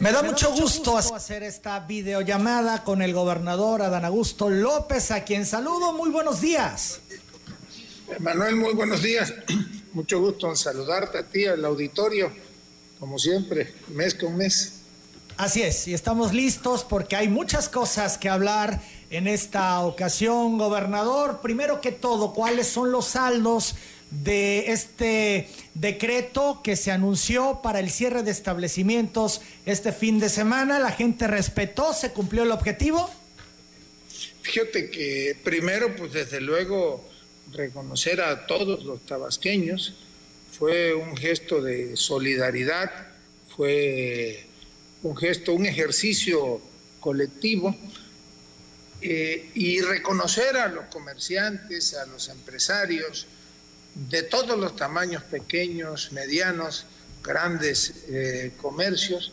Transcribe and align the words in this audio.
Me 0.00 0.12
da 0.12 0.22
mucho 0.22 0.50
gusto 0.52 0.96
hacer 0.96 1.42
esta 1.42 1.80
videollamada 1.80 2.84
con 2.84 3.02
el 3.02 3.12
gobernador 3.12 3.82
Adán 3.82 4.06
Augusto 4.06 4.48
López, 4.48 5.10
a 5.10 5.24
quien 5.24 5.44
saludo. 5.44 5.92
Muy 5.92 6.08
buenos 6.08 6.40
días. 6.40 7.00
Manuel, 8.18 8.56
muy 8.56 8.72
buenos 8.72 9.02
días. 9.02 9.34
Mucho 9.92 10.20
gusto 10.20 10.48
en 10.48 10.56
saludarte 10.56 11.18
a 11.18 11.24
ti, 11.24 11.46
al 11.46 11.64
auditorio, 11.64 12.32
como 12.98 13.18
siempre, 13.18 13.74
mes 13.88 14.14
con 14.14 14.36
mes. 14.36 14.74
Así 15.36 15.62
es, 15.62 15.88
y 15.88 15.94
estamos 15.94 16.32
listos 16.32 16.84
porque 16.84 17.16
hay 17.16 17.28
muchas 17.28 17.68
cosas 17.68 18.16
que 18.16 18.28
hablar 18.28 18.80
en 19.10 19.26
esta 19.26 19.80
ocasión, 19.80 20.58
gobernador. 20.58 21.40
Primero 21.42 21.80
que 21.80 21.92
todo, 21.92 22.32
¿cuáles 22.32 22.68
son 22.68 22.92
los 22.92 23.06
saldos 23.06 23.74
de 24.10 24.72
este 24.72 25.48
decreto 25.74 26.60
que 26.62 26.76
se 26.76 26.90
anunció 26.90 27.60
para 27.62 27.80
el 27.80 27.90
cierre 27.90 28.22
de 28.22 28.30
establecimientos 28.30 29.40
este 29.66 29.92
fin 29.92 30.18
de 30.18 30.28
semana. 30.28 30.78
La 30.78 30.92
gente 30.92 31.26
respetó, 31.26 31.94
se 31.94 32.12
cumplió 32.12 32.42
el 32.42 32.50
objetivo. 32.50 33.10
Fíjate 34.42 34.90
que 34.90 35.36
primero, 35.44 35.94
pues 35.96 36.12
desde 36.12 36.40
luego, 36.40 37.08
reconocer 37.52 38.20
a 38.20 38.46
todos 38.46 38.84
los 38.84 39.04
tabasqueños 39.06 39.94
fue 40.58 40.94
un 40.94 41.16
gesto 41.16 41.62
de 41.62 41.96
solidaridad, 41.96 42.90
fue 43.48 44.44
un 45.02 45.16
gesto, 45.16 45.54
un 45.54 45.66
ejercicio 45.66 46.60
colectivo. 47.00 47.76
Eh, 49.02 49.50
y 49.54 49.80
reconocer 49.80 50.58
a 50.58 50.68
los 50.68 50.84
comerciantes, 50.86 51.94
a 51.94 52.04
los 52.04 52.28
empresarios, 52.28 53.26
de 53.94 54.22
todos 54.22 54.58
los 54.58 54.76
tamaños, 54.76 55.22
pequeños, 55.24 56.12
medianos, 56.12 56.86
grandes 57.22 58.04
eh, 58.08 58.52
comercios, 58.60 59.32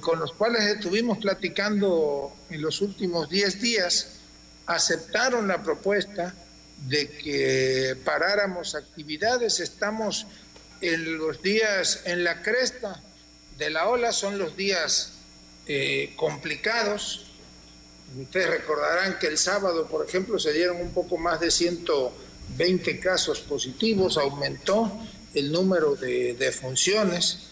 con 0.00 0.20
los 0.20 0.32
cuales 0.32 0.62
estuvimos 0.62 1.18
platicando 1.18 2.32
en 2.48 2.62
los 2.62 2.80
últimos 2.80 3.28
10 3.28 3.60
días, 3.60 4.20
aceptaron 4.66 5.48
la 5.48 5.64
propuesta 5.64 6.32
de 6.86 7.08
que 7.10 7.96
paráramos 8.04 8.74
actividades. 8.74 9.60
Estamos 9.60 10.26
en 10.80 11.18
los 11.18 11.42
días, 11.42 12.02
en 12.04 12.24
la 12.24 12.42
cresta 12.42 13.02
de 13.58 13.70
la 13.70 13.88
ola, 13.88 14.12
son 14.12 14.38
los 14.38 14.56
días 14.56 15.12
eh, 15.66 16.12
complicados. 16.16 17.26
Ustedes 18.18 18.48
recordarán 18.48 19.18
que 19.18 19.26
el 19.26 19.38
sábado, 19.38 19.86
por 19.86 20.06
ejemplo, 20.06 20.38
se 20.38 20.52
dieron 20.52 20.76
un 20.80 20.92
poco 20.92 21.16
más 21.16 21.40
de 21.40 21.50
100 21.50 21.84
20 22.56 23.00
casos 23.00 23.40
positivos, 23.40 24.16
aumentó 24.16 24.90
el 25.34 25.50
número 25.50 25.94
de 25.96 26.34
defunciones. 26.34 27.48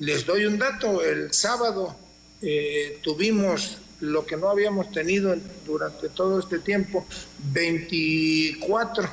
Les 0.00 0.26
doy 0.26 0.46
un 0.46 0.58
dato, 0.58 1.02
el 1.02 1.32
sábado 1.32 1.96
eh, 2.40 2.98
tuvimos 3.02 3.78
lo 4.00 4.26
que 4.26 4.36
no 4.36 4.48
habíamos 4.48 4.90
tenido 4.90 5.34
durante 5.64 6.08
todo 6.08 6.40
este 6.40 6.58
tiempo, 6.58 7.06
24 7.52 9.08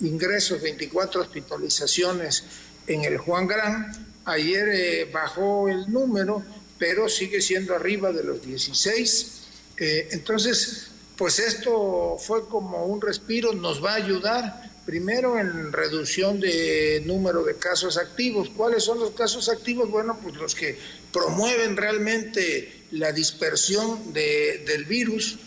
ingresos, 0.00 0.60
24 0.60 1.20
hospitalizaciones 1.20 2.44
en 2.88 3.04
el 3.04 3.18
Juan 3.18 3.46
Gran. 3.46 4.06
Ayer 4.24 4.68
eh, 4.68 5.10
bajó 5.12 5.68
el 5.68 5.90
número, 5.92 6.42
pero 6.76 7.08
sigue 7.08 7.40
siendo 7.40 7.74
arriba 7.74 8.12
de 8.12 8.24
los 8.24 8.44
16. 8.44 9.42
Eh, 9.78 10.08
entonces, 10.10 10.88
pues 11.16 11.38
esto 11.38 12.16
fue 12.18 12.48
como 12.48 12.86
un 12.86 13.00
respiro, 13.00 13.52
nos 13.52 13.84
va 13.84 13.92
a 13.92 13.96
ayudar 13.96 14.72
primero 14.84 15.38
en 15.38 15.72
reducción 15.72 16.40
de 16.40 17.02
número 17.06 17.44
de 17.44 17.56
casos 17.56 17.96
activos. 17.96 18.50
¿Cuáles 18.56 18.84
son 18.84 18.98
los 18.98 19.12
casos 19.12 19.48
activos? 19.48 19.90
Bueno, 19.90 20.18
pues 20.22 20.34
los 20.36 20.54
que 20.54 20.76
promueven 21.12 21.76
realmente 21.76 22.84
la 22.92 23.12
dispersión 23.12 24.12
del 24.12 24.84
virus. 24.86 25.38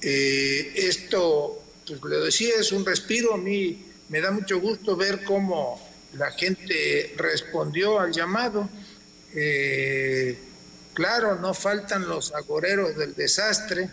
Eh, 0.00 0.72
esto, 0.76 1.62
pues 1.86 2.00
le 2.04 2.16
decía, 2.18 2.54
es 2.60 2.72
un 2.72 2.84
respiro. 2.84 3.34
A 3.34 3.38
mí 3.38 3.84
me 4.08 4.20
da 4.20 4.30
mucho 4.30 4.60
gusto 4.60 4.96
ver 4.96 5.24
cómo 5.24 5.80
la 6.14 6.30
gente 6.30 7.14
respondió 7.16 7.98
al 7.98 8.12
llamado. 8.12 8.68
Eh, 9.34 10.38
claro, 10.92 11.36
no 11.36 11.54
faltan 11.54 12.06
los 12.06 12.32
agoreros 12.32 12.96
del 12.96 13.14
desastre 13.14 13.90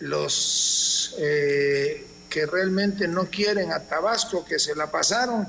los 0.00 1.14
eh, 1.18 2.06
que 2.28 2.46
realmente 2.46 3.08
no 3.08 3.26
quieren 3.26 3.72
a 3.72 3.80
Tabasco, 3.80 4.44
que 4.44 4.58
se 4.58 4.74
la 4.74 4.90
pasaron 4.90 5.46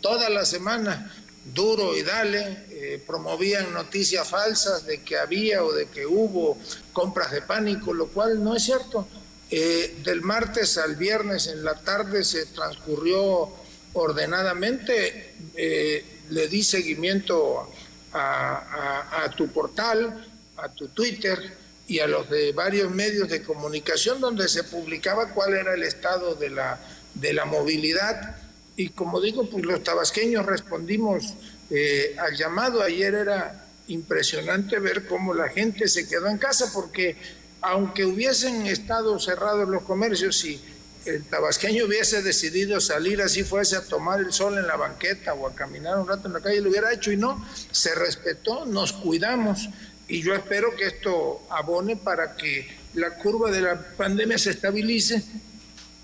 toda 0.00 0.28
la 0.28 0.44
semana 0.44 1.12
duro 1.54 1.96
y 1.96 2.02
dale, 2.02 2.66
eh, 2.70 3.02
promovían 3.06 3.72
noticias 3.72 4.28
falsas 4.28 4.86
de 4.86 5.02
que 5.02 5.18
había 5.18 5.64
o 5.64 5.72
de 5.72 5.86
que 5.86 6.06
hubo 6.06 6.58
compras 6.92 7.32
de 7.32 7.42
pánico, 7.42 7.92
lo 7.92 8.08
cual 8.08 8.42
no 8.42 8.54
es 8.54 8.64
cierto. 8.64 9.08
Eh, 9.50 10.00
del 10.04 10.22
martes 10.22 10.78
al 10.78 10.94
viernes 10.94 11.48
en 11.48 11.64
la 11.64 11.74
tarde 11.74 12.22
se 12.22 12.46
transcurrió 12.46 13.50
ordenadamente, 13.94 15.34
le 15.56 16.46
di 16.46 16.62
seguimiento 16.62 17.68
a 18.12 19.28
tu 19.36 19.48
portal, 19.48 20.30
a 20.56 20.68
tu 20.68 20.88
Twitter, 20.88 21.56
y 21.90 21.98
a 21.98 22.06
los 22.06 22.30
de 22.30 22.52
varios 22.52 22.88
medios 22.92 23.28
de 23.28 23.42
comunicación 23.42 24.20
donde 24.20 24.48
se 24.48 24.62
publicaba 24.62 25.34
cuál 25.34 25.54
era 25.54 25.74
el 25.74 25.82
estado 25.82 26.36
de 26.36 26.48
la, 26.48 26.78
de 27.14 27.32
la 27.32 27.46
movilidad. 27.46 28.36
Y 28.76 28.90
como 28.90 29.20
digo, 29.20 29.50
pues 29.50 29.64
los 29.64 29.82
tabasqueños 29.82 30.46
respondimos 30.46 31.34
eh, 31.68 32.14
al 32.16 32.36
llamado. 32.36 32.80
Ayer 32.80 33.14
era 33.14 33.66
impresionante 33.88 34.78
ver 34.78 35.08
cómo 35.08 35.34
la 35.34 35.48
gente 35.48 35.88
se 35.88 36.06
quedó 36.06 36.28
en 36.28 36.38
casa 36.38 36.70
porque 36.72 37.16
aunque 37.60 38.04
hubiesen 38.04 38.68
estado 38.68 39.18
cerrados 39.18 39.68
los 39.68 39.82
comercios 39.82 40.44
y 40.44 40.62
el 41.06 41.24
tabasqueño 41.24 41.86
hubiese 41.86 42.22
decidido 42.22 42.80
salir 42.80 43.20
así 43.20 43.42
fuese 43.42 43.74
a 43.74 43.84
tomar 43.84 44.20
el 44.20 44.32
sol 44.32 44.56
en 44.58 44.68
la 44.68 44.76
banqueta 44.76 45.34
o 45.34 45.48
a 45.48 45.56
caminar 45.56 45.98
un 45.98 46.06
rato 46.06 46.28
en 46.28 46.34
la 46.34 46.40
calle, 46.40 46.60
lo 46.60 46.70
hubiera 46.70 46.92
hecho 46.92 47.10
y 47.10 47.16
no, 47.16 47.44
se 47.72 47.96
respetó, 47.96 48.64
nos 48.64 48.92
cuidamos 48.92 49.68
y 50.10 50.22
yo 50.22 50.34
espero 50.34 50.74
que 50.74 50.86
esto 50.86 51.40
abone 51.48 51.94
para 51.96 52.34
que 52.36 52.68
la 52.94 53.14
curva 53.14 53.50
de 53.50 53.62
la 53.62 53.80
pandemia 53.96 54.36
se 54.38 54.50
estabilice 54.50 55.22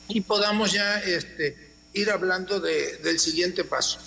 y 0.09 0.21
podamos 0.21 0.72
ya 0.72 1.00
este, 1.00 1.56
ir 1.93 2.11
hablando 2.11 2.61
del 2.61 3.19
siguiente 3.19 3.65
paso. 3.65 3.99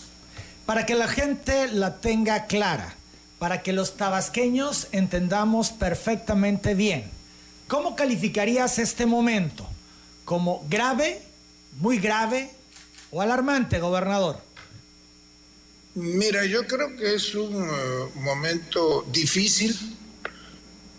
Para 0.65 0.85
que 0.85 0.95
la 0.95 1.09
gente 1.09 1.67
la 1.67 1.99
tenga 1.99 2.45
clara, 2.45 2.95
para 3.39 3.61
que 3.61 3.73
los 3.73 3.97
tabasqueños 3.97 4.87
entendamos 4.93 5.71
perfectamente 5.71 6.75
bien, 6.75 7.11
¿cómo 7.67 7.97
calificarías 7.97 8.79
este 8.79 9.05
momento? 9.05 9.67
¿Como 10.23 10.65
grave, 10.69 11.21
muy 11.77 11.99
grave 11.99 12.51
o 13.11 13.21
alarmante, 13.21 13.79
gobernador? 13.79 14.41
Mira, 15.99 16.45
yo 16.45 16.65
creo 16.65 16.95
que 16.95 17.15
es 17.15 17.35
un 17.35 17.61
eh, 17.61 18.09
momento 18.15 19.05
difícil, 19.11 19.77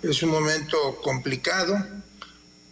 es 0.02 0.22
un 0.22 0.28
momento 0.28 1.00
complicado 1.02 1.74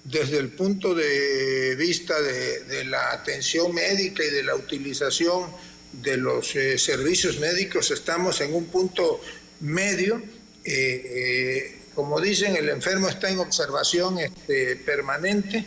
desde 0.05 0.37
el 0.37 0.51
punto 0.51 0.95
de 0.95 1.75
vista 1.77 2.21
de, 2.21 2.85
la 2.85 3.13
atención 3.13 3.75
médica 3.75 4.23
y 4.23 4.29
de 4.29 4.43
la 4.43 4.57
utilización 4.57 5.51
de 5.91 6.19
los 6.19 6.55
eh, 6.55 6.77
servicios 6.77 7.39
médicos. 7.39 7.91
Estamos 7.91 8.43
en 8.43 8.53
un 8.53 8.67
punto 8.67 9.23
medio. 9.61 10.23
Eh, 10.67 11.79
como 11.95 12.21
dicen, 12.21 12.57
el 12.57 12.69
enfermo 12.69 13.09
está 13.09 13.31
en 13.31 13.39
observación 13.39 14.19
este, 14.19 14.77
permanente. 14.77 15.65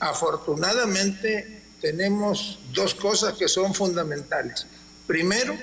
Afortunadamente 0.00 1.62
tenemos 1.80 2.58
dos 2.74 2.94
cosas 2.94 3.38
que 3.38 3.48
son 3.48 3.74
fundamentales. 3.74 4.66
Primero, 5.06 5.56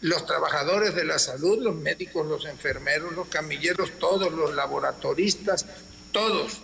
los 0.00 0.26
trabajadores 0.26 0.94
de 0.94 1.04
la 1.04 1.18
salud, 1.18 1.58
los 1.62 1.74
médicos, 1.74 2.26
los 2.26 2.46
enfermeros, 2.46 3.12
los 3.14 3.28
camilleros, 3.28 3.98
todos 3.98 4.32
los 4.32 4.54
laboratoristas, 4.54 5.66
todos 6.12 6.60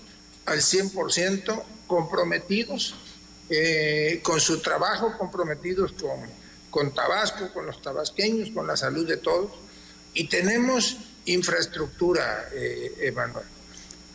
al 0.46 0.61
100% 0.61 1.62
comprometidos 1.87 2.94
eh, 3.49 4.20
con 4.22 4.40
su 4.40 4.61
trabajo, 4.61 5.16
comprometidos 5.19 5.93
con, 5.93 6.20
con 6.70 6.94
Tabasco, 6.94 7.52
con 7.52 7.66
los 7.66 7.81
tabasqueños, 7.82 8.50
con 8.50 8.66
la 8.66 8.76
salud 8.76 9.06
de 9.06 9.19
todos. 9.19 9.52
Y 10.14 10.28
tenemos 10.28 10.96
infraestructura, 11.26 12.49
eh, 12.52 12.93
Emanuel. 13.00 13.44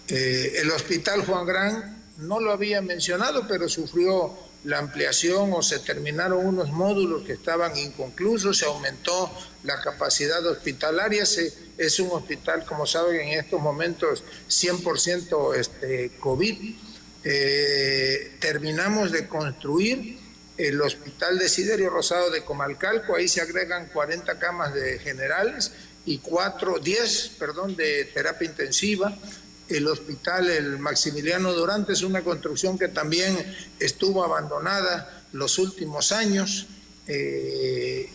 Eh, 0.08 0.54
el 0.58 0.72
Hospital 0.72 1.26
Juan 1.26 1.46
Gran 1.46 2.04
no 2.18 2.40
lo 2.40 2.52
había 2.52 2.82
mencionado, 2.82 3.48
pero 3.48 3.70
sufrió 3.70 4.38
la 4.64 4.78
ampliación 4.78 5.52
o 5.54 5.64
se 5.64 5.80
terminaron 5.80 6.46
unos 6.46 6.72
módulos 6.72 7.24
que 7.24 7.34
estaban 7.34 7.76
inconclusos, 7.78 8.58
se 8.58 8.66
aumentó 8.66 9.32
la 9.64 9.82
capacidad 9.82 10.46
hospitalaria, 10.46 11.26
se, 11.26 11.54
es 11.78 12.00
un 12.00 12.12
hospital, 12.12 12.64
como 12.66 12.86
saben, 12.86 13.22
en 13.22 13.40
estos 13.40 13.60
momentos 13.60 14.24
100% 14.50 15.56
este, 15.56 16.12
COVID. 16.20 16.76
Eh, 17.24 18.38
terminamos 18.40 19.12
de 19.12 19.28
construir 19.28 20.20
el 20.58 20.82
hospital 20.82 21.40
de 21.40 21.50
Siderio 21.50 21.90
Rosado 21.90 22.30
de 22.30 22.44
Comalcalco, 22.44 23.16
ahí 23.16 23.28
se 23.28 23.42
agregan 23.42 23.88
40 23.88 24.38
camas 24.38 24.74
de 24.74 25.00
generales 25.00 25.72
y 26.06 26.20
cuatro, 26.20 26.80
diez, 26.80 27.32
perdón, 27.38 27.76
de 27.76 28.06
terapia 28.06 28.48
intensiva. 28.48 29.18
El 29.78 29.88
hospital, 29.88 30.50
el 30.50 30.80
Maximiliano 30.80 31.54
Durante, 31.54 31.94
es 31.94 32.02
una 32.02 32.22
construcción 32.22 32.78
que 32.78 32.90
también 32.90 33.38
estuvo 33.80 34.24
abandonada 34.24 35.24
los 35.34 35.58
últimos 35.60 36.12
años, 36.12 36.68
eh, 37.08 38.10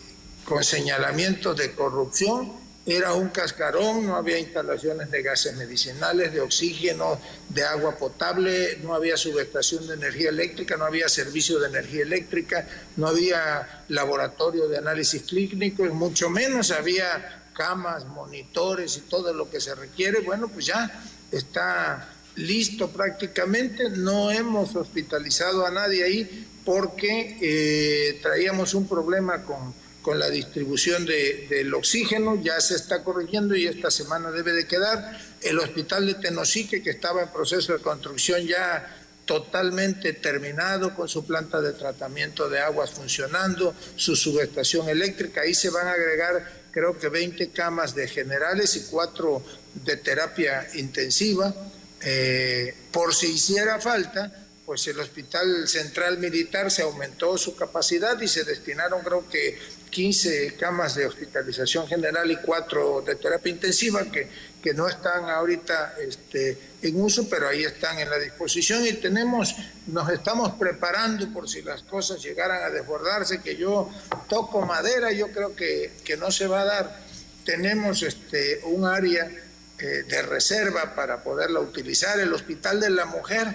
con 0.45 0.63
señalamientos 0.63 1.57
de 1.57 1.73
corrupción 1.73 2.67
era 2.87 3.11
un 3.11 3.27
cascarón, 3.27 4.05
no 4.05 4.15
había 4.15 4.39
instalaciones 4.39 5.11
de 5.11 5.21
gases 5.21 5.57
medicinales, 5.57 6.31
de 6.31 6.39
oxígeno, 6.39 7.19
de 7.49 7.65
agua 7.65 7.97
potable, 7.97 8.77
no 8.81 8.95
había 8.95 9.17
subestación 9.17 9.85
de 9.87 9.95
energía 9.95 10.29
eléctrica, 10.29 10.77
no 10.77 10.85
había 10.85 11.09
servicio 11.09 11.59
de 11.59 11.67
energía 11.67 12.03
eléctrica, 12.03 12.65
no 12.95 13.09
había 13.09 13.83
laboratorio 13.89 14.69
de 14.69 14.77
análisis 14.77 15.23
clínico, 15.23 15.85
y 15.85 15.89
mucho 15.89 16.29
menos 16.29 16.71
había 16.71 17.49
camas, 17.53 18.05
monitores 18.05 18.95
y 18.95 19.01
todo 19.01 19.33
lo 19.33 19.49
que 19.49 19.59
se 19.59 19.75
requiere. 19.75 20.21
Bueno, 20.21 20.47
pues 20.47 20.67
ya 20.67 20.89
está 21.31 22.13
listo 22.35 22.89
prácticamente, 22.89 23.89
no 23.89 24.31
hemos 24.31 24.75
hospitalizado 24.75 25.65
a 25.65 25.71
nadie 25.71 26.03
ahí 26.03 26.47
porque 26.63 27.37
eh, 27.41 28.19
traíamos 28.21 28.73
un 28.73 28.87
problema 28.87 29.43
con 29.43 29.73
con 30.07 30.19
la 30.19 30.29
distribución 30.29 31.05
del 31.05 31.73
oxígeno, 31.73 32.41
ya 32.41 32.61
se 32.61 32.75
está 32.75 33.03
corrigiendo 33.03 33.57
y 33.57 33.67
esta 33.67 33.91
semana 33.91 34.31
debe 34.31 34.53
de 34.53 34.65
quedar. 34.65 35.19
El 35.41 35.59
hospital 35.59 36.07
de 36.07 36.13
Tenosique, 36.13 36.81
que 36.81 36.91
estaba 36.91 37.23
en 37.23 37.27
proceso 37.27 37.73
de 37.73 37.79
construcción 37.79 38.47
ya 38.47 38.87
totalmente 39.25 40.13
terminado 40.13 40.95
con 40.95 41.09
su 41.09 41.25
planta 41.25 41.59
de 41.59 41.73
tratamiento 41.73 42.47
de 42.47 42.61
aguas 42.61 42.91
funcionando, 42.91 43.75
su 43.97 44.15
subestación 44.15 44.87
eléctrica, 44.87 45.41
ahí 45.41 45.53
se 45.53 45.71
van 45.71 45.87
a 45.87 45.91
agregar 45.91 46.67
creo 46.71 46.97
que 46.97 47.09
20 47.09 47.49
camas 47.49 47.93
de 47.93 48.07
generales 48.07 48.77
y 48.77 48.83
4 48.89 49.43
de 49.73 49.97
terapia 49.97 50.67
intensiva. 50.75 51.53
Eh, 52.01 52.75
por 52.91 53.13
si 53.13 53.33
hiciera 53.33 53.79
falta, 53.79 54.47
pues 54.65 54.85
el 54.87 54.99
Hospital 54.99 55.67
Central 55.67 56.17
Militar 56.17 56.69
se 56.69 56.81
aumentó 56.81 57.37
su 57.37 57.55
capacidad 57.55 58.19
y 58.19 58.27
se 58.27 58.43
destinaron 58.43 59.01
creo 59.01 59.27
que 59.29 59.57
15 59.89 60.55
camas 60.59 60.95
de 60.95 61.05
hospitalización 61.05 61.87
general 61.87 62.29
y 62.29 62.35
4 62.35 63.03
de 63.07 63.15
terapia 63.15 63.49
intensiva 63.49 64.03
que, 64.11 64.27
que 64.61 64.73
no 64.73 64.87
están 64.89 65.29
ahorita 65.29 65.95
este, 66.05 66.57
en 66.81 67.01
uso, 67.01 67.29
pero 67.29 67.47
ahí 67.47 67.63
están 67.63 67.97
en 67.99 68.09
la 68.09 68.19
disposición 68.19 68.85
y 68.85 68.91
tenemos, 68.93 69.55
nos 69.87 70.09
estamos 70.09 70.51
preparando 70.59 71.31
por 71.31 71.49
si 71.49 71.61
las 71.61 71.83
cosas 71.83 72.21
llegaran 72.21 72.63
a 72.63 72.69
desbordarse, 72.69 73.41
que 73.41 73.55
yo 73.55 73.89
toco 74.27 74.65
madera, 74.65 75.13
yo 75.13 75.31
creo 75.31 75.55
que, 75.55 75.93
que 76.03 76.17
no 76.17 76.29
se 76.29 76.47
va 76.47 76.61
a 76.61 76.65
dar. 76.65 76.99
Tenemos 77.45 78.03
este, 78.03 78.59
un 78.65 78.85
área 78.85 79.31
eh, 79.79 80.03
de 80.07 80.21
reserva 80.23 80.95
para 80.95 81.23
poderla 81.23 81.59
utilizar, 81.59 82.19
el 82.19 82.33
Hospital 82.33 82.79
de 82.79 82.89
la 82.89 83.05
Mujer 83.05 83.47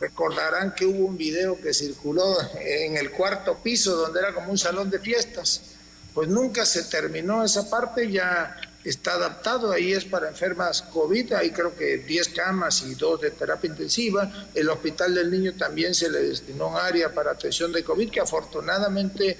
recordarán 0.00 0.74
que 0.74 0.86
hubo 0.86 1.06
un 1.06 1.16
video 1.16 1.60
que 1.60 1.72
circuló 1.72 2.36
en 2.60 2.96
el 2.96 3.10
cuarto 3.10 3.58
piso 3.62 3.96
donde 3.96 4.20
era 4.20 4.34
como 4.34 4.50
un 4.50 4.58
salón 4.58 4.90
de 4.90 4.98
fiestas. 4.98 5.62
Pues 6.12 6.28
nunca 6.28 6.64
se 6.64 6.84
terminó 6.84 7.42
esa 7.42 7.68
parte, 7.68 8.10
ya 8.10 8.56
está 8.84 9.14
adaptado, 9.14 9.72
ahí 9.72 9.92
es 9.92 10.04
para 10.04 10.28
enfermas 10.28 10.82
COVID, 10.82 11.32
hay 11.32 11.50
creo 11.50 11.74
que 11.74 11.98
10 11.98 12.28
camas 12.28 12.82
y 12.82 12.94
2 12.94 13.20
de 13.22 13.30
terapia 13.30 13.70
intensiva, 13.70 14.30
el 14.54 14.68
hospital 14.68 15.14
del 15.14 15.30
niño 15.30 15.54
también 15.56 15.94
se 15.94 16.10
le 16.10 16.20
destinó 16.20 16.68
un 16.68 16.76
área 16.76 17.12
para 17.12 17.32
atención 17.32 17.72
de 17.72 17.82
COVID, 17.82 18.10
que 18.10 18.20
afortunadamente 18.20 19.36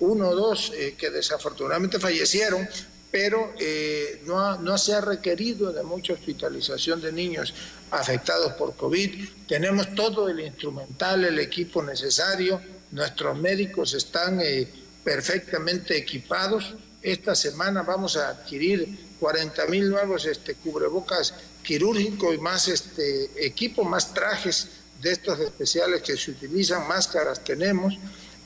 uno 0.00 0.30
o 0.30 0.34
dos 0.34 0.72
eh, 0.74 0.96
que 0.98 1.08
desafortunadamente 1.10 2.00
fallecieron, 2.00 2.68
pero 3.14 3.54
eh, 3.60 4.22
no, 4.26 4.76
se 4.76 4.92
ha 4.92 5.00
requerido 5.00 5.72
de 5.72 5.84
mucha 5.84 6.14
hospitalización 6.14 7.00
de 7.00 7.12
niños 7.12 7.54
afectados 7.92 8.54
por 8.54 8.74
COVID. 8.74 9.28
Tenemos 9.46 9.94
todo 9.94 10.28
el 10.28 10.40
instrumental, 10.40 11.24
el 11.24 11.38
equipo 11.38 11.80
necesario, 11.80 12.60
nuestros 12.90 13.38
médicos 13.38 13.94
están... 13.94 14.40
Eh, 14.40 14.68
perfectamente 15.04 15.94
equipados. 15.96 16.74
Esta 17.02 17.34
semana 17.34 17.82
vamos 17.82 18.16
a 18.16 18.30
adquirir 18.30 18.88
40 19.20 19.66
mil 19.66 19.90
nuevos 19.90 20.24
este, 20.24 20.54
cubrebocas 20.54 21.34
quirúrgicos 21.62 22.34
y 22.34 22.38
más 22.38 22.68
este, 22.68 23.46
equipo, 23.46 23.84
más 23.84 24.14
trajes 24.14 24.68
de 25.02 25.12
estos 25.12 25.38
especiales 25.38 26.00
que 26.00 26.16
se 26.16 26.30
utilizan, 26.30 26.88
máscaras 26.88 27.44
tenemos 27.44 27.92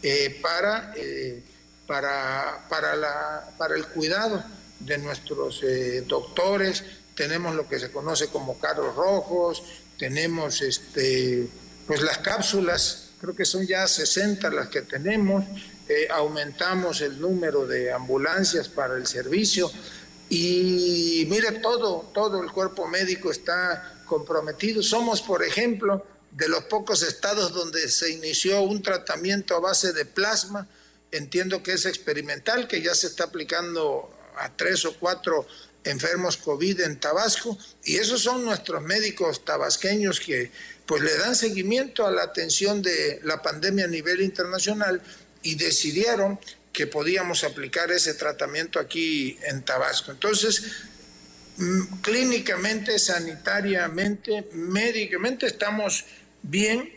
eh, 0.03 0.41
para, 0.43 0.93
para, 1.87 2.67
para, 2.69 2.97
la, 2.97 3.51
para 3.57 3.77
el 3.77 3.87
cuidado 3.87 4.43
de 4.81 4.99
nuestros 4.99 5.63
eh, 5.63 6.05
doctores. 6.07 6.85
Tenemos 7.15 7.55
lo 7.55 7.69
que 7.69 7.79
se 7.79 7.91
conoce 7.91 8.29
como 8.29 8.59
carros 8.59 8.95
rojos, 8.95 9.63
tenemos 9.99 10.63
este, 10.63 11.49
pues 11.87 12.03
las 12.03 12.19
cápsulas, 12.19 13.11
creo 13.21 13.35
que 13.35 13.45
son 13.45 13.67
ya 13.67 13.87
60 13.87 14.51
las 14.51 14.69
que 14.69 14.83
tenemos, 14.83 15.45
eh, 15.89 16.07
aumentamos 16.11 17.01
el 17.01 17.21
número 17.21 17.67
de 17.67 17.93
ambulancias 17.93 18.69
para 18.69 18.97
el 18.97 19.07
servicio 19.07 19.71
y 20.29 21.27
mire, 21.31 21.53
todo, 21.53 22.11
todo 22.13 22.43
el 22.43 22.53
cuerpo 22.53 22.87
médico 22.87 23.31
está 23.31 24.03
comprometido. 24.07 24.83
Somos, 24.83 25.23
por 25.23 25.43
ejemplo, 25.43 26.05
de 26.31 26.49
los 26.49 26.65
pocos 26.65 27.03
estados 27.03 27.53
donde 27.53 27.89
se 27.89 28.11
inició 28.11 28.61
un 28.63 28.83
tratamiento 28.83 29.57
a 29.57 29.61
base 29.61 29.93
de 29.93 30.05
plasma. 30.05 30.69
Entiendo 31.11 31.63
que 31.63 31.73
es 31.73 31.87
experimental, 31.87 32.69
que 32.69 32.83
ya 32.83 32.95
se 32.95 33.07
está 33.07 33.25
aplicando 33.25 34.11
a 34.39 34.57
tres 34.57 34.85
o 34.85 34.95
cuatro 34.95 35.47
enfermos 35.85 36.37
COVID 36.37 36.81
en 36.81 37.01
Tabasco 37.01 37.57
y 37.85 37.97
esos 37.97 38.23
son 38.23 38.45
nuestros 38.45 38.83
médicos 38.83 39.45
tabasqueños 39.45 40.21
que 40.21 40.51
pues 40.87 41.03
le 41.03 41.17
dan 41.17 41.35
seguimiento 41.35 42.07
a 42.07 42.11
la 42.11 42.23
atención 42.23 42.83
de 42.83 43.21
la 43.23 43.43
pandemia 43.43 43.85
a 43.85 43.89
nivel 43.89 44.21
internacional 44.21 45.03
y 45.43 45.55
decidieron 45.55 46.39
que 46.73 46.87
podíamos 46.87 47.45
aplicar 47.45 47.91
ese 47.91 48.15
tratamiento 48.15 48.79
aquí 48.79 49.39
en 49.43 49.63
Tabasco. 49.63 50.13
Entonces, 50.13 50.63
mm, 51.57 52.01
clínicamente, 52.03 52.99
sanitariamente, 52.99 54.49
médicamente 54.53 55.47
estamos 55.47 56.05
bien 56.43 56.93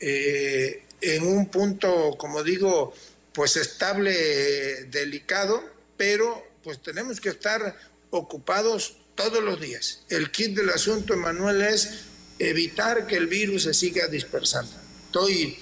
eh, 0.00 0.82
en 1.00 1.26
un 1.26 1.48
punto, 1.50 2.16
como 2.18 2.42
digo, 2.42 2.94
pues 3.32 3.56
estable, 3.56 4.84
delicado, 4.84 5.62
pero 5.96 6.42
pues 6.66 6.82
tenemos 6.82 7.20
que 7.20 7.28
estar 7.28 7.78
ocupados 8.10 8.96
todos 9.14 9.40
los 9.40 9.60
días. 9.60 10.00
El 10.08 10.32
kit 10.32 10.56
del 10.56 10.70
asunto, 10.70 11.14
Emanuel, 11.14 11.62
es 11.62 12.06
evitar 12.40 13.06
que 13.06 13.14
el 13.14 13.28
virus 13.28 13.62
se 13.62 13.72
siga 13.72 14.08
dispersando. 14.08 14.72
Estoy 15.04 15.56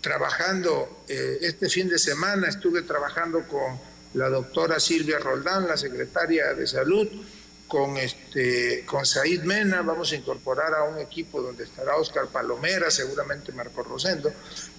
trabajando 0.00 1.04
eh, 1.08 1.38
este 1.40 1.68
fin 1.68 1.88
de 1.88 1.98
semana, 1.98 2.46
estuve 2.48 2.82
trabajando 2.82 3.48
con 3.48 3.80
la 4.14 4.28
doctora 4.28 4.78
Silvia 4.78 5.18
Roldán, 5.18 5.66
la 5.66 5.76
secretaria 5.76 6.54
de 6.54 6.68
Salud, 6.68 7.08
con, 7.66 7.96
este, 7.96 8.84
con 8.86 9.04
Said 9.04 9.42
Mena, 9.42 9.82
vamos 9.82 10.12
a 10.12 10.14
incorporar 10.14 10.72
a 10.72 10.84
un 10.84 11.00
equipo 11.00 11.42
donde 11.42 11.64
estará 11.64 11.96
Oscar 11.96 12.28
Palomera, 12.28 12.92
seguramente 12.92 13.50
Marco 13.50 13.82
Rosendo, 13.82 14.32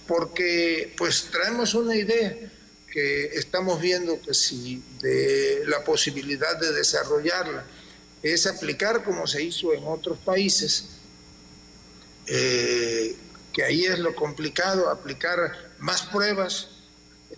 porque 0.08 0.96
pues 0.98 1.28
traemos 1.30 1.74
una 1.74 1.98
idea 1.98 2.34
que 2.92 3.26
estamos 3.38 3.80
viendo 3.82 4.22
que 4.22 4.34
si 4.34 4.84
de 5.02 5.64
la 5.68 5.84
posibilidad 5.84 6.60
de 6.60 6.72
desarrollarla 6.74 7.66
es 8.24 8.48
aplicar 8.48 9.04
como 9.04 9.28
se 9.28 9.44
hizo 9.44 9.74
en 9.74 9.84
otros 9.86 10.18
países, 10.20 10.90
eh, 12.28 13.16
que 13.54 13.64
ahí 13.64 13.86
es 13.86 14.00
lo 14.00 14.16
complicado, 14.16 14.90
aplicar 14.90 15.72
más 15.80 16.04
pruebas 16.04 16.68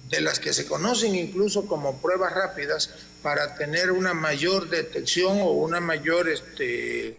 de 0.09 0.21
las 0.21 0.39
que 0.39 0.53
se 0.53 0.65
conocen 0.65 1.15
incluso 1.15 1.67
como 1.67 2.01
pruebas 2.01 2.33
rápidas 2.33 2.89
para 3.21 3.55
tener 3.55 3.91
una 3.91 4.13
mayor 4.13 4.69
detección 4.69 5.39
o 5.41 5.51
una 5.51 5.79
mayor, 5.79 6.27
este, 6.27 7.17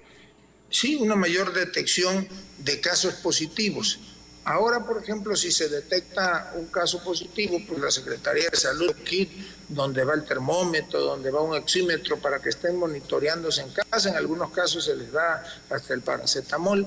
sí, 0.71 0.97
una 0.97 1.17
mayor 1.17 1.53
detección 1.53 2.29
de 2.59 2.81
casos 2.81 3.15
positivos. 3.15 4.01
Ahora, 4.45 4.85
por 4.85 5.01
ejemplo, 5.01 5.37
si 5.37 5.53
se 5.53 5.69
detecta 5.69 6.53
un 6.57 6.67
caso 6.67 7.03
positivo, 7.05 7.61
pues 7.67 7.81
la 7.81 7.91
Secretaría 7.93 8.51
de 8.51 8.57
Salud, 8.57 8.93
kit 9.05 9.31
donde 9.69 10.03
va 10.05 10.15
el 10.15 10.25
termómetro, 10.25 11.01
donde 11.01 11.31
va 11.31 11.41
un 11.41 11.57
oxímetro 11.57 12.19
para 12.19 12.41
que 12.41 12.49
estén 12.49 12.77
monitoreándose 12.77 13.63
en 13.63 13.71
casa, 13.71 14.11
en 14.11 14.17
algunos 14.17 14.51
casos 14.51 14.85
se 14.85 14.97
les 14.97 15.13
da 15.13 15.45
hasta 15.71 15.95
el 15.95 16.03
paracetamol, 16.03 16.85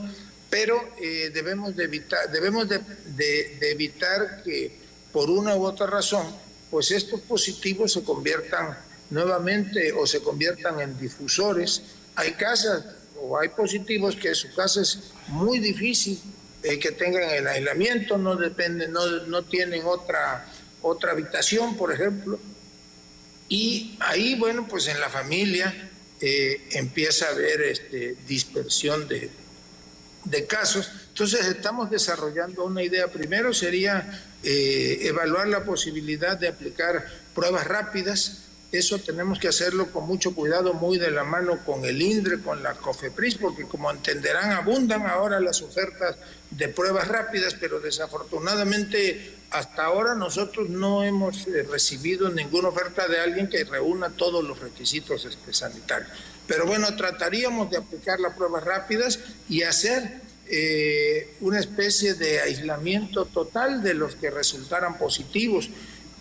pero 0.50 0.82
eh, 1.02 1.32
debemos, 1.34 1.76
de 1.76 1.86
evitar, 1.86 2.30
debemos 2.30 2.68
de, 2.68 3.58
evitar 3.72 4.44
que 4.44 4.78
por 5.14 5.30
una 5.30 5.56
u 5.56 5.66
otra 5.66 5.88
razón, 5.88 6.26
pues 6.70 6.92
estos 6.92 7.22
positivos 7.22 7.94
se 7.94 8.04
conviertan 8.04 8.78
nuevamente 9.12 9.94
o 9.94 10.06
se 10.06 10.20
conviertan 10.20 10.82
en 10.82 11.00
difusores. 11.00 11.82
Hay 12.16 12.34
casas 12.34 12.84
o 13.22 13.40
hay 13.40 13.50
positivos 13.50 14.16
que 14.16 14.36
su 14.36 14.54
casa 14.54 14.82
es 14.82 15.00
muy 15.28 15.60
difícil 15.60 16.20
eh, 16.66 16.80
que 16.80 16.92
tengan 16.92 17.30
el 17.30 17.48
aislamiento, 17.48 18.18
no 18.18 18.36
dependen, 18.36 18.92
no, 18.92 19.06
no 19.28 19.44
tienen 19.44 19.84
otra, 19.86 20.48
otra 20.82 21.12
habitación, 21.12 21.78
por 21.78 21.94
ejemplo, 21.94 22.40
Y 23.48 23.96
ahí, 24.00 24.34
bueno, 24.36 24.68
pues 24.68 24.88
en 24.88 25.00
la 25.00 25.10
familia 25.10 25.92
eh, 26.20 26.68
empieza 26.72 27.28
a 27.28 27.30
haber 27.30 27.62
este, 27.62 28.16
dispersión 28.28 29.08
de, 29.08 29.30
de 30.24 30.46
casos. 30.48 30.90
Entonces 31.10 31.46
estamos 31.46 31.92
desarrollando 31.92 32.66
una 32.66 32.82
idea. 32.82 33.08
Primero 33.08 33.54
sería 33.54 34.24
eh, 34.44 35.00
evaluar 35.02 35.48
la 35.48 35.64
posibilidad 35.64 36.38
de 36.38 36.48
aplicar 36.48 37.06
pruebas 37.36 37.68
rápidas. 37.68 38.45
Eso 38.76 39.00
tenemos 39.00 39.40
que 39.40 39.48
hacerlo 39.48 39.92
con 39.92 40.06
mucho 40.06 40.36
cuidado, 40.36 40.74
muy 40.74 40.98
de 40.98 41.10
la 41.10 41.24
mano 41.24 41.64
con 41.66 41.86
el 41.86 42.02
INDRE, 42.02 42.42
con 42.42 42.62
la 42.62 42.74
COFEPRIS, 42.74 43.36
porque 43.36 43.64
como 43.64 43.90
entenderán, 43.90 44.52
abundan 44.52 45.06
ahora 45.08 45.40
las 45.40 45.62
ofertas 45.62 46.18
de 46.52 46.68
pruebas 46.68 47.08
rápidas, 47.08 47.56
pero 47.60 47.80
desafortunadamente 47.80 49.36
hasta 49.52 49.86
ahora 49.86 50.16
nosotros 50.16 50.70
no 50.70 51.04
hemos 51.04 51.48
eh, 51.48 51.64
recibido 51.64 52.30
ninguna 52.30 52.70
oferta 52.70 53.08
de 53.08 53.20
alguien 53.20 53.50
que 53.50 53.64
reúna 53.64 54.10
todos 54.10 54.44
los 54.44 54.60
requisitos 54.60 55.24
este, 55.24 55.54
sanitarios. 55.54 56.12
Pero 56.46 56.66
bueno, 56.66 56.94
trataríamos 56.96 57.72
de 57.72 57.78
aplicar 57.78 58.20
las 58.20 58.34
pruebas 58.34 58.64
rápidas 58.64 59.20
y 59.48 59.64
hacer 59.64 60.22
eh, 60.48 61.36
una 61.40 61.60
especie 61.60 62.14
de 62.16 62.42
aislamiento 62.42 63.26
total 63.26 63.82
de 63.82 63.94
los 63.94 64.16
que 64.16 64.30
resultaran 64.30 64.98
positivos, 64.98 65.70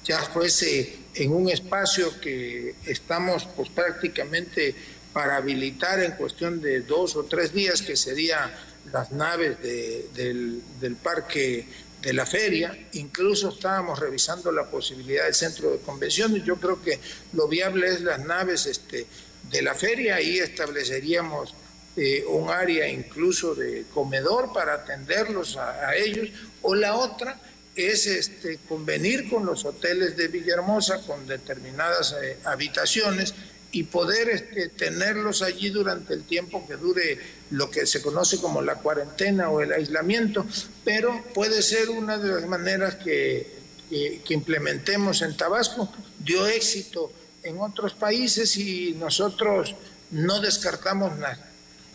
ya 0.04 0.20
fuese 0.20 1.03
en 1.14 1.32
un 1.32 1.48
espacio 1.48 2.20
que 2.20 2.74
estamos 2.86 3.46
pues 3.56 3.68
prácticamente 3.68 4.74
para 5.12 5.36
habilitar 5.36 6.02
en 6.02 6.12
cuestión 6.12 6.60
de 6.60 6.80
dos 6.80 7.14
o 7.16 7.24
tres 7.24 7.52
días, 7.52 7.82
que 7.82 7.96
serían 7.96 8.50
las 8.92 9.12
naves 9.12 9.62
del, 9.62 10.62
parque 11.02 11.66
de 12.02 12.12
la 12.12 12.26
feria, 12.26 12.76
incluso 12.92 13.50
estábamos 13.50 13.98
revisando 13.98 14.52
la 14.52 14.68
posibilidad 14.68 15.24
del 15.24 15.34
centro 15.34 15.70
de 15.70 15.78
convenciones, 15.78 16.44
yo 16.44 16.56
creo 16.56 16.82
que 16.82 16.98
lo 17.32 17.48
viable 17.48 17.86
es 17.88 18.00
las 18.02 18.18
naves 18.24 18.66
este, 18.66 19.06
de 19.50 19.62
la 19.62 19.74
feria, 19.74 20.16
ahí 20.16 20.38
estableceríamos 20.38 21.54
eh, 21.96 22.24
un 22.28 22.50
área 22.50 22.88
incluso 22.88 23.54
de 23.54 23.84
comedor 23.94 24.52
para 24.52 24.74
atenderlos 24.74 25.56
a, 25.56 25.94
ellos, 25.94 26.28
o 26.60 26.74
la 26.74 26.96
otra 26.96 27.40
es 27.76 28.06
este, 28.06 28.58
convenir 28.68 29.28
con 29.28 29.44
los 29.44 29.64
hoteles 29.64 30.16
de 30.16 30.28
Villahermosa 30.28 31.00
con 31.02 31.26
determinadas 31.26 32.14
eh, 32.22 32.38
habitaciones 32.44 33.34
y 33.72 33.84
poder 33.84 34.28
este, 34.28 34.68
tenerlos 34.68 35.42
allí 35.42 35.70
durante 35.70 36.14
el 36.14 36.22
tiempo 36.22 36.64
que 36.66 36.76
dure 36.76 37.18
lo 37.50 37.70
que 37.70 37.86
se 37.86 38.00
conoce 38.00 38.40
como 38.40 38.62
la 38.62 38.76
cuarentena 38.76 39.50
o 39.50 39.60
el 39.60 39.72
aislamiento, 39.72 40.46
pero 40.84 41.24
puede 41.34 41.60
ser 41.62 41.90
una 41.90 42.18
de 42.18 42.28
las 42.28 42.46
maneras 42.46 42.94
que, 42.96 43.52
que 43.90 44.34
implementemos 44.34 45.22
en 45.22 45.36
Tabasco. 45.36 45.92
Dio 46.20 46.46
éxito 46.46 47.12
en 47.42 47.60
otros 47.60 47.94
países 47.94 48.56
y 48.56 48.92
nosotros 48.98 49.74
no 50.10 50.40
descartamos 50.40 51.16
nada. 51.18 51.50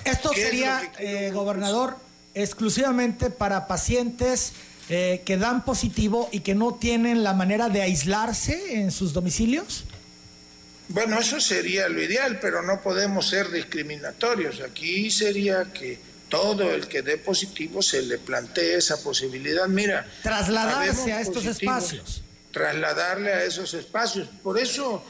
Esto 0.06 0.32
sería, 0.34 0.92
eh, 1.00 1.32
gobernador, 1.34 1.98
exclusivamente 2.34 3.30
para 3.30 3.68
pacientes 3.68 4.54
eh, 4.90 5.22
que 5.24 5.38
dan 5.38 5.64
positivo 5.64 6.30
y 6.32 6.40
que 6.40 6.56
no 6.56 6.74
tienen 6.74 7.24
la 7.24 7.34
manera 7.34 7.70
de 7.70 7.82
aislarse 7.82 8.80
en 8.80 8.92
sus 8.92 9.14
domicilios. 9.14 9.86
Bueno, 10.88 11.20
eso 11.20 11.40
sería 11.40 11.88
lo 11.88 12.02
ideal, 12.02 12.40
pero 12.42 12.64
no 12.64 12.82
podemos 12.82 13.30
ser 13.30 13.52
discriminatorios. 13.52 14.62
Aquí 14.62 15.12
sería 15.12 15.66
que 15.72 16.00
todo 16.30 16.72
el 16.74 16.88
que 16.88 17.04
dé 17.04 17.18
positivo 17.18 17.82
se 17.82 18.02
le 18.02 18.18
plantee 18.18 18.78
esa 18.78 18.98
posibilidad. 18.98 19.68
Mira, 19.68 20.08
trasladarse 20.24 21.14
a 21.14 21.22
estos 21.22 21.46
espacios. 21.46 22.24
Trasladarle 22.52 23.32
a 23.32 23.44
esos 23.44 23.74
espacios. 23.76 24.28
Por 24.42 24.60
eso 24.60 25.04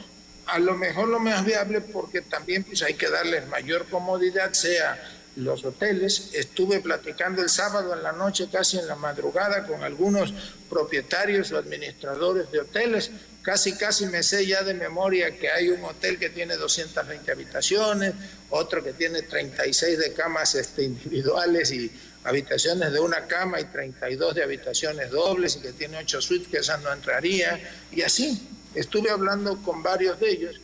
a 0.47 0.59
lo 0.59 0.75
mejor 0.75 1.07
lo 1.07 1.19
más 1.19 1.45
viable 1.45 1.79
porque 1.79 2.21
también 2.21 2.63
pues 2.63 2.81
hay 2.81 2.95
que 2.95 3.09
darles 3.09 3.47
mayor 3.47 3.85
comodidad, 3.87 4.51
sea 4.53 4.99
los 5.39 5.65
hoteles. 5.65 6.29
Estuve 6.33 6.79
platicando 6.79 7.41
el 7.41 7.49
sábado 7.49 7.93
en 7.93 8.03
la 8.03 8.11
noche, 8.11 8.47
casi 8.51 8.77
en 8.77 8.87
la 8.87 8.95
madrugada, 8.95 9.65
con 9.65 9.83
algunos 9.83 10.33
propietarios 10.69 11.51
o 11.51 11.57
administradores 11.57 12.51
de 12.51 12.59
hoteles. 12.59 13.11
Casi, 13.41 13.75
casi 13.77 14.05
me 14.05 14.21
sé 14.21 14.45
ya 14.45 14.63
de 14.63 14.73
memoria 14.73 15.35
que 15.37 15.49
hay 15.49 15.69
un 15.69 15.83
hotel 15.83 16.19
que 16.19 16.29
tiene 16.29 16.55
220 16.55 17.31
habitaciones, 17.31 18.13
otro 18.49 18.83
que 18.83 18.93
tiene 18.93 19.21
36 19.21 19.97
de 19.97 20.13
camas 20.13 20.55
este, 20.55 20.83
individuales 20.83 21.71
y 21.71 21.89
habitaciones 22.23 22.91
de 22.91 22.99
una 22.99 23.25
cama 23.27 23.59
y 23.61 23.65
32 23.65 24.35
de 24.35 24.43
habitaciones 24.43 25.09
dobles 25.09 25.55
y 25.55 25.61
que 25.61 25.71
tiene 25.71 25.97
8 25.97 26.21
suites, 26.21 26.49
que 26.49 26.57
esa 26.57 26.77
no 26.77 26.91
entraría, 26.91 27.59
y 27.91 28.01
así 28.01 28.47
estuve 28.75 29.09
hablando 29.09 29.61
con 29.63 29.81
varios 29.81 30.19
de 30.19 30.29
ellos, 30.29 30.55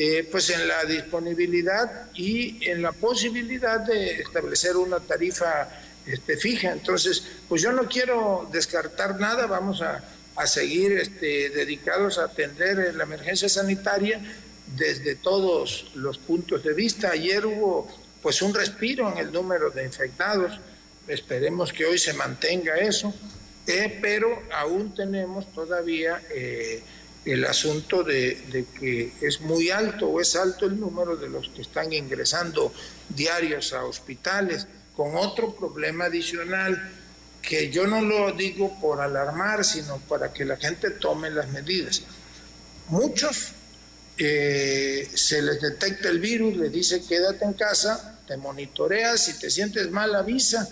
eh, 0.00 0.28
pues 0.30 0.48
en 0.50 0.68
la 0.68 0.84
disponibilidad 0.84 2.06
y 2.14 2.64
en 2.70 2.82
la 2.82 2.92
posibilidad 2.92 3.80
de 3.80 4.20
establecer 4.20 4.76
una 4.76 5.00
tarifa 5.00 5.68
este, 6.06 6.36
fija. 6.36 6.70
Entonces, 6.70 7.24
pues 7.48 7.62
yo 7.62 7.72
no 7.72 7.88
quiero 7.88 8.48
descartar 8.52 9.18
nada, 9.18 9.46
vamos 9.46 9.82
a, 9.82 10.04
seguir 10.46 10.92
este, 10.92 11.50
dedicados 11.50 12.16
a 12.18 12.26
atender 12.26 12.94
la 12.94 13.02
emergencia 13.02 13.48
sanitaria 13.48 14.20
desde 14.76 15.16
todos 15.16 15.90
los 15.96 16.16
puntos 16.18 16.62
de 16.62 16.74
vista. 16.74 17.10
Ayer 17.10 17.44
hubo 17.44 17.88
pues 18.22 18.40
un 18.40 18.54
respiro 18.54 19.10
en 19.10 19.18
el 19.18 19.32
número 19.32 19.70
de 19.70 19.84
infectados, 19.84 20.60
esperemos 21.08 21.72
que 21.72 21.86
hoy 21.86 21.98
se 21.98 22.12
mantenga 22.12 22.76
eso, 22.76 23.12
eh, 23.66 23.98
pero 24.00 24.44
aún 24.52 24.94
tenemos 24.94 25.52
todavía... 25.52 26.22
Eh, 26.32 26.84
el 27.24 27.44
asunto 27.44 28.02
de, 28.02 28.66
que 28.78 29.12
es 29.20 29.40
muy 29.40 29.70
alto 29.70 30.08
o 30.08 30.20
es 30.20 30.36
alto 30.36 30.66
el 30.66 30.78
número 30.78 31.16
de 31.16 31.28
los 31.28 31.48
que 31.48 31.62
están 31.62 31.92
ingresando 31.92 32.72
diarios 33.08 33.72
a 33.72 33.84
hospitales, 33.84 34.66
con 34.94 35.16
otro 35.16 35.54
problema 35.54 36.06
adicional 36.06 36.92
que 37.42 37.70
yo 37.70 37.86
no 37.86 38.00
lo 38.00 38.32
digo 38.32 38.78
por 38.80 39.00
alarmar, 39.00 39.64
sino 39.64 39.98
para 40.08 40.32
que 40.32 40.44
la 40.44 40.56
gente 40.56 40.90
tome 40.90 41.30
las 41.30 41.48
medidas. 41.48 42.02
Muchos 42.88 43.52
eh, 44.16 45.08
se 45.14 45.42
les 45.42 45.60
detecta 45.60 46.08
el 46.08 46.18
virus, 46.18 46.56
le 46.56 46.70
dice 46.70 47.02
quédate 47.06 47.44
en 47.44 47.52
casa, 47.52 48.20
te 48.26 48.36
monitoreas, 48.36 49.24
si 49.24 49.38
te 49.38 49.50
sientes 49.50 49.90
mal 49.90 50.14
avisa 50.14 50.68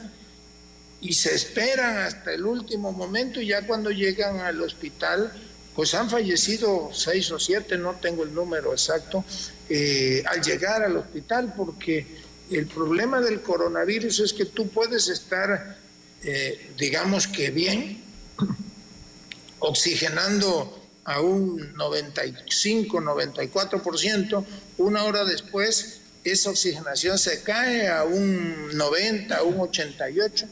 y 1.01 1.13
se 1.13 1.35
esperan 1.35 1.99
hasta 1.99 2.33
el 2.33 2.45
último 2.45 2.93
momento 2.93 3.41
y 3.41 3.49
ya 3.49 3.67
cuando 3.67 3.91
llegan 3.91 4.41
al 4.41 4.61
hospital 4.61 5.33
pues 5.77 5.95
han 5.95 6.09
fallecido 6.09 6.91
seis 6.95 7.31
o 7.31 7.39
siete, 7.39 7.77
no 7.77 7.97
tengo 7.97 8.25
el 8.25 8.35
número 8.35 8.73
exacto, 8.73 9.23
eh, 9.69 10.23
al 10.27 10.41
llegar 10.41 10.83
al 10.83 10.97
hospital, 10.97 11.53
porque 11.55 12.07
el 12.51 12.67
problema 12.67 13.21
del 13.21 13.43
coronavirus 13.43 14.21
es 14.21 14.33
que 14.33 14.47
tú 14.47 14.69
puedes 14.69 15.09
estar, 15.09 15.77
eh, 16.23 16.73
digamos 16.79 17.29
que 17.29 17.51
bien, 17.51 18.03
oxigenando 19.59 20.83
a 21.05 21.21
un 21.21 21.75
95, 21.75 22.99
94%, 22.99 24.45
una 24.79 25.05
hora 25.05 25.25
después 25.27 26.01
esa 26.25 26.51
oxigenación 26.51 27.19
se 27.19 27.43
cae 27.43 27.89
a 27.89 28.05
un 28.05 28.75
90, 28.75 29.37
a 29.37 29.43
un 29.43 29.61
88, 29.61 30.47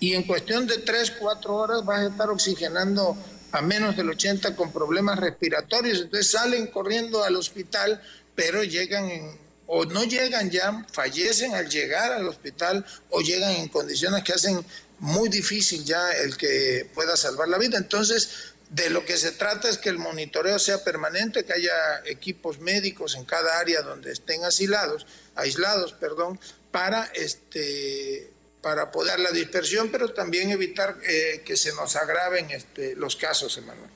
y 0.00 0.14
en 0.14 0.22
cuestión 0.22 0.66
de 0.66 0.78
3, 0.78 1.12
4 1.20 1.54
horas 1.54 1.84
vas 1.84 2.00
a 2.00 2.06
estar 2.06 2.30
oxigenando 2.30 3.16
a 3.54 3.62
menos 3.62 3.96
del 3.96 4.10
80 4.10 4.56
con 4.56 4.72
problemas 4.72 5.16
respiratorios, 5.20 6.00
entonces 6.00 6.32
salen 6.32 6.66
corriendo 6.66 7.22
al 7.22 7.36
hospital, 7.36 8.02
pero 8.34 8.64
llegan 8.64 9.38
o 9.68 9.84
no 9.84 10.02
llegan 10.02 10.50
ya, 10.50 10.84
fallecen 10.92 11.54
al 11.54 11.68
llegar 11.68 12.10
al 12.10 12.26
hospital 12.26 12.84
o 13.10 13.20
llegan 13.20 13.52
en 13.52 13.68
condiciones 13.68 14.24
que 14.24 14.32
hacen 14.32 14.64
muy 14.98 15.28
difícil 15.28 15.84
ya 15.84 16.10
el 16.14 16.36
que 16.36 16.90
pueda 16.94 17.16
salvar 17.16 17.46
la 17.46 17.58
vida. 17.58 17.78
Entonces, 17.78 18.54
de 18.70 18.90
lo 18.90 19.04
que 19.04 19.16
se 19.16 19.30
trata 19.30 19.68
es 19.68 19.78
que 19.78 19.88
el 19.88 19.98
monitoreo 19.98 20.58
sea 20.58 20.82
permanente, 20.82 21.44
que 21.44 21.52
haya 21.52 22.02
equipos 22.06 22.58
médicos 22.58 23.14
en 23.14 23.24
cada 23.24 23.60
área 23.60 23.82
donde 23.82 24.10
estén 24.10 24.44
asilados, 24.44 25.06
aislados, 25.36 25.92
perdón, 25.92 26.40
para 26.72 27.04
este 27.14 28.33
para 28.64 28.90
poder 28.90 29.20
la 29.20 29.30
dispersión, 29.30 29.90
pero 29.92 30.14
también 30.14 30.50
evitar 30.50 30.96
eh, 31.06 31.42
que 31.44 31.54
se 31.54 31.74
nos 31.74 31.96
agraven 31.96 32.50
este, 32.50 32.96
los 32.96 33.14
casos, 33.14 33.58
Emanuel. 33.58 33.90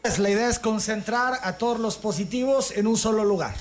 Pues 0.00 0.20
la 0.20 0.30
idea 0.30 0.48
es 0.48 0.60
concentrar 0.60 1.40
a 1.42 1.58
todos 1.58 1.80
los 1.80 1.96
positivos 1.96 2.70
en 2.70 2.86
un 2.86 2.96
solo 2.96 3.24
lugar. 3.24 3.56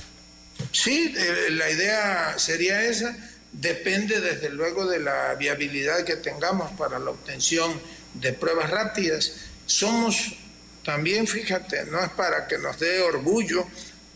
Sí, 0.71 1.11
eh, 1.17 1.47
la 1.49 1.71
idea 1.71 2.35
sería 2.37 2.83
esa. 2.83 3.17
Depende 3.53 4.21
desde 4.21 4.51
luego 4.51 4.85
de 4.85 4.99
la 4.99 5.33
viabilidad 5.33 6.03
que 6.03 6.15
tengamos 6.15 6.71
para 6.73 6.99
la 6.99 7.09
obtención 7.09 7.81
de 8.13 8.31
pruebas 8.31 8.69
rápidas. 8.69 9.31
Somos 9.65 10.35
también, 10.83 11.25
fíjate, 11.25 11.85
no 11.85 11.99
es 11.99 12.11
para 12.11 12.45
que 12.45 12.59
nos 12.59 12.79
dé 12.79 13.01
orgullo, 13.01 13.65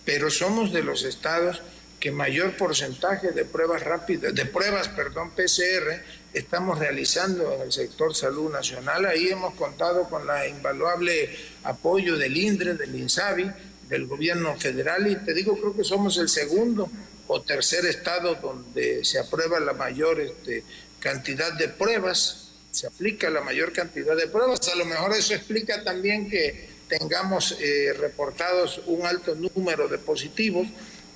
pero 0.05 0.29
somos 0.29 0.71
de 0.71 0.83
los 0.83 1.01
estados 1.03 1.63
que 1.99 2.11
mayor 2.11 2.55
porcentaje 2.55 3.31
de 3.31 3.45
pruebas 3.45 3.83
rápidas, 3.83 4.35
de 4.35 4.45
pruebas, 4.45 4.87
perdón, 4.89 5.31
PCR 5.31 6.18
estamos 6.33 6.79
realizando 6.79 7.53
en 7.53 7.61
el 7.61 7.71
sector 7.71 8.15
salud 8.15 8.51
nacional. 8.51 9.05
Ahí 9.05 9.29
hemos 9.29 9.53
contado 9.55 10.09
con 10.09 10.25
la 10.27 10.47
invaluable 10.47 11.29
apoyo 11.63 12.17
del 12.17 12.37
INDRE, 12.37 12.75
del 12.75 12.95
INSABI, 12.95 13.51
del 13.89 14.05
gobierno 14.05 14.55
federal 14.57 15.07
y 15.07 15.15
te 15.17 15.33
digo, 15.33 15.57
creo 15.57 15.75
que 15.75 15.83
somos 15.83 16.17
el 16.17 16.29
segundo 16.29 16.89
o 17.27 17.41
tercer 17.41 17.85
estado 17.85 18.35
donde 18.35 19.03
se 19.03 19.19
aprueba 19.19 19.59
la 19.59 19.73
mayor 19.73 20.19
este, 20.19 20.63
cantidad 20.99 21.53
de 21.53 21.69
pruebas, 21.69 22.49
se 22.71 22.87
aplica 22.87 23.29
la 23.29 23.41
mayor 23.41 23.73
cantidad 23.73 24.15
de 24.15 24.27
pruebas. 24.27 24.67
A 24.67 24.75
lo 24.75 24.85
mejor 24.85 25.13
eso 25.13 25.33
explica 25.33 25.83
también 25.83 26.29
que 26.29 26.69
tengamos 26.87 27.57
eh, 27.59 27.93
reportados 27.93 28.81
un 28.87 29.05
alto 29.05 29.35
número 29.35 29.87
de 29.87 29.97
positivos, 29.97 30.67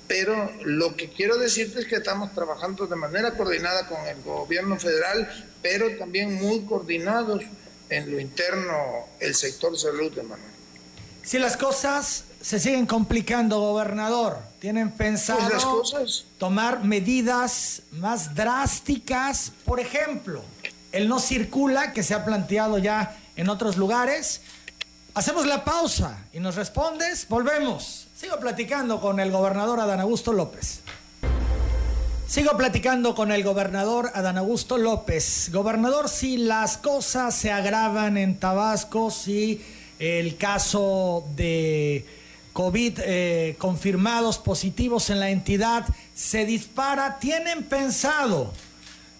pero 0.06 0.50
lo 0.64 0.96
que 0.96 1.10
quiero 1.10 1.36
decirte 1.38 1.80
es 1.80 1.86
que 1.86 1.96
estamos 1.96 2.32
trabajando 2.34 2.86
de 2.86 2.96
manera 2.96 3.36
coordinada 3.36 3.86
con 3.88 4.06
el 4.06 4.20
gobierno 4.22 4.78
federal, 4.78 5.28
pero 5.62 5.96
también 5.96 6.34
muy 6.34 6.64
coordinados 6.64 7.42
en 7.88 8.10
lo 8.10 8.20
interno 8.20 8.74
el 9.20 9.34
sector 9.34 9.78
salud 9.78 10.12
de 10.12 10.22
Manuel. 10.22 10.50
Si 11.22 11.38
las 11.38 11.56
cosas 11.56 12.24
se 12.42 12.60
siguen 12.60 12.84
complicando, 12.84 13.58
gobernador, 13.58 14.38
¿tienen 14.58 14.90
pensado 14.90 15.40
pues 15.90 16.26
tomar 16.36 16.84
medidas 16.84 17.82
más 17.92 18.34
drásticas? 18.34 19.52
Por 19.64 19.80
ejemplo, 19.80 20.44
el 20.92 21.08
no 21.08 21.18
circula 21.18 21.94
que 21.94 22.02
se 22.02 22.12
ha 22.12 22.26
planteado 22.26 22.76
ya 22.76 23.18
en 23.36 23.48
otros 23.48 23.78
lugares. 23.78 24.42
Hacemos 25.14 25.46
la 25.46 25.64
pausa 25.64 26.26
y 26.32 26.40
nos 26.40 26.56
respondes, 26.56 27.26
volvemos. 27.28 28.03
Sigo 28.24 28.40
platicando 28.40 29.02
con 29.02 29.20
el 29.20 29.30
gobernador 29.30 29.80
Adán 29.80 30.00
Augusto 30.00 30.32
López. 30.32 30.80
Sigo 32.26 32.56
platicando 32.56 33.14
con 33.14 33.30
el 33.30 33.44
gobernador 33.44 34.10
Adán 34.14 34.38
Augusto 34.38 34.78
López. 34.78 35.50
Gobernador, 35.52 36.08
si 36.08 36.38
las 36.38 36.78
cosas 36.78 37.34
se 37.34 37.52
agravan 37.52 38.16
en 38.16 38.38
Tabasco, 38.38 39.10
si 39.10 39.62
el 39.98 40.38
caso 40.38 41.26
de 41.36 42.06
COVID 42.54 43.00
eh, 43.04 43.56
confirmados 43.58 44.38
positivos 44.38 45.10
en 45.10 45.20
la 45.20 45.28
entidad 45.28 45.84
se 46.14 46.46
dispara, 46.46 47.18
¿tienen 47.18 47.62
pensado 47.64 48.54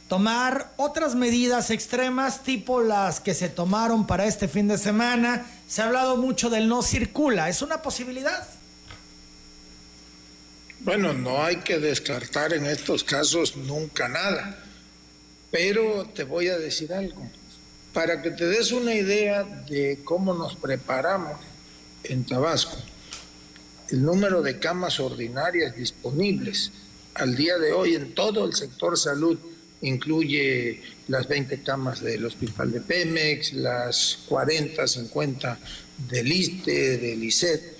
tomar 0.09 0.73
otras 0.79 1.15
medidas 1.15 1.69
extremas 1.69 2.43
tipo 2.43 2.81
las 2.81 3.21
que 3.21 3.35
se 3.35 3.51
tomaron 3.51 4.07
para 4.07 4.25
este 4.25 4.49
fin 4.49 4.67
de 4.67 4.79
semana? 4.79 5.45
Se 5.69 5.83
ha 5.83 5.89
hablado 5.89 6.17
mucho 6.17 6.49
del 6.49 6.71
no 6.71 6.81
circula, 6.81 7.51
¿es 7.51 7.61
una 7.61 7.83
posibilidad? 7.83 8.49
Bueno, 10.85 11.15
no 11.15 11.43
hay 11.43 11.57
que 11.57 11.79
descartar 11.79 12.53
en 12.53 12.67
estos 12.67 13.05
casos 13.05 13.57
nunca 13.57 14.07
nada, 14.07 14.63
pero 15.51 16.05
te 16.15 16.25
voy 16.25 16.49
a 16.49 16.59
decir 16.59 16.93
algo. 16.93 17.27
Para 17.95 18.21
que 18.21 18.31
te 18.31 18.45
des 18.45 18.71
una 18.71 18.95
idea 18.95 19.45
de 19.45 20.01
cómo 20.05 20.35
nos 20.35 20.57
preparamos 20.57 21.41
en 22.03 22.25
Tabasco, 22.25 22.77
el 23.89 24.03
número 24.03 24.43
de 24.43 24.59
camas 24.59 25.01
ordinarias 25.01 25.75
disponibles 25.75 26.71
al 27.15 27.35
día 27.35 27.57
de 27.57 27.73
hoy 27.73 27.95
en 27.95 28.13
todo 28.13 28.45
el 28.45 28.55
sector 28.55 28.99
salud 28.99 29.39
incluye 29.81 30.83
las 31.09 31.29
20 31.29 31.63
camas 31.63 32.03
del 32.03 32.27
Hospital 32.27 32.73
de 32.73 32.81
Pemex, 32.83 33.55
las 33.55 34.19
40, 34.29 34.87
50 34.87 35.59
del 36.11 36.31
ISTE, 36.31 36.99
del 36.99 37.25
ISET, 37.25 37.74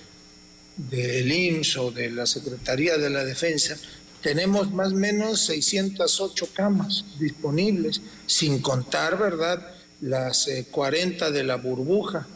del 0.77 1.31
IMSS 1.31 1.77
o 1.77 1.91
de 1.91 2.09
la 2.09 2.25
Secretaría 2.25 2.97
de 2.97 3.09
la 3.09 3.23
Defensa, 3.23 3.77
tenemos 4.21 4.71
más 4.71 4.93
o 4.93 4.95
menos 4.95 5.45
608 5.45 6.49
camas 6.53 7.05
disponibles, 7.19 8.01
sin 8.25 8.59
contar, 8.59 9.17
¿verdad?, 9.17 9.75
las 10.01 10.49
40 10.71 11.27
eh, 11.27 11.31
de 11.31 11.43
la 11.43 11.55
burbuja 11.55 12.27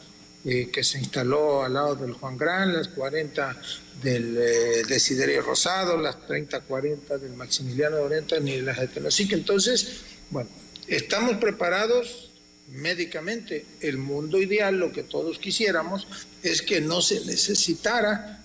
eh, 0.46 0.70
que 0.72 0.84
se 0.84 1.00
instaló 1.00 1.64
al 1.64 1.74
lado 1.74 1.96
del 1.96 2.14
Juan 2.14 2.38
Gran, 2.38 2.74
las 2.74 2.88
40 2.90 3.58
del 4.02 4.38
eh, 4.38 4.84
Desiderio 4.88 5.42
Rosado, 5.42 5.98
las 5.98 6.26
30, 6.28 6.62
40 6.62 7.18
del 7.18 7.34
Maximiliano 7.34 7.98
Orienta, 7.98 8.40
ni 8.40 8.62
las 8.62 8.80
de 8.80 8.88
Tenosique. 8.88 9.36
Entonces, 9.36 10.02
bueno, 10.30 10.50
estamos 10.88 11.36
preparados 11.38 12.29
médicamente. 12.72 13.66
El 13.82 13.98
mundo 13.98 14.42
ideal, 14.42 14.78
lo 14.78 14.92
que 14.92 15.04
todos 15.04 15.40
quisiéramos, 15.40 16.08
es 16.44 16.62
que 16.62 16.82
no 16.82 17.02
se 17.02 17.26
necesitara 17.26 18.44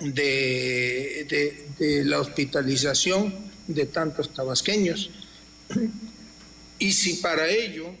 de, 0.00 1.66
la 2.04 2.20
hospitalización 2.20 3.34
de 3.66 3.86
tantos 3.86 4.32
tabasqueños. 4.32 5.10
Y 6.78 6.92
si 6.92 7.14
para 7.14 7.48
ello 7.48 7.94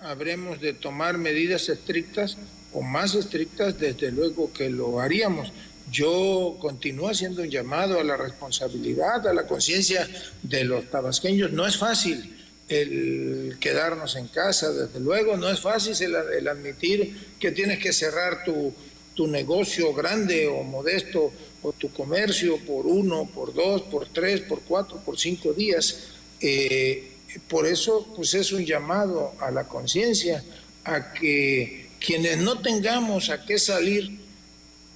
habremos 0.00 0.60
de 0.60 0.72
tomar 0.72 1.18
medidas 1.18 1.68
estrictas 1.68 2.36
o 2.72 2.82
más 2.82 3.14
estrictas, 3.14 3.78
desde 3.78 4.12
luego 4.12 4.52
que 4.52 4.70
lo 4.70 5.00
haríamos. 5.00 5.52
Yo 5.90 6.56
continúo 6.60 7.08
haciendo 7.08 7.42
un 7.42 7.48
llamado 7.48 7.98
a 7.98 8.04
la 8.04 8.16
responsabilidad, 8.16 9.26
a 9.26 9.32
la 9.32 9.46
conciencia 9.46 10.06
de 10.42 10.64
los 10.64 10.90
tabasqueños. 10.90 11.50
No 11.52 11.66
es 11.66 11.78
fácil, 11.78 12.37
el 12.68 13.56
quedarnos 13.60 14.16
en 14.16 14.28
casa, 14.28 14.70
desde 14.72 15.00
luego, 15.00 15.36
no 15.36 15.48
es 15.48 15.60
fácil 15.60 15.96
el, 16.14 16.48
admitir 16.48 17.34
que 17.40 17.50
tienes 17.52 17.78
que 17.78 17.92
cerrar 17.92 18.44
tu, 18.44 18.72
tu, 19.14 19.26
negocio 19.26 19.94
grande 19.94 20.46
o 20.46 20.62
modesto 20.62 21.32
o 21.62 21.72
tu 21.72 21.90
comercio 21.92 22.58
por 22.58 22.86
uno, 22.86 23.28
por 23.34 23.54
dos, 23.54 23.82
por 23.82 24.08
tres, 24.08 24.42
por 24.42 24.60
cuatro, 24.60 24.98
por 25.04 25.18
cinco 25.18 25.52
días. 25.52 25.98
Eh, 26.40 27.12
por 27.48 27.66
eso, 27.66 28.12
pues 28.14 28.34
es 28.34 28.52
un 28.52 28.64
llamado 28.64 29.34
a 29.40 29.50
la 29.50 29.64
conciencia, 29.64 30.44
a 30.84 31.12
que 31.12 31.88
quienes 32.00 32.38
no 32.38 32.60
tengamos 32.60 33.30
a 33.30 33.44
qué 33.44 33.58
salir, 33.58 34.20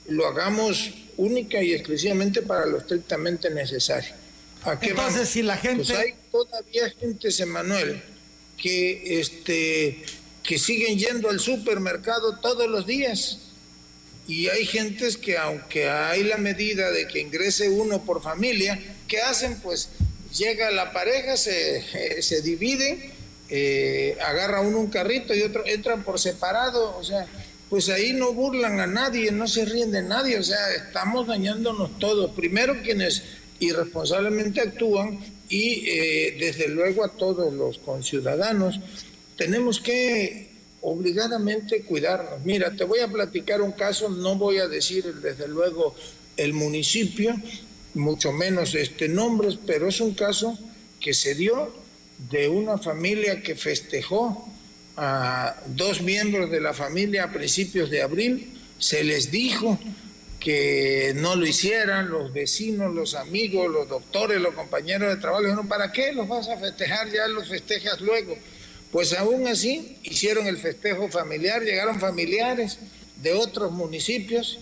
lo 0.08 0.26
hagamos 0.26 0.90
única 1.16 1.62
y 1.62 1.72
exclusivamente 1.72 2.42
para 2.42 2.66
lo 2.66 2.78
estrictamente 2.78 3.50
necesario. 3.50 4.14
Entonces, 4.80 5.28
si 5.28 5.42
la 5.42 5.56
gente... 5.56 5.84
Pues 5.84 5.98
hay 5.98 6.14
todavía 6.32 6.90
gente, 6.98 7.28
Emanuel, 7.38 8.02
que, 8.56 9.20
este, 9.20 10.02
que 10.42 10.58
siguen 10.58 10.98
yendo 10.98 11.28
al 11.28 11.38
supermercado 11.38 12.38
todos 12.40 12.68
los 12.68 12.86
días. 12.86 13.38
Y 14.26 14.48
hay 14.48 14.64
gentes 14.64 15.16
que 15.16 15.36
aunque 15.36 15.88
hay 15.88 16.24
la 16.24 16.38
medida 16.38 16.90
de 16.90 17.06
que 17.06 17.20
ingrese 17.20 17.68
uno 17.68 18.02
por 18.02 18.22
familia, 18.22 18.80
¿qué 19.06 19.20
hacen? 19.20 19.60
Pues 19.60 19.90
llega 20.36 20.70
la 20.70 20.92
pareja, 20.92 21.36
se, 21.36 22.22
se 22.22 22.40
dividen, 22.40 23.12
eh, 23.50 24.16
agarra 24.24 24.62
uno 24.62 24.78
un 24.78 24.88
carrito 24.88 25.34
y 25.34 25.42
otro 25.42 25.66
entran 25.66 26.02
por 26.02 26.18
separado, 26.18 26.96
o 26.96 27.04
sea, 27.04 27.26
pues 27.68 27.88
ahí 27.88 28.12
no 28.12 28.32
burlan 28.32 28.80
a 28.80 28.86
nadie, 28.86 29.32
no 29.32 29.46
se 29.48 29.64
ríen 29.64 29.90
de 29.90 30.02
nadie, 30.02 30.38
o 30.38 30.42
sea, 30.42 30.72
estamos 30.74 31.26
dañándonos 31.26 31.98
todos. 31.98 32.30
Primero 32.32 32.80
quienes 32.82 33.22
irresponsablemente 33.58 34.60
actúan 34.60 35.20
y 35.52 35.84
eh, 35.86 36.36
desde 36.38 36.66
luego 36.66 37.04
a 37.04 37.08
todos 37.08 37.52
los 37.52 37.76
conciudadanos 37.76 38.80
tenemos 39.36 39.80
que 39.80 40.48
obligadamente 40.80 41.82
cuidarnos. 41.82 42.42
Mira, 42.42 42.74
te 42.74 42.84
voy 42.84 43.00
a 43.00 43.08
platicar 43.08 43.60
un 43.60 43.72
caso, 43.72 44.08
no 44.08 44.36
voy 44.36 44.58
a 44.58 44.66
decir 44.66 45.04
desde 45.16 45.46
luego 45.48 45.94
el 46.38 46.54
municipio, 46.54 47.36
mucho 47.92 48.32
menos 48.32 48.74
este 48.74 49.08
nombres, 49.08 49.58
pero 49.66 49.88
es 49.88 50.00
un 50.00 50.14
caso 50.14 50.58
que 50.98 51.12
se 51.12 51.34
dio 51.34 51.70
de 52.30 52.48
una 52.48 52.78
familia 52.78 53.42
que 53.42 53.54
festejó 53.54 54.48
a 54.96 55.54
dos 55.66 56.00
miembros 56.00 56.50
de 56.50 56.62
la 56.62 56.72
familia 56.72 57.24
a 57.24 57.32
principios 57.32 57.90
de 57.90 58.00
abril, 58.00 58.54
se 58.78 59.04
les 59.04 59.30
dijo 59.30 59.78
que 60.42 61.12
no 61.14 61.36
lo 61.36 61.46
hicieran 61.46 62.10
los 62.10 62.32
vecinos, 62.32 62.92
los 62.92 63.14
amigos, 63.14 63.70
los 63.70 63.88
doctores, 63.88 64.40
los 64.40 64.54
compañeros 64.54 65.14
de 65.14 65.20
trabajo. 65.20 65.42
Dijeron, 65.42 65.68
¿para 65.68 65.92
qué 65.92 66.12
los 66.12 66.26
vas 66.26 66.48
a 66.48 66.56
festejar? 66.58 67.10
Ya 67.12 67.28
los 67.28 67.48
festejas 67.48 68.00
luego. 68.00 68.36
Pues 68.90 69.12
aún 69.12 69.46
así 69.46 69.98
hicieron 70.02 70.46
el 70.46 70.58
festejo 70.58 71.08
familiar, 71.08 71.62
llegaron 71.62 72.00
familiares 72.00 72.78
de 73.22 73.32
otros 73.34 73.70
municipios 73.70 74.58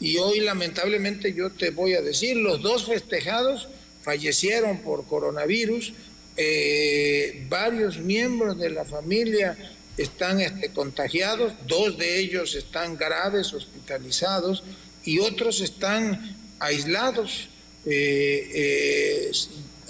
y 0.00 0.16
hoy 0.16 0.40
lamentablemente 0.40 1.34
yo 1.34 1.50
te 1.50 1.70
voy 1.70 1.92
a 1.92 2.00
decir, 2.00 2.36
los 2.36 2.62
dos 2.62 2.86
festejados 2.86 3.68
fallecieron 4.02 4.78
por 4.78 5.06
coronavirus, 5.06 5.92
eh, 6.36 7.44
varios 7.48 7.98
miembros 7.98 8.58
de 8.58 8.70
la 8.70 8.84
familia 8.84 9.56
están 9.98 10.40
este, 10.40 10.70
contagiados, 10.70 11.52
dos 11.66 11.98
de 11.98 12.18
ellos 12.18 12.54
están 12.54 12.96
graves, 12.96 13.52
hospitalizados, 13.52 14.62
y 15.04 15.18
otros 15.20 15.60
están 15.60 16.36
aislados, 16.60 17.48
eh, 17.86 18.50
eh, 18.54 19.30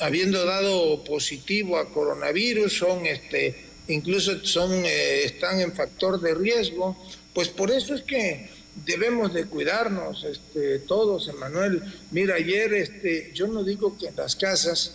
habiendo 0.00 0.44
dado 0.44 1.02
positivo 1.04 1.78
a 1.78 1.90
coronavirus, 1.90 2.72
son 2.72 3.06
este, 3.06 3.56
incluso 3.88 4.44
son, 4.44 4.72
eh, 4.84 5.24
están 5.24 5.60
en 5.60 5.72
factor 5.72 6.20
de 6.20 6.34
riesgo. 6.34 6.96
Pues 7.32 7.48
por 7.48 7.70
eso 7.70 7.94
es 7.94 8.02
que 8.02 8.50
debemos 8.86 9.34
de 9.34 9.46
cuidarnos 9.46 10.24
este, 10.24 10.80
todos, 10.80 11.28
Emanuel. 11.28 11.82
Mira, 12.10 12.36
ayer 12.36 12.72
este, 12.74 13.32
yo 13.34 13.48
no 13.48 13.64
digo 13.64 13.96
que 13.98 14.08
en 14.08 14.16
las 14.16 14.36
casas 14.36 14.94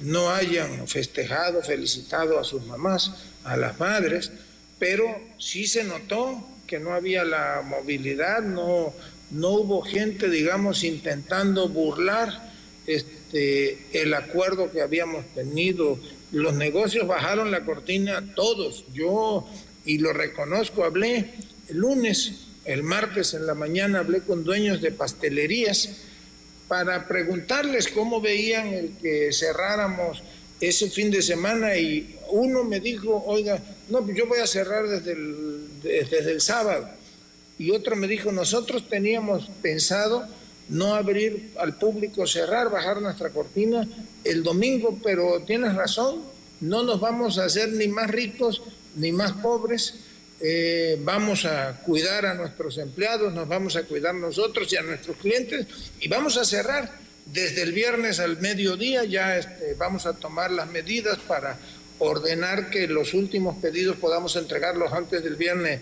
no 0.00 0.30
hayan 0.30 0.88
festejado, 0.88 1.62
felicitado 1.62 2.38
a 2.38 2.44
sus 2.44 2.64
mamás, 2.64 3.12
a 3.44 3.58
las 3.58 3.78
madres, 3.78 4.32
pero 4.78 5.04
sí 5.38 5.66
se 5.66 5.84
notó 5.84 6.42
que 6.66 6.78
no 6.78 6.92
había 6.92 7.24
la 7.24 7.62
movilidad, 7.64 8.42
no, 8.42 8.92
no 9.30 9.50
hubo 9.50 9.82
gente, 9.82 10.28
digamos, 10.28 10.84
intentando 10.84 11.68
burlar 11.68 12.52
este, 12.86 13.78
el 13.92 14.14
acuerdo 14.14 14.70
que 14.70 14.82
habíamos 14.82 15.24
tenido. 15.34 15.98
Los 16.32 16.54
negocios 16.54 17.06
bajaron 17.06 17.50
la 17.50 17.64
cortina 17.64 18.34
todos. 18.34 18.84
Yo, 18.92 19.48
y 19.84 19.98
lo 19.98 20.12
reconozco, 20.12 20.84
hablé 20.84 21.30
el 21.68 21.78
lunes, 21.78 22.46
el 22.64 22.82
martes 22.82 23.34
en 23.34 23.46
la 23.46 23.54
mañana, 23.54 24.00
hablé 24.00 24.20
con 24.20 24.44
dueños 24.44 24.80
de 24.80 24.92
pastelerías 24.92 25.90
para 26.68 27.06
preguntarles 27.06 27.88
cómo 27.88 28.20
veían 28.20 28.68
el 28.68 28.96
que 29.00 29.32
cerráramos 29.32 30.22
ese 30.60 30.90
fin 30.90 31.10
de 31.10 31.22
semana 31.22 31.76
y 31.76 32.16
uno 32.30 32.64
me 32.64 32.80
dijo, 32.80 33.22
oiga, 33.26 33.62
no, 33.88 34.02
pues 34.04 34.16
yo 34.16 34.26
voy 34.26 34.38
a 34.38 34.46
cerrar 34.46 34.88
desde 34.88 35.12
el, 35.12 35.68
desde 35.82 36.32
el 36.32 36.40
sábado. 36.40 36.88
Y 37.58 37.70
otro 37.70 37.96
me 37.96 38.06
dijo, 38.06 38.32
nosotros 38.32 38.88
teníamos 38.88 39.48
pensado 39.62 40.26
no 40.68 40.94
abrir 40.94 41.52
al 41.58 41.78
público, 41.78 42.26
cerrar, 42.26 42.70
bajar 42.70 43.00
nuestra 43.00 43.30
cortina 43.30 43.86
el 44.24 44.42
domingo, 44.42 44.98
pero 45.02 45.42
tienes 45.46 45.74
razón, 45.74 46.22
no 46.60 46.82
nos 46.82 47.00
vamos 47.00 47.38
a 47.38 47.44
hacer 47.44 47.72
ni 47.72 47.88
más 47.88 48.10
ricos 48.10 48.62
ni 48.96 49.12
más 49.12 49.32
pobres, 49.32 49.94
eh, 50.40 50.98
vamos 51.00 51.44
a 51.44 51.80
cuidar 51.82 52.26
a 52.26 52.34
nuestros 52.34 52.78
empleados, 52.78 53.32
nos 53.32 53.48
vamos 53.48 53.76
a 53.76 53.84
cuidar 53.84 54.14
nosotros 54.14 54.70
y 54.72 54.76
a 54.76 54.82
nuestros 54.82 55.16
clientes 55.16 55.66
y 56.00 56.08
vamos 56.08 56.36
a 56.36 56.44
cerrar 56.44 57.05
desde 57.26 57.62
el 57.62 57.72
viernes 57.72 58.20
al 58.20 58.38
mediodía, 58.40 59.04
ya 59.04 59.36
este, 59.36 59.74
vamos 59.74 60.06
a 60.06 60.14
tomar 60.14 60.50
las 60.50 60.68
medidas 60.68 61.18
para 61.18 61.58
ordenar 61.98 62.70
que 62.70 62.86
los 62.86 63.14
últimos 63.14 63.56
pedidos 63.56 63.96
podamos 63.96 64.36
entregarlos 64.36 64.92
antes 64.92 65.24
del 65.24 65.36
viernes 65.36 65.80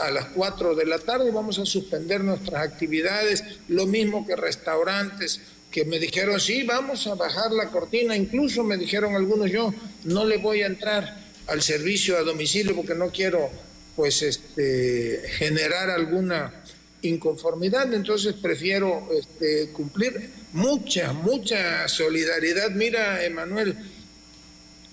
a 0.00 0.10
las 0.10 0.26
4 0.26 0.74
de 0.74 0.86
la 0.86 0.98
tarde. 0.98 1.30
Vamos 1.30 1.58
a 1.58 1.66
suspender 1.66 2.22
nuestras 2.22 2.62
actividades, 2.62 3.44
lo 3.68 3.86
mismo 3.86 4.26
que 4.26 4.36
restaurantes 4.36 5.40
que 5.70 5.84
me 5.86 5.98
dijeron, 5.98 6.38
sí, 6.38 6.64
vamos 6.64 7.06
a 7.06 7.14
bajar 7.14 7.50
la 7.50 7.70
cortina, 7.70 8.14
incluso 8.14 8.62
me 8.62 8.76
dijeron 8.76 9.14
algunos, 9.14 9.50
yo 9.50 9.72
no 10.04 10.26
le 10.26 10.36
voy 10.36 10.62
a 10.62 10.66
entrar 10.66 11.18
al 11.46 11.62
servicio 11.62 12.18
a 12.18 12.22
domicilio 12.22 12.76
porque 12.76 12.94
no 12.94 13.10
quiero 13.10 13.50
pues 13.96 14.22
este, 14.22 15.22
generar 15.38 15.90
alguna 15.90 16.61
inconformidad, 17.02 17.92
entonces 17.92 18.34
prefiero 18.34 19.08
este, 19.12 19.70
cumplir 19.72 20.30
mucha, 20.52 21.12
mucha 21.12 21.88
solidaridad. 21.88 22.70
Mira, 22.70 23.24
Emanuel, 23.24 23.76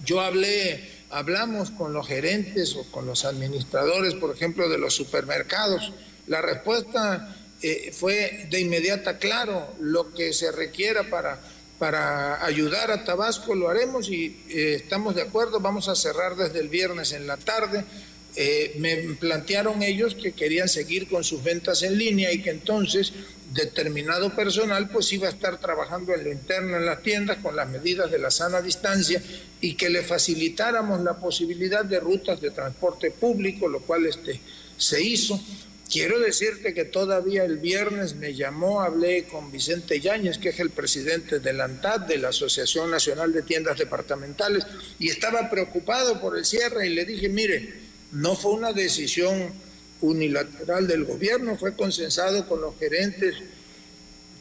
yo 0.06 0.22
hablé, 0.22 0.90
hablamos 1.10 1.72
con 1.72 1.94
los 1.94 2.08
gerentes 2.08 2.76
o 2.76 2.84
con 2.92 3.06
los 3.06 3.26
administradores, 3.26 4.16
por 4.16 4.36
ejemplo, 4.36 4.70
de 4.70 4.78
los 4.78 4.94
supermercados. 4.94 5.94
La 6.28 6.42
respuesta 6.42 7.36
eh, 7.62 7.92
fue 7.94 8.48
de 8.50 8.60
inmediata, 8.60 9.18
claro, 9.18 9.76
lo 9.80 10.14
que 10.14 10.34
se 10.34 10.52
requiera 10.52 11.10
para, 11.10 11.40
para 11.78 12.46
ayudar 12.46 12.92
a 12.92 13.04
Tabasco 13.04 13.54
lo 13.54 13.70
haremos 13.70 14.10
y 14.10 14.46
eh, 14.50 14.76
estamos 14.76 15.16
de 15.16 15.24
acuerdo, 15.24 15.60
vamos 15.60 15.90
a 15.90 15.96
cerrar 15.96 16.36
desde 16.36 16.60
el 16.60 16.70
viernes 16.70 17.12
en 17.12 17.28
la 17.28 17.38
tarde. 17.38 17.84
Eh, 18.42 18.76
me 18.78 18.96
plantearon 19.20 19.84
ellos 19.84 20.16
que 20.16 20.32
querían 20.32 20.70
seguir 20.70 21.10
con 21.10 21.26
sus 21.26 21.44
ventas 21.44 21.84
en 21.84 21.98
línea 21.98 22.32
y 22.32 22.42
que 22.42 22.52
entonces 22.52 23.12
determinado 23.52 24.34
personal 24.34 24.90
pues 24.90 25.12
iba 25.12 25.28
a 25.28 25.32
estar 25.32 25.60
trabajando 25.60 26.14
en 26.14 26.24
lo 26.24 26.32
interno 26.32 26.78
en 26.78 26.86
las 26.86 27.04
tiendas 27.04 27.40
con 27.40 27.58
las 27.58 27.68
medidas 27.68 28.10
de 28.10 28.18
la 28.18 28.32
sana 28.32 28.62
distancia 28.62 29.22
y 29.60 29.74
que 29.74 29.90
le 29.90 30.04
facilitáramos 30.04 31.02
la 31.02 31.18
posibilidad 31.18 31.84
de 31.84 32.00
rutas 32.00 32.40
de 32.40 32.52
transporte 32.52 33.12
público, 33.12 33.68
lo 33.68 33.82
cual 33.82 34.06
este, 34.06 34.40
se 34.78 35.04
hizo. 35.04 35.38
Quiero 35.92 36.18
decirte 36.18 36.74
que 36.74 36.86
todavía 36.86 37.44
el 37.44 37.58
viernes 37.58 38.16
me 38.16 38.36
llamó, 38.36 38.80
hablé 38.80 39.26
con 39.26 39.52
Vicente 39.52 40.00
Yáñez, 40.00 40.38
que 40.38 40.50
es 40.50 40.62
el 40.62 40.70
presidente 40.70 41.40
de 41.40 41.52
la 41.52 41.66
ANTAD, 41.66 42.08
de 42.08 42.20
la 42.20 42.30
Asociación 42.30 42.90
Nacional 42.90 43.34
de 43.34 43.42
Tiendas 43.42 43.78
Departamentales, 43.78 44.66
y 44.98 45.10
estaba 45.10 45.50
preocupado 45.50 46.22
por 46.22 46.38
el 46.38 46.46
cierre 46.46 46.88
y 46.88 46.92
le 46.92 47.04
dije, 47.04 47.28
mire, 47.28 47.89
no 48.12 48.36
fue 48.36 48.52
una 48.52 48.74
decisión 48.74 49.54
unilateral 50.02 50.88
del 50.88 51.06
gobierno, 51.06 51.58
fue 51.58 51.76
consensado 51.76 52.48
con 52.48 52.62
los 52.62 52.78
gerentes, 52.78 53.36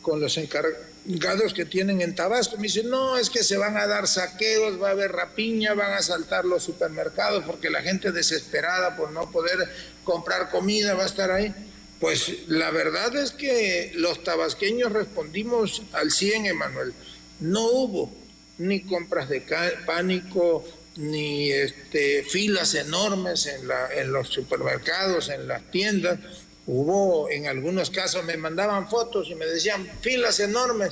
con 0.03 0.21
los 0.21 0.37
encargados 0.37 1.53
que 1.53 1.65
tienen 1.65 2.01
en 2.01 2.15
Tabasco. 2.15 2.57
Me 2.57 2.65
dicen, 2.65 2.89
no, 2.89 3.19
es 3.19 3.31
que 3.31 3.43
se 3.43 3.57
van 3.57 3.77
a 3.77 3.87
dar 3.87 4.07
saqueos, 4.07 4.81
va 4.81 4.89
a 4.89 4.93
haber 4.93 5.13
rapiña, 5.13 5.75
van 5.75 5.93
a 5.93 6.03
saltar 6.03 6.45
los 6.45 6.63
supermercados 6.63 7.45
porque 7.45 7.71
la 7.71 7.83
gente 7.83 8.13
desesperada 8.13 8.97
por 8.97 9.11
no 9.11 9.31
poder 9.31 9.69
comprar 10.05 10.51
comida 10.51 10.95
va 10.95 11.05
a 11.05 11.07
estar 11.07 11.31
ahí. 11.31 11.55
Pues 12.01 12.49
la 12.49 12.71
verdad 12.71 13.17
es 13.17 13.33
que 13.33 13.93
los 13.97 14.23
tabasqueños 14.23 14.93
respondimos 14.93 15.83
al 15.93 16.13
100, 16.13 16.47
Emanuel. 16.47 16.95
No 17.41 17.67
hubo 17.67 18.13
ni 18.59 18.83
compras 18.83 19.29
de 19.29 19.45
pánico, 19.87 20.65
ni 20.99 21.53
este, 21.53 22.25
filas 22.25 22.75
enormes 22.75 23.47
en, 23.47 24.13
los 24.13 24.29
supermercados, 24.29 25.29
en 25.29 25.47
las 25.47 25.63
tiendas. 25.71 26.19
Hubo, 26.67 27.31
en 27.31 27.47
algunos 27.47 27.91
casos 27.91 28.25
me 28.25 28.37
mandaban 28.37 28.91
fotos 28.91 29.29
y 29.31 29.37
me 29.37 29.47
decían 29.47 29.89
filas 30.01 30.41
enormes. 30.41 30.91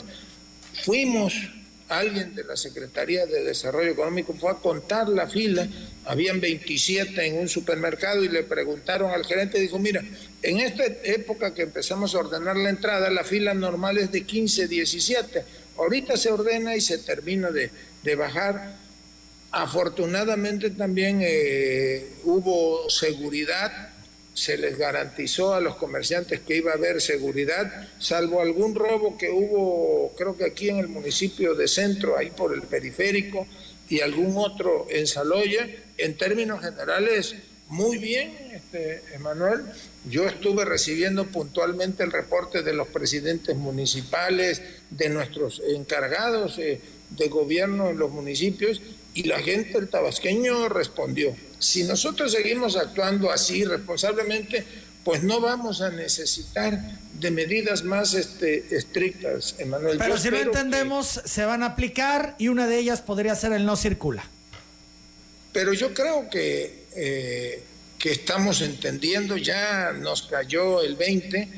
Fuimos, 0.85 1.35
alguien 1.88 2.37
de 2.37 2.45
la 2.45 2.57
Secretaría 2.57 3.27
de 3.27 3.42
Desarrollo 3.42 3.90
Económico 3.90 4.33
fue 4.33 4.53
a 4.53 4.55
contar 4.55 5.09
la 5.09 5.29
fila, 5.29 5.66
habían 6.05 6.40
27 6.40 7.27
en 7.27 7.38
un 7.38 7.49
supermercado 7.49 8.23
y 8.23 8.29
le 8.29 8.45
preguntaron 8.45 9.11
al 9.11 9.27
gerente, 9.27 9.59
dijo, 9.59 9.81
mira, 9.81 10.05
en 10.42 10.61
esta 10.61 10.85
época 10.85 11.53
que 11.53 11.62
empezamos 11.62 12.14
a 12.14 12.21
ordenar 12.21 12.57
la 12.57 12.71
entrada, 12.71 13.11
la 13.11 13.25
fila 13.25 13.55
normal 13.55 13.99
es 13.99 14.12
de 14.12 14.23
15, 14.23 14.69
17, 14.69 15.45
ahorita 15.79 16.16
se 16.16 16.31
ordena 16.31 16.77
y 16.77 16.81
se 16.81 16.99
termina 16.99 17.51
de 17.51 18.14
bajar 18.14 18.86
Afortunadamente 19.59 20.69
también 20.69 21.21
eh, 21.23 22.07
hubo 22.25 22.90
seguridad, 22.90 23.88
se 24.35 24.59
les 24.59 24.77
garantizó 24.77 25.55
a 25.55 25.62
los 25.62 25.77
comerciantes 25.77 26.40
que 26.40 26.59
iba 26.59 26.73
a 26.73 26.75
haber 26.75 27.01
seguridad, 27.01 27.88
salvo 27.99 28.42
algún 28.42 28.75
robo 28.75 29.16
que 29.16 29.31
hubo, 29.31 30.12
creo 30.14 30.37
que 30.37 30.45
aquí 30.45 30.69
en 30.69 30.77
el 30.77 30.88
municipio 30.88 31.55
de 31.55 31.69
Centro, 31.69 32.19
ahí 32.19 32.29
por 32.29 32.53
el 32.53 32.64
periférico, 32.64 33.47
y 33.88 34.01
algún 34.01 34.37
otro 34.37 34.88
en 34.90 35.07
Saloya. 35.07 35.66
En 35.97 36.19
términos 36.19 36.61
generales, 36.61 37.35
muy 37.71 37.97
bien, 37.97 38.37
este, 38.53 39.01
Emanuel. 39.14 39.62
Yo 40.11 40.27
estuve 40.27 40.66
recibiendo 40.66 41.29
puntualmente 41.29 42.03
el 42.03 42.12
reporte 42.12 42.62
de 42.62 42.75
los 42.75 42.88
presidentes 42.88 43.57
municipales, 43.57 44.61
de 44.90 45.09
nuestros 45.09 45.62
encargados 45.66 46.59
eh, 46.59 46.79
de 47.09 47.29
gobierno 47.29 47.88
en 47.88 47.99
los 47.99 48.11
municipios, 48.11 48.83
y 49.17 49.23
la 49.23 49.41
gente, 49.41 49.79
el 49.79 49.89
tabasqueño, 49.89 50.69
respondió. 50.69 51.35
Si 51.59 51.85
nosotros 51.85 52.33
seguimos 52.33 52.77
actuando 52.77 53.31
así 53.33 53.65
responsablemente, 53.65 54.63
pues 55.05 55.23
no 55.23 55.41
vamos 55.41 55.81
a 55.81 55.89
necesitar 55.89 56.79
de 57.15 57.31
medidas 57.31 57.83
más 57.83 58.13
este, 58.13 58.77
estrictas, 58.77 59.55
Emanuel. 59.59 59.97
Pero 59.97 60.19
si 60.19 60.31
no 60.31 60.37
entendemos, 60.37 61.23
se 61.25 61.47
van 61.47 61.63
a 61.63 61.67
aplicar 61.67 62.35
y 62.37 62.49
una 62.49 62.67
de 62.67 62.79
ellas 62.79 63.01
podría 63.01 63.35
ser 63.35 63.53
el 63.53 63.65
no 63.65 63.77
circula. 63.77 64.29
Pero 65.55 65.73
yo 65.73 65.95
creo 65.95 66.29
que, 66.29 66.85
eh, 66.95 67.63
que 67.99 68.13
estamos 68.13 68.61
entendiendo, 68.61 69.39
ya 69.39 69.93
nos 69.93 70.25
cayó 70.25 70.83
el 70.83 70.97
20, 70.97 71.49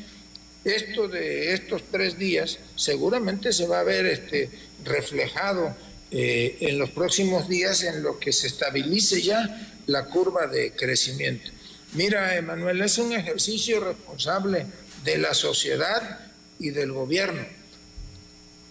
esto 0.64 1.08
de 1.08 1.54
estos 1.54 1.82
tres 1.90 2.16
días 2.16 2.60
seguramente 2.76 3.52
se 3.52 3.66
va 3.66 3.80
a 3.80 3.82
ver 3.84 4.06
este, 4.06 4.48
reflejado 4.84 5.74
eh, 6.10 6.56
en 6.60 6.78
los 6.78 6.90
próximos 6.90 7.48
días 7.48 7.82
en 7.82 8.02
lo 8.02 8.18
que 8.18 8.32
se 8.32 8.46
estabilice 8.46 9.20
ya 9.22 9.76
la 9.86 10.06
curva 10.06 10.46
de 10.46 10.72
crecimiento. 10.72 11.50
Mira, 11.92 12.36
Emanuel, 12.36 12.80
es 12.82 12.98
un 12.98 13.12
ejercicio 13.12 13.80
responsable 13.80 14.66
de 15.04 15.18
la 15.18 15.34
sociedad 15.34 16.20
y 16.58 16.70
del 16.70 16.92
gobierno. 16.92 17.46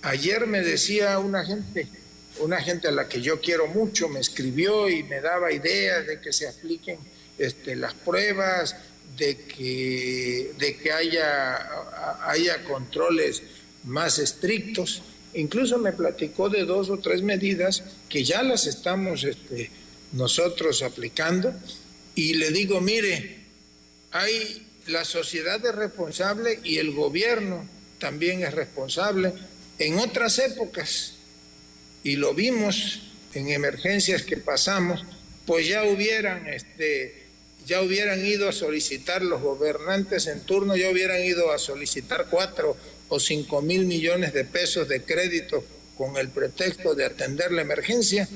Ayer 0.04 0.46
me 0.48 0.62
decía 0.62 1.18
una 1.20 1.44
gente, 1.44 1.88
una 2.40 2.62
gente 2.62 2.88
a 2.88 2.92
la 2.92 3.08
que 3.08 3.22
yo 3.22 3.42
quiero 3.42 3.68
mucho, 3.68 4.08
me 4.10 4.20
escribió 4.20 4.90
y 4.90 5.04
me 5.04 5.22
daba 5.22 5.52
ideas 5.52 6.06
de 6.06 6.22
que 6.22 6.32
se 6.32 6.48
apliquen 6.48 7.00
este, 7.38 7.76
las 7.76 7.94
pruebas, 7.94 8.76
de 9.18 9.38
que, 9.38 10.54
de 10.58 10.78
que 10.78 10.92
haya, 10.92 11.68
haya 12.28 12.64
controles 12.64 13.42
más 13.84 14.20
estrictos. 14.20 15.02
Incluso 15.34 15.78
me 15.78 15.92
platicó 15.92 16.50
de 16.50 16.66
dos 16.66 16.90
o 16.90 16.98
tres 16.98 17.22
medidas 17.22 17.84
que 18.10 18.24
ya 18.24 18.44
las 18.44 18.66
estamos 18.66 19.24
este, 19.24 19.70
nosotros 20.14 20.82
aplicando 20.82 21.54
y 22.16 22.34
le 22.36 22.52
digo, 22.52 22.82
mire, 22.82 23.38
hay 24.12 24.68
la 24.88 25.04
sociedad 25.06 25.64
es 25.66 25.76
responsable 25.76 26.60
y 26.64 26.78
el 26.78 26.92
gobierno 26.92 27.68
también 28.00 28.44
es 28.44 28.54
responsable. 28.54 29.34
En 29.80 30.00
otras 30.00 30.40
épocas, 30.40 31.14
y 32.04 32.16
lo 32.16 32.34
vimos 32.34 33.02
en 33.34 33.50
emergencias 33.50 34.24
que 34.24 34.38
pasamos, 34.38 35.04
pues 35.46 35.68
ya 35.68 35.84
hubieran 35.84 36.48
este, 36.48 37.28
ya 37.66 37.82
hubieran 37.82 38.26
ido 38.26 38.48
a 38.48 38.54
solicitar 38.54 39.22
los 39.22 39.42
gobernantes 39.42 40.28
en 40.28 40.42
turno, 40.42 40.76
ya 40.76 40.90
hubieran 40.90 41.24
ido 41.24 41.52
a 41.52 41.60
solicitar 41.60 42.28
cuatro 42.30 42.78
o 43.10 43.20
cinco 43.20 43.62
mil 43.62 43.86
millones 43.86 44.34
de 44.34 44.44
pesos 44.46 44.88
de 44.88 45.04
crédito 45.04 45.64
con 45.98 46.18
el 46.18 46.30
pretexto 46.30 46.96
de 46.96 47.06
atender 47.06 47.52
la 47.52 47.62
emergencia. 47.62 48.28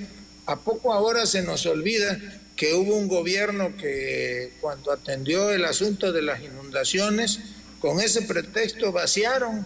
¿A 0.45 0.59
poco 0.59 0.93
ahora 0.93 1.25
se 1.25 1.43
nos 1.43 1.65
olvida 1.65 2.19
que 2.55 2.73
hubo 2.73 2.95
un 2.95 3.07
gobierno 3.07 3.75
que 3.77 4.53
cuando 4.61 4.91
atendió 4.91 5.51
el 5.51 5.65
asunto 5.65 6.11
de 6.11 6.21
las 6.21 6.41
inundaciones, 6.41 7.39
con 7.79 7.99
ese 7.99 8.23
pretexto 8.23 8.91
vaciaron 8.91 9.65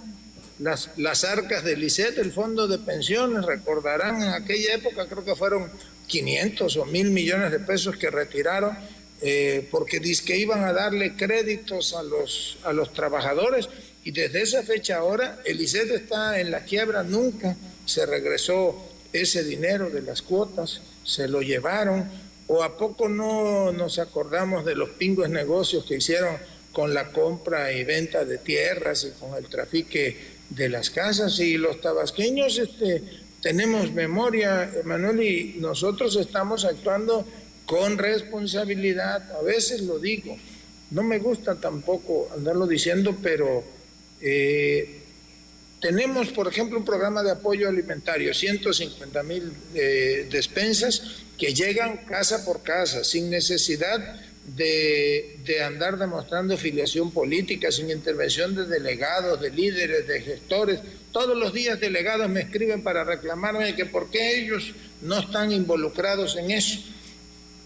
las, 0.59 0.91
las 0.97 1.23
arcas 1.23 1.63
del 1.63 1.83
ICET, 1.83 2.17
el 2.17 2.31
fondo 2.31 2.67
de 2.67 2.79
pensiones, 2.79 3.45
recordarán 3.45 4.21
en 4.21 4.29
aquella 4.29 4.75
época 4.75 5.07
creo 5.07 5.25
que 5.25 5.35
fueron 5.35 5.69
500 6.07 6.77
o 6.77 6.85
mil 6.85 7.11
millones 7.11 7.51
de 7.51 7.59
pesos 7.59 7.97
que 7.97 8.09
retiraron 8.09 8.77
eh, 9.21 9.67
porque 9.71 9.99
dice 9.99 10.37
iban 10.37 10.63
a 10.63 10.73
darle 10.73 11.15
créditos 11.15 11.93
a 11.93 12.03
los, 12.03 12.57
a 12.63 12.73
los 12.73 12.93
trabajadores 12.93 13.67
y 14.05 14.11
desde 14.11 14.43
esa 14.43 14.61
fecha 14.61 14.97
ahora 14.97 15.41
el 15.45 15.59
está 15.59 16.39
en 16.39 16.51
la 16.51 16.61
quiebra, 16.61 17.01
nunca 17.01 17.57
se 17.87 18.05
regresó 18.05 18.87
ese 19.11 19.43
dinero 19.43 19.89
de 19.89 20.03
las 20.03 20.21
cuotas, 20.21 20.79
se 21.03 21.27
lo 21.27 21.41
llevaron. 21.41 22.07
O 22.47 22.61
a 22.61 22.77
poco 22.77 23.09
no 23.09 23.71
nos 23.71 23.97
acordamos 23.97 24.63
de 24.63 24.75
los 24.75 24.91
pingües 24.91 25.31
negocios 25.31 25.85
que 25.85 25.95
hicieron 25.95 26.37
con 26.71 26.93
la 26.93 27.11
compra 27.11 27.71
y 27.71 27.83
venta 27.83 28.23
de 28.23 28.37
tierras 28.37 29.05
y 29.05 29.19
con 29.19 29.35
el 29.35 29.47
trafique 29.47 30.35
de 30.51 30.69
las 30.69 30.91
casas 30.91 31.39
y 31.39 31.57
los 31.57 31.81
tabasqueños 31.81 32.59
este, 32.59 33.01
tenemos 33.41 33.91
memoria, 33.91 34.71
Manuel, 34.83 35.23
y 35.23 35.55
nosotros 35.57 36.15
estamos 36.17 36.63
actuando 36.63 37.25
con 37.65 37.97
responsabilidad, 37.97 39.31
a 39.31 39.41
veces 39.41 39.81
lo 39.81 39.97
digo, 39.97 40.37
no 40.91 41.01
me 41.01 41.17
gusta 41.17 41.55
tampoco 41.55 42.29
andarlo 42.35 42.67
diciendo, 42.67 43.17
pero 43.23 43.74
eh, 44.27 45.01
tenemos, 45.79 46.29
por 46.29 46.47
ejemplo, 46.47 46.79
un 46.79 46.83
programa 46.83 47.21
de 47.21 47.29
apoyo 47.29 47.69
alimentario, 47.69 48.33
150 48.33 49.21
mil 49.21 49.53
eh, 49.75 50.27
despensas 50.31 51.03
que 51.37 51.53
llegan 51.53 51.97
casa 52.07 52.43
por 52.43 52.63
casa, 52.63 53.03
sin 53.03 53.29
necesidad 53.29 54.19
de, 54.57 55.37
de, 55.45 55.63
andar 55.63 55.99
demostrando 55.99 56.57
filiación 56.57 57.11
política, 57.11 57.71
sin 57.71 57.91
intervención 57.91 58.55
de 58.55 58.65
delegados, 58.65 59.39
de 59.39 59.51
líderes, 59.51 60.07
de 60.07 60.21
gestores. 60.21 60.79
Todos 61.11 61.37
los 61.37 61.53
días 61.53 61.79
delegados 61.79 62.27
me 62.27 62.41
escriben 62.41 62.81
para 62.81 63.03
reclamarme 63.03 63.75
que 63.75 63.85
por 63.85 64.09
qué 64.09 64.39
ellos 64.39 64.73
no 65.03 65.19
están 65.19 65.51
involucrados 65.51 66.35
en 66.35 66.49
eso. 66.49 66.79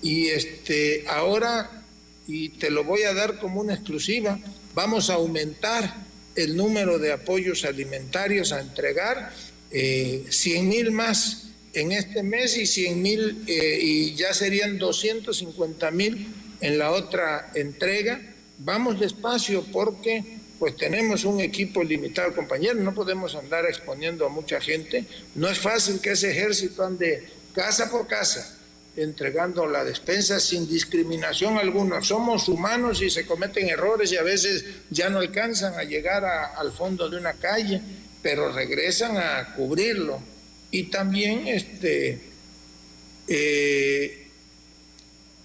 Y 0.02 0.28
este, 0.28 1.06
ahora, 1.08 1.86
y 2.28 2.50
te 2.50 2.70
lo 2.70 2.84
voy 2.84 3.04
a 3.04 3.14
dar 3.14 3.40
como 3.40 3.62
una 3.62 3.76
exclusiva, 3.76 4.38
vamos 4.74 5.10
a 5.10 5.14
aumentar 5.14 6.09
el 6.36 6.56
número 6.56 7.00
de 7.00 7.12
apoyos 7.12 7.66
alimentarios 7.66 8.52
a 8.52 8.62
entregar, 8.62 9.34
eh, 9.72 10.26
100 10.30 10.68
mil 10.68 10.92
más 10.92 11.48
en 11.74 11.92
este 11.92 12.24
mes 12.24 12.58
y 12.58 12.66
100 12.66 13.02
mil, 13.02 13.44
eh, 13.48 13.80
y 13.82 14.16
ya 14.16 14.34
serían 14.34 14.78
250 14.78 15.92
mil 15.92 16.28
en 16.62 16.78
la 16.78 16.92
otra 16.92 17.52
entrega. 17.56 18.22
Vamos 18.58 19.00
despacio 19.00 19.64
porque 19.72 20.40
pues 20.58 20.76
tenemos 20.76 21.24
un 21.24 21.40
equipo 21.40 21.84
limitado, 21.84 22.36
compañeros, 22.36 22.84
no 22.84 22.94
podemos 22.94 23.34
andar 23.36 23.66
exponiendo 23.66 24.26
a 24.26 24.30
mucha 24.30 24.60
gente. 24.60 25.06
No 25.36 25.50
es 25.50 25.60
fácil 25.60 26.02
que 26.02 26.12
ese 26.12 26.32
ejército 26.32 26.84
ande 26.84 27.30
casa 27.54 27.90
por 27.90 28.08
casa 28.08 28.59
entregando 28.96 29.66
la 29.68 29.84
despensa 29.84 30.40
sin 30.40 30.68
discriminación 30.68 31.58
alguna. 31.58 32.02
Somos 32.02 32.48
humanos 32.50 33.02
y 33.02 33.10
se 33.10 33.26
cometen 33.26 33.70
errores 33.70 34.12
y 34.12 34.18
a 34.18 34.24
veces 34.24 34.66
ya 34.90 35.10
no 35.10 35.20
alcanzan 35.20 35.76
a 35.76 35.84
llegar 35.84 36.26
al 36.26 36.72
fondo 36.72 37.10
de 37.10 37.18
una 37.18 37.34
calle, 37.34 37.82
pero 38.22 38.52
regresan 38.52 39.18
a 39.18 39.54
cubrirlo. 39.56 40.22
Y 40.72 40.84
también 40.84 41.48
este, 41.48 42.22
eh, 43.28 44.28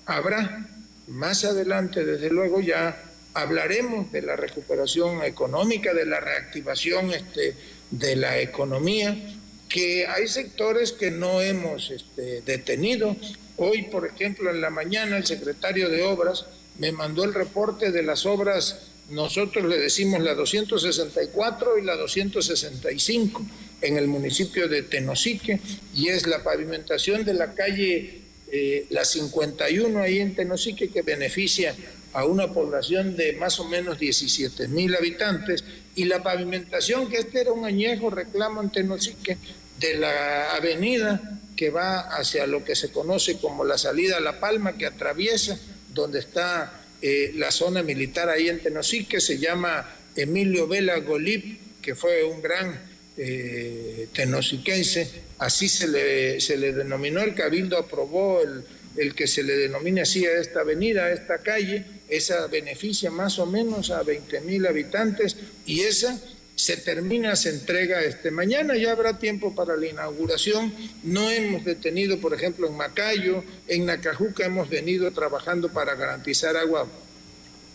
habrá 0.07 0.68
más 1.09 1.44
adelante, 1.44 2.04
desde 2.04 2.30
luego, 2.30 2.61
ya 2.61 2.96
hablaremos 3.35 4.11
de 4.12 4.22
la 4.22 4.37
recuperación 4.37 5.22
económica, 5.22 5.92
de 5.92 6.07
la 6.07 6.20
reactivación 6.20 7.12
este, 7.12 7.54
de 7.90 8.16
la 8.16 8.38
economía, 8.38 9.34
que 9.68 10.07
hay 10.07 10.29
sectores 10.29 10.92
que 10.92 11.11
no 11.11 11.40
hemos 11.40 11.90
este, 11.90 12.42
detenido. 12.42 13.16
Hoy, 13.57 13.83
por 13.85 14.07
ejemplo, 14.07 14.50
en 14.50 14.61
la 14.61 14.70
mañana 14.70 15.16
el 15.16 15.27
secretario 15.27 15.88
de 15.88 16.03
Obras 16.03 16.46
me 16.79 16.92
mandó 16.92 17.24
el 17.24 17.35
reporte 17.35 17.92
de 17.92 18.03
las 18.03 18.27
obras, 18.27 18.88
nosotros 19.11 19.64
le 19.66 19.79
decimos 19.79 20.20
la 20.20 20.35
264 20.35 21.79
y 21.79 21.83
la 21.83 21.94
265 21.96 23.46
en 23.83 23.96
el 23.96 24.09
municipio 24.09 24.66
de 24.66 24.83
Tenosique, 24.83 25.61
y 25.94 26.09
es 26.09 26.27
la 26.27 26.42
pavimentación 26.42 27.24
de 27.24 27.35
la 27.35 27.55
calle 27.55 28.24
eh, 28.57 28.87
la 28.90 29.05
51 29.05 29.99
ahí 30.01 30.21
en 30.21 30.37
Tenosique 30.37 30.88
que 30.88 31.03
beneficia 31.03 31.75
a 32.12 32.25
una 32.25 32.53
población 32.53 33.17
de 33.17 33.33
más 33.33 33.59
o 33.59 33.64
menos 33.64 33.99
17 33.99 34.69
mil 34.69 34.95
habitantes 34.95 35.64
y 35.97 36.05
la 36.05 36.23
pavimentación, 36.23 37.11
que 37.11 37.17
este 37.17 37.40
era 37.40 37.51
un 37.51 37.64
añejo 37.64 38.11
reclamo 38.11 38.62
en 38.62 38.71
Tenosique, 38.71 39.38
de 39.81 39.97
la 39.97 40.55
avenida 40.55 41.40
que 41.57 41.71
va 41.71 41.99
hacia 42.17 42.47
lo 42.47 42.64
que 42.64 42.77
se 42.77 42.93
conoce 42.93 43.38
como 43.38 43.64
la 43.64 43.77
salida 43.77 44.19
a 44.19 44.21
La 44.21 44.38
Palma, 44.38 44.79
que 44.79 44.87
atraviesa 44.87 45.59
donde 45.93 46.21
está 46.21 46.81
eh, 47.03 47.33
la 47.35 47.51
zona 47.51 47.83
militar 47.83 48.29
ahí 48.29 48.49
en 48.49 48.61
Tenosique, 48.61 49.21
se 49.21 49.38
llama 49.38 49.97
Emilio 50.14 50.69
Vela 50.69 50.97
Golip, 51.01 51.83
que 51.83 51.97
fue 51.97 52.23
un 52.23 52.40
gran 52.40 52.81
eh, 53.17 54.07
tenosiquense, 54.12 55.24
así 55.38 55.68
se 55.68 55.88
le, 55.88 56.40
se 56.40 56.57
le 56.57 56.73
denominó, 56.73 57.20
el 57.20 57.35
Cabildo 57.35 57.79
aprobó 57.79 58.40
el, 58.40 58.64
el 58.97 59.14
que 59.14 59.27
se 59.27 59.42
le 59.42 59.57
denomine 59.57 60.03
así 60.03 60.25
a 60.27 60.38
esta 60.38 60.61
avenida, 60.61 61.07
a 61.07 61.12
esta 61.12 61.38
calle, 61.38 61.85
esa 62.09 62.47
beneficia 62.47 63.11
más 63.11 63.38
o 63.38 63.47
menos 63.47 63.90
a 63.90 64.03
20 64.03 64.40
mil 64.42 64.66
habitantes 64.66 65.37
y 65.66 65.81
esa 65.81 66.18
se 66.55 66.77
termina, 66.77 67.35
se 67.35 67.51
entrega 67.51 68.03
este 68.03 68.31
mañana, 68.31 68.77
ya 68.77 68.92
habrá 68.92 69.18
tiempo 69.18 69.55
para 69.55 69.77
la 69.77 69.87
inauguración. 69.87 70.73
No 71.03 71.29
hemos 71.31 71.64
detenido, 71.64 72.18
por 72.20 72.33
ejemplo, 72.33 72.68
en 72.68 72.77
Macayo, 72.77 73.42
en 73.66 73.87
Nacajuca 73.87 74.47
hemos 74.47 74.68
venido 74.68 75.11
trabajando 75.11 75.68
para 75.70 75.94
garantizar 75.97 76.57
agua 76.57 76.87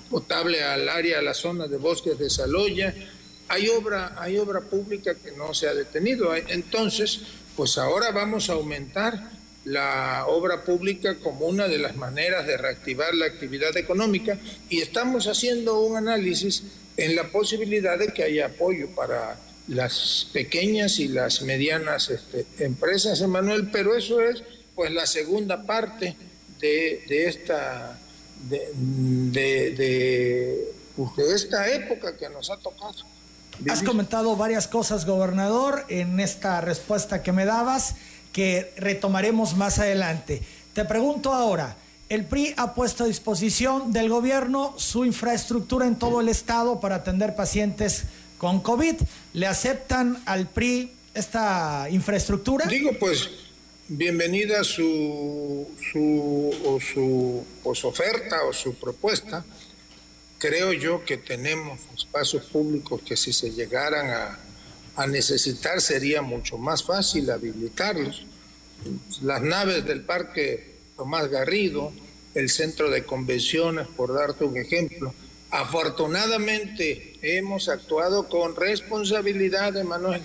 potable 0.09 0.63
al 0.63 0.87
área, 0.87 1.19
a 1.19 1.21
la 1.21 1.33
zona 1.33 1.67
de 1.67 1.77
bosques 1.77 2.17
de 2.17 2.29
Saloya. 2.29 2.95
Hay 3.49 3.67
obra, 3.67 4.15
hay 4.17 4.37
obra 4.37 4.61
pública 4.61 5.13
que 5.13 5.31
no 5.33 5.53
se 5.53 5.67
ha 5.67 5.73
detenido. 5.73 6.33
Entonces, 6.35 7.21
pues 7.59 7.77
ahora 7.77 8.11
vamos 8.11 8.49
a 8.49 8.53
aumentar 8.53 9.31
la 9.65 10.23
obra 10.27 10.63
pública 10.63 11.15
como 11.15 11.45
una 11.45 11.67
de 11.67 11.77
las 11.77 11.97
maneras 11.97 12.47
de 12.47 12.55
reactivar 12.55 13.13
la 13.13 13.25
actividad 13.25 13.75
económica 13.75 14.39
y 14.69 14.79
estamos 14.79 15.27
haciendo 15.27 15.81
un 15.81 15.97
análisis 15.97 16.63
en 16.95 17.17
la 17.17 17.25
posibilidad 17.27 17.99
de 17.99 18.13
que 18.13 18.23
haya 18.23 18.45
apoyo 18.45 18.87
para 18.95 19.37
las 19.67 20.29
pequeñas 20.31 20.99
y 20.99 21.09
las 21.09 21.41
medianas 21.41 22.09
este, 22.09 22.45
empresas, 22.63 23.19
Emanuel, 23.19 23.69
pero 23.73 23.93
eso 23.93 24.21
es 24.21 24.41
pues 24.73 24.93
la 24.93 25.05
segunda 25.05 25.65
parte 25.65 26.15
de, 26.61 27.03
esta 27.09 27.99
de, 28.47 28.69
de, 28.73 30.65
pues, 30.95 31.09
de, 31.17 31.35
esta 31.35 31.69
época 31.73 32.15
que 32.15 32.29
nos 32.29 32.49
ha 32.51 32.55
tocado. 32.55 33.18
Has 33.67 33.83
comentado 33.83 34.35
varias 34.35 34.67
cosas, 34.67 35.05
gobernador, 35.05 35.85
en 35.89 36.19
esta 36.19 36.61
respuesta 36.61 37.21
que 37.21 37.33
me 37.33 37.45
dabas, 37.45 37.95
que 38.31 38.71
retomaremos 38.77 39.55
más 39.55 39.79
adelante. 39.79 40.41
Te 40.73 40.85
pregunto 40.85 41.33
ahora, 41.33 41.75
el 42.07 42.25
PRI 42.25 42.53
ha 42.57 42.73
puesto 42.73 43.03
a 43.03 43.07
disposición 43.07 43.91
del 43.91 44.07
gobierno 44.07 44.73
su 44.77 45.03
infraestructura 45.03 45.87
en 45.87 45.97
todo 45.97 46.21
el 46.21 46.29
estado 46.29 46.79
para 46.79 46.95
atender 46.95 47.35
pacientes 47.35 48.03
con 48.37 48.61
COVID. 48.61 48.95
¿Le 49.33 49.45
aceptan 49.45 50.21
al 50.25 50.47
PRI 50.47 50.93
esta 51.13 51.87
infraestructura? 51.91 52.65
Digo, 52.65 52.91
pues, 52.97 53.29
bienvenida 53.89 54.63
su, 54.63 55.67
su, 55.91 56.55
o 56.65 56.79
su 56.79 57.45
pues, 57.61 57.83
oferta 57.83 58.37
o 58.49 58.53
su 58.53 58.73
propuesta. 58.75 59.43
Creo 60.39 60.71
yo 60.71 61.03
que 61.03 61.17
tenemos 61.17 61.79
espacios 61.97 62.45
públicos 62.45 63.01
que 63.05 63.17
si 63.17 63.33
se 63.33 63.51
llegaran 63.51 64.09
a, 64.09 64.39
a 64.95 65.05
necesitar 65.05 65.81
sería 65.81 66.21
mucho 66.21 66.57
más 66.57 66.83
fácil 66.83 67.29
habilitarlos. 67.29 68.25
Las 69.21 69.41
naves 69.41 69.85
del 69.85 70.01
Parque 70.01 70.75
Tomás 70.95 71.27
Garrido, 71.27 71.91
el 72.35 72.49
centro 72.49 72.89
de 72.89 73.03
convenciones, 73.03 73.85
por 73.87 74.13
darte 74.13 74.45
un 74.45 74.55
ejemplo. 74.55 75.13
Afortunadamente 75.51 77.17
hemos 77.21 77.67
actuado 77.67 78.29
con 78.29 78.55
responsabilidad, 78.55 79.75
Emanuel. 79.75 80.21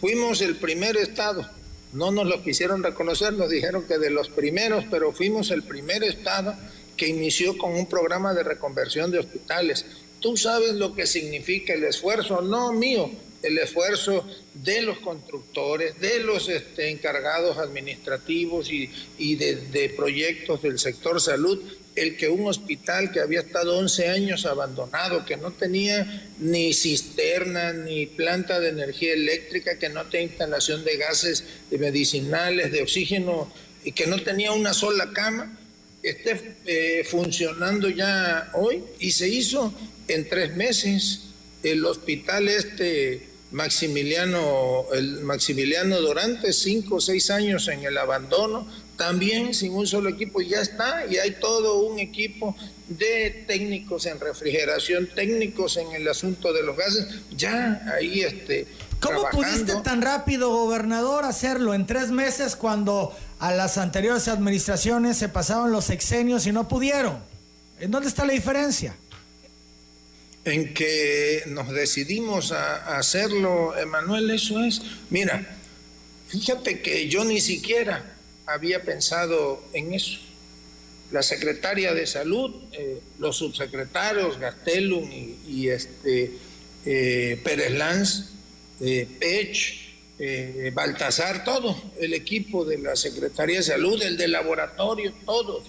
Fuimos 0.00 0.42
el 0.42 0.58
primer 0.58 0.96
estado, 0.96 1.44
no 1.92 2.12
nos 2.12 2.26
lo 2.26 2.40
quisieron 2.40 2.84
reconocer, 2.84 3.32
nos 3.32 3.50
dijeron 3.50 3.84
que 3.88 3.98
de 3.98 4.10
los 4.10 4.28
primeros, 4.28 4.84
pero 4.92 5.12
fuimos 5.12 5.50
el 5.50 5.64
primer 5.64 6.04
estado 6.04 6.54
que 6.96 7.08
inició 7.08 7.56
con 7.58 7.74
un 7.74 7.86
programa 7.86 8.34
de 8.34 8.42
reconversión 8.42 9.10
de 9.10 9.18
hospitales. 9.18 9.86
Tú 10.20 10.36
sabes 10.36 10.74
lo 10.74 10.94
que 10.94 11.06
significa 11.06 11.74
el 11.74 11.84
esfuerzo, 11.84 12.40
no 12.40 12.72
mío, 12.72 13.10
el 13.44 13.58
esfuerzo 13.58 14.26
de 14.54 14.80
los 14.80 14.98
constructores, 15.00 16.00
de 16.00 16.20
los 16.20 16.48
este, 16.48 16.88
encargados 16.88 17.58
administrativos 17.58 18.70
y, 18.70 19.36
de, 19.36 19.56
de, 19.56 19.90
proyectos 19.90 20.62
del 20.62 20.78
sector 20.78 21.20
salud, 21.20 21.62
el 21.94 22.16
que 22.16 22.28
un 22.28 22.46
hospital 22.46 23.12
que 23.12 23.20
había 23.20 23.40
estado 23.40 23.76
11 23.78 24.08
años 24.08 24.46
abandonado, 24.46 25.26
que 25.26 25.36
no 25.36 25.52
tenía 25.52 26.26
ni 26.38 26.72
cisterna, 26.72 27.74
ni 27.74 28.06
planta 28.06 28.60
de 28.60 28.70
energía 28.70 29.12
eléctrica, 29.12 29.78
que 29.78 29.90
no 29.90 30.06
tenía 30.06 30.28
instalación 30.28 30.82
de 30.82 30.96
gases 30.96 31.44
medicinales, 31.70 32.72
de 32.72 32.82
oxígeno, 32.82 33.52
y 33.84 33.92
que 33.92 34.06
no 34.06 34.22
tenía 34.22 34.52
una 34.52 34.72
sola 34.72 35.10
cama, 35.12 35.58
esté 36.04 36.56
eh, 36.66 37.04
funcionando 37.04 37.88
ya 37.88 38.50
hoy 38.54 38.84
y 38.98 39.10
se 39.10 39.28
hizo 39.28 39.72
en 40.06 40.28
tres 40.28 40.54
meses 40.54 41.20
el 41.62 41.84
hospital 41.86 42.48
este 42.48 43.34
Maximiliano, 43.54 44.86
el 44.92 45.20
Maximiliano 45.20 46.00
durante 46.00 46.52
cinco 46.52 46.96
o 46.96 47.00
seis 47.00 47.30
años 47.30 47.68
en 47.68 47.84
el 47.84 47.96
abandono, 47.96 48.66
también 48.96 49.54
sin 49.54 49.72
un 49.74 49.86
solo 49.86 50.08
equipo, 50.08 50.40
ya 50.40 50.60
está, 50.60 51.06
y 51.08 51.18
hay 51.18 51.36
todo 51.40 51.78
un 51.78 52.00
equipo 52.00 52.56
de 52.88 53.44
técnicos 53.46 54.06
en 54.06 54.18
refrigeración, 54.18 55.08
técnicos 55.14 55.76
en 55.76 55.92
el 55.92 56.08
asunto 56.08 56.52
de 56.52 56.64
los 56.64 56.76
gases, 56.76 57.06
ya 57.36 57.80
ahí 57.96 58.22
este. 58.22 58.66
¿Cómo 58.98 59.28
pudiste 59.30 59.74
tan 59.84 60.02
rápido, 60.02 60.50
gobernador, 60.50 61.24
hacerlo 61.24 61.74
en 61.74 61.86
tres 61.86 62.10
meses 62.10 62.56
cuando 62.56 63.16
a 63.44 63.52
las 63.52 63.76
anteriores 63.76 64.26
administraciones 64.28 65.18
se 65.18 65.28
pasaron 65.28 65.70
los 65.70 65.84
sexenios 65.84 66.46
y 66.46 66.52
no 66.52 66.66
pudieron? 66.66 67.18
¿En 67.78 67.90
dónde 67.90 68.08
está 68.08 68.24
la 68.24 68.32
diferencia? 68.32 68.96
En 70.46 70.72
que 70.72 71.42
nos 71.48 71.70
decidimos 71.70 72.52
a, 72.52 72.96
hacerlo, 72.96 73.76
Emanuel, 73.76 74.30
eso 74.30 74.64
es. 74.64 74.80
Mira, 75.10 75.46
fíjate 76.28 76.80
que 76.80 77.06
yo 77.10 77.26
ni 77.26 77.38
siquiera 77.42 78.16
había 78.46 78.82
pensado 78.82 79.62
en 79.74 79.92
eso. 79.92 80.20
La 81.12 81.22
secretaria 81.22 81.92
de 81.92 82.06
salud, 82.06 82.50
eh, 82.72 83.00
los 83.18 83.36
subsecretarios 83.36 84.38
Gastelum 84.38 85.06
y, 85.46 85.68
este, 85.68 86.32
eh, 86.86 87.38
Pérez 87.44 87.72
Lanz, 87.72 88.30
eh, 88.80 89.06
Pech, 89.20 89.83
eh, 90.18 90.70
Baltasar, 90.74 91.44
todo 91.44 91.76
el 92.00 92.14
equipo 92.14 92.64
de 92.64 92.78
la 92.78 92.96
Secretaría 92.96 93.58
de 93.58 93.62
Salud, 93.64 94.00
el 94.02 94.16
de 94.16 94.28
laboratorio, 94.28 95.12
todos. 95.24 95.62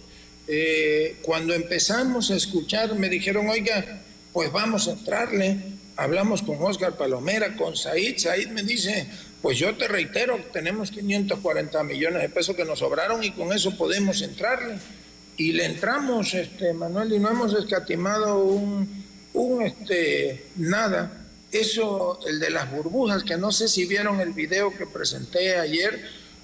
cuando 1.24 1.54
empezamos 1.54 2.30
a 2.32 2.36
escuchar, 2.36 2.94
me 2.96 3.10
dijeron, 3.10 3.50
oiga, 3.50 4.04
pues 4.36 4.52
vamos 4.52 4.90
a 4.90 4.92
entrarle. 4.92 5.58
Hablamos 5.96 6.42
con 6.42 6.62
Oscar 6.62 6.98
Palomera, 6.98 7.56
con 7.56 7.78
Said. 7.78 8.18
Said 8.18 8.50
me 8.50 8.64
dice, 8.64 9.08
pues 9.42 9.58
yo 9.58 9.76
te 9.76 9.88
reitero, 9.88 10.38
tenemos 10.52 10.92
540 10.92 11.84
millones 11.84 12.22
de 12.22 12.28
pesos 12.28 12.56
que 12.56 12.66
nos 12.66 12.80
sobraron 12.80 13.24
y 13.24 13.32
con 13.32 13.54
eso 13.54 13.78
podemos 13.78 14.22
entrarle. 14.22 14.78
Y 15.38 15.54
le 15.54 15.66
entramos, 15.66 16.34
este, 16.34 16.74
Manuel, 16.74 17.14
y 17.14 17.20
no 17.20 17.30
hemos 17.30 17.54
escatimado 17.54 18.44
un, 18.44 19.06
un 19.34 19.62
este, 19.62 20.48
nada. 20.58 21.25
Eso, 21.56 22.20
el 22.28 22.42
de 22.42 22.50
las 22.50 22.70
burbujas, 22.70 23.24
que 23.24 23.38
no 23.38 23.50
sé 23.50 23.70
si 23.70 23.86
vieron 23.86 24.20
el 24.20 24.34
video 24.34 24.76
que 24.76 24.86
presenté 24.86 25.56
ayer, 25.56 26.02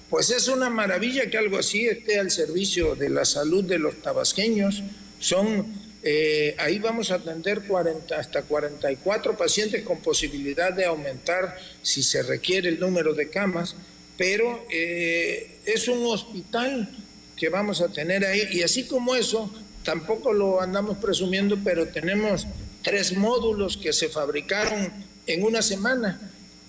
pues 0.08 0.30
es 0.30 0.48
una 0.48 0.70
maravilla 0.70 1.28
que 1.28 1.36
algo 1.36 1.58
así 1.58 1.86
esté 1.86 2.18
al 2.18 2.30
servicio 2.30 2.94
de 2.94 3.10
la 3.10 3.26
salud 3.26 3.62
de 3.62 3.78
los 3.78 4.00
tabasqueños. 4.00 4.82
Son 5.18 5.66
eh, 6.02 6.56
ahí 6.58 6.78
vamos 6.78 7.10
a 7.10 7.16
atender 7.16 7.62
40, 7.62 8.18
hasta 8.18 8.42
44 8.42 9.36
pacientes 9.36 9.82
con 9.82 10.00
posibilidad 10.00 10.72
de 10.72 10.86
aumentar 10.86 11.58
si 11.82 12.02
se 12.02 12.22
requiere 12.22 12.70
el 12.70 12.80
número 12.80 13.12
de 13.12 13.28
camas, 13.28 13.76
pero 14.16 14.64
eh, 14.70 15.58
es 15.66 15.88
un 15.88 16.06
hospital 16.06 16.88
que 17.36 17.50
vamos 17.50 17.82
a 17.82 17.88
tener 17.88 18.24
ahí 18.24 18.48
y 18.50 18.62
así 18.62 18.84
como 18.84 19.14
eso, 19.14 19.52
tampoco 19.84 20.32
lo 20.32 20.62
andamos 20.62 20.96
presumiendo, 20.96 21.58
pero 21.62 21.86
tenemos 21.88 22.46
tres 22.82 23.16
módulos 23.16 23.76
que 23.76 23.92
se 23.92 24.08
fabricaron 24.08 24.92
en 25.26 25.42
una 25.42 25.62
semana, 25.62 26.20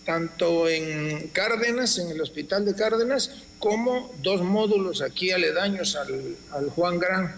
tanto 0.06 0.70
en 0.70 1.30
Cárdenas, 1.30 1.98
en 1.98 2.10
el 2.10 2.22
hospital 2.22 2.66
de 2.66 2.76
Cárdenas, 2.76 3.32
como 3.60 4.14
dos 4.22 4.42
módulos 4.42 5.02
aquí 5.02 5.32
aledaños 5.32 5.96
al, 5.96 6.36
al 6.52 6.70
Juan 6.70 7.00
Gran 7.00 7.36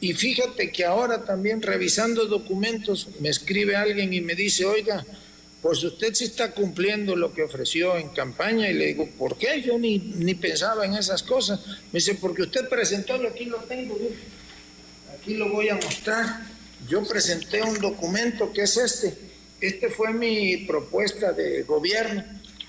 y 0.00 0.12
fíjate 0.14 0.70
que 0.70 0.84
ahora 0.84 1.24
también 1.24 1.60
revisando 1.60 2.26
documentos 2.26 3.08
me 3.20 3.30
escribe 3.30 3.74
alguien 3.74 4.12
y 4.12 4.20
me 4.20 4.34
dice, 4.34 4.64
oiga, 4.64 5.04
pues 5.60 5.82
usted 5.82 6.14
sí 6.14 6.24
está 6.24 6.52
cumpliendo 6.52 7.16
lo 7.16 7.32
que 7.34 7.42
ofreció 7.42 7.96
en 7.96 8.10
campaña 8.10 8.70
y 8.70 8.74
le 8.74 8.86
digo, 8.86 9.08
¿por 9.18 9.36
qué? 9.36 9.60
Yo 9.60 9.76
ni, 9.76 9.98
ni 9.98 10.34
pensaba 10.34 10.84
en 10.84 10.94
esas 10.94 11.24
cosas. 11.24 11.60
Me 11.92 11.98
dice, 11.98 12.14
porque 12.14 12.42
usted 12.42 12.68
presentó, 12.68 13.14
aquí 13.14 13.46
lo 13.46 13.58
tengo, 13.58 13.98
aquí 15.18 15.34
lo 15.34 15.50
voy 15.50 15.68
a 15.68 15.74
mostrar. 15.74 16.46
Yo 16.88 17.04
presenté 17.04 17.62
un 17.62 17.78
documento 17.78 18.52
que 18.52 18.62
es 18.62 18.76
este. 18.78 19.14
Este 19.60 19.90
fue 19.90 20.12
mi 20.12 20.58
propuesta 20.58 21.32
de 21.32 21.62
gobierno 21.62 22.24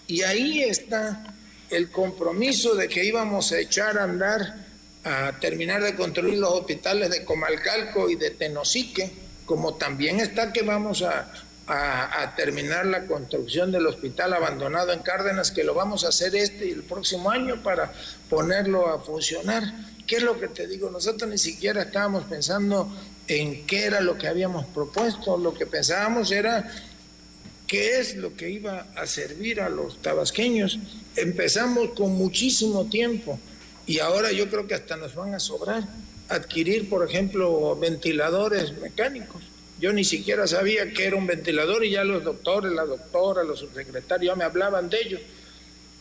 y 0.08 0.23
ahí 0.23 0.63
está 0.63 1.34
el 1.69 1.89
compromiso 1.89 2.75
de 2.75 2.89
que 2.89 3.05
íbamos 3.05 3.51
a 3.51 3.60
echar 3.60 3.97
a 3.97 4.03
andar 4.03 4.67
a 5.05 5.39
terminar 5.39 5.82
de 5.82 5.95
construir 5.95 6.38
los 6.38 6.51
hospitales 6.51 7.10
de 7.10 7.23
Comalcalco 7.23 8.10
y 8.10 8.15
de 8.15 8.32
Tenosique, 8.32 9.10
como 9.45 9.75
también 9.75 10.19
está 10.19 10.51
que 10.51 10.62
vamos 10.62 11.01
a, 11.03 11.32
a, 11.67 12.36
terminar 12.36 12.86
la 12.86 13.05
construcción 13.05 13.71
del 13.71 13.88
hospital 13.88 14.34
abandonado 14.34 14.91
en 14.91 14.99
Cárdenas, 14.99 15.51
que 15.51 15.63
lo 15.63 15.73
vamos 15.73 16.03
a 16.03 16.10
hacer 16.10 16.36
este 16.36 16.67
y 16.67 16.71
el 16.71 16.84
próximo 16.84 17.32
año 17.32 17.63
para 17.63 17.93
ponerlo 18.29 18.89
a 18.89 18.99
funcionar. 18.99 19.63
¿Qué 20.05 20.17
es 20.17 20.23
lo 20.23 20.39
que 20.39 20.47
te 20.47 20.67
digo? 20.67 20.89
Nosotros 20.89 21.29
ni 21.29 21.38
siquiera 21.38 21.84
estábamos 21.84 22.25
pensando 22.25 22.91
en 23.29 23.65
qué 23.65 23.85
era 23.85 24.01
lo 24.01 24.17
que 24.17 24.27
habíamos 24.27 24.65
propuesto, 24.65 25.37
lo 25.37 25.53
que 25.53 25.65
pensábamos 25.65 26.31
era 26.31 26.69
qué 27.67 27.99
es 27.99 28.15
lo 28.15 28.35
que 28.35 28.49
iba 28.49 28.87
a 28.95 29.05
servir 29.05 29.61
a 29.61 29.69
los 29.69 30.01
tabasqueños. 30.01 30.79
Empezamos 31.15 31.91
con 31.91 32.15
muchísimo 32.15 32.89
tiempo 32.89 33.39
y 33.85 33.99
ahora 33.99 34.31
yo 34.31 34.49
creo 34.49 34.67
que 34.67 34.73
hasta 34.73 34.97
nos 34.97 35.15
van 35.15 35.35
a 35.35 35.39
sobrar 35.39 35.83
adquirir, 36.27 36.89
por 36.89 37.07
ejemplo, 37.07 37.75
ventiladores 37.75 38.77
mecánicos. 38.79 39.43
Yo 39.79 39.93
ni 39.93 40.03
siquiera 40.03 40.45
sabía 40.47 40.91
que 40.91 41.05
era 41.05 41.15
un 41.15 41.27
ventilador 41.27 41.85
y 41.85 41.91
ya 41.91 42.03
los 42.03 42.23
doctores, 42.23 42.71
la 42.71 42.85
doctora, 42.85 43.43
los 43.43 43.59
subsecretarios 43.59 44.33
ya 44.33 44.35
me 44.35 44.43
hablaban 44.43 44.89
de 44.89 44.97
ello. 45.01 45.19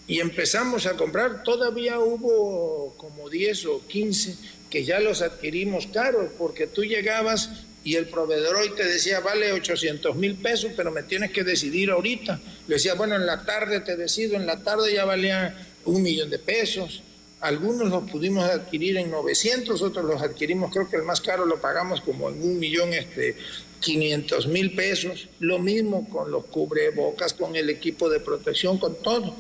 Y 0.07 0.21
empezamos 0.21 0.87
a 0.87 0.97
comprar, 0.97 1.43
todavía 1.43 1.99
hubo 1.99 2.95
como 2.97 3.29
10 3.29 3.67
o 3.67 3.87
15 3.87 4.37
que 4.71 4.85
ya 4.85 5.01
los 5.01 5.23
adquirimos 5.23 5.87
caros, 5.87 6.31
porque 6.37 6.67
tú 6.67 6.85
llegabas 6.85 7.51
y 7.85 7.95
el 7.97 8.07
proveedor 8.07 8.57
hoy 8.57 8.71
te 8.77 8.85
decía, 8.85 9.21
vale 9.21 9.53
800 9.53 10.15
mil 10.17 10.35
pesos, 10.35 10.73
pero 10.77 10.91
me 10.91 11.05
tienes 11.05 11.31
que 11.31 11.45
decidir 11.45 11.91
ahorita. 11.91 12.41
Le 12.67 12.75
decía, 12.75 12.95
bueno, 12.95 13.17
en 13.17 13.25
la 13.25 13.45
tarde 13.45 13.81
te 13.81 13.97
decido, 13.97 14.37
en 14.37 14.47
la 14.47 14.63
tarde 14.63 14.93
ya 14.93 15.05
valía 15.05 15.57
un 15.85 16.03
millón 16.03 16.29
de 16.29 16.39
pesos. 16.39 17.03
Algunos 17.41 17.89
los 17.89 18.11
pudimos 18.11 18.45
adquirir 18.45 18.97
en 18.97 19.11
900, 19.11 19.81
otros 19.81 20.05
los 20.05 20.21
adquirimos, 20.21 20.73
creo 20.73 20.91
que 20.91 20.97
el 20.97 21.05
más 21.05 21.21
caro 21.21 21.47
lo 21.47 21.61
pagamos 21.61 22.01
como 22.01 22.29
en 22.29 22.43
un 22.43 22.59
millón 22.59 22.93
este, 22.93 23.37
500 23.81 24.49
mil 24.49 24.75
pesos. 24.75 25.29
Lo 25.39 25.59
mismo 25.59 26.09
con 26.11 26.31
los 26.31 26.47
cubrebocas, 26.47 27.33
con 27.33 27.57
el 27.57 27.71
equipo 27.71 28.11
de 28.11 28.21
protección, 28.21 28.79
con 28.79 29.01
todo. 29.03 29.37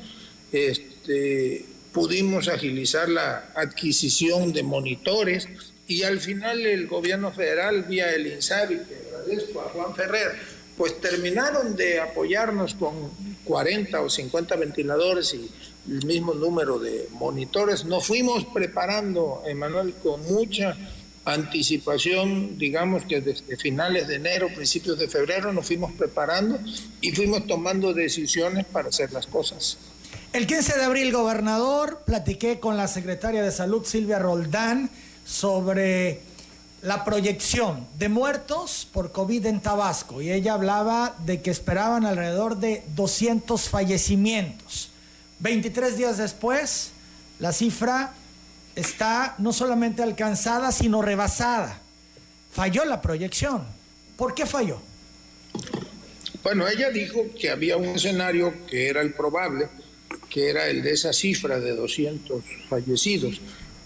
Este, 0.53 1.67
pudimos 1.93 2.49
agilizar 2.49 3.09
la 3.09 3.51
adquisición 3.55 4.53
de 4.53 4.63
monitores 4.63 5.49
y 5.87 6.03
al 6.03 6.21
final 6.21 6.67
el 6.67 6.87
gobierno 6.87 7.33
federal, 7.33 7.85
vía 7.85 8.13
el 8.15 8.27
INSABI, 8.27 8.77
que 8.77 8.97
agradezco 9.09 9.61
a 9.63 9.71
Juan 9.71 9.95
Ferrer, 9.95 10.33
pues 10.77 11.01
terminaron 11.01 11.75
de 11.75 12.01
apoyarnos 12.01 12.75
con 12.75 13.11
40 13.45 14.01
o 14.01 14.11
50 14.11 14.57
ventiladores 14.57 15.35
y 15.35 15.51
el 15.91 16.05
mismo 16.05 16.35
número 16.35 16.79
de 16.79 17.09
monitores. 17.13 17.85
Nos 17.85 18.07
fuimos 18.07 18.45
preparando, 18.45 19.43
Emanuel, 19.47 19.95
con 19.95 20.23
mucha 20.31 20.77
anticipación, 21.25 22.59
digamos 22.59 23.05
que 23.05 23.21
desde 23.21 23.57
finales 23.57 24.09
de 24.09 24.17
enero, 24.17 24.49
principios 24.55 24.99
de 24.99 25.09
febrero, 25.09 25.53
nos 25.53 25.67
fuimos 25.67 25.93
preparando 25.93 26.59
y 27.01 27.13
fuimos 27.13 27.47
tomando 27.47 27.93
decisiones 27.93 28.65
para 28.67 28.89
hacer 28.89 29.13
las 29.13 29.27
cosas. 29.27 29.79
El 30.35 30.47
15 30.47 30.77
de 30.77 30.85
abril, 30.85 31.11
gobernador, 31.11 32.03
platiqué 32.05 32.61
con 32.61 32.77
la 32.77 32.87
secretaria 32.87 33.43
de 33.43 33.51
Salud, 33.51 33.85
Silvia 33.87 34.19
Roldán, 34.19 34.91
sobre 35.25 36.21
la 36.83 37.05
proyección 37.05 37.87
de 37.99 38.11
muertos 38.11 38.87
por 38.93 39.11
COVID 39.11 39.47
en 39.47 39.61
Tabasco 39.61 40.21
y 40.21 40.31
ella 40.31 40.53
hablaba 40.53 41.17
de 41.25 41.41
que 41.41 41.51
esperaban 41.51 42.05
alrededor 42.05 42.59
de 42.59 42.85
200 42.95 43.69
fallecimientos. 43.71 44.91
23 45.41 45.97
días 45.97 46.19
después, 46.19 46.91
la 47.39 47.53
cifra 47.53 48.13
está 48.77 49.35
no 49.39 49.55
solamente 49.55 50.03
alcanzada, 50.03 50.73
sino 50.73 51.01
rebasada. 51.01 51.81
falló 52.53 52.85
la 52.85 53.01
proyección. 53.01 53.65
¿Por 54.17 54.35
qué 54.35 54.45
falló? 54.45 54.81
Bueno, 56.43 56.69
ella 56.69 56.91
dijo 56.91 57.25
que 57.39 57.51
había 57.51 57.77
un 57.77 57.87
escenario 57.87 58.53
que 58.67 58.89
era 58.89 59.01
el 59.01 59.15
probable, 59.15 59.69
que 60.31 60.51
era 60.51 60.69
el 60.69 60.83
de 60.83 60.93
esa 60.93 61.13
cifra 61.13 61.61
de 61.61 61.75
200 61.75 62.43
fallecidos. 62.69 63.41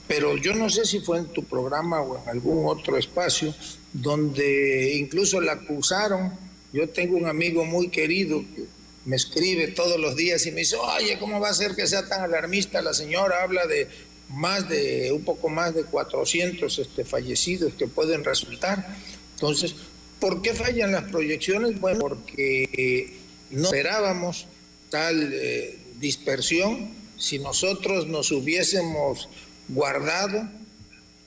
Pero 0.09 0.37
yo 0.37 0.55
no 0.55 0.69
sé 0.69 0.85
si 0.85 1.01
fue 1.01 1.19
en 1.19 1.27
tu 1.27 1.45
programa 1.45 2.03
o 2.03 2.23
en 2.23 2.29
algún 2.29 2.67
otro 2.67 2.99
espacio 2.99 3.55
donde 3.93 4.95
incluso 4.95 5.41
la 5.41 5.53
acusaron. 5.53 6.33
Yo 6.73 6.89
tengo 6.89 7.17
un 7.17 7.27
amigo 7.27 7.65
muy 7.65 7.89
querido 7.89 8.41
que 8.55 8.65
me 9.05 9.17
escribe 9.17 9.69
todos 9.69 9.99
los 9.99 10.17
días 10.17 10.47
y 10.47 10.53
me 10.53 10.61
dice, 10.61 10.77
oye, 10.77 11.19
¿cómo 11.19 11.41
va 11.41 11.51
a 11.51 11.55
ser 11.55 11.75
que 11.75 11.87
sea 11.87 12.09
tan 12.09 12.23
alarmista? 12.23 12.83
La 12.83 12.95
señora 12.95 13.43
habla 13.43 13.67
de 13.67 13.89
más 14.29 14.69
de, 14.69 15.13
un 15.13 15.25
poco 15.25 15.49
más 15.49 15.75
de 15.75 15.85
400 15.85 16.79
este, 16.79 17.05
fallecidos 17.05 17.75
que 17.75 17.87
pueden 17.87 18.25
resultar. 18.25 18.97
Entonces, 19.35 19.75
¿por 20.21 20.41
qué 20.41 20.55
fallan 20.55 20.93
las 20.93 21.05
proyecciones? 21.05 21.81
Bueno, 21.81 22.01
porque 22.01 23.15
no 23.51 23.65
esperábamos 23.65 24.47
tal 24.89 25.33
eh, 25.33 25.79
dispersión. 26.03 26.91
Si 27.17 27.39
nosotros 27.39 28.09
nos 28.09 28.33
hubiésemos 28.33 29.29
guardado 29.69 30.51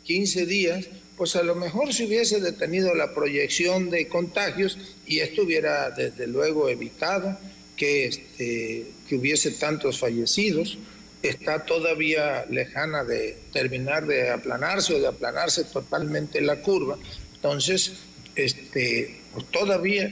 15 0.04 0.46
días, 0.46 0.86
pues 1.18 1.36
a 1.38 1.44
lo 1.44 1.56
mejor 1.56 1.94
se 1.94 2.06
hubiese 2.06 2.42
detenido 2.42 2.94
la 2.94 3.16
proyección 3.16 3.90
de 3.90 4.08
contagios 4.10 4.78
y 5.08 5.20
esto 5.20 5.44
hubiera 5.44 5.90
desde 5.90 6.28
luego 6.28 6.70
evitado 6.70 7.40
que, 7.78 8.06
este, 8.06 8.86
que 9.08 9.16
hubiese 9.16 9.52
tantos 9.52 10.00
fallecidos. 10.00 10.78
Está 11.24 11.66
todavía 11.66 12.46
lejana 12.50 13.04
de 13.04 13.38
terminar 13.54 14.06
de 14.06 14.30
aplanarse 14.30 14.94
o 14.94 15.00
de 15.00 15.08
aplanarse 15.08 15.64
totalmente 15.64 16.42
la 16.42 16.62
curva. 16.62 16.98
Entonces, 17.36 17.94
este, 18.36 19.22
pues 19.34 19.46
todavía 19.50 20.12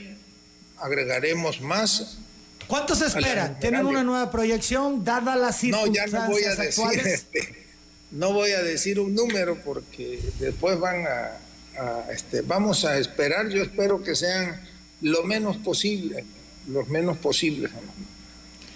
agregaremos 0.78 1.60
más. 1.60 2.18
¿Cuánto 2.66 2.94
se 2.94 3.06
espera? 3.06 3.58
¿Tienen 3.58 3.86
una 3.86 4.02
nueva 4.02 4.30
proyección 4.30 5.04
dada 5.04 5.36
la 5.36 5.52
circunstancias 5.52 6.12
No, 6.12 6.20
ya 6.20 6.26
no 6.26 6.32
voy 6.32 6.44
a 6.44 6.54
decir, 6.54 6.84
este, 7.06 7.66
no 8.10 8.32
voy 8.32 8.50
a 8.52 8.62
decir 8.62 9.00
un 9.00 9.14
número 9.14 9.58
porque 9.64 10.20
después 10.38 10.78
van 10.78 11.04
a, 11.06 12.10
este, 12.10 12.42
vamos 12.42 12.84
a 12.84 12.98
esperar. 12.98 13.48
Yo 13.48 13.62
espero 13.62 14.02
que 14.02 14.14
sean 14.14 14.60
lo 15.00 15.24
menos 15.24 15.56
posible 15.58 16.24
los 16.68 16.88
menos 16.88 17.16
posibles. 17.18 17.70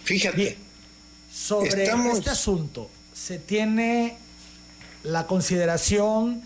Fíjate. 0.05 0.57
Sobre 1.33 1.85
este 1.85 2.31
asunto, 2.31 2.91
¿se 3.15 3.39
tiene 3.39 4.17
la 5.05 5.27
consideración 5.27 6.43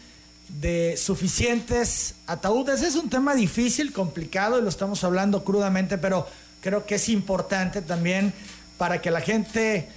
de 0.49 0.97
suficientes 0.97 2.17
ataúdes? 2.27 2.83
Es 2.83 2.97
un 2.97 3.09
tema 3.09 3.35
difícil, 3.35 3.93
complicado, 3.93 4.59
y 4.59 4.63
lo 4.63 4.69
estamos 4.69 5.03
hablando 5.05 5.45
crudamente, 5.45 5.99
pero 5.99 6.27
creo 6.63 6.87
que 6.87 6.95
es 6.95 7.11
importante 7.11 7.83
también 7.83 8.33
para 8.79 9.03
que 9.03 9.11
la 9.11 9.21
gente 9.21 9.89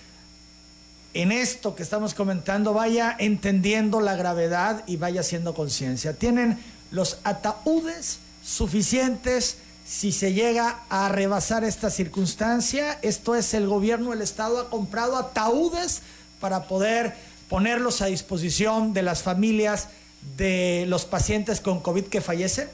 en 1.14 1.32
esto 1.32 1.76
que 1.76 1.84
estamos 1.84 2.14
comentando 2.14 2.74
vaya 2.74 3.16
entendiendo 3.18 4.02
la 4.02 4.16
gravedad 4.16 4.84
y 4.86 4.98
vaya 4.98 5.22
haciendo 5.22 5.54
conciencia. 5.54 6.14
¿Tienen 6.14 6.60
los 6.92 7.20
ataúdes 7.24 8.20
suficientes? 8.44 9.60
si 9.86 10.12
se 10.12 10.34
llega 10.34 10.80
a 10.90 11.10
rebasar 11.10 11.64
esta 11.64 11.92
circunstancia, 11.92 12.98
esto 13.04 13.36
es 13.36 13.54
el 13.54 13.68
gobierno 13.68 14.10
del 14.10 14.24
estado 14.24 14.60
ha 14.60 14.70
comprado 14.70 15.16
ataúdes 15.16 16.02
para 16.40 16.68
poder 16.68 17.14
ponerlos 17.50 18.02
a 18.02 18.08
disposición 18.08 18.94
de 18.94 19.04
las 19.04 19.22
familias 19.22 19.90
de 20.38 20.86
los 20.88 21.06
pacientes 21.06 21.62
con 21.62 21.82
COVID 21.82 22.06
que 22.06 22.20
fallecen? 22.20 22.68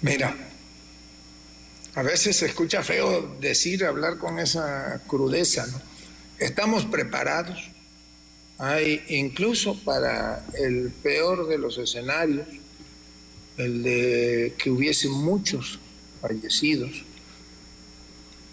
Mira, 0.00 0.36
a 1.94 2.02
veces 2.02 2.36
se 2.36 2.46
escucha 2.46 2.82
feo 2.82 3.36
decir, 3.40 3.84
hablar 3.84 4.16
con 4.18 4.38
esa 4.38 5.02
crudeza, 5.06 5.66
¿no? 5.66 5.80
Estamos 6.38 6.86
preparados, 6.86 7.70
hay 8.58 9.04
incluso 9.08 9.78
para 9.84 10.44
el 10.58 10.90
peor 10.90 11.46
de 11.48 11.58
los 11.58 11.78
escenarios, 11.78 12.48
el 13.58 13.82
de 13.82 14.54
que 14.58 14.70
hubiese 14.70 15.08
muchos 15.08 15.78
fallecidos. 16.20 17.04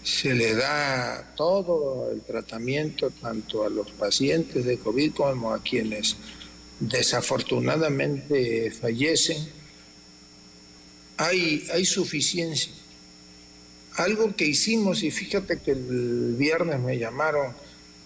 Se 0.04 0.34
le 0.34 0.54
da 0.54 1.32
todo 1.36 2.10
el 2.12 2.20
tratamiento 2.22 3.10
tanto 3.10 3.64
a 3.64 3.70
los 3.70 3.90
pacientes 3.90 4.64
de 4.64 4.78
COVID 4.78 5.12
como 5.12 5.52
a 5.52 5.62
quienes 5.62 6.16
desafortunadamente 6.78 8.70
fallecen. 8.70 9.48
Hay, 11.16 11.66
hay 11.72 11.84
suficiencia. 11.84 12.72
Algo 13.96 14.34
que 14.36 14.44
hicimos, 14.44 15.02
y 15.02 15.10
fíjate 15.10 15.58
que 15.60 15.72
el 15.72 16.34
viernes 16.38 16.78
me 16.80 16.98
llamaron 16.98 17.54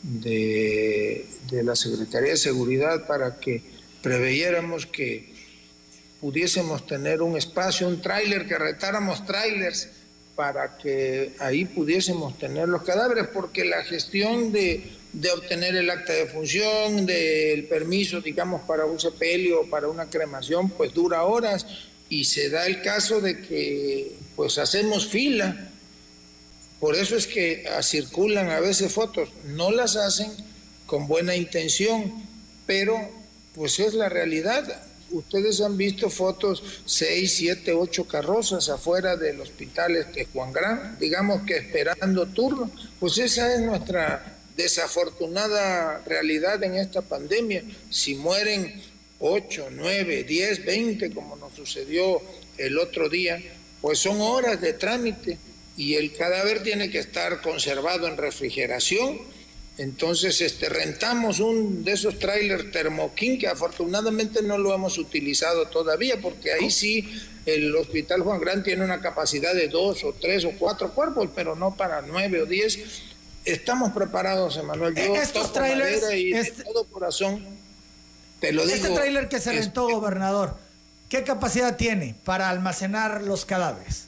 de, 0.02 1.26
de 1.50 1.62
la 1.62 1.76
Secretaría 1.76 2.30
de 2.30 2.36
Seguridad 2.36 3.06
para 3.06 3.38
que 3.38 3.62
preveyéramos 4.02 4.86
que 4.86 5.32
pudiésemos 6.20 6.86
tener 6.86 7.22
un 7.22 7.36
espacio, 7.36 7.86
un 7.86 8.00
tráiler, 8.00 8.46
que 8.46 8.58
retáramos 8.58 9.24
tráilers 9.26 9.88
para 10.34 10.76
que 10.78 11.32
ahí 11.38 11.64
pudiésemos 11.64 12.38
tener 12.38 12.68
los 12.68 12.82
cadáveres, 12.82 13.28
porque 13.28 13.64
la 13.64 13.84
gestión 13.84 14.52
de, 14.52 14.90
de 15.12 15.30
obtener 15.30 15.76
el 15.76 15.88
acta 15.90 16.12
de 16.12 16.26
función, 16.26 17.06
del 17.06 17.64
permiso, 17.66 18.20
digamos, 18.20 18.62
para 18.62 18.84
un 18.84 18.98
sepelio 18.98 19.60
o 19.60 19.66
para 19.70 19.88
una 19.88 20.10
cremación, 20.10 20.70
pues 20.70 20.92
dura 20.92 21.22
horas 21.24 21.66
y 22.08 22.24
se 22.24 22.50
da 22.50 22.66
el 22.66 22.82
caso 22.82 23.20
de 23.20 23.40
que 23.40 24.12
pues 24.36 24.58
hacemos 24.58 25.08
fila. 25.08 25.70
Por 26.84 26.96
eso 26.96 27.16
es 27.16 27.26
que 27.26 27.64
circulan 27.80 28.50
a 28.50 28.60
veces 28.60 28.92
fotos, 28.92 29.30
no 29.46 29.70
las 29.70 29.96
hacen 29.96 30.30
con 30.84 31.08
buena 31.08 31.34
intención, 31.34 32.12
pero 32.66 32.98
pues 33.54 33.80
es 33.80 33.94
la 33.94 34.10
realidad. 34.10 34.82
Ustedes 35.10 35.62
han 35.62 35.78
visto 35.78 36.10
fotos, 36.10 36.62
seis, 36.84 37.36
siete, 37.36 37.72
ocho 37.72 38.06
carrozas 38.06 38.68
afuera 38.68 39.16
del 39.16 39.40
hospital 39.40 39.96
este 39.96 40.26
Juan 40.26 40.52
Gran, 40.52 40.98
digamos 41.00 41.46
que 41.46 41.56
esperando 41.56 42.26
turno, 42.26 42.70
pues 43.00 43.16
esa 43.16 43.54
es 43.54 43.62
nuestra 43.62 44.36
desafortunada 44.54 46.02
realidad 46.04 46.62
en 46.64 46.74
esta 46.74 47.00
pandemia. 47.00 47.64
Si 47.88 48.14
mueren 48.14 48.82
ocho, 49.20 49.68
nueve, 49.70 50.22
diez, 50.24 50.62
veinte, 50.62 51.10
como 51.14 51.34
nos 51.36 51.54
sucedió 51.54 52.20
el 52.58 52.76
otro 52.76 53.08
día, 53.08 53.42
pues 53.80 54.00
son 54.00 54.20
horas 54.20 54.60
de 54.60 54.74
trámite 54.74 55.38
y 55.76 55.94
el 55.94 56.14
cadáver 56.16 56.62
tiene 56.62 56.90
que 56.90 56.98
estar 56.98 57.40
conservado 57.40 58.06
en 58.06 58.16
refrigeración 58.16 59.18
entonces 59.76 60.40
este, 60.40 60.68
rentamos 60.68 61.40
un 61.40 61.82
de 61.82 61.92
esos 61.92 62.18
trailers 62.18 62.70
Thermokin 62.70 63.38
que 63.38 63.48
afortunadamente 63.48 64.40
no 64.40 64.56
lo 64.56 64.72
hemos 64.72 64.98
utilizado 64.98 65.66
todavía 65.66 66.20
porque 66.20 66.52
ahí 66.52 66.70
sí 66.70 67.08
el 67.44 67.74
Hospital 67.74 68.22
Juan 68.22 68.40
Gran 68.40 68.62
tiene 68.62 68.84
una 68.84 69.00
capacidad 69.00 69.52
de 69.52 69.68
dos 69.68 70.04
o 70.04 70.14
tres 70.14 70.44
o 70.44 70.52
cuatro 70.58 70.92
cuerpos, 70.92 71.28
pero 71.34 71.54
no 71.54 71.74
para 71.76 72.02
nueve 72.02 72.40
o 72.40 72.46
diez. 72.46 72.78
Estamos 73.44 73.92
preparados, 73.92 74.56
Emanuel. 74.56 74.94
Yo 74.94 75.14
Estos 75.16 75.52
trailers, 75.52 76.10
y 76.14 76.30
de 76.32 76.40
este 76.40 76.64
todo 76.64 76.84
corazón 76.84 77.44
te 78.40 78.52
lo 78.52 78.62
este 78.62 78.74
digo. 78.74 78.86
Este 78.86 78.98
trailer 78.98 79.28
que 79.28 79.40
se 79.40 79.52
rentó, 79.52 79.88
gobernador, 79.88 80.56
¿qué 81.10 81.24
capacidad 81.24 81.76
tiene 81.76 82.14
para 82.24 82.48
almacenar 82.48 83.22
los 83.22 83.44
cadáveres? 83.44 84.06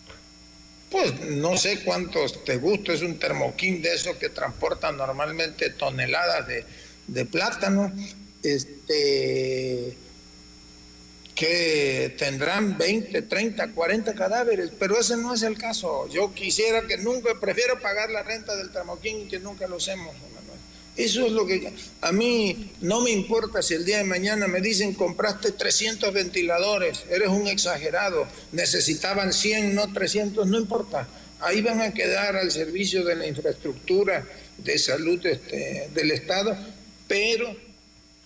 Pues 0.90 1.20
no 1.20 1.56
sé 1.56 1.82
cuántos 1.84 2.44
te 2.44 2.56
gusta, 2.58 2.92
es 2.92 3.02
un 3.02 3.18
termoquín 3.18 3.82
de 3.82 3.94
esos 3.94 4.16
que 4.16 4.28
transportan 4.28 4.96
normalmente 4.96 5.70
toneladas 5.70 6.46
de, 6.46 7.24
plátano, 7.24 7.92
este, 8.42 9.96
que 11.34 12.14
tendrán 12.16 12.78
20, 12.78 13.22
30, 13.22 13.72
40 13.72 14.14
cadáveres, 14.14 14.70
pero 14.78 14.98
ese 14.98 15.16
no 15.16 15.34
es 15.34 15.42
el 15.42 15.58
caso. 15.58 16.08
Yo 16.08 16.32
quisiera 16.32 16.86
que 16.86 16.98
nunca, 16.98 17.38
prefiero 17.40 17.80
pagar 17.80 18.10
la 18.10 18.22
renta 18.22 18.54
del 18.54 18.70
termoquín 18.70 19.22
y 19.22 19.28
que 19.28 19.40
nunca 19.40 19.66
lo 19.66 19.76
hacemos. 19.76 20.14
Eso 20.96 21.26
es 21.26 21.32
lo 21.32 21.46
que 21.46 21.72
a 22.00 22.12
mí 22.12 22.70
no 22.80 23.02
me 23.02 23.10
importa 23.10 23.60
si 23.60 23.74
el 23.74 23.84
día 23.84 23.98
de 23.98 24.04
mañana 24.04 24.48
me 24.48 24.62
dicen 24.62 24.94
compraste 24.94 25.52
300 25.52 26.12
ventiladores, 26.12 27.04
eres 27.10 27.28
un 27.28 27.46
exagerado, 27.48 28.26
necesitaban 28.52 29.34
100, 29.34 29.74
no 29.74 29.92
300, 29.92 30.46
no 30.46 30.58
importa. 30.58 31.06
Ahí 31.40 31.60
van 31.60 31.82
a 31.82 31.92
quedar 31.92 32.36
al 32.36 32.50
servicio 32.50 33.04
de 33.04 33.14
la 33.14 33.26
infraestructura 33.26 34.26
de 34.56 34.78
salud 34.78 35.24
este, 35.26 35.90
del 35.92 36.12
Estado, 36.12 36.56
pero 37.06 37.54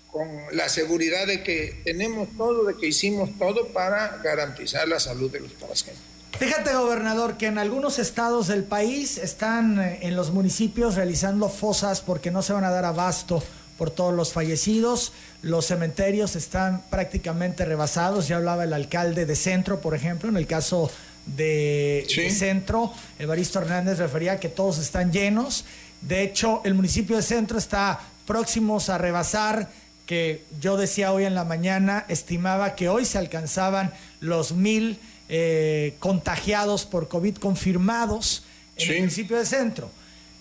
con 0.07 0.29
la 0.53 0.69
seguridad 0.69 1.27
de 1.27 1.43
que 1.43 1.81
tenemos 1.85 2.29
todo, 2.37 2.65
de 2.65 2.77
que 2.77 2.87
hicimos 2.87 3.37
todo 3.39 3.69
para 3.69 4.19
garantizar 4.23 4.87
la 4.87 5.01
salud 5.01 5.31
de 5.31 5.41
los 5.41 5.53
tabasqueños. 5.55 6.01
Fíjate, 6.39 6.75
gobernador, 6.75 7.37
que 7.37 7.47
en 7.47 7.59
algunos 7.59 7.99
estados 7.99 8.47
del 8.47 8.65
país 8.65 9.19
están 9.19 9.79
eh, 9.79 9.99
en 10.03 10.17
los 10.17 10.31
municipios 10.31 10.95
realizando 10.95 11.49
fosas 11.49 12.01
porque 12.01 12.31
no 12.31 12.43
se 12.43 12.53
van 12.53 12.65
a 12.65 12.71
dar 12.71 12.85
abasto 12.85 13.43
por 13.77 13.91
todos 13.91 14.15
los 14.15 14.33
fallecidos. 14.33 15.13
Los 15.43 15.67
cementerios 15.67 16.37
están 16.37 16.83
prácticamente 16.91 17.65
rebasados. 17.65 18.29
Ya 18.29 18.37
hablaba 18.37 18.65
el 18.65 18.73
alcalde 18.73 19.27
de 19.27 19.37
Centro, 19.37 19.81
por 19.81 19.95
ejemplo, 19.95 20.29
en 20.29 20.37
el 20.37 20.47
caso 20.47 20.91
de, 21.27 22.07
Centro, 22.31 22.93
Evaristo 23.19 23.59
Hernández 23.61 23.99
refería 23.99 24.41
que 24.41 24.49
todos 24.49 24.79
están 24.79 25.13
llenos. 25.13 25.65
De 26.01 26.23
hecho, 26.23 26.63
el 26.65 26.75
municipio 26.75 27.17
de 27.17 27.23
Centro 27.23 27.59
está 27.59 28.01
próximos 28.27 28.89
a 28.89 28.99
rebasar, 28.99 29.69
que 30.07 30.45
yo 30.61 30.77
decía 30.77 31.13
hoy 31.13 31.25
en 31.25 31.35
la 31.35 31.45
mañana, 31.45 32.05
estimaba 32.09 32.75
que 32.75 32.89
hoy 32.89 33.05
se 33.05 33.19
alcanzaban 33.19 33.93
los 34.21 34.53
mil 34.53 34.99
eh, 35.31 35.95
contagiados 35.99 36.85
por 36.85 37.09
COVID 37.09 37.37
confirmados 37.37 38.45
en 38.77 38.91
el 38.91 38.99
municipio 38.99 39.39
de 39.39 39.47
Centro. 39.47 39.91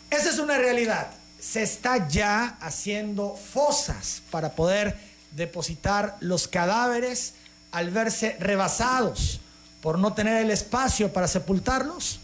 Esa 0.10 0.30
es 0.30 0.40
una 0.40 0.58
realidad 0.58 1.12
se 1.40 1.64
está 1.64 2.08
ya 2.08 2.58
haciendo 2.60 3.36
fosas 3.36 4.22
para 4.30 4.56
poder 4.56 4.96
depositar 5.32 6.18
los 6.20 6.48
cadáveres 6.48 7.34
al 7.72 7.92
verse 7.92 8.36
rebasados 8.40 9.40
por 9.82 9.98
no 9.98 10.14
tener 10.14 10.44
el 10.44 10.52
espacio 10.52 11.14
para 11.14 11.28
sepultarlos? 11.28 12.20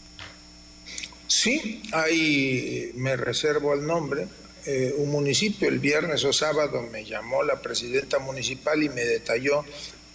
Sí, 1.28 1.82
ahí 1.94 2.92
me 2.96 3.16
reservo 3.16 3.74
el 3.74 3.86
nombre. 3.86 4.28
Eh, 4.66 4.94
un 4.98 5.12
municipio 5.12 5.70
el 5.70 5.80
viernes 5.80 6.24
o 6.26 6.34
sábado 6.34 6.82
me 6.82 7.06
llamó 7.06 7.44
la 7.44 7.62
presidenta 7.62 8.20
municipal 8.20 8.82
y 8.84 8.90
me 8.90 9.06
detalló 9.06 9.64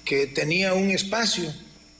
que 0.04 0.26
tenía 0.26 0.74
un 0.74 0.90
espacio 0.90 1.54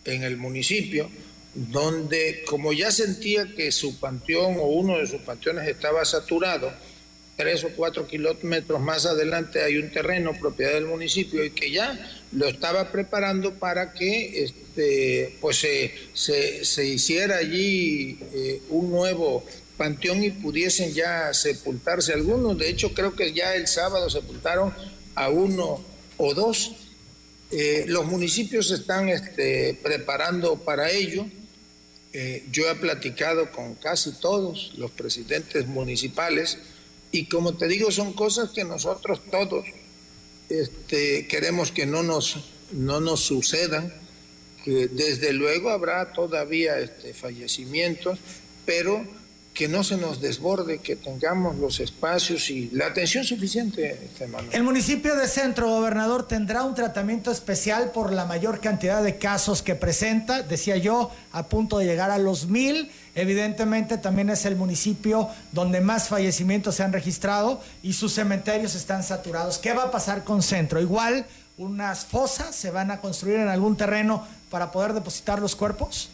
en 0.05 0.23
el 0.23 0.37
municipio 0.37 1.11
donde 1.55 2.45
como 2.47 2.73
ya 2.73 2.91
sentía 2.91 3.47
que 3.57 3.73
su 3.73 3.99
panteón 3.99 4.57
o 4.59 4.67
uno 4.67 4.99
de 4.99 5.07
sus 5.07 5.21
panteones 5.23 5.67
estaba 5.69 6.05
saturado, 6.05 6.73
tres 7.37 7.65
o 7.65 7.71
cuatro 7.71 8.07
kilómetros 8.07 8.81
más 8.81 9.07
adelante 9.07 9.63
hay 9.63 9.79
un 9.79 9.91
terreno 9.91 10.33
propiedad 10.39 10.75
del 10.75 10.87
municipio 10.87 11.45
y 11.45 11.51
que 11.51 11.71
ya 11.71 11.99
lo 12.33 12.47
estaba 12.47 12.93
preparando 12.93 13.55
para 13.55 13.93
que 13.93 14.45
este, 14.45 15.37
pues 15.41 15.59
se, 15.59 15.93
se, 16.63 16.87
hiciera 16.87 17.39
allí 17.39 18.19
eh, 18.35 18.61
un 18.69 18.91
nuevo 18.91 19.45
panteón 19.77 20.23
y 20.23 20.31
pudiesen 20.31 20.93
ya 20.93 21.33
sepultarse 21.33 22.13
algunos. 22.13 22.59
De 22.59 22.69
hecho, 22.69 22.93
creo 22.93 23.17
que 23.17 23.33
ya 23.33 23.55
el 23.55 23.67
sábado 23.67 24.11
sepultaron 24.11 24.75
a 25.15 25.31
uno 25.31 25.83
o 26.19 26.35
dos. 26.35 26.73
Eh, 27.51 27.85
los 27.89 28.07
municipios 28.07 28.69
se 28.69 28.75
están 28.75 29.09
este, 29.09 29.79
preparando 29.83 30.57
para 30.57 30.91
ello. 30.91 31.27
Eh, 32.13 32.45
yo 32.51 32.69
he 32.71 32.75
platicado 32.77 33.51
con 33.51 33.75
casi 33.75 34.13
todos 34.13 34.73
los 34.77 34.91
presidentes 34.91 35.67
municipales 35.67 36.59
y 37.13 37.27
como 37.27 37.55
te 37.55 37.69
digo, 37.69 37.91
son 37.91 38.13
cosas 38.13 38.51
que 38.51 38.65
nosotros 38.65 39.21
todos 39.31 39.65
este, 40.49 41.27
queremos 41.27 41.73
que 41.73 41.87
no 41.87 42.03
nos, 42.03 42.37
no 42.73 43.01
nos 43.01 43.21
sucedan, 43.21 43.93
desde 44.67 45.33
luego 45.33 45.71
habrá 45.71 46.13
todavía 46.13 46.79
este, 46.79 47.15
fallecimientos, 47.15 48.19
pero 48.67 49.05
que 49.55 49.69
no 49.69 49.83
se 49.83 49.97
nos 49.97 50.21
desborde, 50.21 50.79
que 50.79 50.97
tengamos 50.97 51.57
los 51.57 51.81
espacios 51.81 52.51
y 52.51 52.71
la 52.73 52.87
atención 52.87 53.25
suficiente. 53.25 53.99
Este, 54.05 54.29
El 54.53 54.63
municipio 54.63 55.17
de 55.17 55.27
Centro, 55.27 55.69
gobernador, 55.69 56.27
tendrá 56.27 56.63
un 56.63 56.75
tratamiento 56.75 57.31
especial 57.31 57.91
por 57.91 58.13
la 58.13 58.25
mayor 58.25 58.61
cantidad 58.61 59.03
de 59.03 59.19
casos 59.19 59.63
que 59.63 59.75
presenta, 59.75 60.43
decía 60.43 60.77
yo, 60.77 61.11
a 61.33 61.49
punto 61.49 61.79
de 61.79 61.87
llegar 61.87 62.11
a 62.11 62.19
los 62.19 62.47
mil. 62.47 62.91
Evidentemente 63.15 63.99
también 63.99 64.31
es 64.31 64.47
el 64.47 64.55
municipio 64.55 65.29
donde 65.53 65.81
más 65.81 66.09
fallecimientos 66.09 66.77
se 66.77 66.85
han 66.85 66.93
registrado 66.93 67.61
y 67.83 67.95
sus 67.95 68.15
cementerios 68.15 68.77
están 68.77 69.03
saturados. 69.03 69.59
¿Qué 69.59 69.73
va 69.73 69.85
a 69.85 69.91
pasar 69.91 70.23
con 70.23 70.43
Centro? 70.43 70.81
Igual 70.81 71.27
unas 71.59 72.07
fosas 72.07 72.55
se 72.55 72.71
van 72.71 72.91
a 72.91 73.01
construir 73.01 73.37
en 73.37 73.49
algún 73.49 73.77
terreno 73.77 74.27
para 74.49 74.71
poder 74.71 74.95
depositar 74.95 75.41
los 75.41 75.55
cuerpos. 75.57 76.11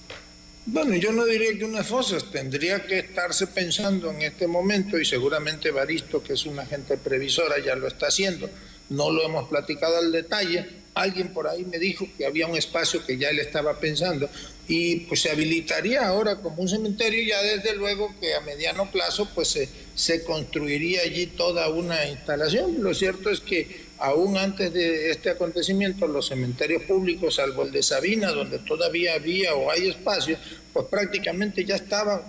Bueno, 0.68 0.96
yo 0.96 1.12
no 1.12 1.24
diría 1.24 1.56
que 1.56 1.64
unas 1.64 1.86
fosas, 1.86 2.24
tendría 2.32 2.84
que 2.84 2.98
estarse 2.98 3.46
pensando 3.46 4.10
en 4.10 4.22
este 4.22 4.48
momento 4.48 4.98
y 4.98 5.04
seguramente 5.04 5.70
Baristo, 5.70 6.24
que 6.24 6.32
es 6.32 6.44
una 6.44 6.62
agente 6.62 6.96
previsora, 6.96 7.60
ya 7.64 7.76
lo 7.76 7.86
está 7.86 8.08
haciendo. 8.08 8.50
No 8.88 9.12
lo 9.12 9.24
hemos 9.24 9.48
platicado 9.48 9.98
al 9.98 10.10
detalle. 10.10 10.66
Alguien 10.94 11.32
por 11.32 11.46
ahí 11.46 11.64
me 11.64 11.78
dijo 11.78 12.08
que 12.18 12.26
había 12.26 12.48
un 12.48 12.56
espacio 12.56 13.06
que 13.06 13.16
ya 13.16 13.30
él 13.30 13.38
estaba 13.38 13.78
pensando 13.78 14.28
y 14.66 15.00
pues 15.00 15.20
se 15.20 15.30
habilitaría 15.30 16.04
ahora 16.04 16.36
como 16.36 16.62
un 16.62 16.68
cementerio 16.68 17.22
ya 17.24 17.40
desde 17.42 17.76
luego 17.76 18.12
que 18.20 18.34
a 18.34 18.40
mediano 18.40 18.90
plazo 18.90 19.28
pues 19.34 19.48
se, 19.48 19.68
se 19.94 20.24
construiría 20.24 21.02
allí 21.02 21.26
toda 21.26 21.68
una 21.68 22.08
instalación. 22.08 22.82
Lo 22.82 22.92
cierto 22.92 23.30
es 23.30 23.38
que 23.38 23.86
aún 23.99 24.36
antes 24.36 24.72
de 24.72 25.11
este 25.11 25.30
acontecimiento, 25.30 26.07
los 26.07 26.28
cementerios 26.28 26.82
públicos, 26.82 27.36
salvo 27.36 27.62
el 27.62 27.72
de 27.72 27.82
Sabina, 27.82 28.30
donde 28.30 28.59
todavía 28.59 29.14
había 29.14 29.55
o 29.55 29.70
hay 29.70 29.88
espacio, 29.88 30.38
pues 30.72 30.86
prácticamente 30.86 31.64
ya 31.64 31.76
estaban 31.76 32.20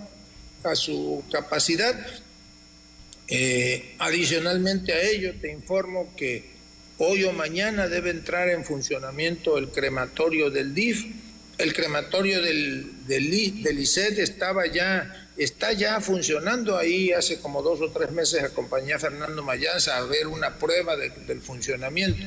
a 0.64 0.74
su 0.74 1.22
capacidad. 1.30 1.94
Eh, 3.28 3.94
adicionalmente 3.98 4.92
a 4.92 5.02
ello, 5.02 5.34
te 5.40 5.52
informo 5.52 6.14
que 6.16 6.50
hoy 6.98 7.24
o 7.24 7.32
mañana 7.32 7.88
debe 7.88 8.10
entrar 8.10 8.48
en 8.48 8.64
funcionamiento 8.64 9.58
el 9.58 9.68
crematorio 9.68 10.50
del 10.50 10.74
DIF. 10.74 11.04
El 11.58 11.74
crematorio 11.74 12.40
del, 12.40 13.06
del, 13.06 13.62
del 13.62 13.78
ICED 13.80 14.18
estaba 14.20 14.66
ya 14.66 15.27
está 15.38 15.72
ya 15.72 16.00
funcionando 16.00 16.76
ahí. 16.76 17.12
Hace 17.12 17.40
como 17.40 17.62
dos 17.62 17.80
o 17.80 17.90
tres 17.90 18.10
meses 18.10 18.42
acompañé 18.42 18.92
a 18.92 18.98
Fernando 18.98 19.42
Mayanza 19.42 19.96
a 19.96 20.02
ver 20.02 20.26
una 20.26 20.56
prueba 20.56 20.96
del 20.96 21.40
funcionamiento. 21.40 22.26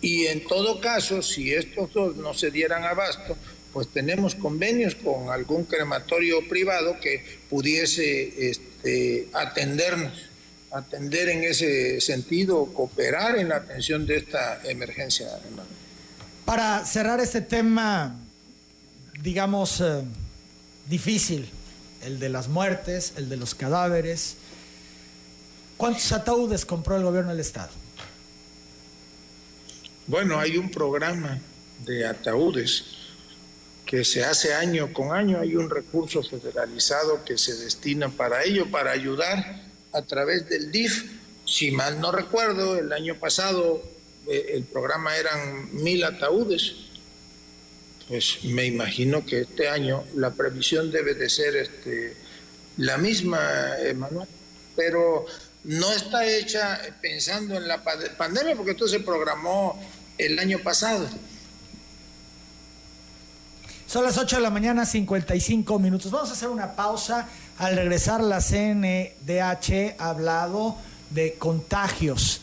Y 0.00 0.26
en 0.26 0.46
todo 0.46 0.80
caso 0.80 1.22
si 1.22 1.52
estos 1.52 1.92
dos 1.92 2.16
no 2.16 2.34
se 2.34 2.50
dieran 2.50 2.84
abasto 2.84 3.36
pues 3.76 3.88
tenemos 3.88 4.34
convenios 4.34 4.94
con 4.94 5.28
algún 5.28 5.64
crematorio 5.64 6.48
privado 6.48 6.98
que 6.98 7.22
pudiese 7.50 8.48
este, 8.48 9.28
atendernos 9.34 10.14
atender 10.70 11.28
en 11.28 11.44
ese 11.44 12.00
sentido 12.00 12.72
cooperar 12.72 13.36
en 13.36 13.50
la 13.50 13.56
atención 13.56 14.06
de 14.06 14.16
esta 14.16 14.62
emergencia 14.64 15.28
para 16.46 16.86
cerrar 16.86 17.20
este 17.20 17.42
tema 17.42 18.18
digamos 19.20 19.82
eh, 19.82 20.02
difícil 20.88 21.46
el 22.06 22.18
de 22.18 22.28
las 22.28 22.48
muertes, 22.48 23.12
el 23.16 23.28
de 23.28 23.36
los 23.36 23.54
cadáveres. 23.54 24.36
¿Cuántos 25.76 26.12
ataúdes 26.12 26.64
compró 26.64 26.96
el 26.96 27.02
gobierno 27.02 27.30
del 27.30 27.40
Estado? 27.40 27.70
Bueno, 30.06 30.38
hay 30.38 30.56
un 30.56 30.70
programa 30.70 31.38
de 31.84 32.06
ataúdes 32.06 32.84
que 33.84 34.04
se 34.04 34.24
hace 34.24 34.54
año 34.54 34.92
con 34.92 35.12
año, 35.12 35.40
hay 35.40 35.56
un 35.56 35.68
recurso 35.68 36.22
federalizado 36.22 37.24
que 37.24 37.36
se 37.36 37.54
destina 37.56 38.08
para 38.08 38.42
ello, 38.44 38.70
para 38.70 38.92
ayudar 38.92 39.62
a 39.92 40.02
través 40.02 40.48
del 40.48 40.72
DIF. 40.72 41.10
Si 41.44 41.70
mal 41.70 42.00
no 42.00 42.10
recuerdo, 42.12 42.78
el 42.78 42.92
año 42.92 43.16
pasado 43.16 43.82
eh, 44.28 44.52
el 44.54 44.64
programa 44.64 45.16
eran 45.16 45.74
mil 45.82 46.02
ataúdes 46.04 46.85
pues 48.08 48.44
me 48.44 48.64
imagino 48.64 49.24
que 49.24 49.40
este 49.40 49.68
año 49.68 50.04
la 50.14 50.30
previsión 50.30 50.90
debe 50.90 51.14
de 51.14 51.28
ser 51.28 51.56
este, 51.56 52.16
la 52.76 52.98
misma, 52.98 53.40
Emanuel, 53.80 54.28
pero 54.76 55.26
no 55.64 55.92
está 55.92 56.24
hecha 56.24 56.80
pensando 57.00 57.56
en 57.56 57.66
la 57.66 57.82
pandemia 57.82 58.54
porque 58.54 58.72
esto 58.72 58.86
se 58.86 59.00
programó 59.00 59.80
el 60.18 60.38
año 60.38 60.60
pasado. 60.60 61.08
Son 63.86 64.04
las 64.04 64.18
8 64.18 64.36
de 64.36 64.42
la 64.42 64.50
mañana, 64.50 64.84
55 64.84 65.78
minutos. 65.78 66.10
Vamos 66.10 66.30
a 66.30 66.32
hacer 66.32 66.48
una 66.48 66.74
pausa. 66.74 67.28
Al 67.58 67.76
regresar, 67.76 68.20
la 68.20 68.40
CNDH 68.40 69.96
ha 69.98 70.10
hablado 70.10 70.76
de 71.10 71.34
contagios 71.34 72.42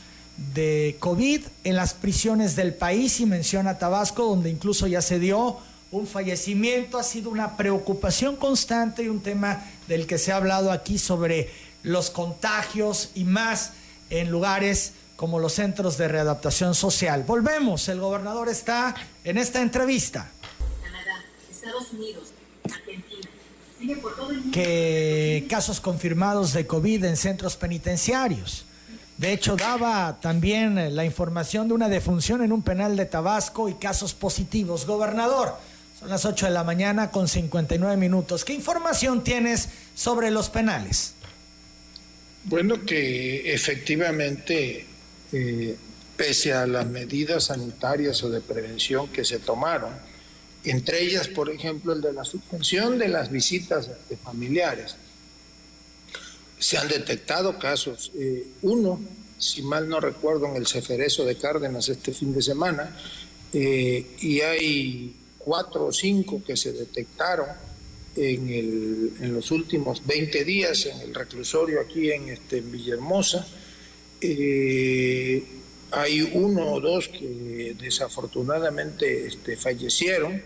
de 0.53 0.97
COVID 0.99 1.41
en 1.63 1.75
las 1.75 1.93
prisiones 1.93 2.55
del 2.55 2.73
país 2.73 3.19
y 3.19 3.25
menciona 3.25 3.77
Tabasco, 3.77 4.25
donde 4.25 4.49
incluso 4.49 4.87
ya 4.87 5.01
se 5.01 5.19
dio 5.19 5.57
un 5.91 6.07
fallecimiento. 6.07 6.97
Ha 6.97 7.03
sido 7.03 7.29
una 7.29 7.55
preocupación 7.55 8.35
constante 8.35 9.03
y 9.03 9.09
un 9.09 9.21
tema 9.21 9.63
del 9.87 10.07
que 10.07 10.17
se 10.17 10.31
ha 10.31 10.37
hablado 10.37 10.71
aquí 10.71 10.97
sobre 10.97 11.49
los 11.83 12.09
contagios 12.09 13.11
y 13.13 13.25
más 13.25 13.73
en 14.09 14.31
lugares 14.31 14.93
como 15.15 15.39
los 15.39 15.53
centros 15.53 15.97
de 15.97 16.07
readaptación 16.07 16.73
social. 16.73 17.23
Volvemos, 17.23 17.87
el 17.87 17.99
gobernador 17.99 18.49
está 18.49 18.95
en 19.23 19.37
esta 19.37 19.61
entrevista. 19.61 20.31
Canadá, 20.83 21.23
Estados 21.49 21.91
Unidos, 21.93 22.29
Argentina. 22.65 23.29
Sigue 23.79 23.97
por 23.97 24.15
todo 24.15 24.31
el 24.31 24.37
mundo. 24.37 24.51
Que 24.51 25.45
casos 25.49 25.79
confirmados 25.79 26.53
de 26.53 26.65
COVID 26.65 27.05
en 27.05 27.17
centros 27.17 27.55
penitenciarios. 27.55 28.65
De 29.17 29.31
hecho, 29.31 29.55
daba 29.55 30.19
también 30.21 30.95
la 30.95 31.05
información 31.05 31.67
de 31.67 31.75
una 31.75 31.89
defunción 31.89 32.43
en 32.43 32.51
un 32.51 32.63
penal 32.63 32.97
de 32.97 33.05
Tabasco 33.05 33.69
y 33.69 33.75
casos 33.75 34.13
positivos. 34.13 34.85
Gobernador, 34.85 35.55
son 35.99 36.09
las 36.09 36.25
8 36.25 36.47
de 36.47 36.51
la 36.51 36.63
mañana 36.63 37.11
con 37.11 37.27
59 37.27 37.95
minutos. 37.97 38.43
¿Qué 38.43 38.53
información 38.53 39.23
tienes 39.23 39.69
sobre 39.95 40.31
los 40.31 40.49
penales? 40.49 41.13
Bueno, 42.45 42.83
que 42.85 43.53
efectivamente 43.53 44.85
eh, 45.31 45.77
pese 46.17 46.53
a 46.53 46.67
las 46.67 46.87
medidas 46.87 47.45
sanitarias 47.45 48.21
o 48.23 48.29
de 48.29 48.41
prevención 48.41 49.07
que 49.09 49.23
se 49.23 49.39
tomaron, 49.39 49.93
entre 50.65 51.01
ellas, 51.01 51.27
por 51.27 51.49
ejemplo, 51.49 51.93
el 51.93 52.01
de 52.01 52.13
la 52.13 52.23
suspensión 52.23 52.97
de 52.97 53.09
las 53.09 53.31
visitas 53.31 53.89
de 54.09 54.17
familiares. 54.17 54.95
Se 56.63 56.77
han 56.77 56.87
detectado 56.87 57.59
casos, 57.59 58.09
eh, 58.15 58.47
uno, 58.61 58.97
si 59.37 59.63
mal 59.63 59.89
no 59.89 59.99
recuerdo, 59.99 60.45
en 60.47 60.55
el 60.55 60.65
Ceferezo 60.65 61.25
de 61.25 61.35
Cárdenas 61.35 61.89
este 61.89 62.13
fin 62.13 62.33
de 62.33 62.41
semana, 62.41 62.97
eh, 63.51 64.15
y 64.21 64.39
hay 64.39 65.13
cuatro 65.39 65.87
o 65.87 65.91
cinco 65.91 66.41
que 66.41 66.55
se 66.55 66.71
detectaron 66.71 67.47
en, 68.15 69.33
los 69.33 69.51
últimos 69.51 70.07
20 70.07 70.45
días 70.45 70.85
en 70.85 71.01
el 71.01 71.13
reclusorio 71.13 71.81
aquí 71.81 72.11
en, 72.11 72.29
este, 72.29 72.61
Villahermosa. 72.61 73.45
Eh, 74.21 75.43
hay 75.91 76.21
uno 76.21 76.75
o 76.75 76.79
dos 76.79 77.09
que 77.09 77.75
desafortunadamente 77.77 79.27
este, 79.27 79.57
fallecieron 79.57 80.41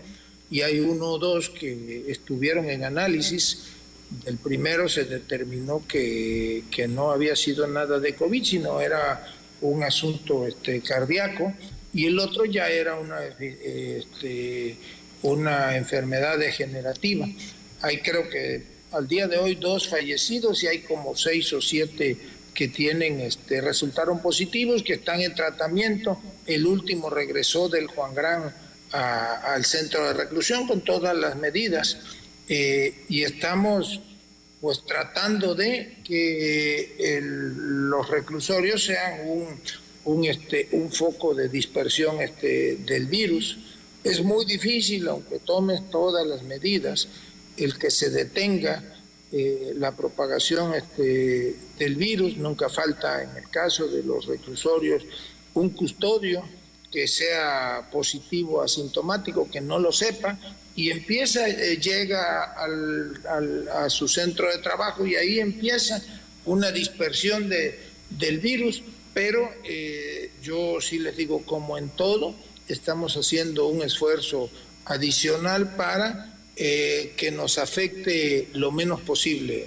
y 0.50 0.62
hay 0.62 0.80
uno 0.80 1.12
o 1.12 1.18
dos 1.20 1.48
que 1.48 2.10
estuvieron 2.10 2.68
en 2.68 2.82
análisis. 2.82 3.77
El 4.24 4.38
primero 4.38 4.88
se 4.88 5.04
determinó 5.04 5.84
que, 5.86 6.64
que 6.70 6.88
no 6.88 7.10
había 7.10 7.36
sido 7.36 7.66
nada 7.66 7.98
de 7.98 8.14
COVID, 8.14 8.44
sino 8.44 8.80
era 8.80 9.26
un 9.60 9.82
asunto 9.82 10.46
este, 10.46 10.80
cardíaco 10.80 11.52
y 11.92 12.06
el 12.06 12.18
otro 12.18 12.44
ya 12.44 12.68
era 12.68 12.94
una, 12.96 13.18
este, 13.24 14.76
una 15.22 15.76
enfermedad 15.76 16.38
degenerativa. 16.38 17.26
Hay 17.80 17.98
creo 17.98 18.28
que 18.28 18.62
al 18.92 19.06
día 19.06 19.28
de 19.28 19.38
hoy 19.38 19.54
dos 19.54 19.88
fallecidos 19.88 20.62
y 20.62 20.68
hay 20.68 20.80
como 20.80 21.16
seis 21.16 21.52
o 21.52 21.60
siete 21.60 22.16
que 22.54 22.68
tienen, 22.68 23.20
este, 23.20 23.60
resultaron 23.60 24.20
positivos, 24.20 24.82
que 24.82 24.94
están 24.94 25.20
en 25.20 25.34
tratamiento. 25.34 26.20
El 26.46 26.66
último 26.66 27.08
regresó 27.10 27.68
del 27.68 27.86
Juan 27.86 28.14
Gran 28.14 28.52
al 28.90 29.64
centro 29.64 30.06
de 30.06 30.14
reclusión 30.14 30.66
con 30.66 30.80
todas 30.80 31.14
las 31.14 31.36
medidas 31.36 31.98
eh, 32.48 33.04
y 33.08 33.22
estamos 33.22 34.00
pues 34.60 34.84
tratando 34.84 35.54
de 35.54 35.98
que 36.02 37.20
los 37.22 38.08
reclusorios 38.08 38.84
sean 38.84 39.28
un, 39.28 39.60
un, 40.04 40.24
este, 40.24 40.68
un 40.72 40.90
foco 40.90 41.34
de 41.34 41.48
dispersión 41.48 42.20
este, 42.20 42.76
del 42.76 43.06
virus. 43.06 43.58
Es 44.02 44.22
muy 44.22 44.44
difícil, 44.46 45.06
aunque 45.08 45.38
tomes 45.38 45.90
todas 45.90 46.26
las 46.26 46.42
medidas, 46.42 47.08
el 47.56 47.78
que 47.78 47.90
se 47.90 48.10
detenga 48.10 48.82
eh, 49.30 49.74
la 49.76 49.94
propagación 49.94 50.74
este, 50.74 51.54
del 51.78 51.96
virus. 51.96 52.36
Nunca 52.36 52.68
falta, 52.68 53.22
en 53.22 53.36
el 53.36 53.48
caso 53.50 53.86
de 53.86 54.02
los 54.02 54.26
reclusorios, 54.26 55.04
un 55.54 55.70
custodio 55.70 56.42
que 56.90 57.06
sea 57.06 57.90
positivo 57.92 58.62
asintomático, 58.62 59.50
que 59.50 59.60
no 59.60 59.78
lo 59.78 59.92
sepa, 59.92 60.38
y 60.78 60.90
empieza, 60.90 61.48
eh, 61.48 61.78
llega 61.78 62.54
al, 62.54 63.68
a 63.68 63.90
su 63.90 64.06
centro 64.06 64.48
de 64.48 64.58
trabajo 64.58 65.04
y 65.04 65.16
ahí 65.16 65.40
empieza 65.40 66.00
una 66.44 66.70
dispersión 66.70 67.48
de, 67.48 67.78
del 68.10 68.38
virus 68.38 68.82
pero 69.18 69.50
eh, 69.64 70.30
yo 70.40 70.80
sí 70.80 71.00
les 71.00 71.16
digo, 71.16 71.42
como 71.44 71.76
en 71.76 71.88
todo, 71.88 72.36
estamos 72.68 73.16
haciendo 73.16 73.66
un 73.66 73.82
esfuerzo 73.82 74.48
adicional 74.84 75.74
para 75.74 76.36
eh, 76.54 77.14
que 77.16 77.32
nos 77.32 77.58
afecte 77.58 78.48
lo 78.54 78.70
menos 78.70 79.00
posible, 79.00 79.66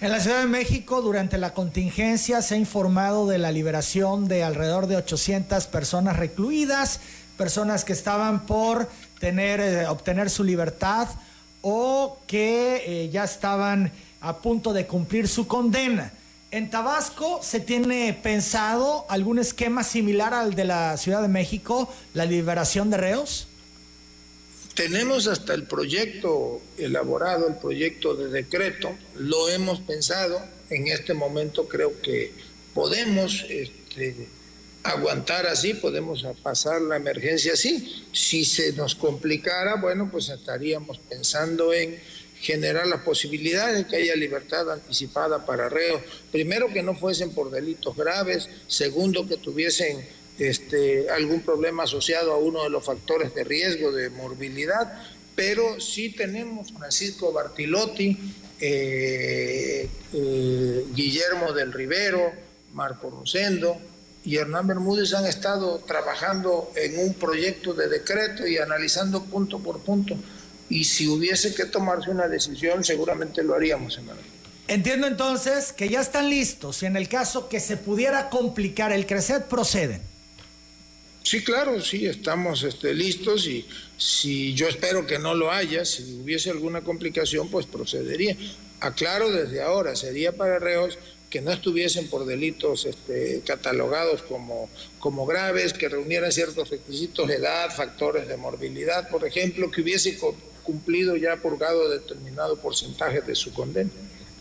En 0.00 0.10
la 0.10 0.20
Ciudad 0.20 0.40
de 0.40 0.46
México, 0.46 1.02
durante 1.02 1.36
la 1.36 1.52
contingencia, 1.52 2.40
se 2.40 2.54
ha 2.54 2.56
informado 2.56 3.26
de 3.26 3.36
la 3.36 3.52
liberación 3.52 4.26
de 4.26 4.42
alrededor 4.42 4.86
de 4.86 4.96
800 4.96 5.66
personas 5.66 6.16
recluidas, 6.16 7.00
personas 7.36 7.84
que 7.84 7.92
estaban 7.92 8.46
por 8.46 8.88
tener, 9.20 9.60
eh, 9.60 9.86
obtener 9.86 10.28
su 10.28 10.42
libertad 10.42 11.06
o 11.62 12.18
que 12.26 13.08
ya 13.12 13.22
estaban 13.22 13.92
a 14.20 14.38
punto 14.38 14.72
de 14.72 14.86
cumplir 14.86 15.28
su 15.28 15.46
condena. 15.46 16.12
¿En 16.52 16.68
Tabasco 16.68 17.40
se 17.44 17.60
tiene 17.60 18.18
pensado 18.20 19.06
algún 19.08 19.38
esquema 19.38 19.84
similar 19.84 20.34
al 20.34 20.54
de 20.54 20.64
la 20.64 20.96
Ciudad 20.96 21.22
de 21.22 21.28
México, 21.28 21.88
la 22.12 22.24
liberación 22.24 22.90
de 22.90 22.96
reos? 22.96 23.46
Tenemos 24.74 25.28
hasta 25.28 25.54
el 25.54 25.64
proyecto 25.64 26.60
elaborado, 26.76 27.46
el 27.46 27.54
proyecto 27.54 28.14
de 28.14 28.28
decreto, 28.28 28.90
lo 29.16 29.48
hemos 29.48 29.80
pensado, 29.80 30.40
en 30.70 30.88
este 30.88 31.14
momento 31.14 31.68
creo 31.68 32.00
que 32.00 32.32
podemos 32.74 33.44
este, 33.48 34.28
aguantar 34.82 35.46
así, 35.46 35.74
podemos 35.74 36.24
pasar 36.42 36.80
la 36.80 36.96
emergencia 36.96 37.52
así. 37.52 38.04
Si 38.12 38.44
se 38.44 38.72
nos 38.72 38.94
complicara, 38.94 39.76
bueno, 39.76 40.08
pues 40.10 40.28
estaríamos 40.28 40.98
pensando 40.98 41.72
en 41.72 41.98
generar 42.40 42.86
la 42.86 43.04
posibilidad 43.04 43.72
de 43.72 43.86
que 43.86 43.96
haya 43.96 44.16
libertad 44.16 44.70
anticipada 44.72 45.44
para 45.44 45.68
reos. 45.68 46.00
Primero, 46.32 46.68
que 46.72 46.82
no 46.82 46.94
fuesen 46.94 47.34
por 47.34 47.50
delitos 47.50 47.94
graves. 47.96 48.48
Segundo, 48.66 49.28
que 49.28 49.36
tuviesen 49.36 50.06
este, 50.38 51.10
algún 51.10 51.42
problema 51.42 51.82
asociado 51.82 52.32
a 52.32 52.38
uno 52.38 52.64
de 52.64 52.70
los 52.70 52.84
factores 52.84 53.34
de 53.34 53.44
riesgo 53.44 53.92
de 53.92 54.08
morbilidad. 54.08 55.02
Pero 55.36 55.80
sí 55.80 56.10
tenemos 56.10 56.72
Francisco 56.72 57.32
Bartilotti, 57.32 58.16
eh, 58.60 59.88
eh, 60.12 60.84
Guillermo 60.94 61.52
del 61.52 61.72
Rivero, 61.72 62.32
Marco 62.72 63.10
Rosendo 63.10 63.89
y 64.24 64.36
Hernán 64.36 64.66
Bermúdez 64.66 65.14
han 65.14 65.26
estado 65.26 65.78
trabajando 65.86 66.72
en 66.76 66.98
un 66.98 67.14
proyecto 67.14 67.72
de 67.72 67.88
decreto 67.88 68.46
y 68.46 68.58
analizando 68.58 69.24
punto 69.24 69.58
por 69.60 69.80
punto 69.80 70.16
y 70.68 70.84
si 70.84 71.08
hubiese 71.08 71.54
que 71.54 71.64
tomarse 71.64 72.10
una 72.10 72.28
decisión, 72.28 72.84
seguramente 72.84 73.42
lo 73.42 73.54
haríamos, 73.54 73.96
hermano. 73.96 74.20
Entiendo 74.68 75.08
entonces 75.08 75.72
que 75.72 75.88
ya 75.88 76.00
están 76.00 76.30
listos 76.30 76.84
y 76.84 76.86
en 76.86 76.96
el 76.96 77.08
caso 77.08 77.48
que 77.48 77.58
se 77.58 77.76
pudiera 77.76 78.30
complicar 78.30 78.92
el 78.92 79.04
crecer, 79.04 79.46
proceden. 79.46 80.00
Sí, 81.24 81.42
claro, 81.42 81.80
sí, 81.80 82.06
estamos 82.06 82.62
este, 82.62 82.94
listos 82.94 83.46
y 83.46 83.66
si 83.98 84.54
yo 84.54 84.68
espero 84.68 85.06
que 85.06 85.18
no 85.18 85.34
lo 85.34 85.50
haya, 85.50 85.84
si 85.84 86.20
hubiese 86.22 86.50
alguna 86.50 86.82
complicación, 86.82 87.50
pues 87.50 87.66
procedería. 87.66 88.36
Aclaro 88.78 89.30
desde 89.30 89.60
ahora, 89.60 89.96
sería 89.96 90.32
para 90.32 90.60
reos 90.60 90.98
que 91.30 91.40
no 91.40 91.52
estuviesen 91.52 92.08
por 92.08 92.26
delitos 92.26 92.84
este, 92.84 93.40
catalogados 93.46 94.22
como, 94.22 94.68
como 94.98 95.24
graves, 95.26 95.72
que 95.72 95.88
reunieran 95.88 96.32
ciertos 96.32 96.68
requisitos 96.68 97.28
de 97.28 97.36
edad, 97.36 97.70
factores 97.74 98.26
de 98.26 98.36
morbilidad, 98.36 99.08
por 99.08 99.24
ejemplo, 99.24 99.70
que 99.70 99.80
hubiese 99.80 100.18
cumplido 100.64 101.16
ya 101.16 101.36
purgado 101.36 101.88
determinado 101.88 102.56
porcentaje 102.56 103.20
de 103.20 103.36
su 103.36 103.54
condena. 103.54 103.90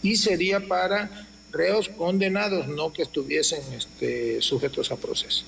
Y 0.02 0.16
sería 0.16 0.68
para 0.68 1.28
reos 1.52 1.90
condenados, 1.90 2.68
no 2.68 2.92
que 2.92 3.04
estuviesen 3.04 3.62
este, 3.74 4.42
sujetos 4.42 4.92
a 4.92 4.96
proceso. 4.96 5.44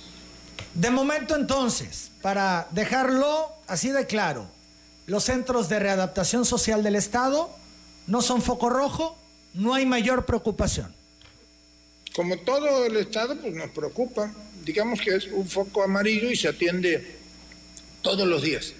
De 0.75 0.91
momento 0.91 1.35
entonces, 1.35 2.11
para 2.21 2.67
dejarlo 2.71 3.51
así 3.67 3.89
de 3.89 4.05
claro, 4.05 4.47
los 5.07 5.23
centros 5.23 5.69
de 5.69 5.79
readaptación 5.79 6.45
social 6.45 6.83
del 6.83 6.95
Estado 6.95 7.49
no 8.05 8.21
son 8.21 8.41
foco 8.41 8.69
rojo, 8.69 9.17
no 9.53 9.73
hay 9.73 9.85
mayor 9.85 10.25
preocupación. 10.25 11.00
Como 12.15 12.37
todo 12.37 12.85
el 12.85 12.97
Estado, 12.97 13.39
pues 13.39 13.53
nos 13.53 13.69
preocupa. 13.69 14.33
Digamos 14.65 14.99
que 15.01 15.15
es 15.15 15.27
un 15.27 15.47
foco 15.47 15.83
amarillo 15.83 16.29
y 16.29 16.35
se 16.35 16.49
atiende 16.49 17.15
todos 18.01 18.27
los 18.27 18.41
días. 18.41 18.73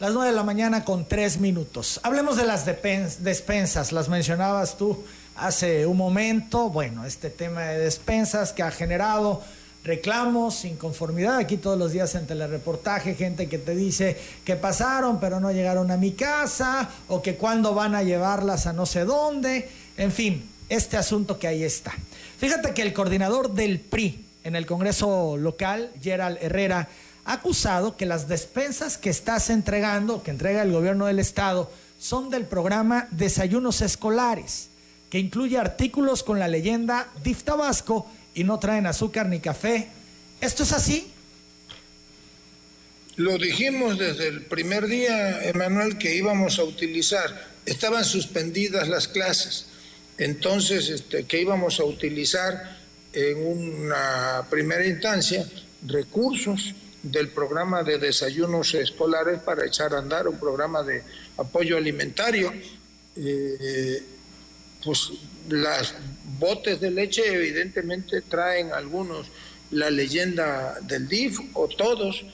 Las 0.00 0.12
nueve 0.12 0.30
de 0.30 0.36
la 0.36 0.44
mañana 0.44 0.84
con 0.84 1.08
tres 1.08 1.38
minutos. 1.38 2.00
Hablemos 2.02 2.36
de 2.36 2.46
las 2.46 2.64
despensas, 2.64 3.92
las 3.92 4.08
mencionabas 4.08 4.76
tú 4.76 5.04
hace 5.34 5.86
un 5.86 5.96
momento. 5.96 6.70
Bueno, 6.70 7.04
este 7.04 7.30
tema 7.30 7.62
de 7.62 7.78
despensas 7.78 8.52
que 8.52 8.62
ha 8.62 8.70
generado 8.70 9.42
reclamos, 9.84 10.64
inconformidad. 10.64 11.38
Aquí 11.38 11.56
todos 11.56 11.78
los 11.78 11.92
días 11.92 12.14
en 12.14 12.26
telereportaje, 12.26 13.14
gente 13.14 13.48
que 13.48 13.58
te 13.58 13.74
dice 13.74 14.16
que 14.44 14.56
pasaron 14.56 15.18
pero 15.18 15.40
no 15.40 15.50
llegaron 15.50 15.90
a 15.90 15.96
mi 15.96 16.12
casa 16.12 16.90
o 17.08 17.22
que 17.22 17.36
cuándo 17.36 17.74
van 17.74 17.94
a 17.94 18.02
llevarlas 18.02 18.66
a 18.66 18.72
no 18.72 18.86
sé 18.86 19.04
dónde. 19.04 19.68
En 19.96 20.12
fin, 20.12 20.48
este 20.68 20.96
asunto 20.96 21.38
que 21.38 21.48
ahí 21.48 21.64
está. 21.64 21.92
Fíjate 22.38 22.72
que 22.72 22.82
el 22.82 22.92
coordinador 22.92 23.52
del 23.54 23.80
PRI 23.80 24.24
en 24.44 24.54
el 24.54 24.64
Congreso 24.64 25.36
local, 25.36 25.90
Gerald 26.00 26.38
Herrera, 26.40 26.88
ha 27.24 27.32
acusado 27.32 27.96
que 27.96 28.06
las 28.06 28.28
despensas 28.28 28.96
que 28.96 29.10
estás 29.10 29.50
entregando, 29.50 30.22
que 30.22 30.30
entrega 30.30 30.62
el 30.62 30.72
gobierno 30.72 31.06
del 31.06 31.18
estado, 31.18 31.70
son 31.98 32.30
del 32.30 32.46
programa 32.46 33.08
Desayunos 33.10 33.80
Escolares, 33.80 34.68
que 35.10 35.18
incluye 35.18 35.58
artículos 35.58 36.22
con 36.22 36.38
la 36.38 36.46
leyenda 36.46 37.08
DIF 37.24 37.42
Tabasco 37.42 38.08
y 38.34 38.44
no 38.44 38.60
traen 38.60 38.86
azúcar 38.86 39.28
ni 39.28 39.40
café. 39.40 39.88
¿Esto 40.40 40.62
es 40.62 40.72
así? 40.72 41.10
Lo 43.16 43.36
dijimos 43.36 43.98
desde 43.98 44.28
el 44.28 44.42
primer 44.42 44.86
día, 44.86 45.42
Emanuel, 45.42 45.98
que 45.98 46.14
íbamos 46.14 46.60
a 46.60 46.64
utilizar. 46.64 47.48
Estaban 47.66 48.04
suspendidas 48.04 48.86
las 48.86 49.08
clases. 49.08 49.66
Entonces, 50.18 50.90
este, 50.90 51.24
que 51.24 51.40
íbamos 51.40 51.80
a 51.80 51.84
utilizar 51.84 52.76
en 53.12 53.38
una 53.46 54.46
primera 54.50 54.84
instancia 54.84 55.48
recursos 55.86 56.74
del 57.02 57.28
programa 57.28 57.82
de 57.82 57.98
desayunos 57.98 58.74
escolares 58.74 59.40
para 59.40 59.64
echar 59.64 59.94
a 59.94 59.98
andar 59.98 60.28
un 60.28 60.38
programa 60.38 60.82
de 60.82 61.02
apoyo 61.36 61.76
alimentario. 61.76 62.52
Eh, 63.16 64.02
pues 64.84 65.10
las 65.48 65.94
botes 66.38 66.80
de 66.80 66.90
leche 66.90 67.22
evidentemente 67.32 68.22
traen 68.22 68.72
algunos 68.72 69.26
la 69.70 69.90
leyenda 69.90 70.78
del 70.82 71.08
DIF 71.08 71.38
o 71.54 71.68
todos. 71.68 72.24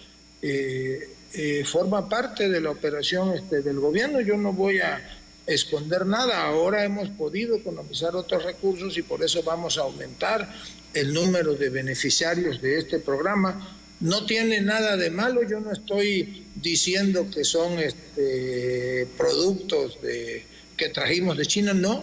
Eh, 0.43 1.11
eh, 1.37 1.64
forma 1.64 2.09
parte 2.09 2.49
de 2.49 2.61
la 2.61 2.70
operación 2.70 3.35
este, 3.35 3.62
del 3.62 3.80
gobierno. 3.80 4.20
Yo 4.20 4.37
no 4.37 4.53
voy 4.53 4.78
a 4.78 5.03
esconder 5.47 6.07
nada. 6.07 6.45
Ahora 6.45 6.85
hemos 6.85 7.09
podido 7.11 7.57
economizar 7.57 8.17
otros 8.17 8.45
recursos 8.45 8.97
y 8.97 9.03
por 9.03 9.23
eso 9.23 9.43
vamos 9.43 9.79
a 9.79 9.83
aumentar 9.83 10.53
el 10.95 11.13
número 11.13 11.55
de 11.55 11.71
beneficiarios 11.71 12.61
de 12.63 12.79
este 12.79 12.99
programa. 12.99 13.79
No 14.01 14.27
tiene 14.27 14.61
nada 14.61 14.97
de 14.97 15.11
malo, 15.11 15.43
yo 15.43 15.61
no 15.61 15.73
estoy 15.73 16.45
diciendo 16.55 17.27
que 17.33 17.45
son 17.45 17.79
este, 17.79 19.07
productos 19.17 20.01
de, 20.03 20.45
que 20.77 20.89
trajimos 20.89 21.37
de 21.37 21.47
China, 21.47 21.75
no, 21.75 22.03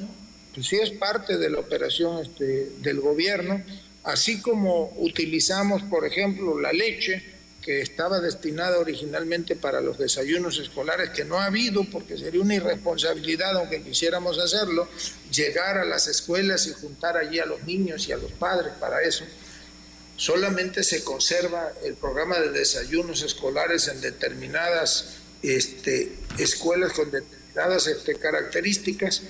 pues 0.54 0.68
sí 0.68 0.78
es 0.78 0.92
parte 0.92 1.38
de 1.38 1.50
la 1.50 1.60
operación 1.60 2.22
este, 2.22 2.70
del 2.82 3.00
gobierno, 3.00 3.62
así 4.04 4.42
como 4.42 4.94
utilizamos, 4.98 5.84
por 5.84 6.06
ejemplo, 6.06 6.60
la 6.60 6.74
leche, 6.74 7.24
que 7.62 7.82
estaba 7.82 8.20
destinada 8.20 8.80
originalmente 8.80 9.56
para 9.56 9.82
los 9.82 9.98
desayunos 9.98 10.58
escolares, 10.58 11.12
que 11.12 11.24
no 11.24 11.38
ha 11.40 11.46
habido 11.46 11.84
porque 11.84 12.18
sería 12.18 12.42
una 12.42 12.56
irresponsabilidad, 12.56 13.56
aunque 13.56 13.84
quisiéramos 13.84 14.40
hacerlo, 14.40 14.88
llegar 15.32 15.78
a 15.78 15.86
las 15.86 16.08
escuelas 16.08 16.66
y 16.68 16.74
juntar 16.74 17.18
allí 17.18 17.40
a 17.40 17.46
los 17.46 17.64
niños 17.64 18.08
y 18.08 18.12
a 18.12 18.18
los 18.18 18.32
padres 18.32 18.74
para 18.80 19.02
eso. 19.04 19.26
Solamente 20.18 20.84
se 20.84 21.04
conserva 21.04 21.72
el 21.84 21.96
programa 21.96 22.40
de 22.40 22.50
desayunos 22.50 23.22
escolares 23.22 23.88
en 23.88 24.02
determinadas 24.02 25.18
este, 25.44 26.16
escuelas 26.38 26.94
con 26.94 27.12
determinadas 27.12 27.88
este, 27.88 28.16
características 28.16 29.22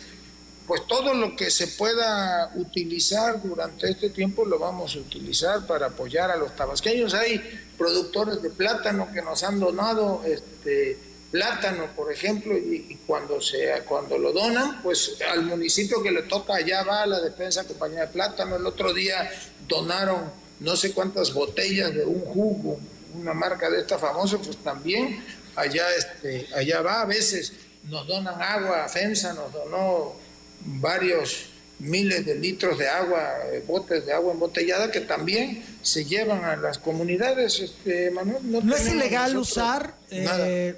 pues 0.68 0.86
todo 0.88 1.14
lo 1.14 1.36
que 1.36 1.50
se 1.52 1.68
pueda 1.68 2.52
utilizar 2.56 3.42
durante 3.42 3.90
este 3.90 4.10
tiempo 4.10 4.46
lo 4.46 4.60
vamos 4.60 4.96
a 4.96 5.00
utilizar 5.00 5.66
para 5.68 5.88
apoyar 5.88 6.32
a 6.32 6.38
los 6.38 6.56
tabasqueños. 6.56 7.14
Hay 7.14 7.42
productores 7.78 8.42
de 8.42 8.50
plátano 8.50 9.10
que 9.12 9.22
nos 9.22 9.44
han 9.44 9.60
donado 9.60 10.22
este 10.26 10.98
plátano, 11.32 11.88
por 11.96 12.12
ejemplo, 12.12 12.56
y, 12.58 13.00
cuando 13.08 13.42
se 13.42 13.84
cuando 13.88 14.18
lo 14.18 14.32
donan, 14.32 14.82
pues 14.84 15.18
al 15.32 15.44
municipio 15.44 16.04
que 16.04 16.12
le 16.12 16.24
toca 16.24 16.56
allá 16.56 16.84
va 16.84 17.04
a 17.04 17.08
la 17.08 17.20
defensa 17.20 17.64
compañía 17.64 18.02
de 18.02 18.08
plátano. 18.08 18.58
El 18.58 18.66
otro 18.66 18.94
día 18.94 19.30
donaron 19.68 20.32
no 20.60 20.76
sé 20.76 20.94
cuántas 20.94 21.34
botellas 21.34 21.94
de 21.94 22.06
un 22.06 22.22
jugo, 22.22 22.80
una 23.16 23.34
marca 23.34 23.70
de 23.70 23.80
esta 23.80 23.98
famosa, 23.98 24.38
pues 24.38 24.58
también 24.58 25.24
allá 25.56 25.86
este 25.96 26.48
allá 26.56 26.82
va 26.82 27.02
a 27.02 27.06
veces 27.06 27.54
nos 27.84 28.08
donan 28.08 28.40
agua, 28.42 28.88
FEMSA 28.88 29.34
nos 29.34 29.52
donó 29.52 30.21
varios 30.66 31.48
miles 31.80 32.26
de 32.26 32.36
litros 32.36 32.78
de 32.78 32.88
agua, 32.88 33.28
eh, 33.52 33.64
botes 33.66 34.06
de 34.06 34.14
agua 34.14 34.34
embotellada 34.34 34.92
que 34.92 35.02
también 35.02 35.64
se 35.82 36.06
llevan 36.06 36.46
a 36.46 36.56
las 36.56 36.78
comunidades. 36.78 37.60
Este, 37.60 38.12
no, 38.12 38.76
es 38.76 38.88
ilegal 38.88 39.38
usar 39.38 39.96
eh, 40.10 40.76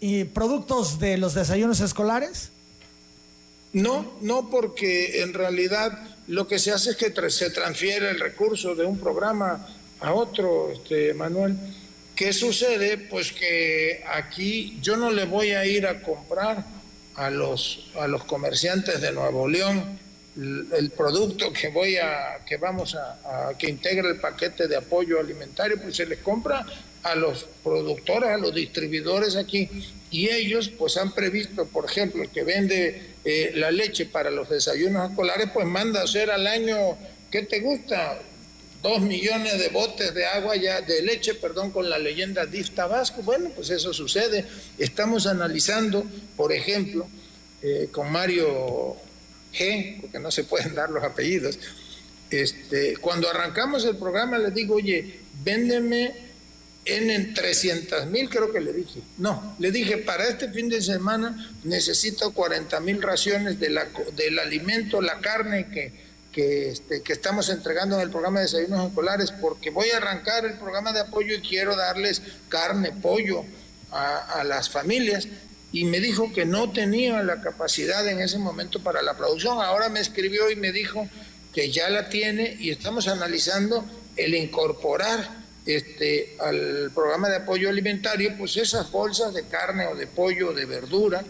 y 0.00 0.24
productos 0.24 0.98
de 0.98 1.18
los 1.18 1.34
desayunos 1.34 1.80
escolares? 1.80 2.50
No, 3.72 4.12
no, 4.22 4.50
porque 4.50 5.22
en 5.22 5.34
realidad 5.34 5.98
lo 6.26 6.48
que 6.48 6.58
se 6.58 6.72
hace 6.72 6.90
es 6.90 6.96
que 6.96 7.12
se 7.30 7.50
transfiere 7.50 8.10
el 8.10 8.18
recurso 8.18 8.74
de 8.74 8.84
un 8.84 8.98
programa 8.98 9.68
a 10.00 10.14
otro, 10.14 10.72
este, 10.72 11.12
Manuel. 11.14 11.56
¿Qué 12.16 12.32
sucede? 12.32 12.98
Pues 12.98 13.32
que 13.32 14.02
aquí 14.12 14.78
yo 14.82 14.96
no 14.96 15.10
le 15.10 15.24
voy 15.24 15.50
a 15.50 15.64
ir 15.66 15.86
a 15.86 16.02
comprar 16.02 16.64
a 17.20 17.28
los, 17.28 17.90
a 18.00 18.08
los 18.08 18.24
comerciantes 18.24 19.00
de 19.02 19.12
Nuevo 19.12 19.46
León 19.46 19.98
el, 20.36 20.90
producto 20.96 21.52
que 21.52 21.68
voy 21.68 21.96
a 21.96 22.38
que 22.46 22.56
vamos 22.56 22.94
a, 22.94 23.52
que 23.58 23.68
integra 23.68 24.08
el 24.08 24.18
paquete 24.18 24.68
de 24.68 24.76
apoyo 24.76 25.20
alimentario 25.20 25.76
pues 25.82 25.96
se 25.96 26.06
les 26.06 26.20
compra 26.20 26.64
a 27.02 27.14
los 27.14 27.44
productores 27.62 28.30
a 28.30 28.38
los 28.38 28.54
distribuidores 28.54 29.36
aquí 29.36 29.68
y 30.10 30.30
ellos 30.30 30.70
pues 30.70 30.96
han 30.96 31.12
previsto 31.12 31.66
por 31.66 31.84
ejemplo 31.84 32.22
el 32.22 32.30
que 32.30 32.42
vende 32.42 33.10
eh, 33.22 33.52
la 33.54 33.70
leche 33.70 34.06
para 34.06 34.30
los 34.30 34.48
desayunos 34.48 35.10
escolares 35.10 35.50
pues 35.52 35.66
manda 35.66 36.00
a 36.00 36.04
hacer 36.04 36.30
al 36.30 36.46
año 36.46 36.96
¿qué 37.30 37.42
te 37.42 37.60
gusta? 37.60 38.18
Dos 38.82 39.00
millones 39.02 39.58
de 39.58 39.68
botes 39.68 40.14
de 40.14 40.26
agua 40.26 40.56
ya, 40.56 40.80
de 40.80 41.02
leche, 41.02 41.34
perdón, 41.34 41.70
con 41.70 41.88
la 41.90 41.98
leyenda 41.98 42.46
DIF 42.46 42.70
Tabasco. 42.70 43.22
Bueno, 43.22 43.50
pues 43.54 43.70
eso 43.70 43.92
sucede. 43.92 44.46
Estamos 44.78 45.26
analizando, 45.26 46.04
por 46.36 46.52
ejemplo, 46.52 47.06
eh, 47.62 47.88
con 47.92 48.10
Mario 48.10 48.96
G, 49.52 50.00
porque 50.00 50.18
no 50.18 50.30
se 50.30 50.44
pueden 50.44 50.74
dar 50.74 50.90
los 50.90 51.04
apellidos, 51.04 51.58
este, 52.30 52.96
cuando 52.98 53.28
arrancamos 53.28 53.84
el 53.84 53.96
programa 53.96 54.38
le 54.38 54.50
digo, 54.50 54.76
oye, 54.76 55.20
véndeme 55.42 56.14
en, 56.84 57.10
en 57.10 57.34
300 57.34 58.06
mil, 58.06 58.30
creo 58.30 58.52
que 58.52 58.60
le 58.60 58.72
dije. 58.72 59.00
No, 59.18 59.56
le 59.58 59.70
dije, 59.72 59.98
para 59.98 60.28
este 60.28 60.48
fin 60.50 60.68
de 60.68 60.80
semana 60.80 61.52
necesito 61.64 62.32
40 62.32 62.80
mil 62.80 63.02
raciones 63.02 63.58
de 63.58 63.70
la, 63.70 63.88
del 64.16 64.38
alimento, 64.38 65.02
la 65.02 65.18
carne 65.20 65.68
que 65.68 65.92
que, 66.32 66.70
este, 66.70 67.02
que 67.02 67.12
estamos 67.12 67.48
entregando 67.48 67.96
en 67.96 68.02
el 68.02 68.10
programa 68.10 68.40
de 68.40 68.46
desayunos 68.46 68.88
escolares, 68.88 69.32
porque 69.32 69.70
voy 69.70 69.90
a 69.90 69.96
arrancar 69.96 70.44
el 70.44 70.54
programa 70.54 70.92
de 70.92 71.00
apoyo 71.00 71.34
y 71.34 71.40
quiero 71.40 71.76
darles 71.76 72.22
carne, 72.48 72.92
pollo 72.92 73.44
a, 73.90 74.44
las 74.44 74.70
familias. 74.70 75.26
Y 75.72 75.84
me 75.84 76.00
dijo 76.00 76.32
que 76.32 76.44
no 76.44 76.70
tenía 76.72 77.22
la 77.22 77.40
capacidad 77.40 78.06
en 78.08 78.20
ese 78.20 78.38
momento 78.38 78.80
para 78.82 79.02
la 79.02 79.16
producción. 79.16 79.60
Ahora 79.60 79.88
me 79.88 80.00
escribió 80.00 80.50
y 80.50 80.56
me 80.56 80.72
dijo 80.72 81.08
que 81.52 81.70
ya 81.70 81.90
la 81.90 82.08
tiene 82.08 82.56
y 82.58 82.70
estamos 82.70 83.08
analizando 83.08 83.84
el 84.16 84.34
incorporar 84.34 85.40
este, 85.66 86.36
al 86.40 86.90
programa 86.94 87.28
de 87.28 87.36
apoyo 87.36 87.68
alimentario, 87.68 88.34
pues 88.36 88.56
esas 88.56 88.90
bolsas 88.90 89.34
de 89.34 89.44
carne 89.44 89.86
o 89.86 89.94
de 89.94 90.06
pollo 90.06 90.50
o 90.50 90.52
de 90.52 90.64
verdura 90.64 91.24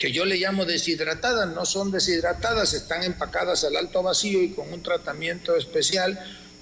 que 0.00 0.10
yo 0.10 0.24
le 0.24 0.38
llamo 0.38 0.64
deshidratadas, 0.64 1.46
no 1.54 1.66
son 1.66 1.92
deshidratadas, 1.92 2.72
están 2.72 3.04
empacadas 3.04 3.64
al 3.64 3.76
alto 3.76 4.02
vacío 4.02 4.42
y 4.42 4.52
con 4.52 4.72
un 4.72 4.82
tratamiento 4.82 5.54
especial. 5.54 6.18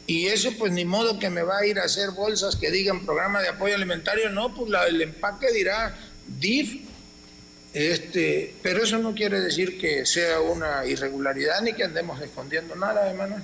Y 0.08 0.26
eso 0.26 0.50
pues 0.58 0.72
ni 0.72 0.84
modo 0.84 1.20
que 1.20 1.30
me 1.30 1.42
va 1.42 1.58
a 1.58 1.66
ir 1.66 1.78
a 1.78 1.84
hacer 1.84 2.10
bolsas 2.10 2.56
que 2.56 2.72
digan 2.72 3.06
programa 3.06 3.40
de 3.40 3.48
apoyo 3.48 3.76
alimentario, 3.76 4.28
no, 4.30 4.52
pues 4.54 4.72
el 4.88 5.00
empaque 5.00 5.52
dirá 5.52 5.96
DIF, 6.26 6.80
este, 7.72 8.56
pero 8.60 8.82
eso 8.82 8.98
no 8.98 9.14
quiere 9.14 9.40
decir 9.40 9.78
que 9.78 10.04
sea 10.04 10.40
una 10.40 10.84
irregularidad 10.84 11.60
ni 11.62 11.74
que 11.74 11.84
andemos 11.84 12.20
escondiendo 12.20 12.74
nada, 12.74 13.08
hermano. 13.08 13.36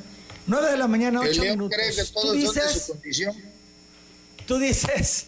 9 0.48 0.70
de 0.72 0.76
la 0.76 0.88
mañana, 0.88 1.20
8 1.20 1.40
minutos. 1.40 1.78
cree 1.78 1.94
que 1.94 2.12
todos 2.12 2.42
son 2.42 2.54
de 2.54 2.80
su 2.80 2.92
condición. 2.92 3.34
Tú 4.44 4.58
dices 4.58 5.26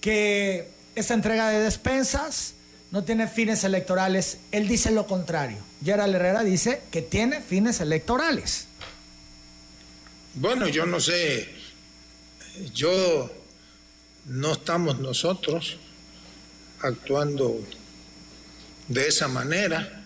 que 0.00 0.68
esta 0.96 1.14
entrega 1.14 1.50
de 1.50 1.60
despensas 1.60 2.54
no 2.90 3.04
tiene 3.04 3.28
fines 3.28 3.64
electorales. 3.64 4.38
Él 4.50 4.68
dice 4.68 4.90
lo 4.90 5.06
contrario. 5.06 5.58
Gerald 5.84 6.14
Herrera 6.14 6.42
dice 6.42 6.82
que 6.90 7.02
tiene 7.02 7.40
fines 7.40 7.80
electorales. 7.80 8.66
Bueno, 10.34 10.68
yo 10.68 10.86
no 10.86 11.00
sé. 11.00 11.48
Yo 12.74 13.30
no 14.26 14.52
estamos 14.52 14.98
nosotros 14.98 15.76
actuando 16.80 17.60
de 18.88 19.06
esa 19.06 19.28
manera. 19.28 20.04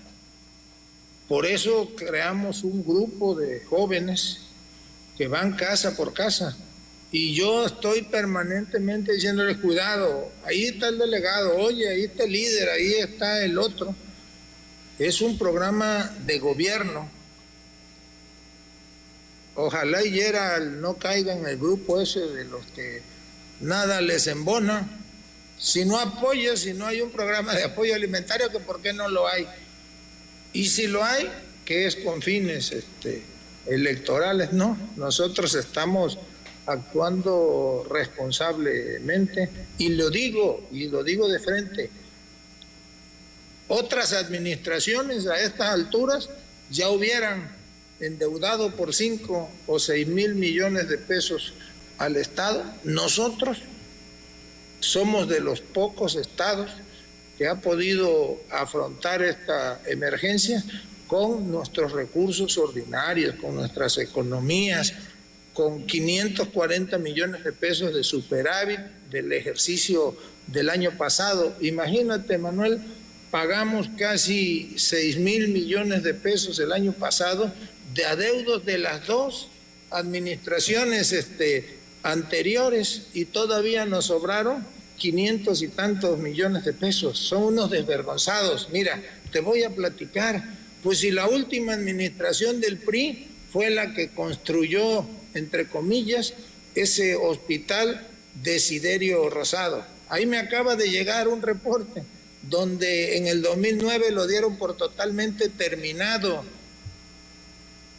Por 1.28 1.46
eso 1.46 1.92
creamos 1.96 2.62
un 2.62 2.84
grupo 2.84 3.34
de 3.34 3.64
jóvenes 3.64 4.40
que 5.16 5.28
van 5.28 5.52
casa 5.52 5.96
por 5.96 6.12
casa 6.12 6.56
y 7.14 7.34
yo 7.34 7.66
estoy 7.66 8.02
permanentemente 8.02 9.12
diciéndole, 9.12 9.58
cuidado, 9.58 10.32
ahí 10.46 10.64
está 10.64 10.88
el 10.88 10.98
delegado, 10.98 11.58
oye, 11.58 11.86
ahí 11.86 12.04
está 12.04 12.24
el 12.24 12.32
líder, 12.32 12.70
ahí 12.70 12.94
está 12.94 13.44
el 13.44 13.58
otro. 13.58 13.94
Es 14.98 15.20
un 15.20 15.36
programa 15.36 16.10
de 16.24 16.38
gobierno. 16.38 17.10
Ojalá 19.54 20.02
y 20.02 20.18
no 20.80 20.94
caiga 20.94 21.34
en 21.34 21.44
el 21.44 21.58
grupo 21.58 22.00
ese 22.00 22.20
de 22.20 22.46
los 22.46 22.64
que 22.68 23.02
nada 23.60 24.00
les 24.00 24.26
embona. 24.26 24.88
Si 25.58 25.84
no 25.84 25.98
apoya, 25.98 26.56
si 26.56 26.72
no 26.72 26.86
hay 26.86 27.02
un 27.02 27.10
programa 27.10 27.54
de 27.54 27.64
apoyo 27.64 27.94
alimentario, 27.94 28.50
que 28.50 28.58
por 28.58 28.80
qué 28.80 28.94
no 28.94 29.08
lo 29.08 29.28
hay. 29.28 29.46
Y 30.54 30.66
si 30.66 30.86
lo 30.86 31.04
hay, 31.04 31.30
que 31.66 31.86
es 31.86 31.96
con 31.96 32.22
fines 32.22 32.72
este, 32.72 33.22
electorales, 33.66 34.54
no. 34.54 34.78
Nosotros 34.96 35.54
estamos 35.54 36.18
actuando 36.66 37.86
responsablemente 37.90 39.48
y 39.78 39.90
lo 39.90 40.10
digo 40.10 40.68
y 40.70 40.88
lo 40.88 41.02
digo 41.02 41.28
de 41.28 41.40
frente. 41.40 41.90
Otras 43.68 44.12
administraciones 44.12 45.26
a 45.26 45.40
estas 45.40 45.68
alturas 45.70 46.28
ya 46.70 46.90
hubieran 46.90 47.50
endeudado 48.00 48.74
por 48.74 48.94
5 48.94 49.50
o 49.66 49.78
6 49.78 50.08
mil 50.08 50.34
millones 50.34 50.88
de 50.88 50.98
pesos 50.98 51.54
al 51.98 52.16
Estado. 52.16 52.64
Nosotros 52.84 53.58
somos 54.80 55.28
de 55.28 55.40
los 55.40 55.60
pocos 55.60 56.16
estados 56.16 56.70
que 57.38 57.46
ha 57.46 57.60
podido 57.60 58.40
afrontar 58.50 59.22
esta 59.22 59.80
emergencia 59.86 60.62
con 61.06 61.50
nuestros 61.50 61.92
recursos 61.92 62.56
ordinarios, 62.58 63.36
con 63.36 63.54
nuestras 63.54 63.98
economías, 63.98 64.92
con 65.52 65.86
540 65.86 66.98
millones 66.98 67.44
de 67.44 67.52
pesos 67.52 67.94
de 67.94 68.04
superávit 68.04 68.80
del 69.10 69.32
ejercicio 69.32 70.16
del 70.46 70.70
año 70.70 70.96
pasado. 70.96 71.54
Imagínate, 71.60 72.38
Manuel, 72.38 72.80
pagamos 73.30 73.88
casi 73.98 74.74
6 74.76 75.18
mil 75.18 75.48
millones 75.48 76.02
de 76.02 76.14
pesos 76.14 76.58
el 76.58 76.72
año 76.72 76.92
pasado 76.92 77.52
de 77.94 78.04
adeudos 78.04 78.64
de 78.64 78.78
las 78.78 79.06
dos 79.06 79.48
administraciones 79.90 81.12
este, 81.12 81.78
anteriores 82.02 83.08
y 83.12 83.26
todavía 83.26 83.84
nos 83.84 84.06
sobraron 84.06 84.64
500 84.96 85.62
y 85.62 85.68
tantos 85.68 86.18
millones 86.18 86.64
de 86.64 86.72
pesos. 86.72 87.18
Son 87.18 87.42
unos 87.42 87.70
desvergonzados. 87.70 88.68
Mira, 88.70 89.02
te 89.30 89.40
voy 89.40 89.64
a 89.64 89.70
platicar. 89.70 90.42
Pues 90.82 90.98
si 90.98 91.10
la 91.10 91.28
última 91.28 91.74
administración 91.74 92.60
del 92.60 92.78
PRI 92.78 93.28
fue 93.52 93.70
la 93.70 93.94
que 93.94 94.10
construyó, 94.10 95.06
entre 95.34 95.68
comillas, 95.68 96.34
ese 96.74 97.16
hospital 97.16 98.06
Desiderio 98.42 99.28
Rosado. 99.30 99.84
Ahí 100.08 100.26
me 100.26 100.38
acaba 100.38 100.76
de 100.76 100.90
llegar 100.90 101.28
un 101.28 101.42
reporte 101.42 102.02
donde 102.42 103.16
en 103.16 103.26
el 103.26 103.42
2009 103.42 104.10
lo 104.10 104.26
dieron 104.26 104.56
por 104.56 104.76
totalmente 104.76 105.48
terminado 105.48 106.44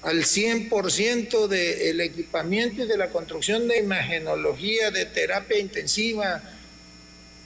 al 0.02 0.24
100% 0.24 1.48
del 1.48 2.02
equipamiento 2.02 2.84
y 2.84 2.88
de 2.88 2.98
la 2.98 3.10
construcción 3.10 3.68
de 3.68 3.80
imagenología, 3.80 4.92
de 4.92 5.06
terapia 5.06 5.60
intensiva, 5.60 6.42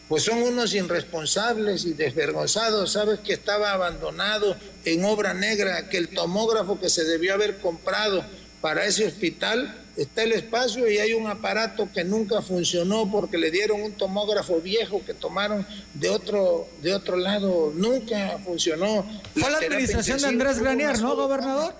pues 0.10 0.24
son 0.24 0.42
unos 0.42 0.74
irresponsables 0.74 1.86
y 1.86 1.94
desvergonzados. 1.94 2.94
Sabes 2.94 3.20
que 3.20 3.34
estaba 3.34 3.74
abandonado 3.74 4.58
en 4.86 5.06
obra 5.06 5.34
negra, 5.34 5.90
que 5.90 5.98
el 5.98 6.10
tomógrafo 6.10 6.80
que 6.80 6.90
se 6.90 7.04
debió 7.04 7.36
haber 7.36 7.60
comprado 7.60 8.26
para 8.62 8.86
ese 8.86 9.05
hospital 9.05 9.76
está 9.95 10.24
el 10.24 10.32
espacio 10.32 10.89
y 10.89 10.97
hay 10.97 11.14
un 11.14 11.28
aparato 11.28 11.89
que 11.91 12.03
nunca 12.03 12.41
funcionó 12.41 13.10
porque 13.12 13.38
le 13.38 13.51
dieron 13.51 13.82
un 13.82 13.93
tomógrafo 13.93 14.60
viejo 14.62 15.03
que 15.05 15.14
tomaron 15.14 15.66
de 15.93 16.10
otro 16.10 16.68
de 16.82 16.93
otro 16.93 17.18
lado, 17.18 17.72
nunca 17.76 18.38
funcionó. 18.43 19.05
Fue 19.34 19.49
la, 19.49 19.58
administración 19.58 20.20
de 20.22 20.28
Andrés 20.28 20.60
Granier, 20.60 20.99
¿no, 20.99 21.16
gobernador? 21.16 21.76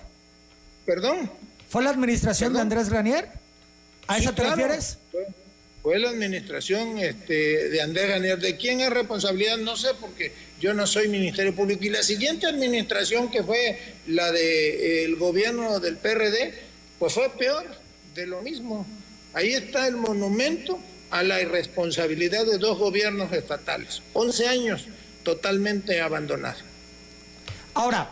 Perdón. 0.84 1.30
¿Fue 1.68 1.82
la 1.82 1.90
administración 1.90 2.52
de 2.52 2.60
Andrés 2.60 2.88
Granier? 2.88 3.28
¿A 4.06 4.18
eso 4.18 4.32
te 4.32 4.42
refieres? 4.42 4.98
fue 5.82 5.98
la 5.98 6.10
administración 6.10 6.98
este, 6.98 7.70
de 7.70 7.80
Andrés 7.80 8.08
Ganier. 8.08 8.38
¿De 8.38 8.56
quién 8.56 8.80
es 8.80 8.90
responsabilidad? 8.90 9.56
No 9.56 9.76
sé, 9.76 9.88
porque 9.98 10.32
yo 10.60 10.74
no 10.74 10.86
soy 10.86 11.08
Ministerio 11.08 11.54
Público. 11.54 11.82
Y 11.82 11.88
la 11.88 12.02
siguiente 12.02 12.46
administración, 12.46 13.30
que 13.30 13.42
fue 13.42 13.78
la 14.06 14.30
del 14.32 15.16
gobierno 15.16 15.80
del 15.80 15.96
PRD, 15.96 16.67
pues 16.98 17.12
fue 17.12 17.28
peor, 17.30 17.64
de 18.14 18.26
lo 18.26 18.42
mismo. 18.42 18.86
Ahí 19.34 19.52
está 19.52 19.86
el 19.86 19.96
monumento 19.96 20.78
a 21.10 21.22
la 21.22 21.40
irresponsabilidad 21.40 22.44
de 22.44 22.58
dos 22.58 22.78
gobiernos 22.78 23.32
estatales. 23.32 24.02
11 24.12 24.48
años 24.48 24.86
totalmente 25.22 26.00
abandonados. 26.00 26.64
Ahora, 27.74 28.10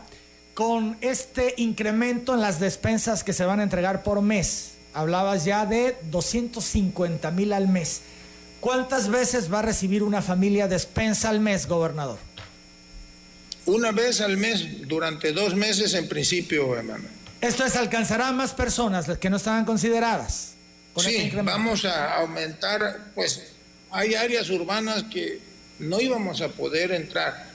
con 0.55 0.97
este 1.01 1.55
incremento 1.59 2.35
en 2.35 2.41
las 2.41 2.61
despensas 2.61 3.25
que 3.25 3.33
se 3.33 3.45
van 3.45 3.61
a 3.61 3.63
entregar 3.63 4.03
por 4.03 4.23
mes, 4.23 4.73
hablabas 4.95 5.45
ya 5.45 5.67
de 5.67 5.97
250 6.11 7.31
mil 7.33 7.53
al 7.53 7.69
mes. 7.69 8.03
¿Cuántas 8.61 9.09
veces 9.09 9.53
va 9.53 9.59
a 9.59 9.63
recibir 9.63 10.03
una 10.03 10.23
familia 10.23 10.69
despensa 10.69 11.29
al 11.29 11.41
mes, 11.41 11.67
gobernador? 11.67 12.19
Una 13.67 13.93
vez 13.93 14.21
al 14.21 14.37
mes, 14.37 14.87
durante 14.87 15.33
dos 15.33 15.55
meses 15.55 15.93
en 15.95 16.09
principio, 16.09 16.75
hermano. 16.77 17.16
Esto 17.41 17.65
es, 17.65 17.77
alcanzará 17.77 18.29
a 18.29 18.33
más 18.33 18.55
personas 18.55 19.09
las 19.09 19.19
que 19.19 19.31
no 19.31 19.37
estaban 19.37 19.65
consideradas. 19.65 20.55
sí, 20.97 21.17
este 21.17 21.43
vamos 21.43 21.85
a 21.85 22.17
aumentar, 22.17 23.11
pues 23.15 23.53
hay 23.91 24.15
áreas 24.15 24.49
urbanas 24.51 25.05
que 25.05 25.41
no 25.79 26.01
íbamos 26.01 26.41
a 26.41 26.49
poder 26.49 26.93
entrar. 26.93 27.47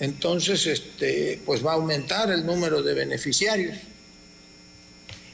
Entonces, 0.00 0.66
este, 0.66 1.40
pues 1.44 1.64
va 1.64 1.72
a 1.72 1.74
aumentar 1.74 2.30
el 2.30 2.46
número 2.46 2.82
de 2.82 2.94
beneficiarios. 2.94 3.76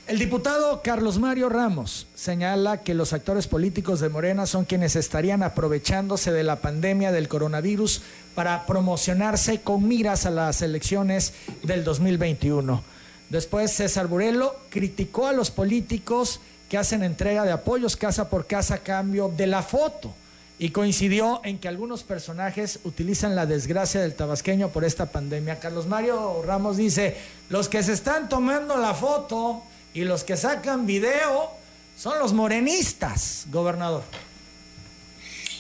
El 0.06 0.18
diputado 0.18 0.82
Carlos 0.82 1.18
Mario 1.18 1.48
Ramos 1.48 2.06
señala 2.14 2.82
que 2.82 2.92
los 2.92 3.14
actores 3.14 3.46
políticos 3.46 4.00
de 4.00 4.10
Morena 4.10 4.44
son 4.44 4.66
quienes 4.66 4.96
estarían 4.96 5.42
aprovechándose 5.42 6.30
de 6.30 6.44
la 6.44 6.56
pandemia 6.60 7.10
del 7.10 7.26
coronavirus 7.26 8.02
para 8.34 8.66
promocionarse 8.66 9.62
con 9.62 9.88
miras 9.88 10.26
a 10.26 10.30
las 10.30 10.60
elecciones 10.60 11.32
del 11.62 11.84
2021. 11.84 12.93
Después 13.30 13.72
César 13.72 14.06
Burelo 14.06 14.54
criticó 14.70 15.26
a 15.26 15.32
los 15.32 15.50
políticos 15.50 16.40
que 16.68 16.78
hacen 16.78 17.02
entrega 17.02 17.44
de 17.44 17.52
apoyos 17.52 17.96
casa 17.96 18.28
por 18.28 18.46
casa 18.46 18.76
a 18.76 18.78
cambio 18.78 19.32
de 19.34 19.46
la 19.46 19.62
foto 19.62 20.14
y 20.58 20.70
coincidió 20.70 21.40
en 21.44 21.58
que 21.58 21.68
algunos 21.68 22.04
personajes 22.04 22.78
utilizan 22.84 23.34
la 23.34 23.46
desgracia 23.46 24.00
del 24.00 24.14
tabasqueño 24.14 24.68
por 24.68 24.84
esta 24.84 25.06
pandemia. 25.06 25.58
Carlos 25.58 25.86
Mario 25.86 26.42
Ramos 26.42 26.76
dice, 26.76 27.16
los 27.48 27.68
que 27.68 27.82
se 27.82 27.92
están 27.92 28.28
tomando 28.28 28.76
la 28.76 28.94
foto 28.94 29.62
y 29.94 30.04
los 30.04 30.22
que 30.22 30.36
sacan 30.36 30.86
video 30.86 31.50
son 31.96 32.18
los 32.18 32.32
morenistas, 32.32 33.46
gobernador. 33.50 34.02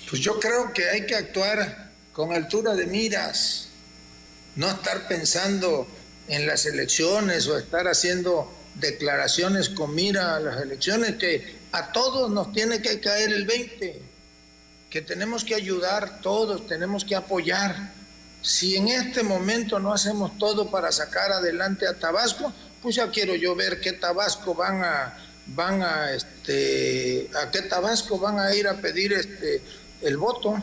Pues 0.08 0.22
yo 0.22 0.38
creo 0.38 0.72
que 0.72 0.88
hay 0.88 1.06
que 1.06 1.16
actuar 1.16 1.90
con 2.12 2.32
altura 2.32 2.74
de 2.74 2.86
miras, 2.86 3.68
no 4.54 4.70
estar 4.70 5.08
pensando 5.08 5.88
en 6.28 6.46
las 6.46 6.66
elecciones 6.66 7.46
o 7.48 7.58
estar 7.58 7.86
haciendo 7.86 8.50
declaraciones 8.74 9.68
con 9.68 9.94
mira 9.94 10.36
a 10.36 10.40
las 10.40 10.60
elecciones, 10.60 11.16
que 11.16 11.56
a 11.72 11.92
todos 11.92 12.30
nos 12.30 12.52
tiene 12.52 12.80
que 12.80 13.00
caer 13.00 13.32
el 13.32 13.46
20, 13.46 14.02
que 14.90 15.02
tenemos 15.02 15.44
que 15.44 15.54
ayudar 15.54 16.20
todos, 16.20 16.66
tenemos 16.66 17.04
que 17.04 17.16
apoyar. 17.16 17.92
Si 18.42 18.76
en 18.76 18.88
este 18.88 19.22
momento 19.22 19.78
no 19.78 19.92
hacemos 19.92 20.36
todo 20.38 20.70
para 20.70 20.92
sacar 20.92 21.32
adelante 21.32 21.86
a 21.86 21.94
Tabasco, 21.94 22.52
pues 22.82 22.96
ya 22.96 23.10
quiero 23.10 23.34
yo 23.34 23.54
ver 23.54 23.80
qué 23.80 23.92
Tabasco 23.92 24.54
van 24.54 24.84
a 24.84 25.18
van 25.46 25.82
a 25.82 26.12
este 26.12 27.28
a 27.34 27.50
qué 27.50 27.62
Tabasco 27.62 28.18
van 28.18 28.38
a 28.38 28.54
ir 28.54 28.68
a 28.68 28.74
pedir 28.74 29.12
este 29.14 29.62
el 30.02 30.16
voto. 30.16 30.62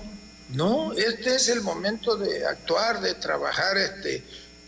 No, 0.50 0.94
este 0.94 1.36
es 1.36 1.48
el 1.48 1.62
momento 1.62 2.18
de 2.18 2.46
actuar, 2.46 3.02
de 3.02 3.16
trabajar 3.16 3.78
este 3.78 4.24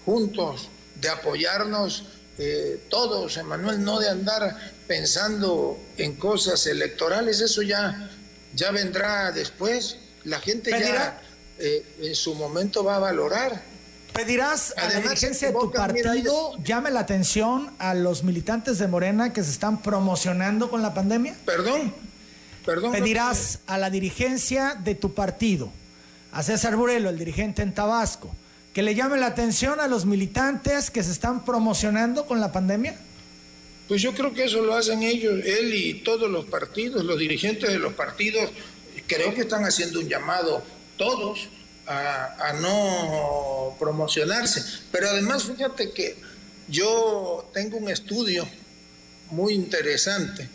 juntos, 0.05 0.69
de 1.04 1.10
apoyarnos 1.10 2.06
eh, 2.39 2.88
todos, 2.89 3.38
Emanuel, 3.38 3.84
no 3.84 3.99
de 3.99 4.10
andar 4.10 4.58
pensando 4.88 5.78
en 5.97 6.16
cosas 6.16 6.66
electorales, 6.66 7.41
eso 7.41 7.62
ya, 7.62 8.10
ya 8.56 8.72
vendrá 8.72 9.32
después. 9.32 9.97
La 10.24 10.39
gente 10.39 10.72
ya 10.72 11.22
eh, 11.60 11.86
en 12.01 12.16
su 12.16 12.34
momento 12.34 12.84
va 12.84 12.95
a 12.95 12.99
valorar 12.99 13.74
¿Pedirás 14.14 14.76
a 14.78 14.88
la 14.88 14.99
dirigencia 14.99 15.47
de 15.47 15.54
tu 15.56 15.72
partido 15.72 16.56
llame 16.64 16.91
la 16.91 16.99
atención 16.99 17.74
a 17.80 17.95
los 17.95 18.24
militantes 18.24 18.78
de 18.78 18.88
Morena 18.88 19.34
que 19.34 19.43
se 19.43 19.49
están 19.49 19.82
promocionando 19.82 20.70
con 20.70 20.84
la 20.84 20.93
pandemia? 20.93 21.36
Perdón, 21.45 21.95
perdón. 22.64 22.91
¿Pedirás 22.91 23.60
a 23.66 23.80
la 23.80 23.89
dirigencia 23.89 24.76
de 24.76 24.93
tu 24.93 25.16
partido, 25.16 25.72
a 26.32 26.43
César 26.43 26.76
Burelo, 26.76 27.10
el 27.10 27.18
dirigente 27.18 27.64
en 27.64 27.74
Tabasco, 27.74 28.36
que 28.74 28.82
le 28.82 28.95
llame 28.95 29.17
la 29.17 29.28
atención 29.28 29.80
a 29.80 29.88
los 29.88 30.05
militantes 30.05 30.89
que 30.89 31.03
se 31.03 31.11
están 31.11 31.45
promocionando 31.45 32.26
con 32.26 32.41
la 32.41 32.51
pandemia? 32.51 32.97
Pues 33.88 34.01
yo 34.01 34.13
creo 34.13 34.34
que 34.34 34.45
eso 34.45 34.61
lo 34.61 34.76
hacen 34.76 35.03
ellos, 35.03 35.34
él 35.45 35.74
y 35.74 35.95
todos 35.95 36.30
los 36.30 36.45
partidos, 36.45 37.05
los 37.05 37.19
dirigentes 37.19 37.69
de 37.69 37.80
los 37.80 37.93
partidos, 37.93 38.49
creo 39.07 39.34
que 39.34 39.41
están 39.41 39.65
haciendo 39.65 39.99
un 39.99 40.09
llamado 40.09 40.63
todos 40.97 41.49
a, 41.86 42.53
no 42.61 43.76
promocionarse. 43.80 44.63
Pero 44.91 45.09
además, 45.09 45.43
fíjate 45.43 45.91
que 45.91 46.15
yo 46.67 47.49
tengo 47.53 47.78
un 47.78 47.89
estudio 47.89 48.47
muy 49.32 49.53
interesante 49.53 50.47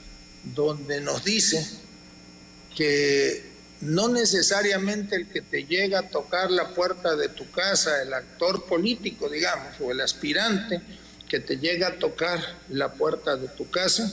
donde 0.42 1.00
nos 1.00 1.24
dice 1.24 1.66
que 2.74 3.47
no 3.80 4.08
necesariamente 4.08 5.16
el 5.16 5.28
que 5.28 5.40
te 5.40 5.64
llega 5.64 6.00
a 6.00 6.08
tocar 6.08 6.50
la 6.50 6.74
puerta 6.74 7.14
de 7.16 7.28
tu 7.28 7.50
casa, 7.50 8.02
el 8.02 8.12
actor 8.12 8.64
político, 8.66 9.28
digamos, 9.28 9.74
o 9.80 9.92
el 9.92 10.00
aspirante 10.00 10.80
que 11.28 11.40
te 11.40 11.58
llega 11.58 11.88
a 11.88 11.98
tocar 11.98 12.40
la 12.70 12.92
puerta 12.92 13.36
de 13.36 13.48
tu 13.48 13.70
casa 13.70 14.12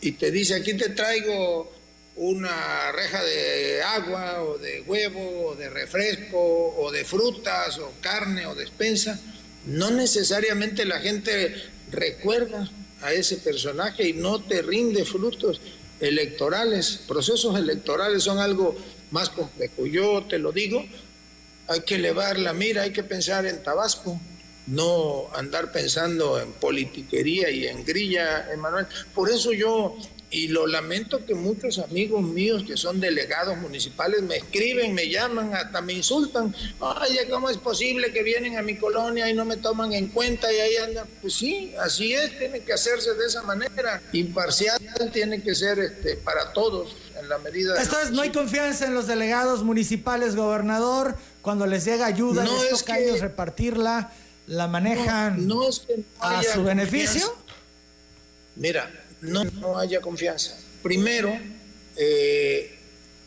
y 0.00 0.12
te 0.12 0.30
dice, 0.30 0.54
aquí 0.54 0.74
te 0.74 0.90
traigo 0.90 1.72
una 2.16 2.92
reja 2.92 3.22
de 3.24 3.82
agua 3.82 4.42
o 4.42 4.58
de 4.58 4.82
huevo 4.82 5.48
o 5.48 5.54
de 5.56 5.70
refresco 5.70 6.74
o 6.76 6.90
de 6.92 7.04
frutas 7.04 7.78
o 7.78 7.92
carne 8.00 8.46
o 8.46 8.54
despensa, 8.54 9.18
no 9.64 9.90
necesariamente 9.90 10.84
la 10.84 11.00
gente 11.00 11.54
recuerda 11.90 12.70
a 13.00 13.12
ese 13.12 13.38
personaje 13.38 14.08
y 14.08 14.12
no 14.12 14.42
te 14.42 14.62
rinde 14.62 15.04
frutos 15.04 15.60
electorales. 16.00 17.00
Procesos 17.06 17.56
electorales 17.56 18.24
son 18.24 18.38
algo 18.38 18.76
más 19.12 19.30
complejo. 19.30 19.86
Yo 19.86 20.24
te 20.24 20.38
lo 20.38 20.50
digo, 20.50 20.84
hay 21.68 21.80
que 21.82 21.94
elevar 21.94 22.38
la 22.38 22.52
mira, 22.52 22.82
hay 22.82 22.92
que 22.92 23.04
pensar 23.04 23.46
en 23.46 23.62
Tabasco, 23.62 24.20
no 24.66 25.28
andar 25.34 25.70
pensando 25.70 26.40
en 26.40 26.52
politiquería 26.52 27.50
y 27.50 27.66
en 27.66 27.84
grilla, 27.84 28.52
Emanuel. 28.52 28.86
Por 29.14 29.30
eso 29.30 29.52
yo 29.52 29.96
y 30.32 30.48
lo 30.48 30.66
lamento 30.66 31.24
que 31.26 31.34
muchos 31.34 31.78
amigos 31.78 32.22
míos 32.22 32.64
que 32.66 32.78
son 32.78 33.00
delegados 33.00 33.58
municipales 33.58 34.22
me 34.22 34.36
escriben, 34.36 34.94
me 34.94 35.10
llaman, 35.10 35.54
hasta 35.54 35.82
me 35.82 35.92
insultan. 35.92 36.54
Oye, 36.80 37.28
¿cómo 37.30 37.50
es 37.50 37.58
posible 37.58 38.12
que 38.12 38.22
vienen 38.22 38.56
a 38.56 38.62
mi 38.62 38.76
colonia 38.76 39.28
y 39.28 39.34
no 39.34 39.44
me 39.44 39.58
toman 39.58 39.92
en 39.92 40.08
cuenta 40.08 40.50
y 40.50 40.56
ahí 40.56 40.76
andan? 40.76 41.06
Pues 41.20 41.34
sí, 41.34 41.74
así 41.78 42.14
es, 42.14 42.38
tiene 42.38 42.60
que 42.60 42.72
hacerse 42.72 43.12
de 43.12 43.26
esa 43.26 43.42
manera. 43.42 44.02
Imparcial 44.14 44.80
tiene 45.12 45.42
que 45.42 45.54
ser 45.54 45.78
este, 45.78 46.16
para 46.16 46.52
todos 46.54 46.96
en 47.20 47.28
la 47.28 47.38
medida 47.38 47.80
Esto 47.80 48.00
es, 48.00 48.10
no 48.10 48.22
hay 48.22 48.30
confianza 48.30 48.86
en 48.86 48.94
los 48.94 49.06
delegados 49.06 49.62
municipales, 49.62 50.34
gobernador. 50.34 51.14
Cuando 51.42 51.66
les 51.66 51.84
llega 51.84 52.06
ayuda 52.06 52.44
no 52.44 52.62
les 52.64 52.78
toca 52.78 52.94
a 52.94 52.98
ellos 53.00 53.20
repartirla, 53.20 54.12
la 54.46 54.66
manejan 54.66 55.46
a 56.20 56.42
su 56.42 56.64
beneficio. 56.64 57.36
Mira, 58.56 58.90
no, 59.22 59.44
no 59.44 59.78
haya 59.78 60.00
confianza. 60.00 60.56
Primero, 60.82 61.36
eh, 61.96 62.76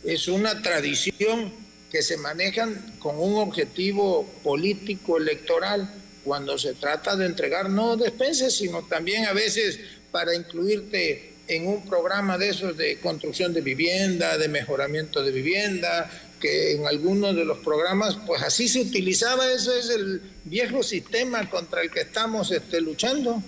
es 0.03 0.27
una 0.27 0.61
tradición 0.61 1.51
que 1.91 2.01
se 2.01 2.17
manejan 2.17 2.97
con 2.99 3.17
un 3.17 3.35
objetivo 3.35 4.25
político 4.43 5.17
electoral 5.17 5.89
cuando 6.23 6.57
se 6.57 6.73
trata 6.73 7.15
de 7.15 7.25
entregar 7.25 7.69
no 7.69 7.95
despenses, 7.95 8.57
sino 8.57 8.83
también 8.83 9.25
a 9.25 9.33
veces 9.33 9.79
para 10.11 10.35
incluirte 10.35 11.33
en 11.47 11.67
un 11.67 11.85
programa 11.85 12.37
de 12.37 12.49
esos 12.49 12.75
de 12.75 12.99
construcción 12.99 13.53
de 13.53 13.61
vivienda, 13.61 14.37
de 14.37 14.47
mejoramiento 14.47 15.23
de 15.23 15.31
vivienda, 15.31 16.09
que 16.39 16.73
en 16.73 16.87
algunos 16.87 17.35
de 17.35 17.45
los 17.45 17.59
programas, 17.59 18.17
pues 18.25 18.41
así 18.41 18.67
se 18.67 18.81
utilizaba, 18.81 19.51
eso 19.51 19.73
es 19.73 19.89
el 19.89 20.21
viejo 20.43 20.83
sistema 20.83 21.49
contra 21.49 21.81
el 21.81 21.91
que 21.91 22.01
estamos 22.01 22.51
este, 22.51 22.81
luchando. 22.81 23.41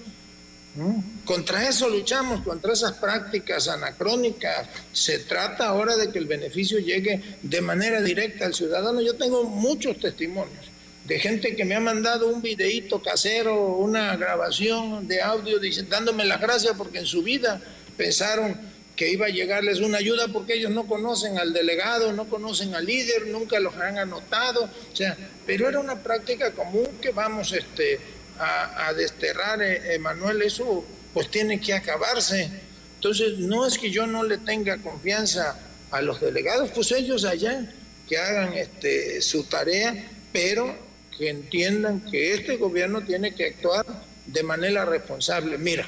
Contra 1.28 1.68
eso 1.68 1.90
luchamos, 1.90 2.42
contra 2.46 2.72
esas 2.72 2.94
prácticas 2.94 3.68
anacrónicas. 3.68 4.66
Se 4.94 5.20
trata 5.20 5.68
ahora 5.68 5.98
de 5.98 6.10
que 6.10 6.20
el 6.20 6.26
beneficio 6.26 6.80
llegue 6.80 7.22
de 7.42 7.60
manera 7.60 8.02
directa 8.02 8.46
al 8.46 8.54
ciudadano. 8.54 9.02
Yo 9.02 9.14
tengo 9.18 9.44
muchos 9.44 10.00
testimonios 10.00 10.66
de 11.04 11.20
gente 11.20 11.54
que 11.58 11.66
me 11.66 11.76
ha 11.76 11.82
mandado 11.82 12.30
un 12.30 12.42
videíto 12.42 13.02
casero, 13.02 13.76
una 13.76 14.16
grabación 14.16 15.06
de 15.06 15.22
audio 15.22 15.60
dándome 15.90 16.24
las 16.24 16.40
gracias 16.40 16.76
porque 16.78 17.00
en 17.00 17.06
su 17.06 17.24
vida 17.24 17.62
pensaron 17.98 18.60
que 18.96 19.12
iba 19.12 19.26
a 19.26 19.30
llegarles 19.30 19.80
una 19.80 19.98
ayuda 19.98 20.30
porque 20.30 20.54
ellos 20.54 20.72
no 20.72 20.88
conocen 20.88 21.38
al 21.40 21.52
delegado, 21.52 22.14
no 22.14 22.30
conocen 22.30 22.74
al 22.74 22.86
líder, 22.86 23.28
nunca 23.28 23.60
los 23.60 23.76
han 23.76 23.98
anotado, 23.98 24.64
o 24.64 24.96
sea, 24.96 25.16
pero 25.46 25.68
era 25.68 25.80
una 25.80 26.02
práctica 26.02 26.52
común 26.52 26.88
que 27.02 27.12
vamos 27.12 27.52
este 27.52 28.00
a, 28.40 28.94
desterrar, 28.94 29.62
eh, 29.62 29.96
Emanuel, 29.96 30.42
eso 30.42 30.86
pues 31.14 31.30
tiene 31.30 31.60
que 31.60 31.74
acabarse. 31.74 32.50
Entonces, 32.96 33.38
no 33.40 33.66
es 33.66 33.78
que 33.78 33.92
yo 33.92 34.08
no 34.08 34.24
le 34.24 34.38
tenga 34.38 34.78
confianza 34.78 35.60
a 35.92 36.02
los 36.02 36.20
delegados, 36.20 36.72
pues 36.72 36.92
ellos 36.92 37.26
allá 37.26 37.72
que 38.08 38.18
hagan 38.18 38.54
este, 38.54 39.22
su 39.22 39.44
tarea, 39.44 40.10
pero 40.32 40.76
que 41.18 41.30
entiendan 41.30 42.00
que 42.02 42.34
este 42.34 42.58
gobierno 42.58 43.02
tiene 43.02 43.34
que 43.34 43.48
actuar 43.48 43.86
de 44.26 44.44
manera 44.44 44.86
responsable. 44.86 45.58
Mira, 45.58 45.86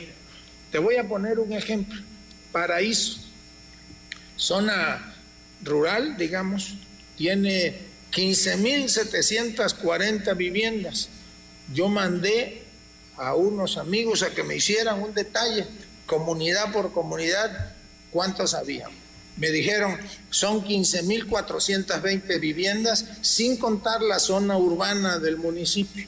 te 0.72 0.80
voy 0.80 0.98
a 0.98 1.08
poner 1.08 1.40
un 1.40 1.54
ejemplo. 1.54 2.02
Paraíso, 2.52 3.22
zona 4.36 5.16
rural, 5.64 6.18
digamos, 6.18 6.74
tiene 7.16 7.78
15.740 8.12 10.36
viviendas 10.36 11.10
yo 11.74 11.88
mandé 11.88 12.64
a 13.20 13.36
unos 13.36 13.78
amigos 13.78 14.24
a 14.24 14.30
que 14.32 14.44
me 14.44 14.56
hicieran 14.56 15.02
un 15.02 15.14
detalle, 15.14 15.68
comunidad 16.06 16.72
por 16.72 16.94
comunidad, 16.94 17.74
cuántos 18.12 18.54
había. 18.54 18.88
Me 19.38 19.52
dijeron, 19.52 19.98
son 20.30 20.64
15.420 20.64 22.40
viviendas, 22.40 23.06
sin 23.22 23.58
contar 23.58 24.02
la 24.02 24.20
zona 24.20 24.58
urbana 24.58 25.20
del 25.20 25.38
municipio. 25.38 26.08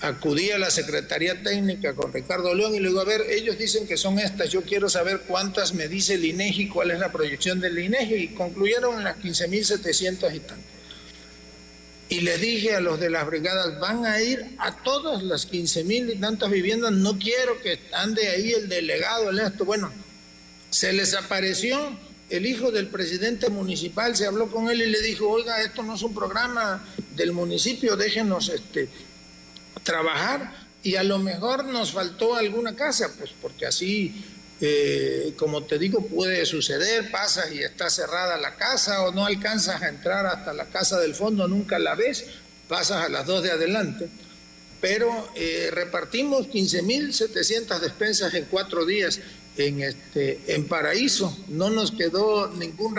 Acudí 0.00 0.50
a 0.50 0.58
la 0.58 0.70
Secretaría 0.70 1.42
Técnica 1.42 1.94
con 1.94 2.12
Ricardo 2.12 2.54
León 2.54 2.74
y 2.74 2.80
le 2.80 2.88
digo, 2.88 3.00
a 3.00 3.04
ver, 3.04 3.22
ellos 3.30 3.56
dicen 3.56 3.86
que 3.86 3.96
son 3.96 4.18
estas, 4.18 4.50
yo 4.50 4.62
quiero 4.62 4.88
saber 4.88 5.22
cuántas 5.26 5.72
me 5.72 5.88
dice 5.88 6.14
el 6.14 6.24
INEGI, 6.24 6.68
cuál 6.68 6.90
es 6.90 6.98
la 6.98 7.10
proyección 7.10 7.60
del 7.60 7.78
INEGI, 7.78 8.14
y 8.14 8.28
concluyeron 8.34 8.98
en 8.98 9.04
las 9.04 9.16
15.700 9.16 10.34
y 10.34 10.40
tanto 10.40 10.73
y 12.08 12.20
le 12.20 12.38
dije 12.38 12.74
a 12.74 12.80
los 12.80 13.00
de 13.00 13.10
las 13.10 13.26
brigadas, 13.26 13.78
van 13.80 14.04
a 14.04 14.20
ir 14.20 14.56
a 14.58 14.76
todas 14.82 15.22
las 15.22 15.46
15 15.46 15.84
mil 15.84 16.10
y 16.10 16.16
tantas 16.16 16.50
viviendas, 16.50 16.92
no 16.92 17.18
quiero 17.18 17.60
que 17.60 17.80
ande 17.92 18.28
ahí 18.28 18.52
el 18.52 18.68
delegado, 18.68 19.30
el 19.30 19.38
esto. 19.38 19.64
Bueno, 19.64 19.90
se 20.70 20.92
les 20.92 21.14
apareció 21.14 21.96
el 22.30 22.46
hijo 22.46 22.70
del 22.70 22.88
presidente 22.88 23.48
municipal, 23.48 24.16
se 24.16 24.26
habló 24.26 24.50
con 24.50 24.68
él 24.68 24.82
y 24.82 24.86
le 24.86 25.00
dijo, 25.02 25.28
oiga, 25.28 25.62
esto 25.62 25.82
no 25.82 25.94
es 25.94 26.02
un 26.02 26.14
programa 26.14 26.84
del 27.14 27.32
municipio, 27.32 27.96
déjenos 27.96 28.48
este, 28.48 28.88
trabajar 29.82 30.64
y 30.82 30.96
a 30.96 31.02
lo 31.02 31.18
mejor 31.18 31.64
nos 31.64 31.92
faltó 31.92 32.34
alguna 32.34 32.74
casa, 32.76 33.10
pues 33.18 33.30
porque 33.40 33.66
así 33.66 34.24
eh, 34.60 35.34
como 35.36 35.64
te 35.64 35.78
digo, 35.78 36.06
puede 36.06 36.46
suceder, 36.46 37.10
pasas 37.10 37.52
y 37.52 37.58
está 37.58 37.90
cerrada 37.90 38.36
la 38.38 38.54
casa 38.54 39.02
o 39.02 39.12
no 39.12 39.26
alcanzas 39.26 39.82
a 39.82 39.88
entrar 39.88 40.26
hasta 40.26 40.52
la 40.52 40.66
casa 40.66 41.00
del 41.00 41.14
fondo, 41.14 41.48
nunca 41.48 41.78
la 41.78 41.94
ves, 41.94 42.24
pasas 42.68 43.04
a 43.04 43.08
las 43.08 43.26
dos 43.26 43.42
de 43.42 43.50
adelante. 43.50 44.08
Pero 44.80 45.30
eh, 45.34 45.70
repartimos 45.72 46.48
15.700 46.48 47.80
despensas 47.80 48.34
en 48.34 48.44
cuatro 48.44 48.84
días 48.86 49.20
en, 49.56 49.82
este, 49.82 50.40
en 50.46 50.66
Paraíso, 50.66 51.36
no 51.48 51.70
nos 51.70 51.92
quedó 51.92 52.48
ningún 52.48 52.96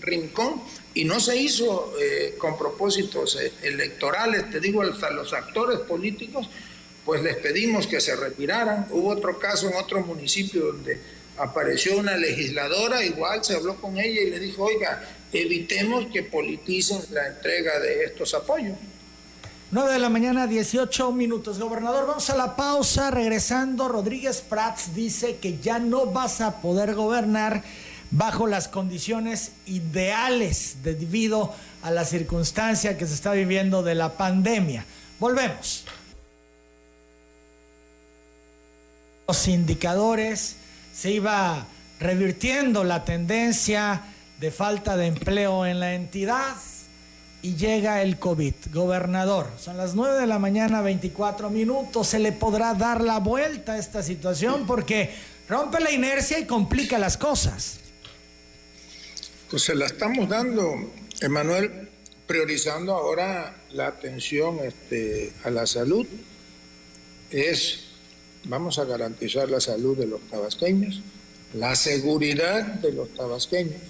rincón 0.00 0.62
y 0.94 1.04
no 1.04 1.20
se 1.20 1.36
hizo 1.36 1.92
eh, 2.00 2.34
con 2.38 2.56
propósitos 2.56 3.38
electorales, 3.62 4.50
te 4.50 4.60
digo, 4.60 4.82
hasta 4.82 5.10
los 5.10 5.32
actores 5.32 5.80
políticos 5.80 6.48
pues 7.06 7.22
les 7.22 7.36
pedimos 7.36 7.86
que 7.86 8.00
se 8.00 8.16
retiraran. 8.16 8.88
Hubo 8.90 9.10
otro 9.10 9.38
caso 9.38 9.68
en 9.68 9.76
otro 9.76 10.02
municipio 10.02 10.66
donde 10.66 11.00
apareció 11.38 11.96
una 11.96 12.16
legisladora, 12.16 13.04
igual 13.04 13.44
se 13.44 13.54
habló 13.54 13.76
con 13.76 13.96
ella 13.96 14.20
y 14.22 14.30
le 14.30 14.40
dijo, 14.40 14.64
oiga, 14.64 15.02
evitemos 15.32 16.06
que 16.12 16.24
politicen 16.24 16.98
la 17.12 17.28
entrega 17.28 17.78
de 17.78 18.04
estos 18.04 18.34
apoyos. 18.34 18.76
9 19.70 19.92
de 19.92 19.98
la 19.98 20.08
mañana, 20.08 20.46
18 20.46 21.12
minutos. 21.12 21.58
Gobernador, 21.58 22.06
vamos 22.06 22.28
a 22.30 22.36
la 22.36 22.56
pausa. 22.56 23.10
Regresando, 23.10 23.88
Rodríguez 23.88 24.40
Prats 24.40 24.94
dice 24.94 25.36
que 25.36 25.58
ya 25.58 25.78
no 25.78 26.06
vas 26.06 26.40
a 26.40 26.60
poder 26.60 26.94
gobernar 26.94 27.62
bajo 28.10 28.46
las 28.46 28.68
condiciones 28.68 29.52
ideales 29.66 30.78
debido 30.82 31.52
a 31.82 31.90
la 31.90 32.04
circunstancia 32.04 32.96
que 32.96 33.06
se 33.06 33.14
está 33.14 33.32
viviendo 33.32 33.82
de 33.82 33.94
la 33.94 34.16
pandemia. 34.16 34.84
Volvemos. 35.20 35.84
Los 39.26 39.48
indicadores, 39.48 40.56
se 40.94 41.10
iba 41.10 41.66
revirtiendo 41.98 42.84
la 42.84 43.04
tendencia 43.04 44.02
de 44.38 44.50
falta 44.50 44.96
de 44.96 45.06
empleo 45.06 45.66
en 45.66 45.80
la 45.80 45.94
entidad 45.94 46.56
y 47.42 47.56
llega 47.56 48.02
el 48.02 48.18
COVID. 48.18 48.54
Gobernador, 48.72 49.48
son 49.58 49.76
las 49.76 49.94
9 49.94 50.20
de 50.20 50.26
la 50.26 50.38
mañana, 50.38 50.80
24 50.82 51.50
minutos. 51.50 52.08
¿Se 52.08 52.18
le 52.18 52.32
podrá 52.32 52.74
dar 52.74 53.00
la 53.00 53.18
vuelta 53.18 53.72
a 53.72 53.78
esta 53.78 54.02
situación? 54.02 54.66
Porque 54.66 55.14
rompe 55.48 55.80
la 55.80 55.90
inercia 55.90 56.38
y 56.38 56.44
complica 56.44 56.98
las 56.98 57.16
cosas. 57.16 57.78
Pues 59.50 59.62
se 59.62 59.74
la 59.74 59.86
estamos 59.86 60.28
dando, 60.28 60.92
Emanuel, 61.20 61.88
priorizando 62.26 62.94
ahora 62.94 63.54
la 63.72 63.88
atención 63.88 64.58
este, 64.64 65.32
a 65.44 65.50
la 65.50 65.66
salud. 65.66 66.06
Es 67.30 67.85
vamos 68.48 68.78
a 68.78 68.84
garantizar 68.84 69.50
la 69.50 69.60
salud 69.60 69.96
de 69.96 70.06
los 70.06 70.20
tabasqueños, 70.22 71.00
la 71.54 71.74
seguridad 71.74 72.62
de 72.64 72.92
los 72.92 73.12
tabasqueños 73.14 73.80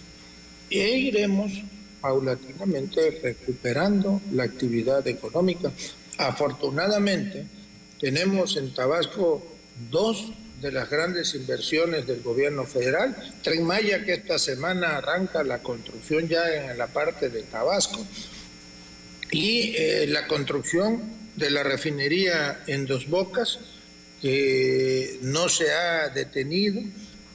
e 0.71 0.99
iremos 0.99 1.53
paulatinamente 2.01 3.21
recuperando 3.23 4.21
la 4.33 4.45
actividad 4.45 5.07
económica. 5.07 5.71
Afortunadamente, 6.19 7.47
tenemos 8.01 8.57
en 8.57 8.73
Tabasco 8.75 9.47
dos 9.91 10.33
de 10.61 10.73
las 10.73 10.89
grandes 10.89 11.35
inversiones 11.35 12.07
del 12.07 12.23
gobierno 12.23 12.65
federal. 12.65 13.17
Tren 13.43 13.65
Maya, 13.65 14.05
que 14.05 14.15
esta 14.15 14.39
semana 14.39 14.97
arranca 14.97 15.45
la 15.45 15.59
construcción 15.63 16.29
ya 16.29 16.71
en 16.71 16.79
la 16.79 16.87
parte 16.87 17.29
de 17.29 17.43
Tabasco, 17.43 18.05
y 19.31 19.75
eh, 19.77 20.07
la 20.09 20.27
construcción 20.27 21.03
de 21.35 21.51
la 21.51 21.63
refinería 21.63 22.63
en 22.67 22.87
Dos 22.87 23.09
Bocas, 23.09 23.59
que 24.21 25.19
no 25.23 25.49
se 25.49 25.71
ha 25.73 26.09
detenido 26.09 26.81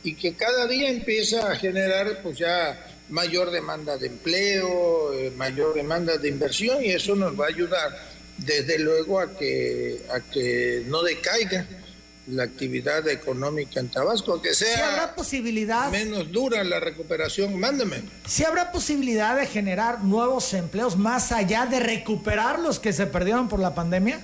y 0.03 0.15
que 0.15 0.33
cada 0.33 0.67
día 0.67 0.89
empieza 0.89 1.51
a 1.51 1.55
generar 1.55 2.21
pues 2.23 2.37
ya 2.37 2.87
mayor 3.09 3.51
demanda 3.51 3.97
de 3.97 4.07
empleo, 4.07 5.13
eh, 5.13 5.31
mayor 5.35 5.75
demanda 5.75 6.17
de 6.17 6.29
inversión 6.29 6.83
y 6.83 6.91
eso 6.91 7.15
nos 7.15 7.39
va 7.39 7.45
a 7.45 7.49
ayudar 7.49 7.91
desde 8.37 8.79
luego 8.79 9.19
a 9.19 9.37
que, 9.37 10.01
a 10.11 10.19
que 10.19 10.83
no 10.87 11.03
decaiga 11.03 11.67
la 12.27 12.43
actividad 12.43 13.07
económica 13.09 13.79
en 13.79 13.89
Tabasco, 13.89 14.41
que 14.41 14.53
sea 14.53 14.91
habrá 14.91 15.15
posibilidad, 15.15 15.91
menos 15.91 16.31
dura 16.31 16.63
la 16.63 16.79
recuperación, 16.79 17.59
mándeme. 17.59 18.03
Si 18.27 18.43
habrá 18.43 18.71
posibilidad 18.71 19.35
de 19.35 19.47
generar 19.47 20.03
nuevos 20.03 20.53
empleos 20.53 20.97
más 20.97 21.31
allá 21.31 21.65
de 21.65 21.79
recuperar 21.79 22.59
los 22.59 22.79
que 22.79 22.93
se 22.93 23.07
perdieron 23.07 23.49
por 23.49 23.59
la 23.59 23.75
pandemia. 23.75 24.21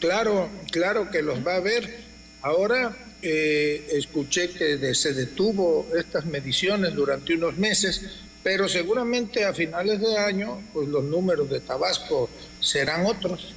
Claro, 0.00 0.48
claro 0.70 1.10
que 1.10 1.22
los 1.22 1.46
va 1.46 1.52
a 1.52 1.56
haber. 1.56 2.00
Ahora 2.42 2.96
eh, 3.22 3.86
escuché 3.92 4.50
que 4.50 4.94
se 4.94 5.12
detuvo 5.12 5.86
estas 5.96 6.24
mediciones 6.24 6.94
durante 6.94 7.34
unos 7.34 7.58
meses, 7.58 8.02
pero 8.42 8.66
seguramente 8.68 9.44
a 9.44 9.52
finales 9.52 10.00
de 10.00 10.18
año, 10.18 10.58
pues 10.72 10.88
los 10.88 11.04
números 11.04 11.50
de 11.50 11.60
Tabasco 11.60 12.30
serán 12.60 13.04
otros. 13.04 13.54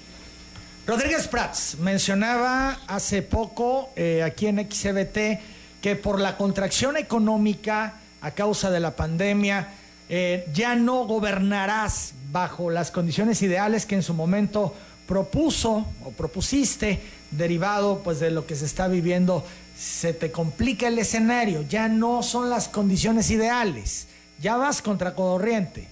Rodríguez 0.86 1.30
Prats 1.30 1.78
mencionaba 1.80 2.82
hace 2.88 3.22
poco 3.22 3.92
eh, 3.96 4.22
aquí 4.22 4.48
en 4.48 4.70
XBT 4.70 5.40
que 5.82 5.96
por 5.96 6.20
la 6.20 6.36
contracción 6.36 6.98
económica 6.98 8.02
a 8.20 8.32
causa 8.32 8.70
de 8.70 8.82
la 8.82 8.98
pandemia 8.98 9.70
eh, 10.10 10.46
ya 10.54 10.76
no 10.76 11.06
gobernarás 11.06 12.14
bajo 12.34 12.70
las 12.70 12.92
condiciones 12.92 13.42
ideales 13.42 13.86
que 13.86 13.96
en 13.96 14.04
su 14.04 14.14
momento 14.14 14.76
propuso 15.08 15.86
o 16.04 16.12
propusiste 16.12 17.00
derivado 17.32 18.02
pues 18.04 18.20
de 18.20 18.32
lo 18.32 18.46
que 18.46 18.56
se 18.56 18.66
está 18.66 18.88
viviendo 18.88 19.46
se 19.78 20.14
te 20.14 20.32
complica 20.32 20.88
el 20.88 21.00
escenario 21.00 21.66
ya 21.68 21.88
no 21.88 22.24
son 22.24 22.50
las 22.50 22.68
condiciones 22.68 23.30
ideales 23.32 24.08
ya 24.40 24.56
vas 24.56 24.82
contra 24.82 25.14
corriente 25.16 25.88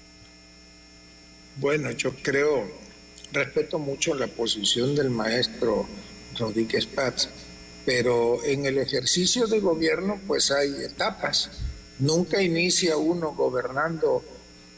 bueno 1.57 1.91
yo 1.91 2.13
creo 2.21 2.81
respeto 3.31 3.79
mucho 3.79 4.13
la 4.13 4.27
posición 4.27 4.95
del 4.95 5.09
maestro 5.09 5.87
Rodríguez 6.37 6.85
Paz, 6.85 7.29
pero 7.85 8.43
en 8.43 8.65
el 8.65 8.77
ejercicio 8.77 9.47
de 9.47 9.59
gobierno 9.59 10.19
pues 10.27 10.51
hay 10.51 10.69
etapas. 10.83 11.49
Nunca 11.99 12.41
inicia 12.41 12.97
uno 12.97 13.33
gobernando 13.33 14.23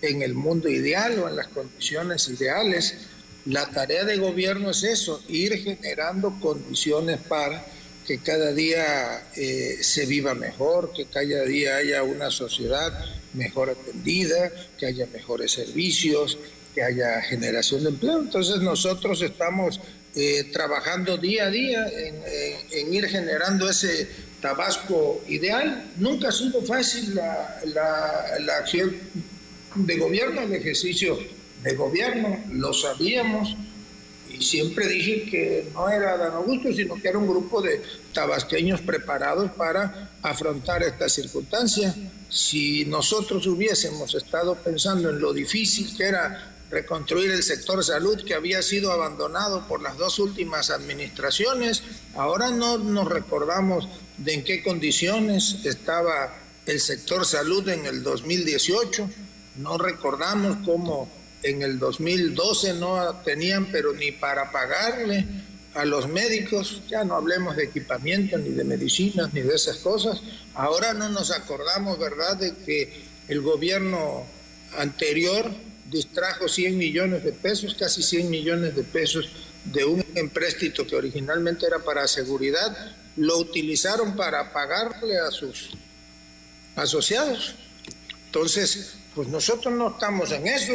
en 0.02 0.22
el 0.22 0.34
mundo 0.34 0.68
ideal 0.68 1.20
o 1.20 1.30
en 1.30 1.36
las 1.36 1.48
condiciones 1.48 2.28
ideales. 2.28 2.98
La 3.46 3.70
tarea 3.70 4.06
de 4.06 4.18
gobierno 4.18 4.72
es 4.72 4.84
eso, 4.84 5.22
ir 5.28 5.58
generando 5.58 6.40
condiciones 6.40 7.20
para 7.20 7.66
que 8.08 8.20
cada 8.20 8.54
día 8.54 9.30
eh, 9.36 9.78
se 9.82 10.06
viva 10.06 10.34
mejor, 10.34 10.94
que 10.94 11.06
cada 11.06 11.44
día 11.44 11.78
haya 11.78 12.04
una 12.04 12.32
sociedad 12.32 12.92
mejor 13.34 13.70
atendida, 13.72 14.52
que 14.78 14.86
haya 14.86 15.08
mejores 15.08 15.52
servicios, 15.52 16.38
que 16.74 16.84
haya 16.84 17.22
generación 17.22 17.84
de 17.84 17.90
empleo. 17.90 18.20
Entonces 18.20 18.58
nosotros 18.62 19.22
estamos 19.22 19.80
eh, 20.16 20.50
trabajando 20.52 21.18
día 21.18 21.46
a 21.46 21.50
día 21.50 21.88
en, 22.72 22.94
ir 22.94 23.08
generando 23.08 23.70
ese 23.70 24.08
Tabasco 24.42 25.24
ideal. 25.28 25.92
Nunca 25.98 26.30
ha 26.30 26.32
sido 26.32 26.62
fácil 26.64 27.16
la, 27.16 28.58
acción 28.60 28.96
de 29.76 29.98
gobierno, 29.98 30.42
el 30.42 30.54
ejercicio 30.54 31.18
de 31.64 31.76
gobierno, 31.76 32.40
lo 32.52 32.74
sabíamos 32.74 33.56
y 34.30 34.44
siempre 34.44 34.88
dije 34.88 35.26
que 35.30 35.70
no 35.74 35.90
era 35.90 36.18
Dan 36.18 36.34
Augusto, 36.34 36.74
sino 36.74 36.96
que 36.96 37.08
era 37.08 37.18
un 37.18 37.28
grupo 37.28 37.62
de 37.62 37.82
tabasqueños 38.14 38.82
preparados 38.82 39.52
para 39.52 40.12
afrontar 40.22 40.82
esta 40.84 41.08
circunstancia. 41.08 41.96
Si 42.30 42.86
nosotros 42.86 43.46
hubiésemos 43.46 44.16
estado 44.16 44.56
pensando 44.56 45.10
en 45.10 45.20
lo 45.20 45.34
difícil 45.34 45.96
que 45.96 46.06
era 46.06 46.54
reconstruir 46.74 47.30
el 47.30 47.44
sector 47.44 47.84
salud 47.84 48.24
que 48.26 48.34
había 48.34 48.64
sido 48.64 48.92
abandonado 48.92 49.68
por 49.68 49.82
las 49.82 49.98
dos 49.98 50.18
últimas 50.18 50.72
administraciones. 50.72 51.84
Ahora 52.16 52.50
no 52.50 52.80
nos 52.80 53.08
recordamos 53.08 53.88
de 54.18 54.34
en 54.34 54.44
qué 54.44 54.64
condiciones 54.64 55.60
estaba 55.64 56.36
el 56.66 56.80
sector 56.80 57.26
salud 57.26 57.68
en 57.70 57.86
el 57.86 58.04
2018, 58.04 59.08
no 59.58 59.78
recordamos 59.78 60.58
cómo 60.66 61.10
en 61.44 61.62
el 61.62 61.80
2012 61.80 62.74
no 62.76 63.22
tenían 63.24 63.68
pero 63.72 63.94
ni 63.94 64.12
para 64.12 64.52
pagarle 64.52 65.26
a 65.76 65.86
los 65.86 66.08
médicos, 66.08 66.82
ya 66.88 67.04
no 67.04 67.16
hablemos 67.16 67.56
de 67.56 67.64
equipamiento, 67.64 68.38
ni 68.38 68.50
de 68.50 68.64
medicinas, 68.64 69.34
ni 69.34 69.42
de 69.42 69.56
esas 69.56 69.78
cosas. 69.78 70.22
Ahora 70.54 70.94
no 70.94 71.10
nos 71.10 71.32
acordamos, 71.32 71.98
¿verdad?, 71.98 72.38
de 72.38 72.56
que 72.58 73.04
el 73.28 73.42
gobierno 73.42 74.26
anterior 74.78 75.50
distrajo 75.90 76.48
100 76.48 76.78
millones 76.78 77.24
de 77.24 77.32
pesos, 77.32 77.76
casi 77.76 78.04
100 78.04 78.30
millones 78.30 78.76
de 78.76 78.84
pesos 78.84 79.30
de 79.66 79.86
un 79.86 80.06
empréstito 80.16 80.86
que 80.86 80.96
originalmente 80.96 81.66
era 81.66 81.80
para 81.80 82.08
seguridad, 82.08 82.96
lo 83.16 83.38
utilizaron 83.38 84.16
para 84.16 84.54
pagarle 84.54 85.20
a 85.20 85.32
sus 85.32 85.72
asociados. 86.76 87.56
Entonces, 88.26 88.94
pues 89.16 89.28
nosotros 89.28 89.74
no 89.74 89.90
estamos 89.90 90.32
en 90.32 90.48
eso. 90.48 90.74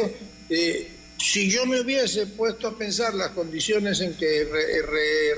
Eh, 0.49 0.91
si 1.17 1.49
yo 1.49 1.65
me 1.65 1.81
hubiese 1.81 2.27
puesto 2.27 2.67
a 2.67 2.77
pensar 2.77 3.13
las 3.13 3.29
condiciones 3.31 3.99
en 4.01 4.15
que 4.15 4.47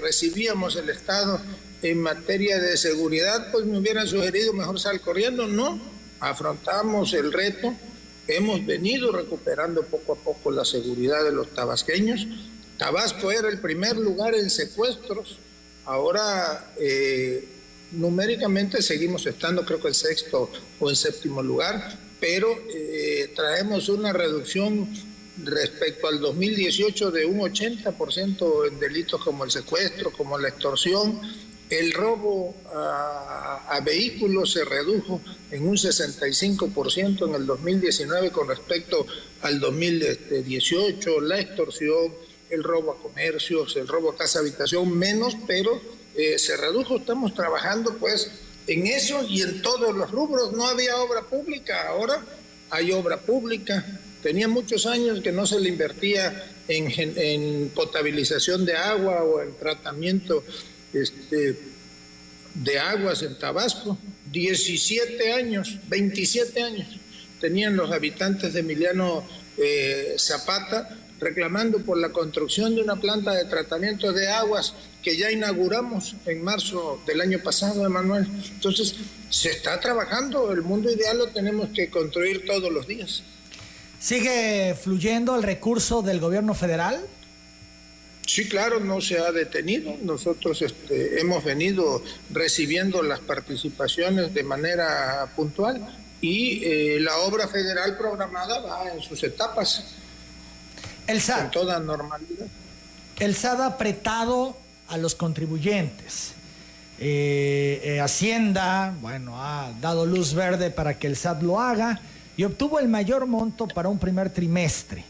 recibíamos 0.02 0.76
el 0.76 0.90
Estado 0.90 1.42
en 1.82 2.00
materia 2.00 2.60
de 2.60 2.78
seguridad, 2.78 3.52
pues 3.52 3.66
me 3.66 3.80
hubieran 3.80 4.08
sugerido 4.08 4.54
mejor 4.54 4.80
sal 4.80 5.02
corriendo. 5.02 5.48
No, 5.48 5.82
afrontamos 6.20 7.14
el 7.14 7.34
reto 7.34 7.76
Hemos 8.28 8.66
venido 8.66 9.12
recuperando 9.12 9.84
poco 9.84 10.14
a 10.14 10.16
poco 10.16 10.52
la 10.52 10.64
seguridad 10.64 11.24
de 11.24 11.32
los 11.32 11.54
tabasqueños. 11.54 12.28
Tabasco 12.78 13.32
era 13.32 13.50
el 13.50 13.60
primer 13.60 13.98
lugar 13.98 14.36
en 14.36 14.50
secuestros. 14.50 15.38
Ahora, 15.86 16.74
eh, 16.80 17.48
numéricamente 17.92 18.82
seguimos 18.82 19.26
estando, 19.26 19.66
creo 19.66 19.82
que 19.82 19.90
en 19.90 19.94
sexto 19.94 20.50
o 20.80 20.90
en 20.90 20.96
séptimo 20.96 21.42
lugar, 21.42 21.98
pero 22.20 22.48
eh, 22.74 23.34
traemos 23.36 23.90
una 23.90 24.14
reducción 24.14 24.88
respecto 25.44 26.08
al 26.08 26.20
2018 26.20 27.12
de 27.12 27.26
un 27.26 27.40
80% 27.40 28.68
en 28.68 28.80
delitos 28.80 29.24
como 29.24 29.44
el 29.44 29.52
secuestro, 29.52 30.12
como 30.12 30.38
la 30.38 30.50
extorsión. 30.50 31.20
El 31.70 31.94
robo 31.94 32.54
a, 32.74 33.80
vehículos 33.84 34.52
se 34.52 34.66
redujo 34.66 35.22
en 35.50 35.68
un 35.68 35.78
65% 35.78 37.28
en 37.28 37.36
el 37.36 37.46
2019 37.46 38.30
con 38.30 38.50
respecto 38.50 39.08
al 39.42 39.60
2018, 39.60 41.22
la 41.22 41.40
extorsión, 41.40 42.14
el 42.50 42.62
robo 42.62 42.92
a 42.92 43.02
comercios, 43.02 43.78
el 43.78 43.88
robo 43.88 44.12
a 44.12 44.18
casa 44.18 44.40
habitación, 44.40 44.96
menos, 44.96 45.38
pero 45.48 45.82
eh, 46.16 46.38
se 46.38 46.58
redujo. 46.58 46.98
Estamos 46.98 47.34
trabajando 47.34 47.96
pues 47.98 48.32
en 48.68 48.88
eso 48.88 49.24
y 49.28 49.42
en 49.42 49.62
todos 49.62 49.96
los 49.96 50.12
rubros. 50.12 50.54
No 50.54 50.66
había 50.66 50.98
obra 50.98 51.22
pública, 51.24 51.88
ahora 51.88 52.24
hay 52.70 52.92
obra 52.92 53.20
pública. 53.20 53.86
Tenía 54.22 54.48
muchos 54.48 54.86
años 54.86 55.22
que 55.22 55.32
no 55.32 55.48
se 55.48 55.60
le 55.60 55.70
invertía 55.70 56.46
en, 56.68 56.92
en 57.18 57.70
potabilización 57.70 58.66
de 58.66 58.76
agua 58.78 59.24
o 59.24 59.42
en 59.42 59.56
tratamiento 59.58 60.44
este, 60.94 61.60
de 62.54 62.80
aguas 62.80 63.24
en 63.24 63.38
Tabasco, 63.40 63.98
17 64.32 65.34
años, 65.34 65.78
27 65.88 66.62
años 66.62 66.88
tenían 67.42 67.76
los 67.76 67.92
habitantes 67.92 68.54
de 68.54 68.62
Emiliano 68.62 69.28
eh, 69.58 70.16
Zapata 70.18 70.98
reclamando 71.22 71.80
por 71.80 71.98
la 71.98 72.10
construcción 72.10 72.76
de 72.76 72.82
una 72.82 72.98
planta 72.98 73.32
de 73.34 73.46
tratamiento 73.46 74.12
de 74.12 74.28
aguas 74.28 74.74
que 75.02 75.16
ya 75.16 75.32
inauguramos 75.32 76.16
en 76.26 76.44
marzo 76.44 77.00
del 77.06 77.22
año 77.22 77.40
pasado, 77.40 77.86
Emanuel. 77.86 78.28
Entonces, 78.54 78.96
se 79.30 79.50
está 79.50 79.80
trabajando, 79.80 80.52
el 80.52 80.64
mundo 80.64 80.92
ideal 80.92 81.20
lo 81.20 81.28
tenemos 81.28 81.70
que 81.70 81.90
construir 81.90 82.46
todos 82.46 82.72
los 82.72 82.88
días. 82.88 83.24
¿Sigue 84.00 84.76
fluyendo 84.76 85.36
el 85.36 85.44
recurso 85.44 86.02
del 86.02 86.20
gobierno 86.20 86.56
federal? 86.56 87.00
Sí, 88.26 88.48
claro, 88.48 88.80
no 88.80 89.00
se 89.00 89.20
ha 89.20 89.32
detenido. 89.32 89.96
Nosotros 90.02 90.62
este, 90.62 91.20
hemos 91.20 91.44
venido 91.44 92.04
recibiendo 92.32 93.04
las 93.04 93.20
participaciones 93.20 94.34
de 94.34 94.44
manera 94.44 95.32
puntual 95.36 95.86
y 96.20 96.64
eh, 96.64 97.00
la 97.00 97.18
obra 97.18 97.48
federal 97.48 97.98
programada 97.98 98.60
va 98.60 98.92
en 98.92 99.02
sus 99.02 99.24
etapas. 99.24 99.84
El 101.08 101.22
SAT. 101.22 101.42
Con 101.42 101.52
toda 101.52 101.80
normalidad. 101.80 102.48
El 103.20 103.36
SAT 103.36 103.60
ha 103.60 103.66
apretado 103.68 104.58
a 104.88 104.98
los 104.98 105.16
contribuyentes. 105.16 106.34
Eh, 107.00 107.82
eh, 107.84 108.00
Hacienda, 108.00 108.94
bueno, 109.02 109.42
ha 109.42 109.72
dado 109.82 110.06
luz 110.06 110.34
verde 110.34 110.70
para 110.70 111.00
que 111.00 111.08
el 111.08 111.16
SAT 111.16 111.42
lo 111.42 111.60
haga 111.60 112.00
y 112.38 112.44
obtuvo 112.44 112.80
el 112.80 112.88
mayor 112.88 113.26
monto 113.26 113.68
para 113.68 113.90
un 113.90 113.98
primer 113.98 114.30
trimestre. 114.30 115.04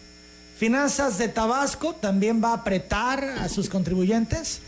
¿Finanzas 0.57 1.17
de 1.17 1.27
Tabasco 1.27 1.95
también 1.95 2.41
va 2.43 2.49
a 2.49 2.53
apretar 2.53 3.23
a 3.23 3.49
sus 3.49 3.67
contribuyentes? 3.67 4.59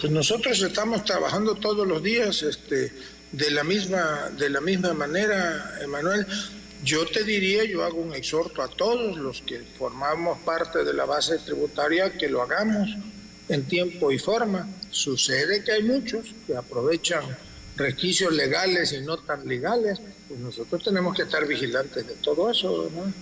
Pues 0.00 0.12
nosotros 0.12 0.60
estamos 0.60 1.04
trabajando 1.04 1.54
todos 1.54 1.86
los 1.86 2.02
días 2.02 2.42
este, 2.42 2.92
de, 3.32 3.50
la 3.52 3.64
misma, 3.64 4.28
de 4.36 4.50
la 4.50 4.60
misma 4.60 4.92
manera, 4.92 5.78
Emanuel. 5.82 6.26
Yo 6.86 7.04
te 7.04 7.24
diría, 7.24 7.64
yo 7.64 7.84
hago 7.84 8.00
un 8.00 8.14
exhorto 8.14 8.62
a 8.62 8.68
todos 8.68 9.16
los 9.16 9.42
que 9.42 9.58
formamos 9.76 10.38
parte 10.38 10.84
de 10.84 10.94
la 10.94 11.04
base 11.04 11.36
tributaria 11.38 12.12
que 12.16 12.28
lo 12.28 12.42
hagamos 12.42 12.88
en 13.48 13.64
tiempo 13.64 14.12
y 14.12 14.20
forma. 14.20 14.68
Sucede 14.92 15.64
que 15.64 15.72
hay 15.72 15.82
muchos 15.82 16.26
que 16.46 16.56
aprovechan 16.56 17.24
resquicios 17.76 18.32
legales 18.32 18.92
y 18.92 19.00
no 19.00 19.18
tan 19.18 19.48
legales, 19.48 20.00
pues 20.28 20.38
nosotros 20.38 20.84
tenemos 20.84 21.16
que 21.16 21.22
estar 21.22 21.44
vigilantes 21.44 22.06
de 22.06 22.14
todo 22.14 22.52
eso. 22.52 22.88
¿no? 22.94 23.12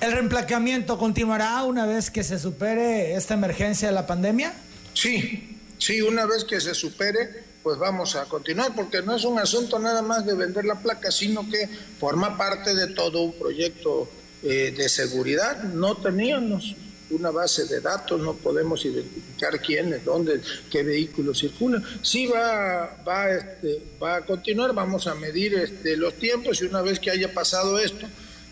¿El 0.00 0.12
reemplacamiento 0.12 0.96
continuará 0.96 1.62
una 1.64 1.84
vez 1.84 2.10
que 2.10 2.24
se 2.24 2.38
supere 2.38 3.14
esta 3.14 3.34
emergencia 3.34 3.88
de 3.88 3.94
la 3.94 4.06
pandemia? 4.06 4.54
Sí, 4.94 5.58
sí, 5.76 6.00
una 6.00 6.24
vez 6.24 6.44
que 6.44 6.62
se 6.62 6.74
supere, 6.74 7.44
pues 7.62 7.78
vamos 7.78 8.16
a 8.16 8.24
continuar, 8.26 8.74
porque 8.74 9.02
no 9.02 9.14
es 9.14 9.24
un 9.24 9.38
asunto 9.38 9.78
nada 9.78 10.02
más 10.02 10.24
de 10.24 10.34
vender 10.34 10.64
la 10.64 10.76
placa, 10.76 11.10
sino 11.10 11.48
que 11.48 11.68
forma 11.98 12.36
parte 12.36 12.74
de 12.74 12.88
todo 12.88 13.22
un 13.22 13.32
proyecto 13.32 14.08
eh, 14.42 14.72
de 14.76 14.88
seguridad. 14.88 15.62
No 15.64 15.96
teníamos 15.96 16.74
una 17.10 17.30
base 17.30 17.64
de 17.66 17.80
datos, 17.80 18.20
no 18.20 18.34
podemos 18.34 18.84
identificar 18.84 19.60
quiénes, 19.60 20.04
dónde, 20.04 20.40
qué 20.70 20.82
vehículos 20.82 21.38
circulan. 21.38 21.84
Sí 22.02 22.26
va, 22.26 22.96
va, 23.06 23.30
este, 23.30 23.82
va 24.02 24.16
a 24.16 24.20
continuar, 24.26 24.74
vamos 24.74 25.06
a 25.06 25.14
medir 25.14 25.54
este, 25.54 25.96
los 25.96 26.14
tiempos 26.14 26.60
y 26.60 26.64
una 26.64 26.82
vez 26.82 27.00
que 27.00 27.10
haya 27.10 27.32
pasado 27.32 27.78
esto, 27.78 28.06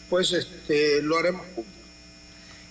pues 0.08 0.32
este, 0.32 1.02
lo 1.02 1.18
haremos. 1.18 1.46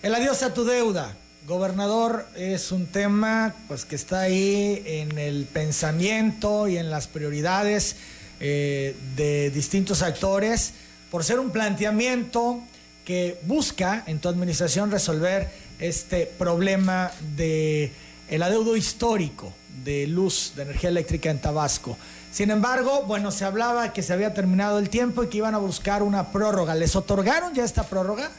El 0.01 0.13
adiós 0.13 0.43
a 0.43 0.53
tu 0.53 0.65
deuda. 0.65 1.15
Gobernador, 1.47 2.25
es 2.35 2.71
un 2.71 2.87
tema 2.87 3.53
pues 3.67 3.85
que 3.85 3.95
está 3.95 4.21
ahí 4.21 4.81
en 4.83 5.19
el 5.19 5.45
pensamiento 5.45 6.67
y 6.67 6.77
en 6.77 6.89
las 6.89 7.05
prioridades 7.07 7.97
eh, 8.39 8.95
de 9.15 9.51
distintos 9.51 10.01
actores 10.01 10.73
por 11.11 11.23
ser 11.23 11.39
un 11.39 11.51
planteamiento 11.51 12.61
que 13.05 13.39
busca 13.43 14.03
en 14.07 14.17
tu 14.17 14.27
administración 14.27 14.89
resolver 14.89 15.51
este 15.77 16.25
problema 16.25 17.11
de 17.35 17.91
el 18.27 18.41
adeudo 18.41 18.75
histórico 18.75 19.53
de 19.83 20.07
luz, 20.07 20.53
de 20.55 20.63
energía 20.63 20.89
eléctrica 20.89 21.29
en 21.29 21.37
Tabasco. 21.37 21.95
Sin 22.31 22.49
embargo, 22.49 23.03
bueno, 23.03 23.29
se 23.29 23.45
hablaba 23.45 23.93
que 23.93 24.01
se 24.01 24.13
había 24.13 24.33
terminado 24.33 24.79
el 24.79 24.89
tiempo 24.89 25.23
y 25.23 25.27
que 25.27 25.37
iban 25.37 25.53
a 25.53 25.59
buscar 25.59 26.01
una 26.01 26.31
prórroga. 26.31 26.73
¿Les 26.73 26.95
otorgaron 26.95 27.53
ya 27.53 27.63
esta 27.63 27.83
prórroga? 27.83 28.31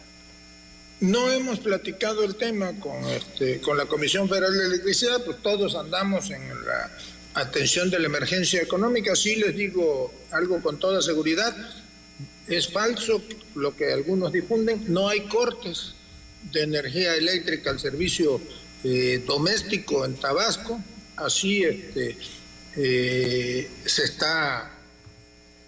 No 1.01 1.31
hemos 1.31 1.59
platicado 1.59 2.24
el 2.24 2.36
tema 2.36 2.73
con, 2.81 3.05
este, 3.05 3.60
con 3.60 3.77
la 3.77 3.85
Comisión 3.85 4.28
Federal 4.28 4.56
de 4.56 4.64
Electricidad, 4.64 5.23
pues 5.24 5.43
todos 5.43 5.74
andamos 5.74 6.31
en 6.31 6.48
la 6.64 6.90
atención 7.35 7.90
de 7.90 7.98
la 7.98 8.06
emergencia 8.06 8.62
económica. 8.62 9.14
Sí 9.14 9.36
les 9.36 9.55
digo 9.55 10.12
algo 10.31 10.62
con 10.62 10.78
toda 10.78 11.02
seguridad, 11.02 11.55
es 12.48 12.73
falso 12.73 13.23
lo 13.55 13.77
que 13.77 13.93
algunos 13.93 14.32
difunden, 14.32 14.85
no 14.89 15.09
hay 15.09 15.23
cortes 15.23 15.94
de 16.51 16.62
energía 16.62 17.14
eléctrica 17.14 17.70
al 17.70 17.78
servicio 17.78 18.40
eh, 18.85 19.23
doméstico 19.27 20.05
en 20.06 20.14
Tabasco, 20.14 20.81
así 21.16 21.62
este, 21.64 22.16
eh, 22.77 23.70
se 23.85 24.05
está 24.05 24.70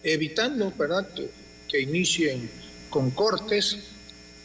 evitando 0.02 0.72
¿verdad? 0.78 1.06
que 1.68 1.80
inicien 1.80 2.48
con 2.88 3.10
cortes 3.10 3.78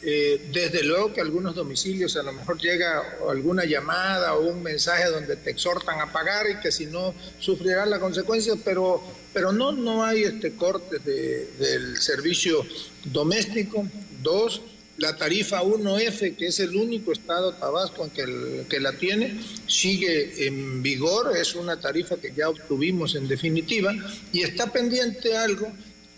eh, 0.06 0.50
desde 0.52 0.84
luego 0.84 1.14
que 1.14 1.22
algunos 1.22 1.54
domicilios 1.54 2.14
a 2.16 2.22
lo 2.22 2.32
mejor 2.32 2.58
llega 2.58 3.02
alguna 3.30 3.64
llamada 3.64 4.34
o 4.34 4.46
un 4.46 4.62
mensaje 4.62 5.06
donde 5.06 5.36
te 5.36 5.50
exhortan 5.50 5.98
a 5.98 6.12
pagar 6.12 6.44
y 6.50 6.60
que 6.60 6.70
si 6.70 6.84
no 6.84 7.14
sufrirás 7.38 7.88
las 7.88 8.00
consecuencias, 8.00 8.58
pero, 8.62 9.02
pero 9.32 9.50
no, 9.50 9.72
no 9.72 10.04
hay 10.04 10.24
este 10.24 10.56
corte 10.56 10.98
del 10.98 11.96
servicio 11.96 12.66
doméstico. 13.04 13.88
Dos, 14.22 14.60
la 14.98 15.16
tarifa 15.16 15.62
1F, 15.62 16.36
que 16.36 16.48
es 16.48 16.60
el 16.60 16.76
único 16.76 17.12
estado 17.12 17.54
Tabasco 17.54 18.10
que, 18.14 18.66
que 18.68 18.80
la 18.80 18.92
tiene, 18.92 19.40
sigue 19.66 20.46
en 20.46 20.82
vigor, 20.82 21.34
es 21.34 21.54
una 21.54 21.80
tarifa 21.80 22.16
que 22.18 22.34
ya 22.36 22.50
obtuvimos 22.50 23.14
en 23.14 23.26
definitiva 23.26 23.94
y 24.32 24.42
está 24.42 24.70
pendiente 24.70 25.34
algo 25.34 25.72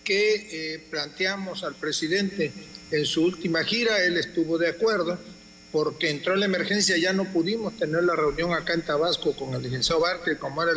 que 0.07 0.74
eh, 0.74 0.78
planteamos 0.89 1.65
al 1.65 1.74
presidente 1.74 2.53
en 2.93 3.05
su 3.05 3.24
última 3.24 3.65
gira, 3.65 4.05
él 4.05 4.16
estuvo 4.16 4.57
de 4.57 4.69
acuerdo, 4.69 5.19
porque 5.73 6.09
entró 6.11 6.37
la 6.37 6.47
emergencia, 6.47 6.97
ya 6.97 7.12
no 7.12 7.24
pudimos 7.24 7.77
tener 7.77 8.05
la 8.05 8.15
reunión 8.15 8.55
acá 8.55 8.74
en 8.74 8.83
Tabasco 8.83 9.35
con 9.35 9.53
el 9.55 9.62
licenciado 9.62 10.01
Barque, 10.01 10.39
como 10.39 10.62
era 10.62 10.73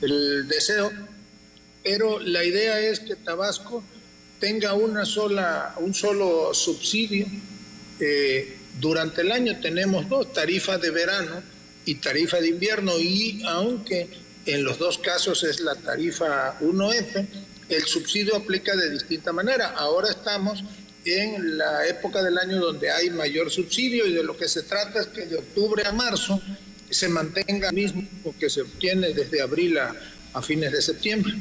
el, 0.00 0.48
deseo, 0.48 0.90
pero 1.84 2.18
la 2.18 2.42
idea 2.42 2.80
es 2.80 3.00
que 3.00 3.16
Tabasco 3.16 3.84
tenga 4.40 4.72
una 4.72 5.04
sola, 5.04 5.74
un 5.78 5.94
solo 5.94 6.54
subsidio. 6.54 7.26
Eh, 8.00 8.56
durante 8.80 9.20
el 9.20 9.30
año 9.30 9.60
tenemos 9.60 10.08
dos 10.08 10.32
tarifas 10.32 10.80
de 10.80 10.90
verano 10.90 11.42
y 11.84 11.96
tarifa 11.96 12.40
de 12.40 12.48
invierno, 12.48 12.98
y 12.98 13.42
aunque 13.46 14.08
en 14.46 14.64
los 14.64 14.78
dos 14.78 14.96
casos 14.96 15.44
es 15.44 15.60
la 15.60 15.74
tarifa 15.74 16.58
1F, 16.60 17.26
el 17.68 17.84
subsidio 17.84 18.36
aplica 18.36 18.76
de 18.76 18.90
distinta 18.90 19.32
manera. 19.32 19.68
Ahora 19.76 20.10
estamos 20.10 20.62
en 21.04 21.58
la 21.58 21.86
época 21.86 22.22
del 22.22 22.38
año 22.38 22.58
donde 22.60 22.90
hay 22.90 23.10
mayor 23.10 23.50
subsidio 23.50 24.06
y 24.06 24.14
de 24.14 24.22
lo 24.22 24.36
que 24.36 24.48
se 24.48 24.62
trata 24.62 25.00
es 25.00 25.06
que 25.08 25.26
de 25.26 25.36
octubre 25.36 25.84
a 25.86 25.92
marzo 25.92 26.40
se 26.90 27.08
mantenga 27.08 27.68
el 27.68 27.74
mismo 27.74 28.02
que 28.38 28.48
se 28.48 28.62
obtiene 28.62 29.12
desde 29.12 29.42
abril 29.42 29.78
a, 29.78 29.94
a 30.32 30.42
fines 30.42 30.72
de 30.72 30.82
septiembre. 30.82 31.34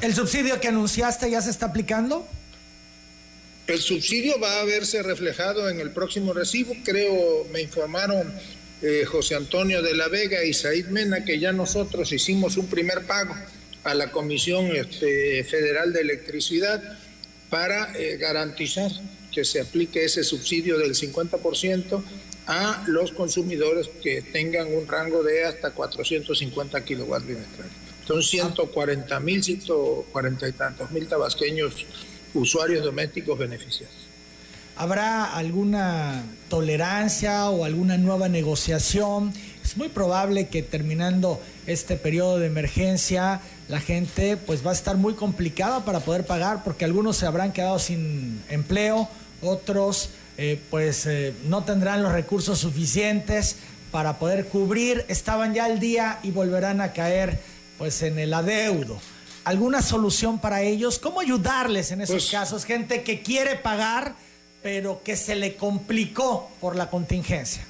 ¿El 0.00 0.14
subsidio 0.14 0.60
que 0.60 0.68
anunciaste 0.68 1.30
ya 1.30 1.40
se 1.40 1.50
está 1.50 1.66
aplicando? 1.66 2.26
El 3.66 3.80
subsidio 3.80 4.38
va 4.38 4.60
a 4.60 4.64
verse 4.64 5.02
reflejado 5.02 5.68
en 5.68 5.80
el 5.80 5.90
próximo 5.90 6.32
recibo. 6.32 6.74
Creo, 6.84 7.46
me 7.50 7.62
informaron 7.62 8.32
eh, 8.82 9.04
José 9.06 9.34
Antonio 9.34 9.82
de 9.82 9.94
la 9.94 10.08
Vega 10.08 10.44
y 10.44 10.52
Said 10.52 10.86
Mena 10.88 11.24
que 11.24 11.40
ya 11.40 11.52
nosotros 11.52 12.12
hicimos 12.12 12.56
un 12.56 12.68
primer 12.68 13.06
pago 13.06 13.34
a 13.86 13.94
la 13.94 14.10
Comisión 14.10 14.66
este, 14.74 15.44
Federal 15.44 15.92
de 15.92 16.00
Electricidad 16.00 16.82
para 17.48 17.96
eh, 17.96 18.16
garantizar 18.16 18.90
que 19.32 19.44
se 19.44 19.60
aplique 19.60 20.04
ese 20.04 20.24
subsidio 20.24 20.76
del 20.78 20.94
50% 20.94 22.02
a 22.48 22.84
los 22.88 23.12
consumidores 23.12 23.88
que 24.02 24.22
tengan 24.22 24.74
un 24.74 24.88
rango 24.88 25.22
de 25.22 25.44
hasta 25.44 25.70
450 25.70 26.84
kilowatts 26.84 27.26
bimestrales. 27.26 27.72
Son 28.06 28.22
140 28.22 29.20
mil, 29.20 29.42
140 29.42 30.48
y 30.48 30.52
tantos 30.52 30.90
mil 30.90 31.06
tabasqueños 31.06 31.86
usuarios 32.34 32.84
domésticos 32.84 33.38
beneficiados. 33.38 33.94
¿Habrá 34.76 35.36
alguna 35.36 36.22
tolerancia 36.48 37.48
o 37.50 37.64
alguna 37.64 37.96
nueva 37.98 38.28
negociación? 38.28 39.32
Es 39.64 39.76
muy 39.76 39.88
probable 39.88 40.48
que 40.48 40.62
terminando 40.62 41.40
este 41.66 41.96
periodo 41.96 42.38
de 42.38 42.46
emergencia 42.46 43.40
la 43.68 43.80
gente 43.80 44.36
pues 44.36 44.64
va 44.64 44.70
a 44.70 44.74
estar 44.74 44.96
muy 44.96 45.14
complicada 45.14 45.84
para 45.84 46.00
poder 46.00 46.24
pagar 46.24 46.62
porque 46.64 46.84
algunos 46.84 47.16
se 47.16 47.26
habrán 47.26 47.52
quedado 47.52 47.78
sin 47.78 48.42
empleo, 48.48 49.08
otros 49.42 50.10
eh, 50.38 50.60
pues 50.70 51.06
eh, 51.06 51.34
no 51.44 51.64
tendrán 51.64 52.02
los 52.02 52.12
recursos 52.12 52.58
suficientes 52.58 53.56
para 53.90 54.18
poder 54.18 54.46
cubrir, 54.46 55.04
estaban 55.08 55.54
ya 55.54 55.64
al 55.64 55.80
día 55.80 56.18
y 56.22 56.30
volverán 56.30 56.80
a 56.80 56.92
caer 56.92 57.38
pues 57.78 58.02
en 58.02 58.18
el 58.18 58.34
adeudo. 58.34 59.00
¿Alguna 59.44 59.80
solución 59.80 60.40
para 60.40 60.62
ellos? 60.62 60.98
¿Cómo 60.98 61.20
ayudarles 61.20 61.92
en 61.92 62.00
esos 62.00 62.14
pues 62.14 62.30
casos? 62.30 62.64
Gente 62.64 63.02
que 63.02 63.22
quiere 63.22 63.56
pagar 63.56 64.14
pero 64.66 65.00
que 65.04 65.16
se 65.16 65.36
le 65.36 65.54
complicó 65.54 66.50
por 66.60 66.74
la 66.74 66.90
contingencia. 66.90 67.64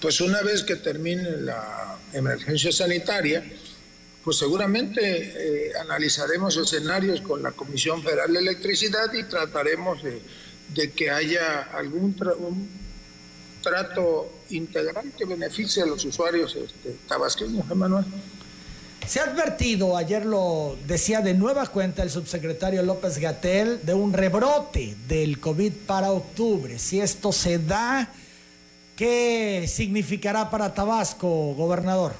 Pues 0.00 0.22
una 0.22 0.40
vez 0.40 0.62
que 0.62 0.76
termine 0.76 1.30
la 1.42 1.98
emergencia 2.14 2.72
sanitaria, 2.72 3.44
pues 4.24 4.36
seguramente 4.36 5.00
eh, 5.02 5.72
analizaremos 5.80 6.56
escenarios 6.56 7.20
con 7.20 7.42
la 7.42 7.52
Comisión 7.52 8.02
Federal 8.02 8.32
de 8.32 8.38
Electricidad 8.40 9.12
y 9.14 9.24
trataremos 9.24 10.02
de, 10.02 10.20
que 10.92 11.10
haya 11.10 11.62
algún 11.72 12.14
trato 13.62 14.32
integral 14.50 15.12
que 15.16 15.24
beneficie 15.24 15.82
a 15.82 15.86
los 15.86 16.04
usuarios 16.04 16.54
este, 16.54 16.96
tabasqueños, 17.08 17.68
Emanuel. 17.70 18.04
Se 19.06 19.18
ha 19.18 19.24
advertido, 19.24 19.96
ayer 19.96 20.24
lo 20.24 20.76
decía 20.86 21.20
de 21.20 21.34
nueva 21.34 21.66
cuenta 21.66 22.02
el 22.02 22.10
subsecretario 22.10 22.82
López 22.82 23.18
Gatel, 23.18 23.80
de 23.82 23.94
un 23.94 24.12
rebrote 24.12 24.94
del 25.08 25.40
COVID 25.40 25.72
para 25.86 26.12
octubre. 26.12 26.78
Si 26.78 27.00
esto 27.00 27.32
se 27.32 27.58
da, 27.58 28.12
¿qué 28.94 29.66
significará 29.66 30.50
para 30.50 30.74
Tabasco, 30.74 31.54
gobernador? 31.54 32.14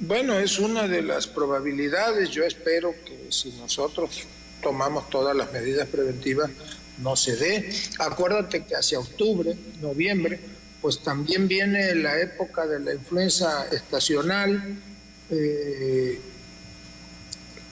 Bueno, 0.00 0.38
es 0.38 0.58
una 0.58 0.88
de 0.88 1.02
las 1.02 1.28
probabilidades. 1.28 2.30
Yo 2.30 2.44
espero 2.44 2.94
que 3.04 3.30
si 3.30 3.52
nosotros 3.52 4.24
tomamos 4.60 5.08
todas 5.08 5.36
las 5.36 5.52
medidas 5.52 5.88
preventivas, 5.88 6.50
no 6.98 7.14
se 7.14 7.36
dé. 7.36 7.72
Acuérdate 8.00 8.64
que 8.64 8.74
hacia 8.74 8.98
octubre, 8.98 9.54
noviembre, 9.80 10.40
pues 10.80 10.98
también 10.98 11.46
viene 11.46 11.94
la 11.94 12.20
época 12.20 12.66
de 12.66 12.80
la 12.80 12.92
influenza 12.92 13.68
estacional, 13.68 14.78
eh, 15.30 16.20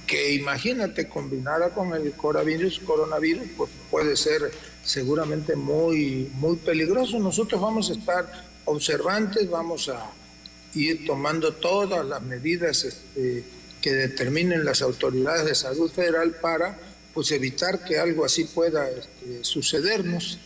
que 0.06 0.34
imagínate 0.34 1.08
combinada 1.08 1.70
con 1.70 1.92
el 1.92 2.12
coronavirus, 2.12 2.80
coronavirus, 2.80 3.48
pues 3.56 3.70
puede 3.90 4.16
ser 4.16 4.52
seguramente 4.84 5.56
muy, 5.56 6.30
muy 6.34 6.56
peligroso. 6.56 7.18
Nosotros 7.18 7.60
vamos 7.60 7.90
a 7.90 7.94
estar 7.94 8.44
observantes, 8.64 9.50
vamos 9.50 9.88
a 9.88 10.10
ir 10.74 11.06
tomando 11.06 11.52
todas 11.52 12.04
las 12.06 12.22
medidas 12.22 12.84
este, 12.84 13.44
que 13.80 13.92
determinen 13.92 14.64
las 14.64 14.82
autoridades 14.82 15.44
de 15.44 15.54
salud 15.54 15.90
federal 15.90 16.32
para 16.40 16.78
pues 17.12 17.30
evitar 17.30 17.84
que 17.84 17.98
algo 17.98 18.24
así 18.24 18.44
pueda 18.44 18.88
este, 18.88 19.44
sucedernos. 19.44 20.38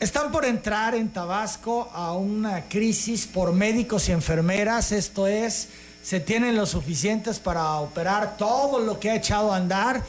Están 0.00 0.30
por 0.30 0.44
entrar 0.44 0.94
en 0.94 1.08
Tabasco 1.08 1.90
a 1.94 2.12
una 2.12 2.68
crisis 2.68 3.26
por 3.26 3.52
médicos 3.52 4.08
y 4.08 4.12
enfermeras, 4.12 4.92
esto 4.92 5.26
es, 5.26 5.68
se 6.02 6.20
tienen 6.20 6.56
los 6.56 6.70
suficientes 6.70 7.38
para 7.38 7.76
operar 7.76 8.36
todo 8.36 8.80
lo 8.80 9.00
que 9.00 9.10
ha 9.10 9.16
echado 9.16 9.52
a 9.52 9.56
andar, 9.56 10.02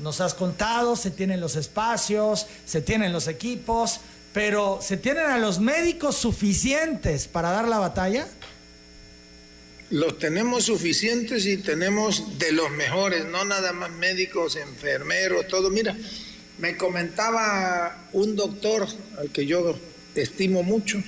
nos 0.00 0.20
has 0.20 0.34
contado, 0.34 0.94
se 0.94 1.10
tienen 1.10 1.40
los 1.40 1.56
espacios, 1.56 2.46
se 2.64 2.82
tienen 2.82 3.12
los 3.12 3.26
equipos, 3.26 4.00
pero 4.32 4.78
¿se 4.80 4.96
tienen 4.96 5.26
a 5.26 5.38
los 5.38 5.58
médicos 5.58 6.16
suficientes 6.16 7.26
para 7.26 7.50
dar 7.50 7.68
la 7.68 7.78
batalla? 7.78 8.26
Los 9.92 10.18
tenemos 10.18 10.64
suficientes 10.64 11.44
y 11.44 11.58
tenemos 11.58 12.38
de 12.38 12.50
los 12.52 12.70
mejores, 12.70 13.26
no 13.26 13.44
nada 13.44 13.74
más 13.74 13.90
médicos, 13.90 14.56
enfermeros, 14.56 15.46
todo. 15.48 15.68
Mira, 15.68 15.94
me 16.56 16.78
comentaba 16.78 18.08
un 18.14 18.34
doctor 18.34 18.88
al 19.18 19.28
que 19.28 19.44
yo 19.44 19.78
estimo 20.14 20.62
mucho, 20.62 21.02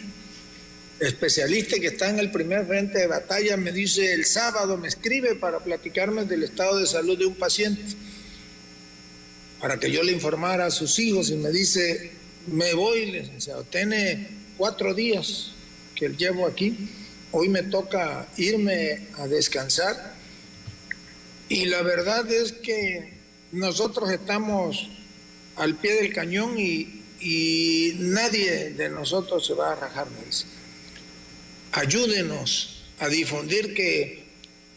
especialista 1.00 1.78
que 1.80 1.86
está 1.86 2.10
en 2.10 2.18
el 2.18 2.30
primer 2.30 2.66
frente 2.66 2.98
de 2.98 3.06
batalla, 3.06 3.56
me 3.56 3.72
dice 3.72 4.12
el 4.12 4.26
sábado, 4.26 4.76
me 4.76 4.88
escribe 4.88 5.34
para 5.34 5.60
platicarme 5.60 6.26
del 6.26 6.42
estado 6.42 6.78
de 6.78 6.86
salud 6.86 7.18
de 7.18 7.24
un 7.24 7.36
paciente, 7.36 7.82
para 9.62 9.80
que 9.80 9.90
yo 9.90 10.02
le 10.02 10.12
informara 10.12 10.66
a 10.66 10.70
sus 10.70 10.98
hijos 10.98 11.30
y 11.30 11.36
me 11.36 11.50
dice, 11.50 12.12
me 12.48 12.74
voy, 12.74 13.06
licenciado, 13.06 13.64
tiene 13.64 14.28
cuatro 14.58 14.92
días 14.92 15.52
que 15.94 16.10
llevo 16.10 16.46
aquí, 16.46 16.76
hoy 17.36 17.48
me 17.48 17.64
toca 17.64 18.28
irme 18.36 19.08
a 19.18 19.26
descansar 19.26 20.14
y 21.48 21.64
la 21.64 21.82
verdad 21.82 22.30
es 22.30 22.52
que 22.52 23.12
nosotros 23.50 24.08
estamos 24.10 24.88
al 25.56 25.74
pie 25.74 25.94
del 25.94 26.12
cañón 26.12 26.56
y, 26.58 27.00
nadie 27.96 28.70
de 28.70 28.88
nosotros 28.90 29.46
se 29.46 29.54
va 29.54 29.72
a 29.72 29.76
rajar. 29.76 30.06
Ayúdenos 31.72 32.84
a 32.98 33.08
difundir 33.08 33.72
que 33.72 34.24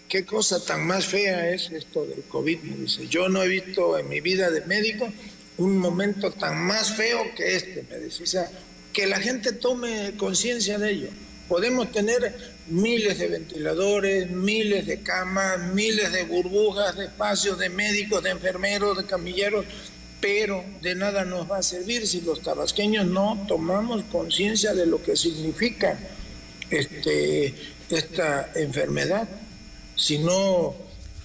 qué 0.08 0.26
cosa 0.26 0.64
tan 0.64 0.88
más 0.88 1.06
fea 1.06 1.54
es 1.54 1.70
esto 1.72 2.06
del 2.06 2.24
COVID, 2.24 2.60
me 2.60 2.78
dice. 2.78 3.08
Yo 3.08 3.28
no 3.28 3.44
he 3.44 3.48
visto 3.50 3.98
en 4.00 4.08
mi 4.08 4.22
vida 4.22 4.50
de 4.50 4.62
médico 4.62 5.12
un 5.58 5.78
momento 5.78 6.32
tan 6.32 6.58
más 6.58 6.96
feo 6.96 7.36
que 7.36 7.58
este, 7.58 7.84
me 7.90 8.00
dice. 8.00 8.24
O 8.24 8.28
sea, 8.28 8.50
que 8.94 9.06
la 9.06 9.20
gente 9.20 9.52
tome 9.52 10.14
conciencia 10.18 10.80
de 10.80 10.92
ello. 10.92 11.10
Podemos 11.48 11.92
tener 11.92 12.36
miles 12.68 13.20
de 13.20 13.28
ventiladores, 13.28 14.30
miles 14.30 14.86
de 14.86 15.02
camas, 15.02 15.74
miles 15.74 16.12
de 16.12 16.24
burbujas, 16.24 16.96
de 16.98 17.06
espacios 17.06 17.58
de 17.58 17.70
médicos, 17.70 18.22
de 18.24 18.32
enfermeros, 18.32 18.98
de 18.98 19.06
camilleros, 19.06 19.66
pero 20.20 20.64
de 20.82 20.96
nada 20.96 21.24
nos 21.24 21.50
va 21.50 21.60
a 21.60 21.64
servir 21.64 22.06
si 22.08 22.22
los 22.22 22.42
tabasqueños 22.42 23.06
no 23.06 23.46
tomamos 23.48 24.04
conciencia 24.12 24.74
de 24.74 24.86
lo 24.86 25.02
que 25.02 25.16
significa 25.16 25.98
este, 26.70 27.54
esta 27.90 28.52
enfermedad, 28.56 29.28
si 29.96 30.18
no 30.18 30.76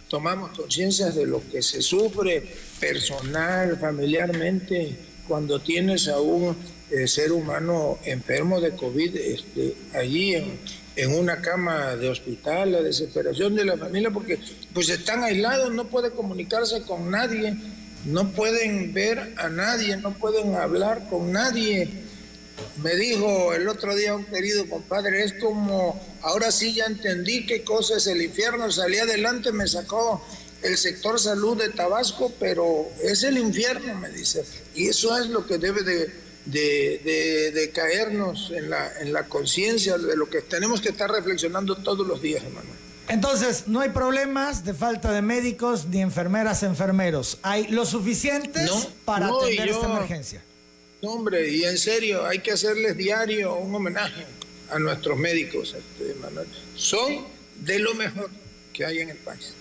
tomamos 0.08 0.56
conciencia 0.56 1.10
de 1.10 1.26
lo 1.26 1.42
que 1.50 1.62
se 1.62 1.82
sufre 1.82 2.46
personal, 2.78 3.78
familiarmente, 3.78 4.94
cuando 5.26 5.58
tienes 5.58 6.08
a 6.08 6.20
un 6.20 6.54
eh, 6.92 7.08
ser 7.08 7.32
humano 7.32 7.98
enfermo 8.04 8.60
de 8.60 8.72
COVID 8.72 9.16
este, 9.16 9.74
allí 9.94 10.34
en, 10.34 10.58
en 10.96 11.14
una 11.14 11.40
cama 11.40 11.96
de 11.96 12.08
hospital, 12.08 12.72
la 12.72 12.82
desesperación 12.82 13.54
de 13.54 13.64
la 13.64 13.76
familia, 13.76 14.10
porque 14.10 14.38
pues 14.72 14.88
están 14.88 15.24
aislados, 15.24 15.72
no 15.72 15.86
puede 15.86 16.10
comunicarse 16.10 16.82
con 16.82 17.10
nadie 17.10 17.56
no 18.04 18.32
pueden 18.32 18.92
ver 18.92 19.34
a 19.36 19.48
nadie, 19.48 19.96
no 19.96 20.12
pueden 20.14 20.56
hablar 20.56 21.08
con 21.08 21.32
nadie. 21.32 21.88
Me 22.82 22.94
dijo 22.96 23.54
el 23.54 23.68
otro 23.68 23.94
día 23.94 24.14
un 24.14 24.24
querido 24.24 24.68
compadre, 24.68 25.24
es 25.24 25.34
como, 25.34 26.00
ahora 26.22 26.50
sí 26.50 26.74
ya 26.74 26.86
entendí 26.86 27.46
qué 27.46 27.62
cosa 27.62 27.96
es 27.96 28.06
el 28.06 28.22
infierno, 28.22 28.70
salí 28.70 28.98
adelante, 28.98 29.52
me 29.52 29.66
sacó 29.66 30.24
el 30.62 30.76
sector 30.76 31.18
salud 31.18 31.56
de 31.56 31.70
Tabasco, 31.70 32.32
pero 32.38 32.88
es 33.02 33.22
el 33.22 33.38
infierno, 33.38 33.94
me 33.94 34.10
dice. 34.10 34.44
Y 34.74 34.88
eso 34.88 35.16
es 35.18 35.28
lo 35.28 35.46
que 35.46 35.58
debe 35.58 35.82
de, 35.82 36.10
caernos 37.72 38.50
en 38.50 38.70
la, 38.70 38.92
en 39.00 39.12
la 39.12 39.24
conciencia 39.24 39.98
de 39.98 40.16
lo 40.16 40.28
que 40.28 40.42
tenemos 40.42 40.80
que 40.80 40.90
estar 40.90 41.10
reflexionando 41.10 41.76
todos 41.76 42.06
los 42.06 42.20
días, 42.20 42.42
hermano. 42.44 42.68
Entonces, 43.08 43.64
no 43.66 43.80
hay 43.80 43.90
problemas 43.90 44.64
de 44.64 44.74
falta 44.74 45.12
de 45.12 45.22
médicos 45.22 45.86
ni 45.86 46.00
enfermeras, 46.00 46.62
enfermeros. 46.62 47.38
Hay 47.42 47.66
lo 47.68 47.84
suficientes 47.84 48.88
para 49.04 49.26
atender 49.26 49.68
esta 49.68 49.86
emergencia. 49.86 50.42
No, 51.02 51.10
hombre, 51.10 51.48
y 51.48 51.64
en 51.64 51.78
serio, 51.78 52.24
hay 52.24 52.38
que 52.38 52.52
hacerles 52.52 52.96
diario 52.96 53.56
un 53.56 53.74
homenaje 53.74 54.24
a 54.70 54.78
nuestros 54.78 55.18
médicos, 55.18 55.74
este, 55.76 56.14
Manuel. 56.20 56.46
Son 56.76 57.26
de 57.60 57.78
lo 57.80 57.94
mejor 57.94 58.30
que 58.72 58.86
hay 58.86 59.00
en 59.00 59.10
el 59.10 59.16
país. 59.18 59.52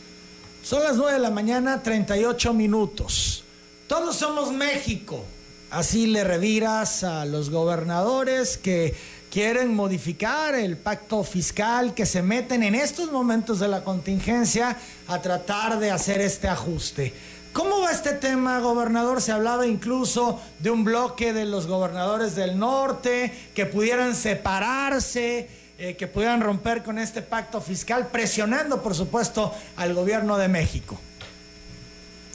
Son 0.63 0.83
las 0.83 0.95
9 0.95 1.13
de 1.13 1.19
la 1.19 1.31
mañana, 1.31 1.81
38 1.81 2.53
minutos. 2.53 3.43
Todos 3.87 4.15
somos 4.15 4.51
México. 4.53 5.25
Así 5.71 6.05
le 6.05 6.25
reviras 6.25 7.05
a 7.05 7.23
los 7.23 7.49
gobernadores 7.49 8.57
que 8.57 8.93
quieren 9.31 9.73
modificar 9.73 10.53
el 10.53 10.75
pacto 10.75 11.23
fiscal, 11.23 11.93
que 11.93 12.05
se 12.05 12.21
meten 12.21 12.61
en 12.61 12.75
estos 12.75 13.09
momentos 13.09 13.61
de 13.61 13.69
la 13.69 13.81
contingencia 13.81 14.75
a 15.07 15.21
tratar 15.21 15.79
de 15.79 15.89
hacer 15.89 16.19
este 16.19 16.49
ajuste. 16.49 17.13
¿Cómo 17.53 17.79
va 17.79 17.91
este 17.91 18.11
tema, 18.11 18.59
gobernador? 18.59 19.21
Se 19.21 19.31
hablaba 19.31 19.65
incluso 19.65 20.41
de 20.59 20.71
un 20.71 20.83
bloque 20.83 21.31
de 21.31 21.45
los 21.45 21.67
gobernadores 21.67 22.35
del 22.35 22.59
norte 22.59 23.33
que 23.55 23.65
pudieran 23.65 24.13
separarse, 24.13 25.47
eh, 25.77 25.95
que 25.95 26.07
pudieran 26.07 26.41
romper 26.41 26.83
con 26.83 26.99
este 26.99 27.21
pacto 27.21 27.61
fiscal, 27.61 28.07
presionando, 28.07 28.81
por 28.83 28.93
supuesto, 28.93 29.53
al 29.77 29.93
gobierno 29.93 30.37
de 30.37 30.49
México. 30.49 30.99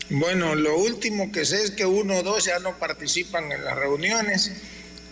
Bueno, 0.09 0.55
lo 0.55 0.78
último 0.78 1.33
que 1.33 1.45
sé 1.45 1.65
es 1.65 1.73
que 1.73 1.85
uno 1.85 2.19
o 2.19 2.23
dos 2.23 2.45
ya 2.45 2.61
no 2.61 2.78
participan 2.78 3.51
en 3.51 3.65
las 3.65 3.77
reuniones 3.77 4.53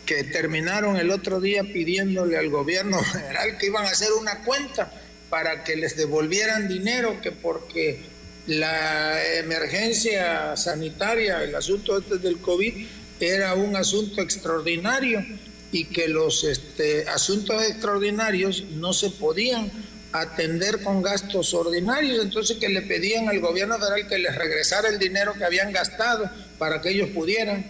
que 0.06 0.22
terminaron 0.22 0.96
el 0.96 1.10
otro 1.10 1.40
día 1.40 1.64
pidiéndole 1.64 2.36
al 2.36 2.48
gobierno 2.48 3.02
general 3.12 3.58
que 3.58 3.66
iban 3.66 3.84
a 3.86 3.90
hacer 3.90 4.12
una 4.12 4.44
cuenta 4.44 4.92
para 5.30 5.64
que 5.64 5.74
les 5.74 5.96
devolvieran 5.96 6.68
dinero, 6.68 7.20
que 7.20 7.32
porque 7.32 8.02
la 8.46 9.20
emergencia 9.36 10.56
sanitaria, 10.56 11.42
el 11.42 11.56
asunto 11.56 11.98
este 11.98 12.18
del 12.18 12.38
COVID, 12.38 12.86
era 13.18 13.54
un 13.54 13.74
asunto 13.74 14.20
extraordinario 14.20 15.24
y 15.72 15.86
que 15.86 16.06
los 16.06 16.44
este, 16.44 17.08
asuntos 17.08 17.64
extraordinarios 17.64 18.62
no 18.74 18.92
se 18.92 19.10
podían 19.10 19.72
atender 20.14 20.80
con 20.80 21.02
gastos 21.02 21.52
ordinarios, 21.54 22.24
entonces 22.24 22.58
que 22.58 22.68
le 22.68 22.82
pedían 22.82 23.28
al 23.28 23.40
gobierno 23.40 23.76
federal 23.80 24.06
que 24.06 24.18
les 24.18 24.32
regresara 24.36 24.88
el 24.88 25.00
dinero 25.00 25.34
que 25.34 25.44
habían 25.44 25.72
gastado 25.72 26.30
para 26.56 26.80
que 26.80 26.90
ellos 26.90 27.10
pudieran 27.10 27.66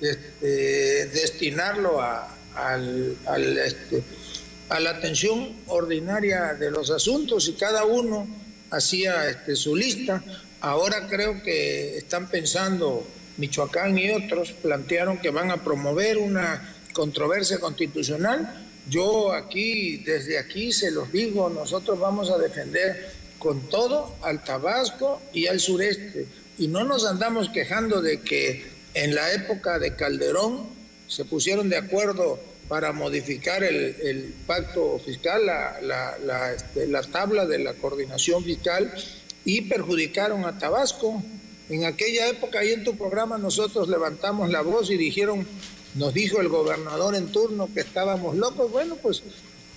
este, 0.00 1.06
destinarlo 1.06 2.00
a, 2.00 2.36
este, 3.64 4.04
a 4.68 4.78
la 4.78 4.90
atención 4.90 5.56
ordinaria 5.66 6.54
de 6.54 6.70
los 6.70 6.88
asuntos 6.90 7.48
y 7.48 7.54
cada 7.54 7.84
uno 7.84 8.28
hacía 8.70 9.28
este, 9.28 9.56
su 9.56 9.74
lista. 9.74 10.22
Ahora 10.60 11.08
creo 11.08 11.42
que 11.42 11.96
están 11.96 12.28
pensando, 12.28 13.08
Michoacán 13.38 13.98
y 13.98 14.12
otros 14.12 14.52
plantearon 14.52 15.18
que 15.18 15.30
van 15.30 15.50
a 15.50 15.64
promover 15.64 16.18
una 16.18 16.76
controversia 16.92 17.58
constitucional. 17.58 18.67
Yo 18.88 19.32
aquí, 19.32 19.98
desde 19.98 20.38
aquí 20.38 20.72
se 20.72 20.90
los 20.90 21.12
digo, 21.12 21.50
nosotros 21.50 21.98
vamos 21.98 22.30
a 22.30 22.38
defender 22.38 23.12
con 23.38 23.68
todo 23.68 24.16
al 24.22 24.42
Tabasco 24.42 25.20
y 25.32 25.46
al 25.46 25.60
sureste. 25.60 26.26
Y 26.58 26.68
no 26.68 26.84
nos 26.84 27.06
andamos 27.06 27.50
quejando 27.50 28.00
de 28.00 28.20
que 28.20 28.66
en 28.94 29.14
la 29.14 29.32
época 29.32 29.78
de 29.78 29.94
Calderón 29.94 30.66
se 31.06 31.24
pusieron 31.24 31.68
de 31.68 31.76
acuerdo 31.76 32.40
para 32.68 32.92
modificar 32.92 33.64
el, 33.64 34.34
pacto 34.46 34.98
fiscal, 34.98 35.40
este, 36.54 36.86
la, 36.86 37.02
tabla 37.02 37.46
de 37.46 37.58
la 37.58 37.74
coordinación 37.74 38.44
fiscal 38.44 38.92
y 39.44 39.62
perjudicaron 39.62 40.44
a 40.44 40.58
Tabasco. 40.58 41.22
En 41.70 41.84
aquella 41.84 42.28
época, 42.28 42.60
ahí 42.60 42.72
en 42.72 42.84
tu 42.84 42.96
programa, 42.96 43.38
nosotros 43.38 43.88
levantamos 43.88 44.50
la 44.50 44.60
voz 44.60 44.90
y 44.90 44.96
dijeron 44.96 45.46
nos 45.94 46.14
dijo 46.14 46.40
el 46.40 46.48
gobernador 46.48 47.14
en 47.14 47.28
turno 47.28 47.68
que 47.72 47.80
estábamos 47.80 48.36
locos. 48.36 48.70
Bueno, 48.70 48.96
pues 48.96 49.22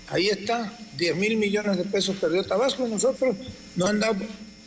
ahí 0.10 0.28
está, 0.28 0.74
10 0.98 1.16
mil 1.16 1.38
millones 1.38 1.78
de 1.78 1.86
pesos 1.86 2.18
perdió 2.18 2.44
Tabasco 2.44 2.88
nosotros 2.88 3.36
no 3.76 3.88
andamos 3.88 4.24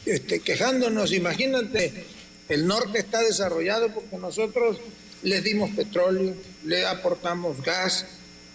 este, 0.07 0.41
quejándonos. 0.41 1.13
Imagínate, 1.13 2.07
el 2.49 2.67
norte 2.67 2.99
está 2.99 3.21
desarrollado 3.21 3.93
porque 3.93 4.17
nosotros 4.17 4.79
les 5.23 5.43
dimos 5.43 5.71
petróleo, 5.71 6.35
le 6.65 6.87
aportamos 6.87 7.63
gas, 7.63 8.07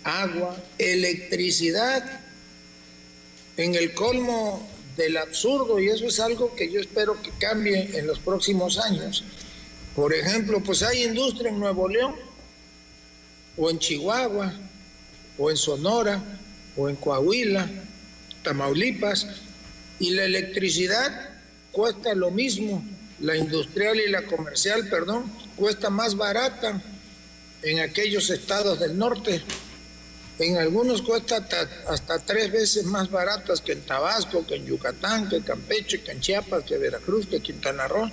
agua, 0.04 0.56
electricidad, 0.78 2.22
en 3.58 3.76
el 3.76 3.94
colmo 3.94 4.66
del 4.96 5.18
absurdo, 5.18 5.80
y 5.80 5.90
eso 5.90 6.06
es 6.06 6.20
algo 6.20 6.56
que 6.56 6.72
yo 6.72 6.80
espero 6.80 7.22
que 7.22 7.32
cambie 7.40 7.98
en 7.98 8.08
los 8.08 8.20
próximos 8.20 8.78
años. 8.78 9.24
Por 9.96 10.14
ejemplo, 10.14 10.62
pues 10.62 10.84
hay 10.84 11.04
industria 11.04 11.50
en 11.50 11.60
Nuevo 11.60 11.90
León, 11.90 12.16
o 13.60 13.70
en 13.70 13.78
Chihuahua, 13.78 14.54
o 15.38 15.52
en 15.52 15.58
Sonora, 15.58 16.24
o 16.78 16.88
en 16.88 16.96
Coahuila, 16.96 17.70
Tamaulipas, 18.42 19.28
y 20.00 20.12
la 20.12 20.24
electricidad 20.24 21.30
cuesta 21.74 22.16
lo 22.16 22.32
mismo, 22.32 22.82
la 23.20 23.36
industrial 23.36 24.00
y 24.00 24.10
la 24.10 24.22
comercial, 24.24 24.88
perdón, 24.88 25.30
cuesta 25.58 25.90
más 25.90 26.16
barata 26.16 26.82
en 27.62 27.80
aquellos 27.80 28.30
estados 28.30 28.80
del 28.80 28.98
norte. 28.98 29.44
En 30.40 30.58
algunos 30.58 31.02
cuesta 31.02 31.46
hasta, 31.90 32.20
tres 32.20 32.50
veces 32.54 32.86
más 32.86 33.12
baratas 33.12 33.60
que 33.60 33.74
en 33.74 33.82
Tabasco, 33.82 34.48
que 34.48 34.56
en 34.56 34.68
Yucatán, 34.68 35.28
que 35.28 35.36
en 35.36 35.44
Campeche, 35.44 36.02
que 36.02 36.12
en 36.12 36.22
Chiapas, 36.22 36.64
que 36.64 36.76
en 36.76 36.82
Veracruz, 36.82 37.28
que 37.28 37.36
en 37.36 37.42
Quintana 37.42 37.90
Roo. 37.90 38.10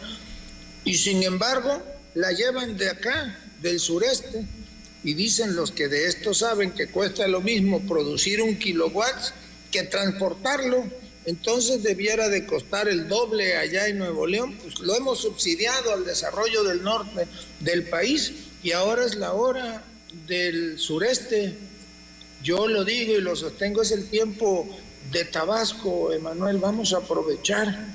Y 0.84 0.94
sin 0.94 1.22
embargo, 1.22 1.80
la 2.14 2.32
llevan 2.32 2.76
de 2.76 2.90
acá, 2.90 3.38
del 3.62 3.78
sureste, 3.78 4.44
y 5.06 5.14
dicen 5.14 5.56
los 5.56 5.70
que 5.70 5.88
de 5.88 6.06
esto 6.06 6.34
saben 6.34 6.72
que 6.72 6.88
cuesta 6.88 7.26
lo 7.28 7.40
mismo 7.40 7.80
producir 7.86 8.42
un 8.42 8.58
kilowatt 8.58 9.30
que 9.70 9.84
transportarlo. 9.84 10.84
Entonces 11.24 11.82
debiera 11.82 12.28
de 12.28 12.44
costar 12.44 12.88
el 12.88 13.08
doble 13.08 13.56
allá 13.56 13.86
en 13.88 13.98
Nuevo 13.98 14.26
León, 14.26 14.58
pues 14.62 14.80
lo 14.80 14.94
hemos 14.94 15.20
subsidiado 15.20 15.94
al 15.94 16.04
desarrollo 16.04 16.62
del 16.64 16.82
norte 16.82 17.26
del 17.60 17.84
país 17.84 18.32
y 18.62 18.72
ahora 18.72 19.06
es 19.06 19.14
la 19.14 19.32
hora 19.32 19.82
del 20.26 20.78
sureste 20.78 21.56
yo 22.42 22.68
lo 22.68 22.84
digo 22.84 23.14
y 23.14 23.20
lo 23.20 23.34
sostengo, 23.34 23.82
es 23.82 23.90
el 23.90 24.08
tiempo 24.08 24.68
de 25.10 25.24
Tabasco, 25.24 26.12
Emanuel. 26.12 26.58
Vamos 26.58 26.92
a 26.92 26.98
aprovechar 26.98 27.88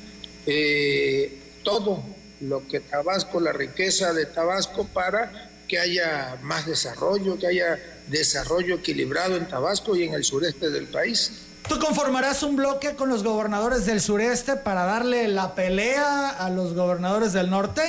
eh, 0.46 1.40
todo 1.64 2.04
lo 2.42 2.68
que 2.68 2.80
Tabasco, 2.80 3.40
la 3.40 3.54
riqueza 3.54 4.12
de 4.14 4.26
Tabasco 4.26 4.88
para 4.88 5.51
que 5.72 5.80
haya 5.80 6.38
más 6.44 6.66
desarrollo, 6.66 7.40
que 7.40 7.48
haya 7.48 7.80
desarrollo 8.08 8.76
equilibrado 8.76 9.38
en 9.38 9.48
Tabasco 9.48 9.96
y 9.96 10.04
en 10.04 10.14
el 10.14 10.26
sureste 10.26 10.70
del 10.70 10.88
país. 10.88 11.32
¿Tú 11.70 11.80
conformarás 11.80 12.44
un 12.44 12.58
bloque 12.58 12.96
con 12.96 13.08
los 13.08 13.24
gobernadores 13.24 13.86
del 13.86 14.02
sureste 14.02 14.58
para 14.58 14.84
darle 14.84 15.30
la 15.30 15.56
pelea 15.56 16.28
a 16.28 16.50
los 16.50 16.74
gobernadores 16.74 17.32
del 17.32 17.50
norte? 17.50 17.84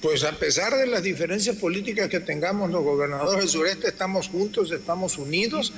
pues 0.00 0.24
a 0.24 0.32
pesar 0.32 0.74
de 0.76 0.86
las 0.86 1.02
diferencias 1.02 1.56
políticas 1.56 2.08
que 2.08 2.20
tengamos 2.20 2.70
los 2.70 2.82
gobernadores 2.82 3.40
del 3.40 3.48
sureste, 3.48 3.88
estamos 3.88 4.28
juntos, 4.28 4.70
estamos 4.70 5.18
unidos 5.18 5.72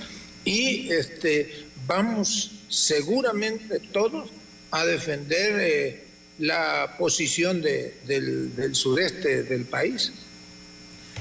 y 0.45 0.91
este, 0.93 1.67
vamos 1.87 2.53
seguramente 2.69 3.81
todos 3.93 4.31
a 4.71 4.85
defender 4.85 5.61
eh, 5.61 6.05
la 6.39 6.97
posición 6.99 7.61
del, 7.61 8.55
del 8.55 8.75
sureste 8.75 9.43
del 9.43 9.65
país. 9.65 10.13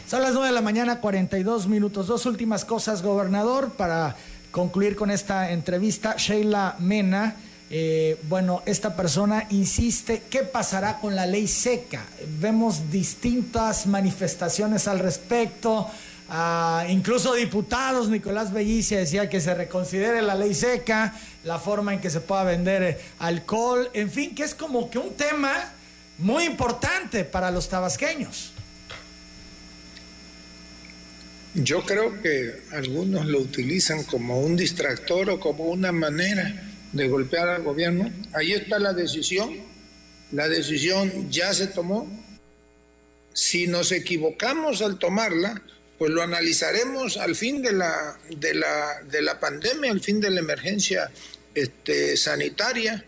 Son 0.09 0.23
las 0.23 0.33
9 0.33 0.47
de 0.47 0.53
la 0.53 0.61
mañana, 0.61 1.01
42 1.01 1.67
minutos. 1.67 2.07
Dos 2.07 2.25
últimas 2.25 2.65
cosas, 2.65 3.03
gobernador, 3.03 3.73
para 3.73 4.15
concluir 4.49 4.95
con 4.95 5.11
esta 5.11 5.51
entrevista. 5.51 6.15
Sheila 6.17 6.77
Mena 6.79 7.35
eh, 7.69 8.17
bueno, 8.23 8.63
esta 8.65 8.95
persona 8.95 9.45
insiste, 9.51 10.23
¿qué 10.27 10.39
pasará 10.39 10.99
con 10.99 11.15
la 11.15 11.27
ley 11.27 11.47
seca? 11.47 12.03
Vemos 12.39 12.89
distintas 12.89 13.85
manifestaciones 13.85 14.87
al 14.87 14.97
respecto. 14.97 15.87
Ah, 16.27 16.85
incluso 16.89 17.35
diputados, 17.35 18.09
Nicolás 18.09 18.51
Bellicia 18.51 18.97
decía 18.97 19.29
que 19.29 19.39
se 19.39 19.53
reconsidere 19.53 20.23
la 20.23 20.33
ley 20.33 20.55
seca, 20.55 21.13
la 21.43 21.59
forma 21.59 21.93
en 21.93 22.01
que 22.01 22.09
se 22.09 22.21
pueda 22.21 22.45
vender 22.45 22.81
eh, 22.81 22.97
alcohol, 23.19 23.91
en 23.93 24.09
fin, 24.09 24.33
que 24.33 24.41
es 24.41 24.55
como 24.55 24.89
que 24.89 24.97
un 24.97 25.13
tema 25.13 25.53
muy 26.17 26.45
importante 26.45 27.25
para 27.25 27.51
los 27.51 27.69
tabasqueños. 27.69 28.48
Yo 31.55 31.83
creo 31.83 32.21
que 32.21 32.61
algunos 32.71 33.25
lo 33.25 33.39
utilizan 33.39 34.03
como 34.03 34.39
un 34.39 34.55
distractor 34.55 35.31
o 35.31 35.39
como 35.39 35.65
una 35.65 35.91
manera 35.91 36.69
de 36.93 37.07
golpear 37.07 37.49
al 37.49 37.63
gobierno. 37.63 38.11
Ahí 38.33 38.53
está 38.53 38.77
la 38.77 38.93
decisión. 38.93 39.57
La 40.31 40.47
decisión 40.47 41.31
ya 41.31 41.53
se 41.53 41.67
tomó. 41.67 42.07
Si 43.33 43.65
nos 43.65 43.91
equivocamos 43.91 44.83
al 44.83 44.99
tomarla, 44.99 45.61
pues 45.97 46.11
lo 46.11 46.21
analizaremos 46.21 47.17
al 47.17 47.35
fin 47.35 47.63
de 47.63 47.73
la, 47.73 48.19
de 48.29 48.53
la, 48.53 49.01
de 49.09 49.21
la 49.21 49.39
pandemia, 49.39 49.91
al 49.91 50.01
fin 50.01 50.19
de 50.21 50.29
la 50.29 50.41
emergencia 50.41 51.09
este, 51.55 52.15
sanitaria. 52.15 53.05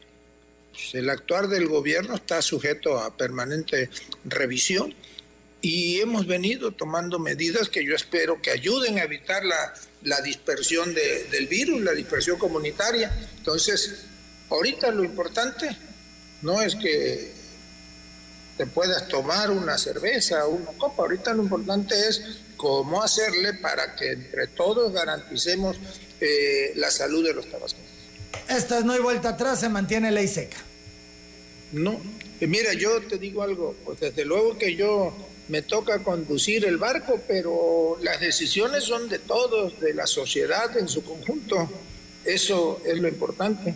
Pues 0.72 0.96
el 0.96 1.12
actuar 1.12 1.48
del 1.48 1.68
gobierno 1.68 2.16
está 2.16 2.42
sujeto 2.42 2.98
a 2.98 3.16
permanente 3.16 3.90
revisión 4.26 4.96
y 5.62 6.00
hemos 6.00 6.26
venido 6.26 6.72
tomando 6.72 7.20
medidas 7.20 7.70
que 7.70 7.86
yo 7.86 7.96
espero 7.96 8.42
que 8.42 8.52
ayuden 8.52 8.98
a 8.98 9.04
evitar 9.04 9.46
la, 9.46 9.74
la 10.04 10.22
dispersión 10.22 10.94
del 10.94 11.48
virus, 11.48 11.82
la 11.82 11.92
dispersión 11.92 12.40
comunitaria. 12.40 13.16
Entonces, 13.38 14.06
ahorita 14.50 14.92
lo 14.92 15.04
importante 15.04 15.76
no 16.42 16.62
es 16.62 16.76
que 16.76 17.32
te 18.58 18.66
puedas 18.66 19.08
tomar 19.08 19.52
una 19.52 19.78
cerveza 19.78 20.46
o 20.46 20.56
una 20.56 20.72
copa, 20.78 21.04
ahorita 21.04 21.34
lo 21.34 21.44
importante 21.44 21.96
es 22.08 22.22
cómo 22.58 23.02
hacerle 23.02 23.54
para 23.56 23.96
que 23.96 24.12
entre 24.12 24.48
todos 24.48 24.92
garanticemos 24.94 25.78
eh, 26.20 26.74
la 26.76 26.92
salud 26.92 27.26
de 27.26 27.34
los 27.34 27.50
tabasqueños. 27.50 27.90
Esta 28.50 28.80
es 28.80 28.86
no 28.86 28.94
hay 28.94 29.00
vuelta 29.00 29.30
atrás, 29.30 29.60
se 29.60 29.70
mantiene 29.70 30.12
ley 30.12 30.28
seca. 30.28 30.58
No, 31.72 32.02
mira, 32.42 32.74
yo 32.74 33.02
te 33.04 33.18
digo 33.18 33.44
algo, 33.44 33.76
pues 33.86 34.00
desde 34.00 34.26
luego 34.26 34.58
que 34.58 34.76
yo 34.76 35.16
me 35.52 35.62
toca 35.62 36.00
conducir 36.00 36.64
el 36.64 36.78
barco, 36.78 37.20
pero 37.28 37.98
las 38.02 38.22
decisiones 38.22 38.86
son 38.86 39.10
de 39.10 39.20
todos, 39.20 39.78
de 39.82 39.94
la 39.94 40.08
sociedad 40.08 40.76
en 40.78 40.88
su 40.88 41.04
conjunto. 41.04 41.70
Eso 42.24 42.82
es 42.86 42.98
lo 42.98 43.10
importante. 43.10 43.76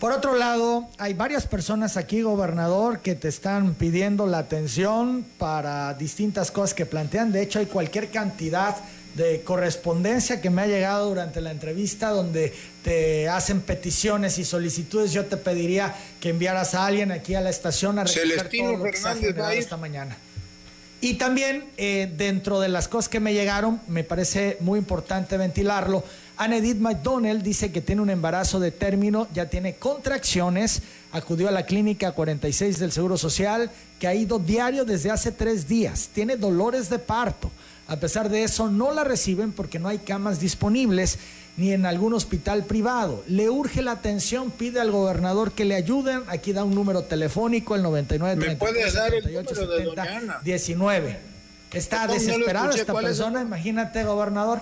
Por 0.00 0.10
otro 0.10 0.36
lado, 0.36 0.88
hay 0.98 1.14
varias 1.14 1.46
personas 1.46 1.96
aquí, 1.96 2.22
gobernador, 2.22 2.98
que 2.98 3.14
te 3.14 3.28
están 3.28 3.74
pidiendo 3.74 4.26
la 4.26 4.38
atención 4.38 5.24
para 5.38 5.94
distintas 5.94 6.50
cosas 6.50 6.74
que 6.74 6.84
plantean. 6.84 7.30
De 7.30 7.42
hecho, 7.42 7.60
hay 7.60 7.66
cualquier 7.66 8.10
cantidad 8.10 8.74
de 9.14 9.42
correspondencia 9.42 10.40
que 10.40 10.50
me 10.50 10.62
ha 10.62 10.66
llegado 10.66 11.10
durante 11.10 11.40
la 11.40 11.52
entrevista 11.52 12.08
donde 12.08 12.52
te 12.82 13.28
hacen 13.28 13.60
peticiones 13.60 14.36
y 14.38 14.44
solicitudes. 14.44 15.12
Yo 15.12 15.26
te 15.26 15.36
pediría 15.36 15.94
que 16.20 16.30
enviaras 16.30 16.74
a 16.74 16.86
alguien 16.86 17.12
aquí 17.12 17.36
a 17.36 17.40
la 17.40 17.50
estación 17.50 18.00
a 18.00 18.04
recoger 18.04 18.50
todo 18.50 18.76
lo 18.78 18.82
que 18.82 19.58
esta 19.58 19.76
mañana. 19.76 20.16
Y 21.04 21.14
también 21.14 21.64
eh, 21.78 22.08
dentro 22.16 22.60
de 22.60 22.68
las 22.68 22.86
cosas 22.86 23.08
que 23.08 23.18
me 23.18 23.34
llegaron, 23.34 23.80
me 23.88 24.04
parece 24.04 24.56
muy 24.60 24.78
importante 24.78 25.36
ventilarlo. 25.36 26.04
Anne 26.36 26.58
Edith 26.58 26.78
McDonnell 26.78 27.42
dice 27.42 27.72
que 27.72 27.80
tiene 27.80 28.02
un 28.02 28.08
embarazo 28.08 28.60
de 28.60 28.70
término, 28.70 29.26
ya 29.34 29.50
tiene 29.50 29.74
contracciones, 29.74 30.80
acudió 31.10 31.48
a 31.48 31.50
la 31.50 31.66
clínica 31.66 32.12
46 32.12 32.78
del 32.78 32.92
Seguro 32.92 33.18
Social, 33.18 33.68
que 33.98 34.06
ha 34.06 34.14
ido 34.14 34.38
diario 34.38 34.84
desde 34.84 35.10
hace 35.10 35.32
tres 35.32 35.66
días, 35.66 36.08
tiene 36.14 36.36
dolores 36.36 36.88
de 36.88 37.00
parto. 37.00 37.50
A 37.88 37.96
pesar 37.96 38.28
de 38.28 38.44
eso, 38.44 38.70
no 38.70 38.92
la 38.92 39.02
reciben 39.02 39.50
porque 39.50 39.80
no 39.80 39.88
hay 39.88 39.98
camas 39.98 40.38
disponibles 40.38 41.18
ni 41.56 41.72
en 41.72 41.86
algún 41.86 42.14
hospital 42.14 42.64
privado. 42.64 43.22
Le 43.26 43.50
urge 43.50 43.82
la 43.82 43.92
atención, 43.92 44.50
pide 44.50 44.80
al 44.80 44.90
gobernador 44.90 45.52
que 45.52 45.64
le 45.64 45.74
ayuden. 45.74 46.22
Aquí 46.28 46.52
da 46.52 46.64
un 46.64 46.74
número 46.74 47.02
telefónico, 47.04 47.74
el 47.74 47.82
99 47.82 48.36
¿Me 48.36 48.56
puede 48.56 48.90
dar 48.90 49.14
el 49.14 49.24
número 49.24 49.66
de 49.66 49.84
doña 49.84 50.40
19. 50.42 51.18
Está 51.72 52.06
desesperada 52.06 52.74
esta 52.74 52.94
persona, 52.94 53.42
imagínate, 53.42 54.04
gobernador. 54.04 54.60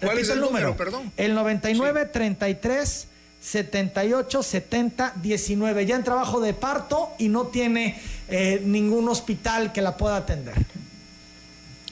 ¿Cuál 0.00 0.18
es 0.18 0.28
el, 0.28 0.40
número? 0.40 0.76
Perdón. 0.76 1.10
El 1.16 1.34
99 1.34 2.06
33 2.06 3.08
78 3.40 4.42
70 4.42 5.12
19. 5.16 5.86
Ya 5.86 5.96
en 5.96 6.04
trabajo 6.04 6.40
de 6.40 6.52
parto 6.52 7.10
y 7.18 7.28
no 7.28 7.46
tiene 7.46 8.00
eh, 8.28 8.60
ningún 8.64 9.08
hospital 9.08 9.72
que 9.72 9.80
la 9.80 9.96
pueda 9.96 10.16
atender. 10.16 10.54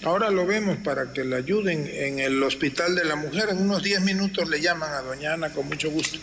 Ahora 0.04 0.28
lo 0.30 0.44
vemos 0.44 0.76
para 0.84 1.14
que 1.14 1.24
le 1.24 1.36
ayuden 1.36 1.88
en 1.90 2.18
el 2.18 2.42
Hospital 2.42 2.94
de 2.94 3.06
la 3.06 3.16
Mujer. 3.16 3.48
En 3.50 3.58
unos 3.58 3.82
10 3.82 4.02
minutos 4.02 4.48
le 4.50 4.60
llaman 4.60 4.92
a 4.92 5.00
Doña 5.00 5.32
Ana 5.32 5.50
con 5.50 5.66
mucho 5.66 5.90
gusto. 5.90 6.18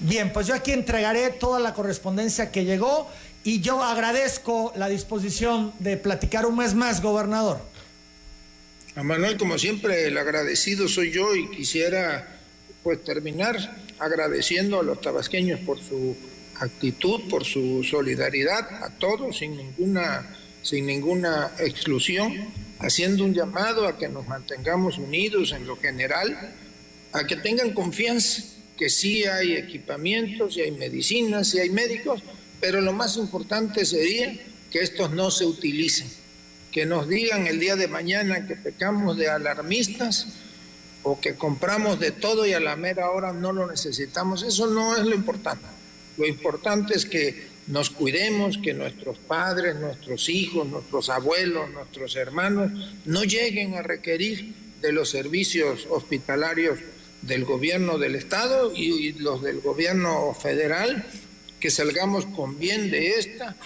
Bien, 0.00 0.32
pues 0.32 0.46
yo 0.46 0.54
aquí 0.54 0.72
entregaré 0.72 1.28
toda 1.30 1.60
la 1.60 1.74
correspondencia 1.74 2.50
que 2.50 2.64
llegó 2.64 3.10
y 3.44 3.60
yo 3.60 3.82
agradezco 3.82 4.72
la 4.76 4.88
disposición 4.88 5.74
de 5.78 5.98
platicar 5.98 6.46
un 6.46 6.56
mes 6.56 6.74
más, 6.74 7.02
gobernador. 7.02 7.60
A 8.94 9.02
Manuel, 9.02 9.36
como 9.36 9.58
siempre, 9.58 10.06
el 10.06 10.16
agradecido 10.16 10.88
soy 10.88 11.12
yo 11.12 11.36
y 11.36 11.50
quisiera 11.50 12.26
pues 12.82 13.04
terminar 13.04 13.56
agradeciendo 13.98 14.80
a 14.80 14.82
los 14.82 15.02
tabasqueños 15.02 15.60
por 15.60 15.78
su 15.78 16.16
actitud, 16.60 17.28
por 17.28 17.44
su 17.44 17.84
solidaridad, 17.84 18.82
a 18.82 18.90
todos 18.98 19.36
sin 19.38 19.56
ninguna, 19.56 20.34
sin 20.62 20.86
ninguna 20.86 21.52
exclusión, 21.58 22.32
haciendo 22.78 23.24
un 23.24 23.34
llamado 23.34 23.86
a 23.86 23.98
que 23.98 24.08
nos 24.08 24.26
mantengamos 24.28 24.98
unidos 24.98 25.52
en 25.52 25.66
lo 25.66 25.76
general, 25.76 26.54
a 27.12 27.26
que 27.26 27.36
tengan 27.36 27.72
confianza, 27.72 28.42
que 28.76 28.88
sí 28.88 29.24
hay 29.24 29.54
equipamientos, 29.54 30.56
y 30.56 30.62
hay 30.62 30.70
medicinas, 30.70 31.54
y 31.54 31.60
hay 31.60 31.70
médicos, 31.70 32.22
pero 32.60 32.80
lo 32.80 32.92
más 32.92 33.16
importante 33.16 33.84
sería 33.84 34.36
que 34.70 34.80
estos 34.80 35.10
no 35.10 35.30
se 35.30 35.44
utilicen, 35.44 36.08
que 36.70 36.86
nos 36.86 37.08
digan 37.08 37.46
el 37.46 37.58
día 37.58 37.76
de 37.76 37.88
mañana 37.88 38.46
que 38.46 38.56
pecamos 38.56 39.16
de 39.16 39.28
alarmistas 39.28 40.28
o 41.02 41.20
que 41.20 41.34
compramos 41.34 41.98
de 41.98 42.10
todo 42.10 42.46
y 42.46 42.52
a 42.52 42.60
la 42.60 42.76
mera 42.76 43.10
hora 43.10 43.32
no 43.32 43.52
lo 43.52 43.66
necesitamos. 43.66 44.42
Eso 44.42 44.66
no 44.66 44.96
es 44.96 45.04
lo 45.04 45.14
importante. 45.14 45.64
Lo 46.16 46.26
importante 46.26 46.94
es 46.94 47.06
que 47.06 47.47
nos 47.68 47.90
cuidemos, 47.90 48.58
que 48.58 48.72
nuestros 48.72 49.18
padres, 49.18 49.76
nuestros 49.76 50.28
hijos, 50.28 50.66
nuestros 50.66 51.10
abuelos, 51.10 51.70
nuestros 51.70 52.16
hermanos 52.16 52.72
no 53.04 53.24
lleguen 53.24 53.74
a 53.74 53.82
requerir 53.82 54.54
de 54.80 54.92
los 54.92 55.10
servicios 55.10 55.86
hospitalarios 55.90 56.78
del 57.22 57.44
gobierno 57.44 57.98
del 57.98 58.14
Estado 58.14 58.72
y 58.74 59.12
los 59.14 59.42
del 59.42 59.60
gobierno 59.60 60.34
federal, 60.34 61.04
que 61.60 61.70
salgamos 61.70 62.24
con 62.26 62.58
bien 62.58 62.90
de 62.90 63.10
esta, 63.18 63.56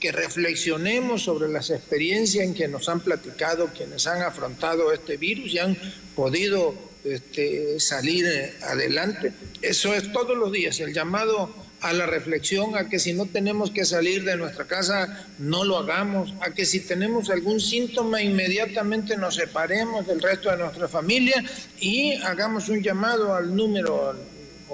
que 0.00 0.10
reflexionemos 0.10 1.22
sobre 1.22 1.48
las 1.48 1.70
experiencias 1.70 2.44
en 2.44 2.54
que 2.54 2.66
nos 2.66 2.88
han 2.88 3.00
platicado 3.00 3.68
quienes 3.68 4.08
han 4.08 4.22
afrontado 4.22 4.92
este 4.92 5.16
virus 5.16 5.52
y 5.54 5.58
han 5.58 5.78
podido 6.16 6.74
este, 7.04 7.78
salir 7.78 8.26
adelante. 8.62 9.32
Eso 9.60 9.94
es 9.94 10.12
todos 10.12 10.36
los 10.36 10.50
días, 10.50 10.80
el 10.80 10.92
llamado 10.92 11.54
a 11.82 11.92
la 11.92 12.06
reflexión, 12.06 12.76
a 12.76 12.88
que 12.88 12.98
si 12.98 13.12
no 13.12 13.26
tenemos 13.26 13.70
que 13.70 13.84
salir 13.84 14.24
de 14.24 14.36
nuestra 14.36 14.66
casa, 14.66 15.26
no 15.38 15.64
lo 15.64 15.78
hagamos, 15.78 16.32
a 16.40 16.50
que 16.52 16.64
si 16.64 16.80
tenemos 16.80 17.28
algún 17.28 17.60
síntoma, 17.60 18.22
inmediatamente 18.22 19.16
nos 19.16 19.34
separemos 19.34 20.06
del 20.06 20.22
resto 20.22 20.50
de 20.50 20.58
nuestra 20.58 20.88
familia 20.88 21.44
y 21.80 22.14
hagamos 22.22 22.68
un 22.68 22.82
llamado 22.82 23.34
al 23.34 23.54
número 23.54 24.14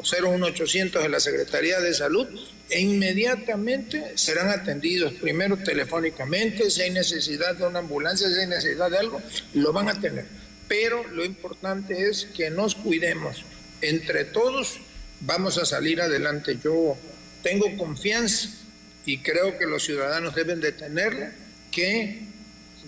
01800 0.03 1.03
de 1.03 1.09
la 1.09 1.19
Secretaría 1.19 1.81
de 1.81 1.95
Salud 1.95 2.29
e 2.71 2.81
inmediatamente 2.81 4.13
serán 4.17 4.51
atendidos, 4.51 5.15
primero 5.15 5.57
telefónicamente, 5.57 6.71
si 6.71 6.83
hay 6.83 6.91
necesidad 6.91 7.57
de 7.57 7.67
una 7.67 7.79
ambulancia, 7.79 8.29
si 8.29 8.39
hay 8.39 8.47
necesidad 8.47 8.91
de 8.91 8.99
algo, 8.99 9.23
lo 9.55 9.73
van 9.73 9.89
a 9.89 9.99
tener. 9.99 10.27
Pero 10.69 11.03
lo 11.09 11.25
importante 11.25 12.09
es 12.11 12.27
que 12.37 12.51
nos 12.51 12.75
cuidemos 12.75 13.45
entre 13.81 14.25
todos 14.25 14.81
vamos 15.21 15.59
a 15.59 15.67
salir 15.67 16.01
adelante. 16.01 16.59
Yo 16.63 16.97
tengo 17.43 17.77
confianza 17.77 18.49
y 19.05 19.19
creo 19.19 19.59
que 19.59 19.67
los 19.67 19.85
ciudadanos 19.85 20.35
deben 20.35 20.61
de 20.61 20.73
tenerla, 20.73 21.33
que 21.71 22.23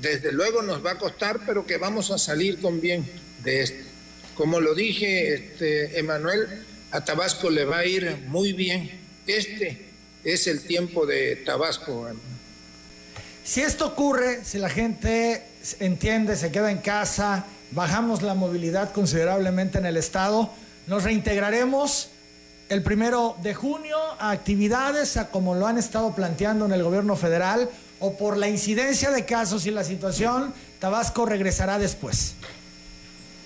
desde 0.01 0.32
luego 0.32 0.62
nos 0.62 0.85
va 0.85 0.93
a 0.93 0.98
costar, 0.98 1.40
pero 1.47 1.66
que 1.66 1.77
vamos 1.77 2.11
a 2.11 2.19
salir 2.19 2.61
con 2.61 2.81
bien 2.81 3.07
de 3.43 3.62
esto. 3.62 3.85
Como 4.35 4.61
lo 4.61 4.74
dije, 4.74 5.35
este, 5.35 5.98
Emanuel, 5.98 6.47
a 6.90 7.05
Tabasco 7.05 7.51
le 7.51 7.65
va 7.65 7.78
a 7.78 7.86
ir 7.86 8.16
muy 8.27 8.52
bien. 8.52 8.90
Este 9.27 9.86
es 10.24 10.47
el 10.47 10.62
tiempo 10.62 11.07
de 11.07 11.36
Tabasco. 11.36 12.11
Si 13.44 13.61
esto 13.61 13.86
ocurre, 13.86 14.44
si 14.44 14.59
la 14.59 14.69
gente 14.69 15.43
entiende, 15.78 16.36
se 16.36 16.51
queda 16.51 16.70
en 16.70 16.78
casa, 16.78 17.47
bajamos 17.70 18.23
la 18.23 18.35
movilidad 18.35 18.93
considerablemente 18.93 19.78
en 19.78 19.86
el 19.86 19.97
estado, 19.97 20.51
nos 20.86 21.05
reintegraremos 21.05 22.10
el 22.71 22.83
primero 22.83 23.37
de 23.43 23.53
junio 23.53 23.99
a 24.19 24.31
actividades 24.31 25.17
a 25.17 25.29
como 25.31 25.57
lo 25.57 25.67
han 25.67 25.77
estado 25.77 26.15
planteando 26.15 26.65
en 26.65 26.73
el 26.73 26.83
gobierno 26.83 27.17
federal 27.17 27.69
o 27.99 28.17
por 28.17 28.37
la 28.37 28.49
incidencia 28.49 29.11
de 29.11 29.27
casos 29.27 29.67
y 29.67 29.73
la 29.73 29.85
situación, 29.85 30.55
Tabasco 30.79 31.27
regresará 31.27 31.79
después? 31.79 32.35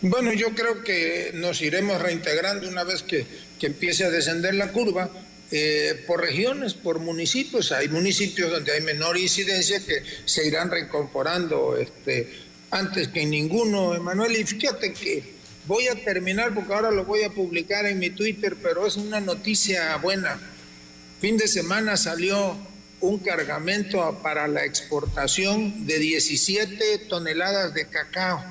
Bueno, 0.02 0.32
yo 0.34 0.54
creo 0.54 0.84
que 0.84 1.30
nos 1.34 1.62
iremos 1.62 2.00
reintegrando 2.00 2.68
una 2.68 2.84
vez 2.84 3.02
que, 3.02 3.26
empiece 3.64 4.04
a 4.04 4.10
descender 4.10 4.54
la 4.54 4.72
curva. 4.72 5.08
Eh, 5.50 6.04
por 6.06 6.20
regiones, 6.20 6.74
por 6.74 6.98
municipios, 6.98 7.72
hay 7.72 7.88
municipios 7.88 8.50
donde 8.50 8.72
hay 8.72 8.82
menor 8.82 9.16
incidencia 9.16 9.80
que 9.80 10.02
se 10.26 10.46
irán 10.46 10.70
reincorporando 10.70 11.78
este, 11.78 12.30
antes 12.70 13.08
que 13.08 13.24
ninguno, 13.24 13.94
Emanuel. 13.94 14.36
Y 14.36 14.44
fíjate 14.44 14.92
que 14.92 15.33
Voy 15.66 15.88
a 15.88 15.94
terminar 16.04 16.52
porque 16.52 16.74
ahora 16.74 16.90
lo 16.90 17.06
voy 17.06 17.22
a 17.22 17.30
publicar 17.30 17.86
en 17.86 17.98
mi 17.98 18.10
Twitter, 18.10 18.54
pero 18.62 18.86
es 18.86 18.96
una 18.96 19.20
noticia 19.20 19.96
buena. 19.96 20.38
Fin 21.20 21.38
de 21.38 21.48
semana 21.48 21.96
salió 21.96 22.54
un 23.00 23.18
cargamento 23.18 24.20
para 24.22 24.46
la 24.46 24.62
exportación 24.66 25.86
de 25.86 25.98
17 25.98 26.98
toneladas 27.08 27.72
de 27.72 27.86
cacao. 27.88 28.44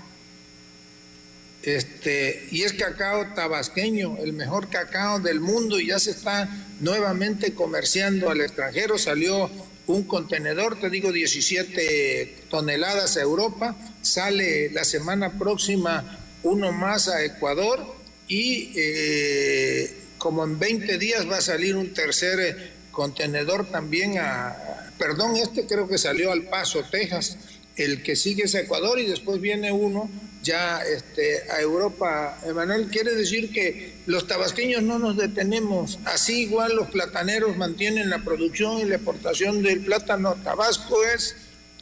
Este, 1.62 2.48
y 2.50 2.64
es 2.64 2.74
cacao 2.74 3.28
tabasqueño, 3.36 4.18
el 4.18 4.34
mejor 4.34 4.70
cacao 4.70 5.20
del 5.20 5.40
mundo 5.40 5.80
y 5.80 5.88
ya 5.88 6.00
se 6.00 6.12
está 6.12 6.50
nuevamente 6.80 7.54
comerciando 7.54 8.32
al 8.32 8.42
extranjero. 8.42 8.98
Salió 8.98 9.52
un 9.86 10.04
contenedor, 10.04 10.80
te 10.80 10.90
digo 10.90 11.12
17 11.12 12.48
toneladas 12.50 13.18
a 13.18 13.22
Europa, 13.22 13.76
sale 14.02 14.72
la 14.72 14.84
semana 14.84 15.38
próxima 15.38 16.23
uno 16.44 16.72
más 16.72 17.08
a 17.08 17.24
Ecuador 17.24 17.80
y 18.28 18.72
eh, 18.76 19.98
como 20.18 20.44
en 20.44 20.60
20 20.60 20.98
días 20.98 21.30
va 21.30 21.38
a 21.38 21.42
salir 21.42 21.76
un 21.76 21.94
tercer 21.94 22.40
eh, 22.40 22.72
contenedor 22.92 23.66
también 23.70 24.18
a, 24.20 24.92
perdón, 24.98 25.36
este 25.36 25.66
creo 25.66 25.88
que 25.88 25.98
salió 25.98 26.32
al 26.32 26.44
Paso, 26.44 26.84
Texas, 26.90 27.38
el 27.76 28.04
que 28.04 28.16
sigue 28.16 28.44
es 28.44 28.56
a 28.56 28.62
Ecuador 28.62 29.00
y 29.00 29.08
después 29.08 29.42
viene 29.42 29.72
uno 29.72 30.10
ya 30.44 30.82
este, 30.84 31.50
a 31.52 31.62
Europa. 31.62 32.38
Emanuel, 32.46 32.88
quiere 32.88 33.16
decir 33.16 33.52
que 33.52 33.96
los 34.06 34.28
tabasqueños 34.28 34.84
no 34.84 35.00
nos 35.00 35.18
detenemos, 35.18 36.00
así 36.06 36.42
igual 36.42 36.76
los 36.76 36.90
plataneros 36.90 37.58
mantienen 37.58 38.10
la 38.10 38.20
producción 38.20 38.80
y 38.80 38.86
la 38.86 38.96
exportación 38.96 39.64
del 39.64 39.80
plátano. 39.80 40.36
Tabasco 40.44 41.04
es 41.06 41.36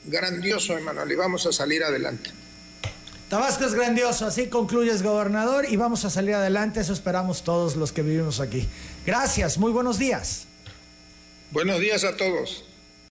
grandioso, 0.06 0.78
Emanuel, 0.78 1.12
y 1.12 1.16
vamos 1.16 1.46
a 1.46 1.52
salir 1.52 1.84
adelante. 1.84 2.30
Tabasco 3.32 3.64
es 3.64 3.74
grandioso, 3.74 4.26
así 4.26 4.48
concluyes, 4.48 5.04
gobernador, 5.04 5.66
y 5.70 5.78
vamos 5.78 6.04
a 6.04 6.10
salir 6.10 6.36
adelante, 6.36 6.82
eso 6.82 6.92
esperamos 6.92 7.44
todos 7.44 7.78
los 7.78 7.94
que 7.94 8.02
vivimos 8.02 8.42
aquí. 8.42 8.68
Gracias, 9.06 9.58
muy 9.58 9.72
buenos 9.72 9.98
días. 9.98 10.48
Buenos 11.52 11.80
días 11.80 12.04
a 12.04 12.18
todos. 12.18 12.66